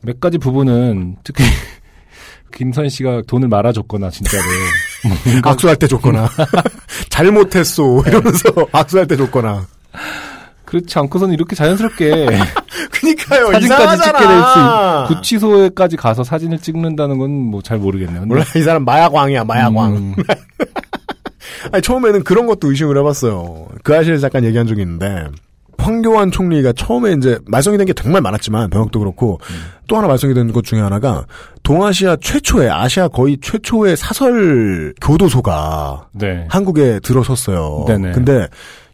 몇 0.00 0.18
가지 0.18 0.38
부분은 0.38 1.18
특히 1.22 1.44
김선 2.52 2.88
씨가 2.88 3.22
돈을 3.28 3.46
말아줬거나 3.48 4.10
진짜로 4.10 4.42
악수할 5.42 5.76
때 5.76 5.86
줬거나 5.86 6.28
잘못했소 7.10 8.04
이러면서 8.06 8.48
악수할 8.72 9.06
때 9.06 9.16
줬거나. 9.16 9.66
그렇지 10.64 10.98
않고서는 11.00 11.34
이렇게 11.34 11.56
자연스럽게 11.56 12.28
그니까요. 12.92 13.50
사진까지 13.52 14.02
찍게 14.04 14.18
될 14.18 14.36
이상하잖아. 14.36 15.06
수 15.08 15.14
구치소에까지 15.14 15.96
가서 15.96 16.22
사진을 16.22 16.58
찍는다는 16.60 17.18
건 17.18 17.30
뭐 17.50 17.60
잘 17.62 17.78
모르겠네요. 17.78 18.24
몰라 18.26 18.44
이 18.54 18.62
사람 18.62 18.84
마약왕이야 18.84 19.42
마약왕. 19.44 19.96
음, 19.96 20.14
아니, 21.72 21.82
처음에는 21.82 22.22
그런 22.22 22.46
것도 22.46 22.70
의심을 22.70 22.96
해봤어요. 22.98 23.66
그 23.82 23.96
아시에서 23.96 24.20
잠깐 24.20 24.44
얘기한 24.44 24.66
적이 24.68 24.82
있는데 24.82 25.26
황교안 25.80 26.30
총리가 26.30 26.72
처음에 26.74 27.12
이제 27.12 27.38
말썽이 27.46 27.76
된 27.78 27.86
게 27.86 27.92
정말 27.92 28.20
많았지만 28.22 28.70
병역도 28.70 28.98
그렇고 29.00 29.40
또 29.86 29.96
하나 29.96 30.06
말썽이 30.08 30.34
된 30.34 30.52
것 30.52 30.64
중에 30.64 30.80
하나가 30.80 31.24
동아시아 31.62 32.16
최초의 32.20 32.70
아시아 32.70 33.08
거의 33.08 33.38
최초의 33.40 33.96
사설 33.96 34.94
교도소가 35.00 36.08
네. 36.12 36.46
한국에 36.48 37.00
들어섰어요. 37.00 37.84
네네. 37.88 38.12
근데 38.12 38.46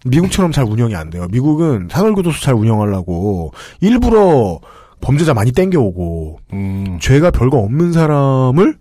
미국처럼 0.05 0.53
잘 0.53 0.65
운영이 0.65 0.95
안 0.95 1.11
돼요. 1.11 1.27
미국은 1.31 1.89
사설 1.91 2.15
교도소 2.15 2.41
잘 2.41 2.55
운영하려고 2.55 3.53
일부러 3.81 4.61
범죄자 5.01 5.35
많이 5.35 5.53
땡겨오고 5.53 6.39
음, 6.53 6.99
죄가 7.01 7.31
별거 7.31 7.59
없는 7.59 7.93
사람을 7.93 8.77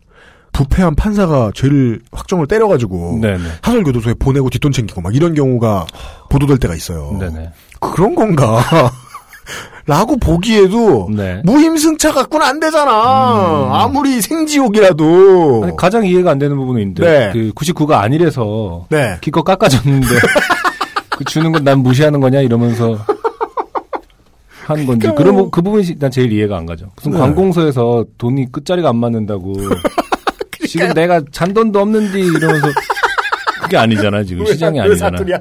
부패한 0.56 0.95
판사가 0.95 1.52
죄를 1.53 1.99
확정을 2.11 2.48
때려가지고 2.48 3.19
네네. 3.22 3.44
사설 3.64 3.84
교도소에 3.84 4.14
보내고 4.15 4.49
뒷돈 4.49 4.72
챙기고 4.72 5.02
막 5.02 5.14
이런 5.15 5.34
경우가 5.34 5.86
보도될 6.30 6.57
때가 6.60 6.76
있어요. 6.76 7.18
네네. 7.19 7.52
그런 7.82 8.15
건가? 8.15 8.61
라고 9.86 10.18
보기에도 10.18 11.10
네. 11.11 11.41
무임승차 11.44 12.11
갖고는 12.14 12.44
안 12.45 12.60
되잖아. 12.60 13.65
음. 13.68 13.72
아무리 13.73 14.19
생지옥이라도. 14.22 15.61
아니, 15.65 15.76
가장 15.77 16.06
이해가 16.06 16.32
안 16.32 16.40
되는 16.40 16.56
부분은 16.57 16.82
있는데 16.82 17.03
네. 17.03 17.32
그 17.34 17.52
99가 17.53 17.91
아니래서 17.99 18.88
네. 18.90 19.18
기껏 19.22 19.44
깎아줬는데 19.44 20.07
그 21.18 21.23
주는 21.26 21.52
건 21.52 21.64
난 21.64 21.80
무시하는 21.80 22.19
거냐 22.19 22.40
이러면서 22.41 22.98
하는 24.65 24.86
건지 24.88 25.02
그러니까 25.02 25.14
그런 25.15 25.36
뭐- 25.36 25.44
부- 25.45 25.52
그 25.52 25.61
부분이 25.61 25.99
난 25.99 26.10
제일 26.10 26.32
이해가 26.32 26.57
안 26.57 26.65
가죠. 26.65 26.88
무슨 26.95 27.11
네. 27.11 27.19
관공서에서 27.19 28.06
돈이 28.18 28.52
끝자리가 28.52 28.90
안 28.90 28.95
맞는다고 28.98 29.53
지금 30.80 30.93
내가 30.93 31.22
잔돈도 31.31 31.80
없는데 31.80 32.19
이러면서 32.19 32.68
그게 33.64 33.77
아니잖아 33.77 34.23
지금. 34.23 34.45
왜 34.45 34.53
시장이 34.53 34.77
사- 34.80 34.84
왜 34.85 34.89
아니잖아. 34.91 35.18
사투리야? 35.18 35.39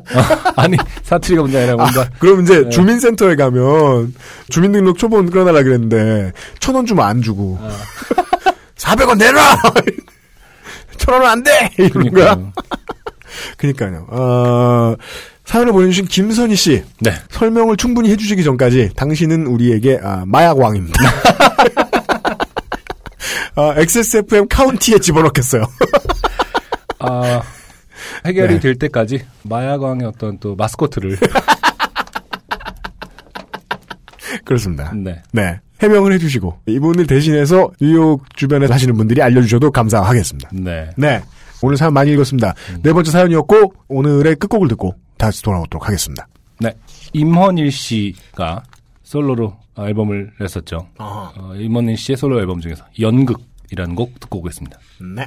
아니 0.56 0.77
사투리가 1.02 1.43
문제 1.43 1.59
아니라 1.59 1.77
뭔가. 1.77 2.09
그럼 2.19 2.43
이제 2.43 2.62
네. 2.62 2.69
주민센터에 2.70 3.36
가면 3.36 4.15
주민등록 4.48 4.97
초본 4.98 5.31
끌어달라 5.31 5.62
그랬는데 5.62 6.32
천 6.61 6.74
원 6.74 6.86
주면 6.86 7.05
안 7.06 7.20
주고. 7.23 7.59
아. 7.62 7.70
400원 8.77 9.19
내놔! 9.19 9.56
천 10.98 11.15
원은 11.15 11.27
안 11.28 11.43
돼! 11.43 11.70
이러는 11.78 12.11
거야. 12.12 12.35
그러니까 13.56 13.86
그니까요. 13.86 14.06
어, 14.11 14.94
사연을 15.44 15.73
보내주신 15.73 16.06
김선희 16.06 16.55
씨. 16.56 16.82
네. 17.01 17.12
설명을 17.31 17.77
충분히 17.77 18.11
해주시기 18.11 18.43
전까지 18.44 18.90
당신은 18.97 19.47
우리에게 19.47 20.01
아, 20.02 20.24
마약왕입니다 20.27 20.98
아, 23.57 23.75
XSFM 23.77 24.49
카운티에 24.49 24.99
집어넣겠어요 24.99 25.65
아, 27.01 27.43
해결이 28.27 28.55
네. 28.55 28.61
될 28.61 28.75
때까지 28.77 29.25
마야광의 29.43 30.07
어떤 30.07 30.39
또 30.39 30.55
마스코트를 30.57 31.19
그렇습니다 34.45 34.93
네. 34.95 35.23
네 35.33 35.61
해명을 35.83 36.13
해주시고 36.15 36.61
이분을 36.67 37.07
대신해서 37.07 37.71
뉴욕 37.81 38.23
주변에 38.37 38.67
사시는 38.67 38.97
분들이 38.97 39.21
알려주셔도 39.23 39.71
감사하겠습니다. 39.71 40.51
네. 40.53 40.91
네. 40.97 41.23
오늘 41.63 41.77
사연 41.77 41.93
많이 41.93 42.13
읽었습니다. 42.13 42.55
네 42.83 42.93
번째 42.93 43.11
사연이었고 43.11 43.75
오늘의 43.89 44.37
끝곡을 44.37 44.69
듣고 44.69 44.95
다시 45.19 45.43
돌아오도록 45.43 45.87
하겠습니다. 45.87 46.27
네. 46.61 46.73
임헌일 47.13 47.71
씨가 47.71 48.63
솔로로 49.15 49.57
앨범을 49.78 50.32
냈었죠. 50.41 50.89
아, 50.99 51.32
어, 51.39 51.55
임헌일 51.55 51.97
씨의 51.97 52.16
솔로 52.16 52.41
앨범 52.41 52.61
중에서 52.61 52.85
연극이라는 52.99 53.95
곡 53.95 54.19
듣고 54.19 54.41
오겠습니다. 54.41 54.77
네. 55.15 55.27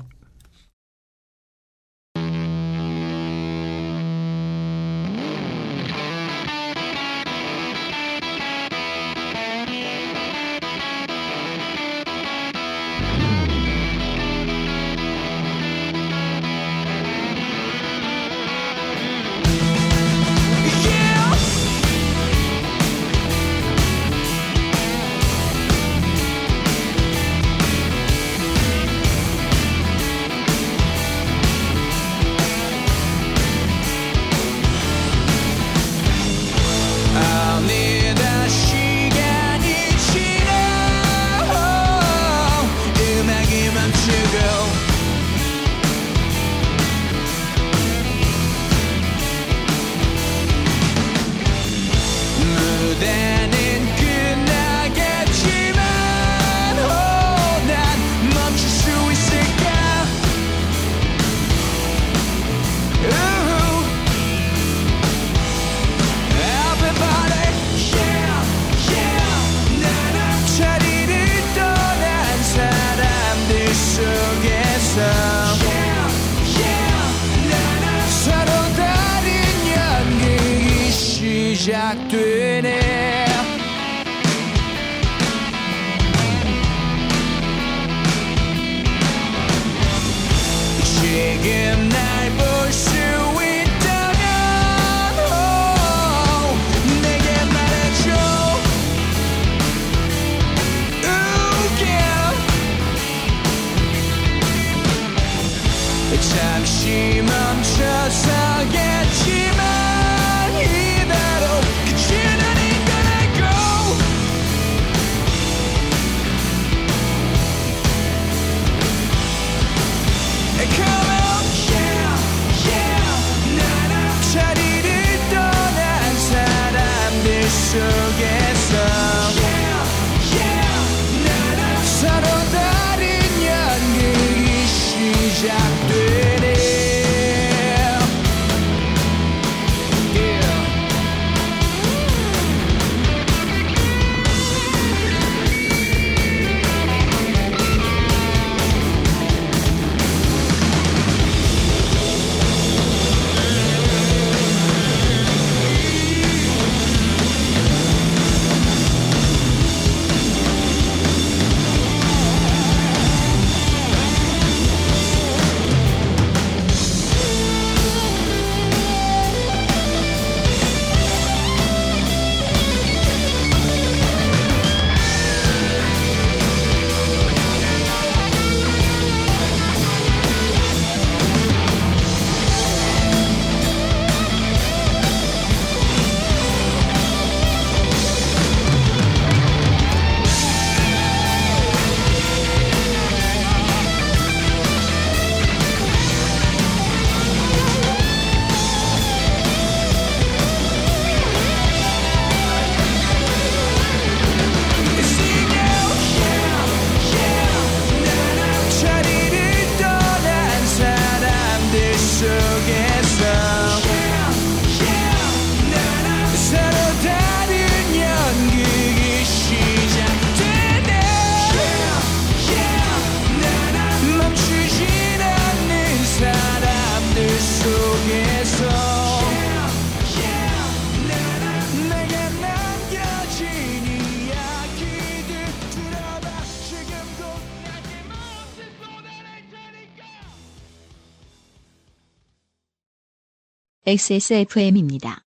XSFM입니다. 243.90 245.22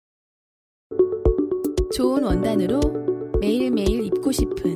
좋은 1.95 2.23
원단으로 2.23 2.79
매일매일 3.39 4.05
입고 4.05 4.31
싶은 4.31 4.75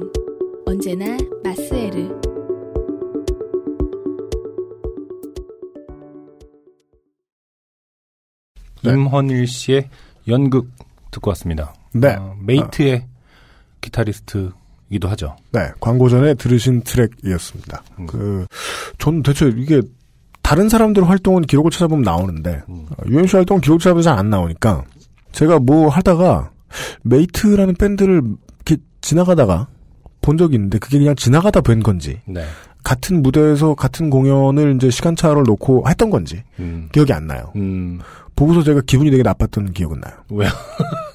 언제나 0.67 1.17
마스에르. 1.43 2.09
네. 8.83 8.91
임헌일 8.91 9.47
씨의 9.47 9.89
연극 10.27 10.69
듣고 11.09 11.31
왔습니다. 11.31 11.73
네. 11.95 12.17
어, 12.17 12.37
메이트의 12.39 13.07
기타리스트 13.81 14.51
이기도 14.91 15.07
하죠. 15.09 15.35
네, 15.53 15.71
광고 15.79 16.07
전에 16.07 16.35
들으신 16.35 16.81
트랙이었습니다. 16.81 17.83
음. 17.97 18.05
그, 18.05 18.45
전 18.99 19.23
대체 19.23 19.47
이게 19.47 19.81
다른 20.51 20.67
사람들 20.67 21.07
활동은 21.07 21.43
기록을 21.43 21.71
찾아보면 21.71 22.03
나오는데 22.03 22.63
음. 22.67 22.85
어, 22.89 23.03
UMC 23.07 23.37
활동은 23.37 23.61
기록 23.61 23.79
찾아보면 23.79 24.03
잘 24.03 24.19
안 24.19 24.29
나오니까 24.29 24.83
제가 25.31 25.59
뭐 25.59 25.87
하다가 25.87 26.51
메이트라는 27.03 27.75
밴드를 27.75 28.21
이렇게 28.65 28.83
지나가다가 28.99 29.67
본 30.21 30.37
적이 30.37 30.55
있는데 30.55 30.77
그게 30.77 30.99
그냥 30.99 31.15
지나가다 31.15 31.61
뵌 31.61 31.79
건지 31.81 32.19
네. 32.25 32.43
같은 32.83 33.21
무대에서 33.21 33.75
같은 33.75 34.09
공연을 34.09 34.75
이제 34.75 34.89
시간차를 34.89 35.43
놓고 35.43 35.85
했던 35.87 36.09
건지 36.09 36.43
음. 36.59 36.89
기억이 36.91 37.13
안 37.13 37.27
나요. 37.27 37.53
음. 37.55 38.01
보고서 38.35 38.61
제가 38.61 38.81
기분이 38.85 39.09
되게 39.09 39.23
나빴던 39.23 39.71
기억은 39.71 40.01
나요. 40.01 40.15
왜요? 40.29 40.49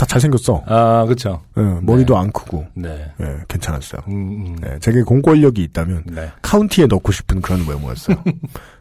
다 0.00 0.06
잘생겼어. 0.06 0.62
아, 0.64 1.04
그쵸. 1.06 1.42
예, 1.58 1.62
머리도 1.82 2.16
안 2.16 2.32
크고 2.32 2.66
네. 2.72 3.12
예, 3.20 3.36
괜찮았어요. 3.48 4.00
음, 4.08 4.14
음. 4.14 4.56
예, 4.64 4.78
제게 4.78 5.02
공권력이 5.02 5.62
있다면 5.64 6.04
네. 6.06 6.30
카운티에 6.40 6.86
넣고 6.86 7.12
싶은 7.12 7.42
그런 7.42 7.68
외모였어요. 7.68 8.16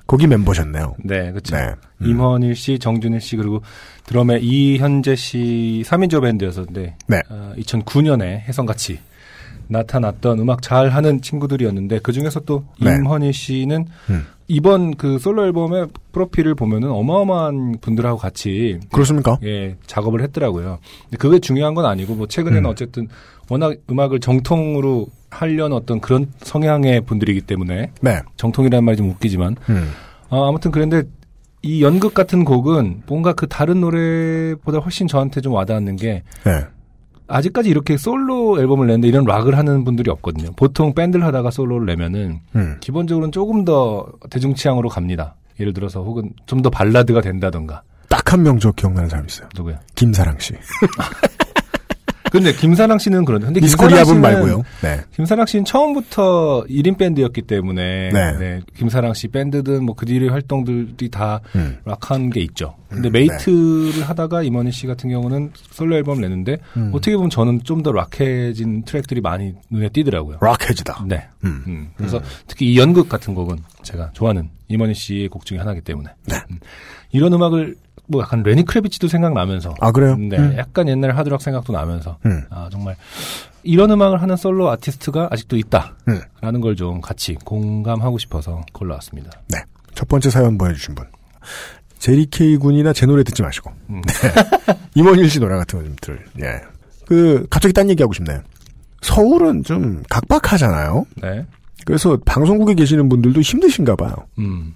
거기 0.09 0.25
멤버셨네요. 0.25 0.95
네, 1.03 1.31
그쵸. 1.31 1.55
네. 1.55 1.75
음. 2.01 2.07
임원일 2.07 2.55
씨, 2.55 2.79
정준일 2.79 3.21
씨, 3.21 3.35
그리고 3.35 3.61
드럼의 4.07 4.43
이현재 4.43 5.15
씨 5.15 5.83
3인조 5.85 6.23
밴드였었는데, 6.23 6.95
네. 7.05 7.21
2009년에 7.59 8.39
혜성같이 8.39 8.97
나타났던 9.67 10.39
음악 10.39 10.63
잘하는 10.63 11.21
친구들이었는데, 11.21 11.99
그 11.99 12.11
중에서 12.11 12.39
또 12.39 12.65
네. 12.81 12.95
임헌일 12.95 13.33
씨는 13.33 13.85
음. 14.09 14.25
이번 14.47 14.95
그 14.95 15.19
솔로 15.19 15.45
앨범의 15.45 15.89
프로필을 16.11 16.55
보면은 16.55 16.89
어마어마한 16.89 17.77
분들하고 17.79 18.17
같이 18.17 18.79
그렇습니까? 18.91 19.37
예, 19.43 19.75
작업을 19.85 20.23
했더라고요. 20.23 20.79
근데 21.03 21.17
그게 21.17 21.37
중요한 21.37 21.75
건 21.75 21.85
아니고, 21.85 22.15
뭐, 22.15 22.25
최근에는 22.25 22.65
음. 22.65 22.71
어쨌든 22.71 23.07
워낙 23.47 23.75
음악을 23.87 24.21
정통으로 24.21 25.05
하려는 25.31 25.75
어떤 25.75 25.99
그런 25.99 26.27
성향의 26.41 27.01
분들이기 27.01 27.41
때문에, 27.41 27.91
네. 28.01 28.19
정통이라는 28.37 28.83
말이 28.83 28.97
좀 28.97 29.09
웃기지만, 29.09 29.55
음. 29.69 29.91
어, 30.29 30.47
아무튼 30.47 30.71
그런데 30.71 31.03
이 31.61 31.83
연극 31.83 32.13
같은 32.13 32.45
곡은 32.45 33.03
뭔가 33.07 33.33
그 33.33 33.47
다른 33.47 33.81
노래보다 33.81 34.79
훨씬 34.79 35.07
저한테 35.07 35.41
좀 35.41 35.53
와닿는 35.53 35.97
게 35.97 36.23
네. 36.45 36.63
아직까지 37.27 37.69
이렇게 37.69 37.97
솔로 37.97 38.59
앨범을 38.59 38.87
내는데 38.87 39.07
이런 39.07 39.25
락을 39.25 39.57
하는 39.57 39.83
분들이 39.83 40.09
없거든요. 40.09 40.51
보통 40.55 40.93
밴드를 40.93 41.25
하다가 41.25 41.51
솔로를 41.51 41.85
내면은 41.85 42.39
음. 42.55 42.77
기본적으로는 42.79 43.31
조금 43.31 43.65
더 43.65 44.07
대중 44.29 44.55
취향으로 44.55 44.87
갑니다. 44.89 45.35
예를 45.59 45.73
들어서 45.73 46.01
혹은 46.01 46.31
좀 46.45 46.61
더 46.61 46.69
발라드가 46.69 47.21
된다던가. 47.21 47.83
딱 48.07 48.31
한 48.33 48.41
명 48.43 48.57
저 48.59 48.71
기억나는 48.71 49.09
사람 49.09 49.25
있어요. 49.27 49.49
누구야? 49.55 49.79
김사랑 49.95 50.37
씨. 50.39 50.53
근데 52.31 52.53
김사랑 52.53 52.99
씨는 52.99 53.25
그런데 53.25 53.47
근데 53.47 53.59
분 53.61 53.69
씨는 53.89 54.21
말고요. 54.21 54.63
네. 54.81 55.01
김사랑 55.15 55.45
씨는 55.45 55.65
처음부터 55.65 56.63
1인 56.69 56.97
밴드였기 56.97 57.41
때문에 57.43 58.11
네. 58.11 58.37
네, 58.37 58.61
김사랑 58.77 59.13
씨 59.13 59.27
밴드든 59.29 59.83
뭐그 59.83 60.05
뒤의 60.05 60.29
활동들이 60.29 61.09
다 61.09 61.41
음. 61.55 61.77
락한 61.85 62.29
게 62.29 62.41
있죠. 62.41 62.75
근데 62.89 63.09
음, 63.09 63.11
메이트를 63.11 64.03
하다가 64.07 64.41
임헌일 64.43 64.71
씨 64.71 64.87
같은 64.87 65.09
경우는 65.09 65.51
솔로 65.71 65.95
앨범을 65.95 66.21
냈는데 66.21 66.57
음. 66.77 66.91
어떻게 66.93 67.15
보면 67.15 67.29
저는 67.31 67.61
좀 67.63 67.79
더 67.79 67.93
락해진 67.93 68.83
트랙들이 68.83 69.21
많이 69.21 69.53
눈에 69.69 69.87
띄더라고요. 69.87 70.39
락해지다. 70.41 71.05
네. 71.07 71.27
음. 71.45 71.63
음, 71.65 71.91
그래서 71.95 72.21
특히 72.45 72.73
이 72.73 72.77
연극 72.77 73.07
같은 73.07 73.33
곡은 73.33 73.57
제가 73.83 74.11
좋아하는 74.11 74.49
임헌일 74.67 74.93
씨의 74.95 75.29
곡 75.29 75.45
중에 75.45 75.59
하나이기 75.59 75.79
때문에 75.81 76.09
네. 76.25 76.35
음, 76.51 76.59
이런 77.11 77.31
음악을 77.31 77.75
뭐 78.09 78.21
약간 78.21 78.41
레니 78.43 78.65
크레비치도 78.65 79.07
생각나면서 79.07 79.75
아 79.79 79.91
그래요? 79.91 80.15
네, 80.17 80.37
음. 80.37 80.55
약간 80.57 80.87
옛날 80.89 81.15
하드락 81.15 81.41
생각도 81.41 81.71
나면서 81.73 82.17
음. 82.25 82.41
아 82.49 82.67
정말 82.71 82.95
이런 83.63 83.91
음악을 83.91 84.21
하는 84.21 84.35
솔로 84.35 84.69
아티스트가 84.71 85.29
아직도 85.31 85.55
음. 85.55 85.59
있다라는 85.59 86.61
걸좀 86.61 87.01
같이 87.01 87.35
공감하고 87.45 88.17
싶어서 88.17 88.61
골라왔습니다. 88.73 89.29
네. 89.49 89.59
첫 89.93 90.07
번째 90.07 90.29
사연 90.29 90.57
보내주신 90.57 90.95
분. 90.95 91.05
제리 91.99 92.25
케이 92.29 92.57
군이나 92.57 92.93
제 92.93 93.05
노래 93.05 93.23
듣지 93.23 93.41
마시고. 93.41 93.71
음. 93.89 94.01
임원일 94.95 95.29
씨 95.29 95.39
노래 95.39 95.55
같은 95.57 95.79
거 95.79 95.85
좀 95.85 95.95
들. 96.01 96.19
예. 96.41 96.61
그 97.05 97.45
갑자기 97.49 97.73
딴 97.73 97.89
얘기 97.89 98.01
하고 98.01 98.13
싶네요. 98.13 98.41
서울은 99.01 99.63
좀 99.63 100.03
각박하잖아요. 100.09 101.05
네. 101.21 101.45
그래서 101.85 102.17
방송국에 102.25 102.73
계시는 102.75 103.09
분들도 103.09 103.41
힘드신가 103.41 103.95
봐요. 103.95 104.13
음. 104.37 104.73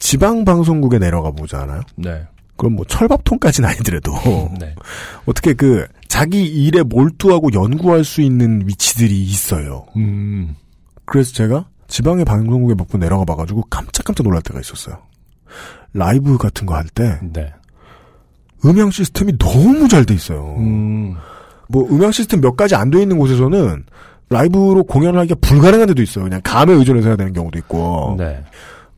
지방 0.00 0.44
방송국에 0.44 0.98
내려가 0.98 1.30
보잖아요. 1.30 1.82
네. 1.96 2.22
그럼 2.56 2.74
뭐 2.74 2.84
철밥통까지는 2.84 3.68
아니더라도 3.68 4.12
네. 4.58 4.74
어떻게 5.26 5.54
그 5.54 5.86
자기 6.08 6.44
일에 6.44 6.82
몰두하고 6.82 7.52
연구할 7.54 8.02
수 8.04 8.20
있는 8.20 8.62
위치들이 8.66 9.22
있어요. 9.22 9.86
음. 9.96 10.56
그래서 11.06 11.32
제가 11.32 11.66
지방의 11.86 12.24
방송국에 12.24 12.74
몇 12.74 12.88
번 12.88 13.00
내려가 13.00 13.24
봐가지고 13.24 13.62
깜짝깜짝 13.70 14.24
놀랄 14.24 14.42
때가 14.42 14.60
있었어요. 14.60 14.98
라이브 15.94 16.36
같은 16.38 16.66
거 16.66 16.74
할때 16.76 17.18
네. 17.32 17.52
음향 18.64 18.90
시스템이 18.90 19.38
너무 19.38 19.88
잘 19.88 20.04
돼 20.04 20.14
있어요. 20.14 20.54
음. 20.58 21.16
뭐 21.68 21.86
음향 21.88 22.12
시스템 22.12 22.40
몇 22.40 22.56
가지 22.56 22.74
안 22.74 22.90
돼 22.90 23.00
있는 23.02 23.18
곳에서는 23.18 23.84
라이브로 24.28 24.84
공연을 24.84 25.18
하기가 25.20 25.36
불가능한 25.40 25.88
데도 25.88 26.02
있어요. 26.02 26.24
그냥 26.24 26.40
감에 26.44 26.72
의존해서 26.74 27.08
해야 27.08 27.16
되는 27.16 27.32
경우도 27.32 27.58
있고. 27.58 28.14
네. 28.18 28.44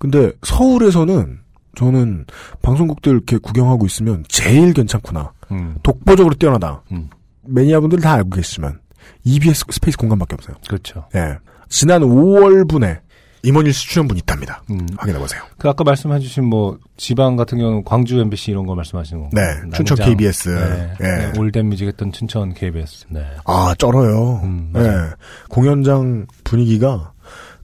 근데 0.02 0.32
서울에서는 0.42 1.38
저는 1.76 2.26
방송국들 2.60 3.12
이렇게 3.12 3.38
구경하고 3.38 3.86
있으면 3.86 4.24
제일 4.26 4.72
괜찮구나. 4.72 5.32
음. 5.52 5.76
독보적으로 5.84 6.34
뛰어나다. 6.34 6.82
음. 6.90 7.08
매니아분들 7.42 8.00
다 8.00 8.14
알고 8.14 8.30
계시지만 8.30 8.80
EBS 9.22 9.66
스페이스 9.70 9.96
공감밖에 9.96 10.34
없어요. 10.34 10.56
그렇죠. 10.66 11.06
예. 11.14 11.38
지난 11.68 12.02
5월분에 12.02 12.98
임헌일 13.44 13.72
씨 13.72 13.88
출연분 13.90 14.16
있답니다. 14.16 14.64
음. 14.70 14.88
확인해 14.96 15.20
보세요. 15.20 15.40
그 15.56 15.68
아까 15.68 15.84
말씀해주신 15.84 16.46
뭐 16.46 16.78
지방 16.96 17.36
같은 17.36 17.58
경우는 17.58 17.84
광주 17.84 18.18
MBC 18.18 18.50
이런 18.50 18.66
거 18.66 18.74
말씀하시는 18.74 19.22
거. 19.22 19.28
네, 19.32 19.42
춘천 19.72 19.98
KBS. 19.98 20.48
네. 20.48 20.94
예. 21.00 21.04
네. 21.04 21.38
올댓 21.38 21.68
뮤직 21.68 21.86
했던 21.86 22.10
춘천 22.10 22.54
KBS. 22.54 23.06
네. 23.08 23.24
아, 23.44 23.72
쩔어요. 23.78 24.40
음, 24.42 24.72
예. 24.74 24.80
맞아요. 24.80 25.10
공연장 25.48 26.26
분위기가 26.42 27.11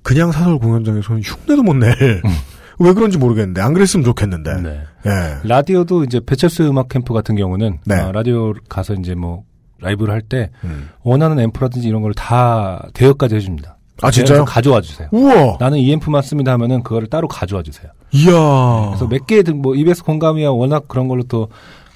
그냥 0.09 0.33
사설 0.33 0.59
공연장에서는 0.59 1.21
흉내도 1.23 1.63
못 1.63 1.75
낼. 1.77 1.93
음. 2.25 2.31
왜 2.79 2.95
그런지 2.95 3.19
모르겠는데 3.19 3.61
안 3.61 3.75
그랬으면 3.75 4.05
좋겠는데. 4.05 4.63
네. 4.63 4.81
예. 5.05 5.11
라디오도 5.47 6.05
이제 6.05 6.19
배철수 6.25 6.67
음악 6.67 6.89
캠프 6.89 7.13
같은 7.13 7.37
경우는 7.37 7.79
네. 7.85 7.95
아, 7.95 8.11
라디오 8.11 8.55
가서 8.71 8.95
이제 8.95 9.15
뭐 9.15 9.43
라이브를 9.81 10.15
할때 10.15 10.51
음. 10.65 10.89
원하는 11.03 11.39
앰프라든지 11.41 11.87
이런 11.87 12.01
걸 12.01 12.15
다 12.15 12.89
대여까지 12.95 13.35
해줍니다. 13.37 13.77
아, 14.01 14.11
진짜요? 14.11 14.47
가져와 14.47 14.81
주세요. 14.81 15.09
우와. 15.13 15.59
나는 15.61 15.77
이 15.79 15.93
앰프만 15.93 16.23
씁니다 16.23 16.53
하면은 16.53 16.83
그거를 16.83 17.09
따로 17.09 17.29
가져와 17.29 17.63
주세요. 17.63 17.91
이야. 18.13 18.31
그래서 18.31 19.07
몇 19.09 19.27
개, 19.27 19.43
뭐, 19.43 19.75
EBS 19.75 20.05
공감이야 20.05 20.49
워낙 20.49 20.89
그런 20.89 21.09
걸로 21.09 21.23
또 21.25 21.49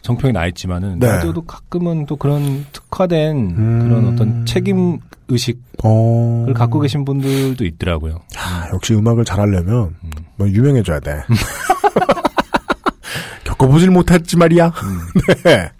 정평이 0.02 0.32
나 0.34 0.46
있지만은, 0.48 0.98
네. 0.98 1.06
라디오도 1.06 1.42
가끔은 1.42 2.04
또 2.06 2.16
그런 2.16 2.66
특화된 2.72 3.36
음. 3.56 3.88
그런 3.88 4.12
어떤 4.12 4.44
책임 4.44 4.98
의식을 5.32 5.60
어. 5.84 6.46
갖고 6.54 6.80
계신 6.80 7.04
분들도 7.04 7.64
있더라고요. 7.64 8.20
아, 8.36 8.68
역시 8.72 8.94
음악을 8.94 9.24
잘하려면 9.24 9.94
음. 10.04 10.10
뭐 10.36 10.48
유명해져야 10.48 11.00
돼. 11.00 11.22
겪어보질 13.44 13.90
못했지 13.90 14.36
말이야. 14.36 14.72
네. 15.44 15.70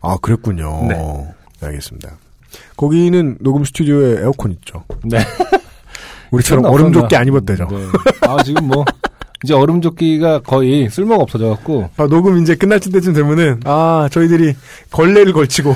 아 0.00 0.16
그랬군요. 0.20 0.82
음. 0.82 0.88
네. 0.88 1.28
알겠습니다. 1.62 2.16
거기는 2.76 3.36
녹음 3.40 3.64
스튜디오에 3.64 4.22
에어컨 4.22 4.52
있죠. 4.52 4.84
네. 5.04 5.18
우리처럼 6.30 6.64
없었나? 6.64 6.82
얼음 6.82 6.92
조끼 6.92 7.16
안 7.16 7.26
입었대죠. 7.26 7.66
네. 7.70 7.76
아, 8.22 8.42
지금 8.42 8.68
뭐, 8.68 8.84
이제 9.42 9.52
얼음 9.52 9.80
조끼가 9.80 10.40
거의 10.40 10.88
쓸모가 10.88 11.22
없어져갖고, 11.22 11.90
아, 11.96 12.06
녹음 12.06 12.40
이제 12.40 12.54
끝날 12.54 12.78
때쯤 12.78 13.12
되면은 13.12 13.60
아 13.64 14.08
저희들이 14.12 14.54
걸레를 14.90 15.32
걸치고 15.32 15.74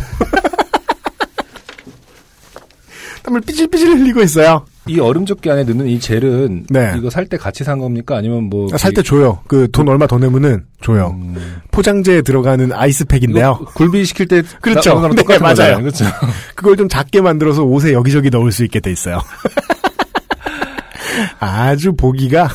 땀을 3.24 3.40
삐질삐질 3.40 3.88
흘리고 3.88 4.20
있어요. 4.22 4.64
이 4.86 5.00
얼음조끼 5.00 5.50
안에 5.50 5.64
넣는 5.64 5.86
이 5.88 5.98
젤은, 5.98 6.66
네. 6.68 6.92
이거 6.98 7.08
살 7.08 7.26
때 7.26 7.38
같이 7.38 7.64
산 7.64 7.78
겁니까? 7.78 8.18
아니면 8.18 8.44
뭐. 8.50 8.68
살 8.76 8.92
때 8.92 9.02
줘요. 9.02 9.40
그 9.48 9.66
돈 9.72 9.88
얼마 9.88 10.06
더 10.06 10.18
내면은 10.18 10.66
줘요. 10.82 11.16
음, 11.18 11.56
포장재에 11.70 12.20
들어가는 12.20 12.70
아이스팩인데요. 12.70 13.60
굴비 13.74 14.04
시킬 14.04 14.28
때. 14.28 14.42
그렇죠. 14.60 15.00
나- 15.00 15.08
네, 15.08 15.22
맞아요. 15.38 15.54
거잖아요. 15.54 15.78
그렇죠. 15.78 16.04
그걸 16.54 16.76
좀 16.76 16.86
작게 16.88 17.22
만들어서 17.22 17.62
옷에 17.64 17.94
여기저기 17.94 18.28
넣을 18.28 18.52
수 18.52 18.62
있게 18.64 18.80
돼 18.80 18.92
있어요. 18.92 19.20
아주 21.40 21.94
보기가 21.94 22.48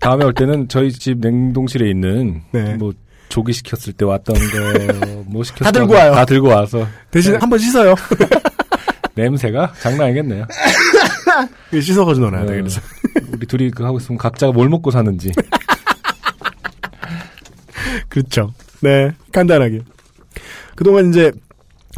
다음에 0.00 0.24
올 0.24 0.32
때는 0.34 0.68
저희 0.68 0.90
집 0.90 1.18
냉동실에 1.18 1.88
있는 1.90 2.42
네. 2.52 2.74
뭐 2.74 2.92
조기 3.32 3.54
시켰을 3.54 3.94
때 3.94 4.04
왔던 4.04 4.36
거뭐 4.36 5.42
시켰을 5.42 5.64
다때 5.64 5.78
들고 5.78 5.94
와요. 5.94 6.12
다 6.12 6.26
들고 6.26 6.48
와서 6.48 6.86
대신 7.10 7.34
한번 7.36 7.58
씻어요. 7.58 7.94
냄새가 9.16 9.72
장난 9.80 10.08
아니겠네요. 10.08 10.46
씻어가지고 11.72 12.26
넣어놔야 12.26 12.46
돼. 12.46 12.52
네. 12.52 12.58
그래서 12.58 12.82
우리 13.32 13.46
둘이 13.46 13.70
그 13.70 13.84
하고 13.84 13.96
있으면 13.96 14.18
각자가 14.18 14.52
뭘 14.52 14.68
먹고 14.68 14.90
사는지. 14.90 15.32
그렇죠. 18.10 18.52
네, 18.80 19.12
간단하게. 19.32 19.80
그동안 20.74 21.08
이제 21.08 21.32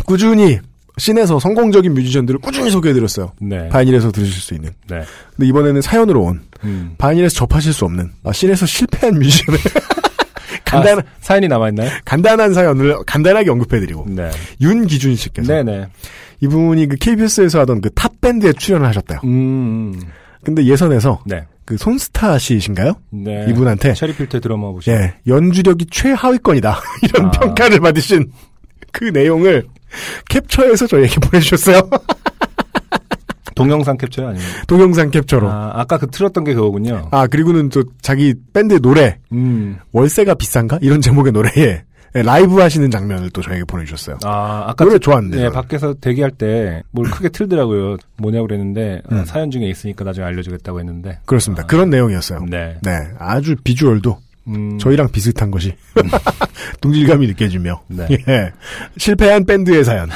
꾸준히 0.07 0.61
씬에서 0.99 1.41
성공적인 1.41 1.95
뮤지션들을 1.95 2.39
꾸준히 2.39 2.71
소개해드렸어요. 2.71 3.33
네. 3.41 3.69
바이닐에서 3.71 4.13
들으실 4.13 4.41
수 4.41 4.55
있는. 4.55 4.71
네. 4.89 5.03
근데 5.35 5.49
이번에는 5.49 5.83
사연으로 5.83 6.23
온 6.23 6.43
음. 6.63 6.95
바이닐에서 6.97 7.35
접하실 7.35 7.73
수 7.73 7.85
없는 7.87 8.13
아, 8.23 8.33
씬에서 8.33 8.67
실패한 8.67 9.19
뮤지션을 9.19 9.59
간단, 10.65 10.99
아, 10.99 11.03
사연이 11.21 11.47
남아 11.49 11.69
있나요? 11.71 11.91
간단한 12.05 12.55
사연을 12.55 12.97
간단하게 13.07 13.51
언급해드리고. 13.51 14.07
네. 14.09 14.31
윤기준 14.61 15.17
씨께서. 15.17 15.53
네네. 15.53 15.89
이분이 16.41 16.89
그 16.89 16.97
KBS에서 16.97 17.61
하던 17.61 17.81
그 17.81 17.91
탑 17.95 18.21
밴드에 18.21 18.53
출연을 18.53 18.87
하셨대요. 18.89 19.21
음, 19.25 20.01
근데 20.43 20.65
예선에서 20.65 21.23
네. 21.27 21.45
그 21.65 21.77
손스타 21.79 22.39
씨이신가요? 22.39 22.95
네. 23.11 23.47
이분한테 23.49 23.95
체리필터 23.95 24.41
드러머시죠. 24.41 24.93
예, 24.93 25.15
연주력이 25.27 25.87
최하위권이다. 25.91 26.81
이런 27.03 27.27
아. 27.27 27.31
평가를 27.31 27.81
받으신 27.81 28.31
그 28.93 29.05
내용을 29.05 29.65
캡처해서 30.29 30.87
저희에게 30.87 31.21
보내주셨어요. 31.21 31.89
동영상 33.55 33.97
캡처요? 33.97 34.29
아니면? 34.29 34.47
동영상 34.67 35.11
캡처로. 35.11 35.49
아. 35.51 35.55
아, 35.55 35.81
아까 35.81 35.99
그 35.99 36.07
틀었던 36.09 36.45
게 36.45 36.55
그거군요. 36.55 37.09
그리고는 37.31 37.69
또 37.71 37.85
자기 38.03 38.35
밴드 38.53 38.81
노래, 38.81 39.19
음. 39.33 39.79
월세가 39.93 40.35
비싼가? 40.35 40.79
이런 40.83 41.01
제목의 41.01 41.33
노래에 41.33 41.83
예, 42.17 42.23
라이브 42.23 42.61
하시는 42.61 42.89
장면을 42.93 43.31
또 43.31 43.43
저에게 43.43 43.65
보내주셨어요. 43.65 44.19
아, 44.23 44.67
아까 44.69 44.85
노래 44.85 44.95
틀- 44.99 45.01
좋았는데. 45.01 45.37
네. 45.37 45.51
밖에서 45.51 45.95
대기할 45.95 46.31
때 46.31 46.81
뭘 46.93 47.11
크게 47.11 47.29
틀더라고요. 47.31 47.97
뭐냐고 48.19 48.47
그랬는데 48.47 49.03
아, 49.11 49.15
음. 49.17 49.25
사연 49.25 49.51
중에 49.51 49.65
있으니까 49.69 50.05
나중에 50.05 50.25
알려주겠다고 50.27 50.79
했는데. 50.79 51.19
그렇습니다. 51.25 51.65
아. 51.65 51.67
그런 51.67 51.91
내용이었어요. 51.91 52.47
네. 52.49 52.77
네, 52.83 52.91
아주 53.19 53.57
비주얼도 53.65 54.17
음, 54.47 54.79
저희랑 54.79 55.09
비슷한 55.11 55.51
것이 55.51 55.75
동질감이 56.81 57.27
느껴지며 57.29 57.83
네. 57.89 58.07
예. 58.29 58.53
실패한 58.97 59.45
밴드의 59.45 59.83
사연 59.85 60.09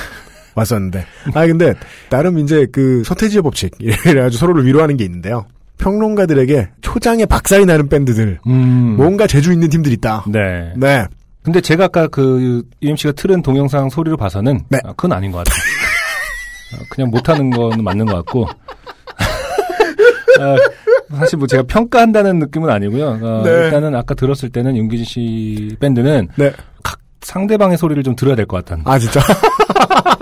왔었는데 0.59 1.05
아 1.35 1.47
근데 1.47 1.75
나름 2.11 2.39
이제 2.39 2.67
그 2.73 3.03
서태지의 3.05 3.43
법칙 3.43 3.73
이래가지고 3.81 4.39
서로를 4.39 4.67
위로하는 4.67 4.97
게 4.97 5.05
있는데요 5.05 5.47
평론가들에게 5.79 6.69
초장에 6.81 7.25
박살이 7.27 7.65
나는 7.67 7.89
밴드들 7.89 8.41
음. 8.47 8.97
뭔가 8.97 9.27
재주 9.27 9.53
있는 9.53 9.69
팀들 9.69 9.93
있다 9.93 10.25
네. 10.29 10.73
네 10.77 11.07
근데 11.43 11.61
제가 11.61 11.85
아까 11.85 12.09
그 12.09 12.63
UMC가 12.83 13.13
틀은 13.13 13.43
동영상 13.43 13.89
소리로 13.89 14.17
봐서는 14.19 14.61
네. 14.69 14.79
아, 14.85 14.89
그건 14.91 15.13
아닌 15.13 15.33
것 15.33 15.39
같아요. 15.39 15.63
아, 16.75 16.85
그냥 16.91 17.09
못하는 17.11 17.49
거는 17.49 17.83
맞는 17.83 18.05
것 18.05 18.17
같고. 18.17 18.47
아, 20.41 20.57
사실 21.17 21.39
뭐 21.39 21.47
제가 21.47 21.63
평가한다는 21.63 22.39
느낌은 22.41 22.69
아니고요. 22.69 23.19
어, 23.23 23.43
네. 23.45 23.51
일단은 23.51 23.95
아까 23.95 24.15
들었을 24.15 24.51
때는 24.51 24.77
윤기진 24.77 25.07
씨 25.07 25.77
밴드는 25.81 26.29
네. 26.37 26.53
각 26.83 26.99
상대방의 27.23 27.79
소리를 27.79 28.03
좀 28.03 28.15
들어야 28.15 28.37
될 28.37 28.45
것 28.45 28.59
같다는. 28.59 28.85
아 28.87 28.99
진짜 28.99 29.21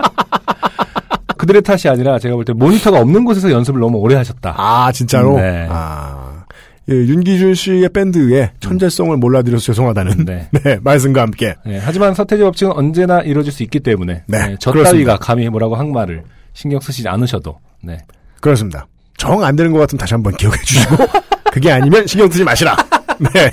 그들의 1.47 1.61
탓이 1.61 1.87
아니라 1.89 2.19
제가 2.19 2.35
볼 2.35 2.43
때 2.45 2.53
모니터가 2.53 2.99
없는 2.99 3.23
곳에서 3.25 3.49
연습을 3.51 3.79
너무 3.79 3.97
오래 3.97 4.15
하셨다. 4.15 4.53
아 4.57 4.91
진짜로 4.91 5.37
네. 5.37 5.65
아 5.69 6.43
예, 6.89 6.93
윤기준 6.93 7.53
씨의 7.55 7.89
밴드의 7.89 8.51
천재성을 8.59 9.15
몰라드려서 9.17 9.63
죄송하다는 9.65 10.25
네. 10.25 10.49
네, 10.63 10.77
말씀과 10.81 11.21
함께 11.21 11.55
네, 11.65 11.79
하지만 11.83 12.13
서태지 12.13 12.43
법칙은 12.43 12.71
언제나 12.73 13.21
이루어질 13.21 13.51
수 13.51 13.63
있기 13.63 13.79
때문에 13.81 14.23
네, 14.27 14.55
저 14.59 14.71
그렇습니다. 14.71 14.91
따위가 15.13 15.17
감히 15.17 15.49
뭐라고 15.49 15.75
한 15.75 15.91
말을 15.91 16.23
신경 16.53 16.79
쓰시지 16.79 17.07
않으셔도 17.07 17.57
네. 17.81 17.97
그렇습니다. 18.41 18.87
정 19.17 19.43
안 19.43 19.55
되는 19.55 19.71
것 19.71 19.79
같으면 19.79 19.99
다시 19.99 20.13
한번 20.13 20.33
기억해 20.35 20.57
주시고 20.63 20.95
그게 21.51 21.71
아니면 21.71 22.05
신경 22.07 22.29
쓰지 22.29 22.43
마시라. 22.43 22.75
네. 23.19 23.51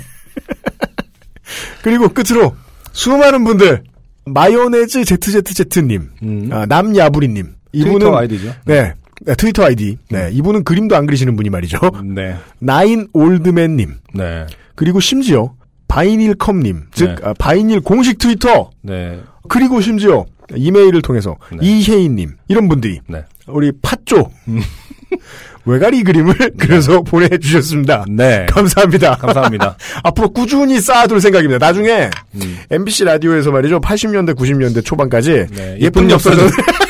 그리고 1.81 2.07
끝으로 2.09 2.55
수많은 2.93 3.43
분들 3.43 3.83
마요네즈 4.25 5.03
ZZZ님, 5.05 6.09
음. 6.23 6.49
아, 6.51 6.65
남야부리님 6.65 7.53
이분은 7.75 7.99
트위터 7.99 8.17
아이디죠. 8.17 8.53
네. 8.65 8.93
네, 9.21 9.35
트위터 9.35 9.63
아이디. 9.63 9.97
네, 10.09 10.29
이분은 10.33 10.63
그림도 10.63 10.95
안 10.95 11.05
그리시는 11.05 11.35
분이 11.35 11.49
말이죠. 11.49 11.79
네. 12.03 12.35
나인 12.59 13.07
올드맨님 13.13 13.95
네. 14.13 14.45
그리고 14.75 14.99
심지어 14.99 15.53
바이닐컴님, 15.87 16.83
즉 16.91 17.05
네. 17.07 17.15
아, 17.23 17.33
바이닐 17.37 17.81
공식 17.81 18.17
트위터 18.17 18.71
네. 18.81 19.19
그리고 19.47 19.79
심지어 19.81 20.25
이메일을 20.53 21.01
통해서 21.01 21.37
네. 21.51 21.59
이혜인님 21.61 22.35
이런 22.47 22.67
분들이 22.67 22.99
네. 23.07 23.23
우리 23.47 23.71
팥조 23.81 24.31
음. 24.49 24.61
왜가리 25.65 26.03
그림을 26.03 26.33
그려서 26.59 27.01
보내주셨습니다. 27.01 28.05
네. 28.07 28.45
감사합니다. 28.49 29.15
감사합니다. 29.15 29.75
앞으로 30.03 30.29
꾸준히 30.31 30.79
쌓아둘 30.79 31.19
생각입니다. 31.21 31.65
나중에 31.65 32.09
음. 32.35 32.57
MBC 32.69 33.05
라디오에서 33.05 33.51
말이죠. 33.51 33.81
80년대, 33.81 34.35
90년대 34.35 34.85
초반까지 34.85 35.47
네, 35.51 35.77
예쁜 35.79 36.03
예쁜 36.03 36.11
엽서전, 36.11 36.49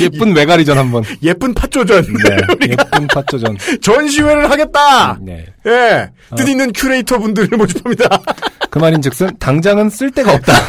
예쁜 0.00 0.34
왜가리전 0.34 0.78
한번. 0.78 1.02
예쁜 1.22 1.54
팥조전 1.54 2.02
네. 2.04 2.36
예쁜 2.70 3.06
파초전. 3.06 3.56
전시회를 3.80 4.50
하겠다. 4.50 5.18
네. 5.20 5.46
예, 5.66 6.10
뜻 6.36 6.48
있는 6.48 6.72
큐레이터 6.72 7.18
분들을 7.18 7.56
모집합니다. 7.56 8.20
그 8.70 8.78
말인즉슨 8.78 9.38
당장은 9.38 9.90
쓸 9.90 10.10
데가 10.10 10.34
없다. 10.34 10.52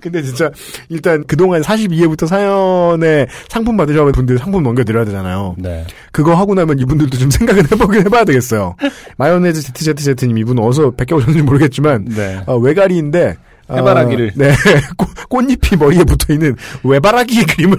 근데 0.00 0.22
진짜 0.22 0.50
일단 0.88 1.24
그동안 1.26 1.60
42회부터 1.62 2.26
사연에 2.26 3.26
상품 3.48 3.76
받으셔본 3.76 4.12
분들 4.12 4.38
상품 4.38 4.62
넘겨드려야 4.62 5.04
되잖아요. 5.04 5.56
네. 5.58 5.86
그거 6.12 6.34
하고 6.34 6.54
나면 6.54 6.78
이분들도 6.78 7.18
좀 7.18 7.30
생각을 7.30 7.64
해보긴 7.70 8.06
해봐야 8.06 8.24
되겠어요. 8.24 8.76
마요네즈 9.16 9.72
ZZZ님 9.72 10.38
이분 10.38 10.58
어서 10.58 10.90
베껴 10.90 11.16
오셨는지 11.16 11.42
모르겠지만 11.42 12.04
네. 12.06 12.40
어, 12.46 12.56
외가리인데 12.56 13.36
어, 13.36 13.49
해바라기를. 13.76 14.32
네 14.36 14.52
꽃- 14.96 15.28
꽃잎이 15.28 15.78
머리에 15.78 16.04
붙어 16.04 16.32
있는 16.32 16.56
외바라기 16.84 17.44
그림을 17.44 17.78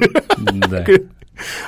네. 0.70 0.84
그- 0.86 1.10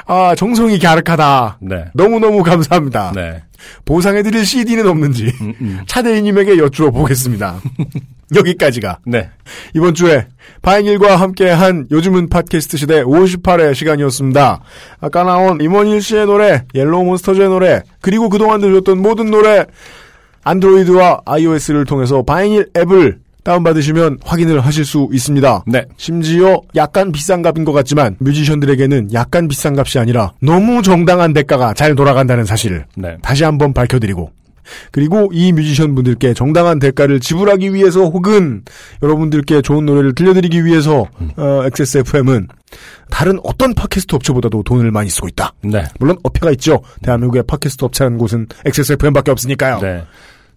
아 0.06 0.36
정성이 0.36 0.78
갸륵하다. 0.80 1.58
네. 1.62 1.86
너무 1.94 2.20
너무 2.20 2.44
감사합니다. 2.44 3.12
네. 3.16 3.44
보상해드릴 3.86 4.46
CD는 4.46 4.88
없는지 4.88 5.34
음, 5.42 5.54
음. 5.62 5.80
차대인님에게 5.88 6.58
여쭈어 6.58 6.92
보겠습니다. 6.92 7.56
여기까지가 8.36 9.00
네. 9.06 9.30
이번 9.74 9.94
주에 9.94 10.28
바이닐과 10.62 11.16
함께한 11.16 11.88
요즘은 11.92 12.30
팟캐스트 12.30 12.78
시대 12.78 13.04
58회 13.04 13.74
시간이었습니다. 13.74 14.62
아까 15.02 15.24
나온 15.24 15.62
임헌일 15.62 16.02
씨의 16.02 16.26
노래, 16.26 16.64
옐로우 16.74 17.04
몬스터즈의 17.06 17.48
노래, 17.50 17.82
그리고 18.02 18.30
그동안 18.30 18.60
들으셨던 18.60 19.02
모든 19.02 19.30
노래 19.32 19.66
안드로이드와 20.44 21.22
iOS를 21.26 21.86
통해서 21.86 22.24
바이닐 22.24 22.70
앱을 22.76 23.20
다운받으시면 23.44 24.20
확인을 24.24 24.62
하실 24.62 24.86
수 24.86 25.10
있습니다. 25.12 25.64
네. 25.68 25.86
심지어 25.98 26.62
약간 26.76 27.12
비싼 27.12 27.42
값인 27.42 27.66
것 27.66 27.74
같지만 27.74 28.16
뮤지션들에게는 28.20 29.14
약간 29.14 29.48
비싼 29.48 29.78
값이 29.78 30.00
아니라 30.00 30.34
너무 30.42 30.82
정당한 30.82 31.34
대가가 31.34 31.74
잘 31.74 31.96
돌아간다는 31.96 32.46
사실을 32.46 32.86
네. 32.96 33.18
다시 33.22 33.44
한번 33.44 33.74
밝혀드리고 33.74 34.32
그리고 34.92 35.30
이 35.34 35.52
뮤지션 35.52 35.96
분들께 35.96 36.34
정당한 36.34 36.80
대가를 36.80 37.20
지불하기 37.20 37.74
위해서 37.74 38.06
혹은 38.06 38.64
여러분들께 39.02 39.62
좋은 39.62 39.86
노래를 39.86 40.16
들려드리기 40.16 40.66
위해서 40.66 41.06
어, 41.36 41.62
XSFM은 41.66 42.48
다른 43.10 43.40
어떤 43.44 43.74
팟캐스트 43.74 44.16
업체보다도 44.16 44.64
돈을 44.64 44.92
많이 44.92 45.10
쓰고 45.10 45.28
있다. 45.28 45.54
네. 45.64 45.84
물론 46.00 46.18
업체가 46.24 46.52
있죠. 46.52 46.82
대한민국의 47.02 47.44
팟캐스트 47.44 47.86
업체라는 47.86 48.18
곳은 48.18 48.48
XSFM밖에 48.66 49.32
없으니까요. 49.32 49.80
네. 49.80 50.04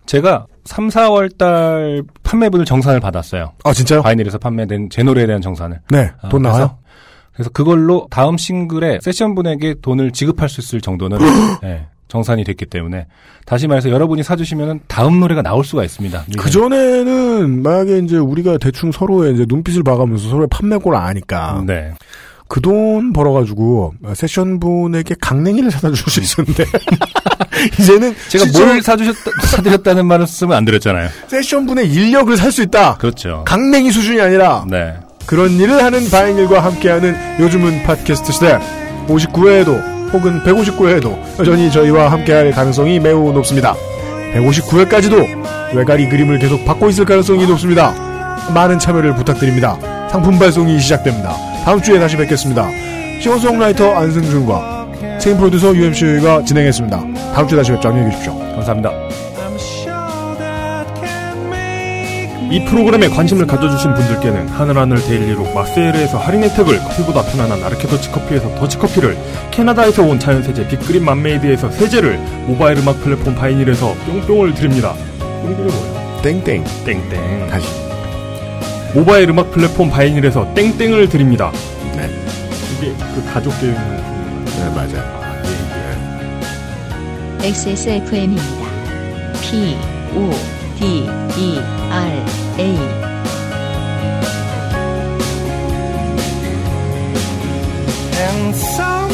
제가 0.06 0.46
3, 0.64 0.88
4월 0.88 1.36
달 1.36 2.02
판매분을 2.22 2.64
정산을 2.64 3.00
받았어요. 3.00 3.52
아 3.64 3.72
진짜요? 3.72 4.02
바이닐에서 4.02 4.38
판매된 4.38 4.90
제 4.90 5.02
노래에 5.02 5.26
대한 5.26 5.40
정산을. 5.42 5.80
네. 5.90 6.10
아, 6.20 6.28
돈 6.28 6.42
나와요? 6.42 6.78
그래서, 6.78 6.78
그래서 7.32 7.50
그걸로 7.50 8.06
다음 8.10 8.36
싱글에 8.36 9.00
세션분에게 9.02 9.76
돈을 9.82 10.12
지급할 10.12 10.48
수 10.48 10.60
있을 10.60 10.80
정도는 10.80 11.18
네, 11.62 11.86
정산이 12.08 12.44
됐기 12.44 12.66
때문에 12.66 13.06
다시 13.44 13.66
말해서 13.66 13.90
여러분이 13.90 14.22
사주시면 14.22 14.80
다음 14.86 15.20
노래가 15.20 15.42
나올 15.42 15.64
수가 15.64 15.84
있습니다. 15.84 16.24
그 16.38 16.50
전에는 16.50 17.62
만약에 17.62 17.98
이제 17.98 18.16
우리가 18.16 18.58
대충 18.58 18.92
서로의 18.92 19.34
이제 19.34 19.44
눈빛을 19.48 19.82
봐가면서 19.82 20.28
서로의 20.30 20.48
판매고를 20.50 20.98
아니까 20.98 21.62
네. 21.66 21.92
그 22.48 22.60
돈 22.60 23.12
벌어가지고 23.12 23.94
세션 24.14 24.60
분에게 24.60 25.14
강냉이를 25.20 25.70
사다 25.70 25.92
줄수 25.92 26.20
있었는데 26.20 26.64
이제는 27.80 28.14
제가 28.28 28.44
실제로 28.44 28.66
뭘 28.66 28.82
사주셨다, 28.82 29.30
사드렸다는 29.46 30.06
말을 30.06 30.26
쓰면 30.26 30.56
안 30.56 30.64
드렸잖아요. 30.64 31.08
세션 31.28 31.66
분의 31.66 31.90
인력을 31.92 32.36
살 32.36 32.52
수 32.52 32.62
있다. 32.62 32.96
그렇죠. 32.98 33.42
강냉이 33.46 33.90
수준이 33.90 34.20
아니라 34.20 34.64
네. 34.68 34.94
그런 35.26 35.50
일을 35.52 35.82
하는 35.82 36.08
바인일과 36.08 36.60
함께하는 36.64 37.40
요즘은 37.40 37.82
팟캐스트 37.82 38.32
시대 38.32 38.58
59회에도 39.08 40.12
혹은 40.12 40.40
159회에도 40.44 41.18
여전히 41.40 41.70
저희와 41.70 42.10
함께할 42.12 42.52
가능성이 42.52 43.00
매우 43.00 43.32
높습니다. 43.32 43.74
159회까지도 44.34 45.74
왜가리 45.74 46.08
그림을 46.08 46.38
계속 46.38 46.64
받고 46.64 46.88
있을 46.90 47.04
가능성이 47.04 47.46
높습니다. 47.46 47.92
많은 48.54 48.78
참여를 48.78 49.14
부탁드립니다. 49.16 49.76
상품 50.10 50.38
발송이 50.38 50.78
시작됩니다. 50.78 51.34
다음 51.66 51.82
주에 51.82 51.98
다시 51.98 52.16
뵙겠습니다. 52.16 52.70
싱어송라이터 53.20 53.92
안승준과 53.92 55.18
체인 55.20 55.36
프로듀서 55.36 55.74
UMC가 55.74 56.44
진행했습니다. 56.44 56.96
다음 57.34 57.48
주에 57.48 57.58
다시 57.58 57.72
뵙죠. 57.72 57.88
안녕히 57.88 58.10
계십시오. 58.10 58.38
감사합니다. 58.38 58.92
이 62.52 62.64
프로그램에 62.66 63.08
관심을 63.08 63.48
가져주신 63.48 63.94
분들께는 63.94 64.46
하늘하늘 64.46 65.02
데일리로 65.02 65.52
마세일에서 65.52 66.18
할인 66.18 66.44
혜택을 66.44 66.78
커피보다 66.78 67.22
편안한 67.22 67.64
아르케 67.64 67.88
더치 67.88 68.12
커피에서 68.12 68.54
더치커피를 68.54 69.18
캐나다에서 69.50 70.04
온 70.04 70.20
자연세제 70.20 70.68
빅그린 70.68 71.04
맘메이드에서 71.04 71.72
세제를 71.72 72.16
모바일 72.46 72.78
음악 72.78 73.00
플랫폼 73.00 73.34
바이닐에서 73.34 73.92
뿅뿅을 74.06 74.54
드립니다. 74.54 74.94
뿅뿅이 75.18 75.72
뭐야? 75.72 76.22
땡땡. 76.22 76.62
땡땡. 76.84 77.48
다시. 77.50 77.95
모바일 78.94 79.28
음악 79.30 79.50
플랫폼 79.50 79.90
바이닐에서 79.90 80.54
땡땡을 80.54 81.08
드립니다. 81.08 81.50
네. 81.94 82.08
이게 82.78 82.94
그 83.14 83.24
가족 83.32 83.58
계획 83.60 83.74
네, 83.74 84.70
맞아요. 84.74 85.00
아, 85.20 85.42
예, 85.44 85.50
예. 87.44 87.48
XSFM입니다. 87.48 88.66
P, 89.42 89.76
O, 90.14 90.30
D, 90.78 91.06
E, 91.36 91.58
R, 91.90 92.24
A. 92.58 92.60
And 98.18 98.54
so 98.56 99.05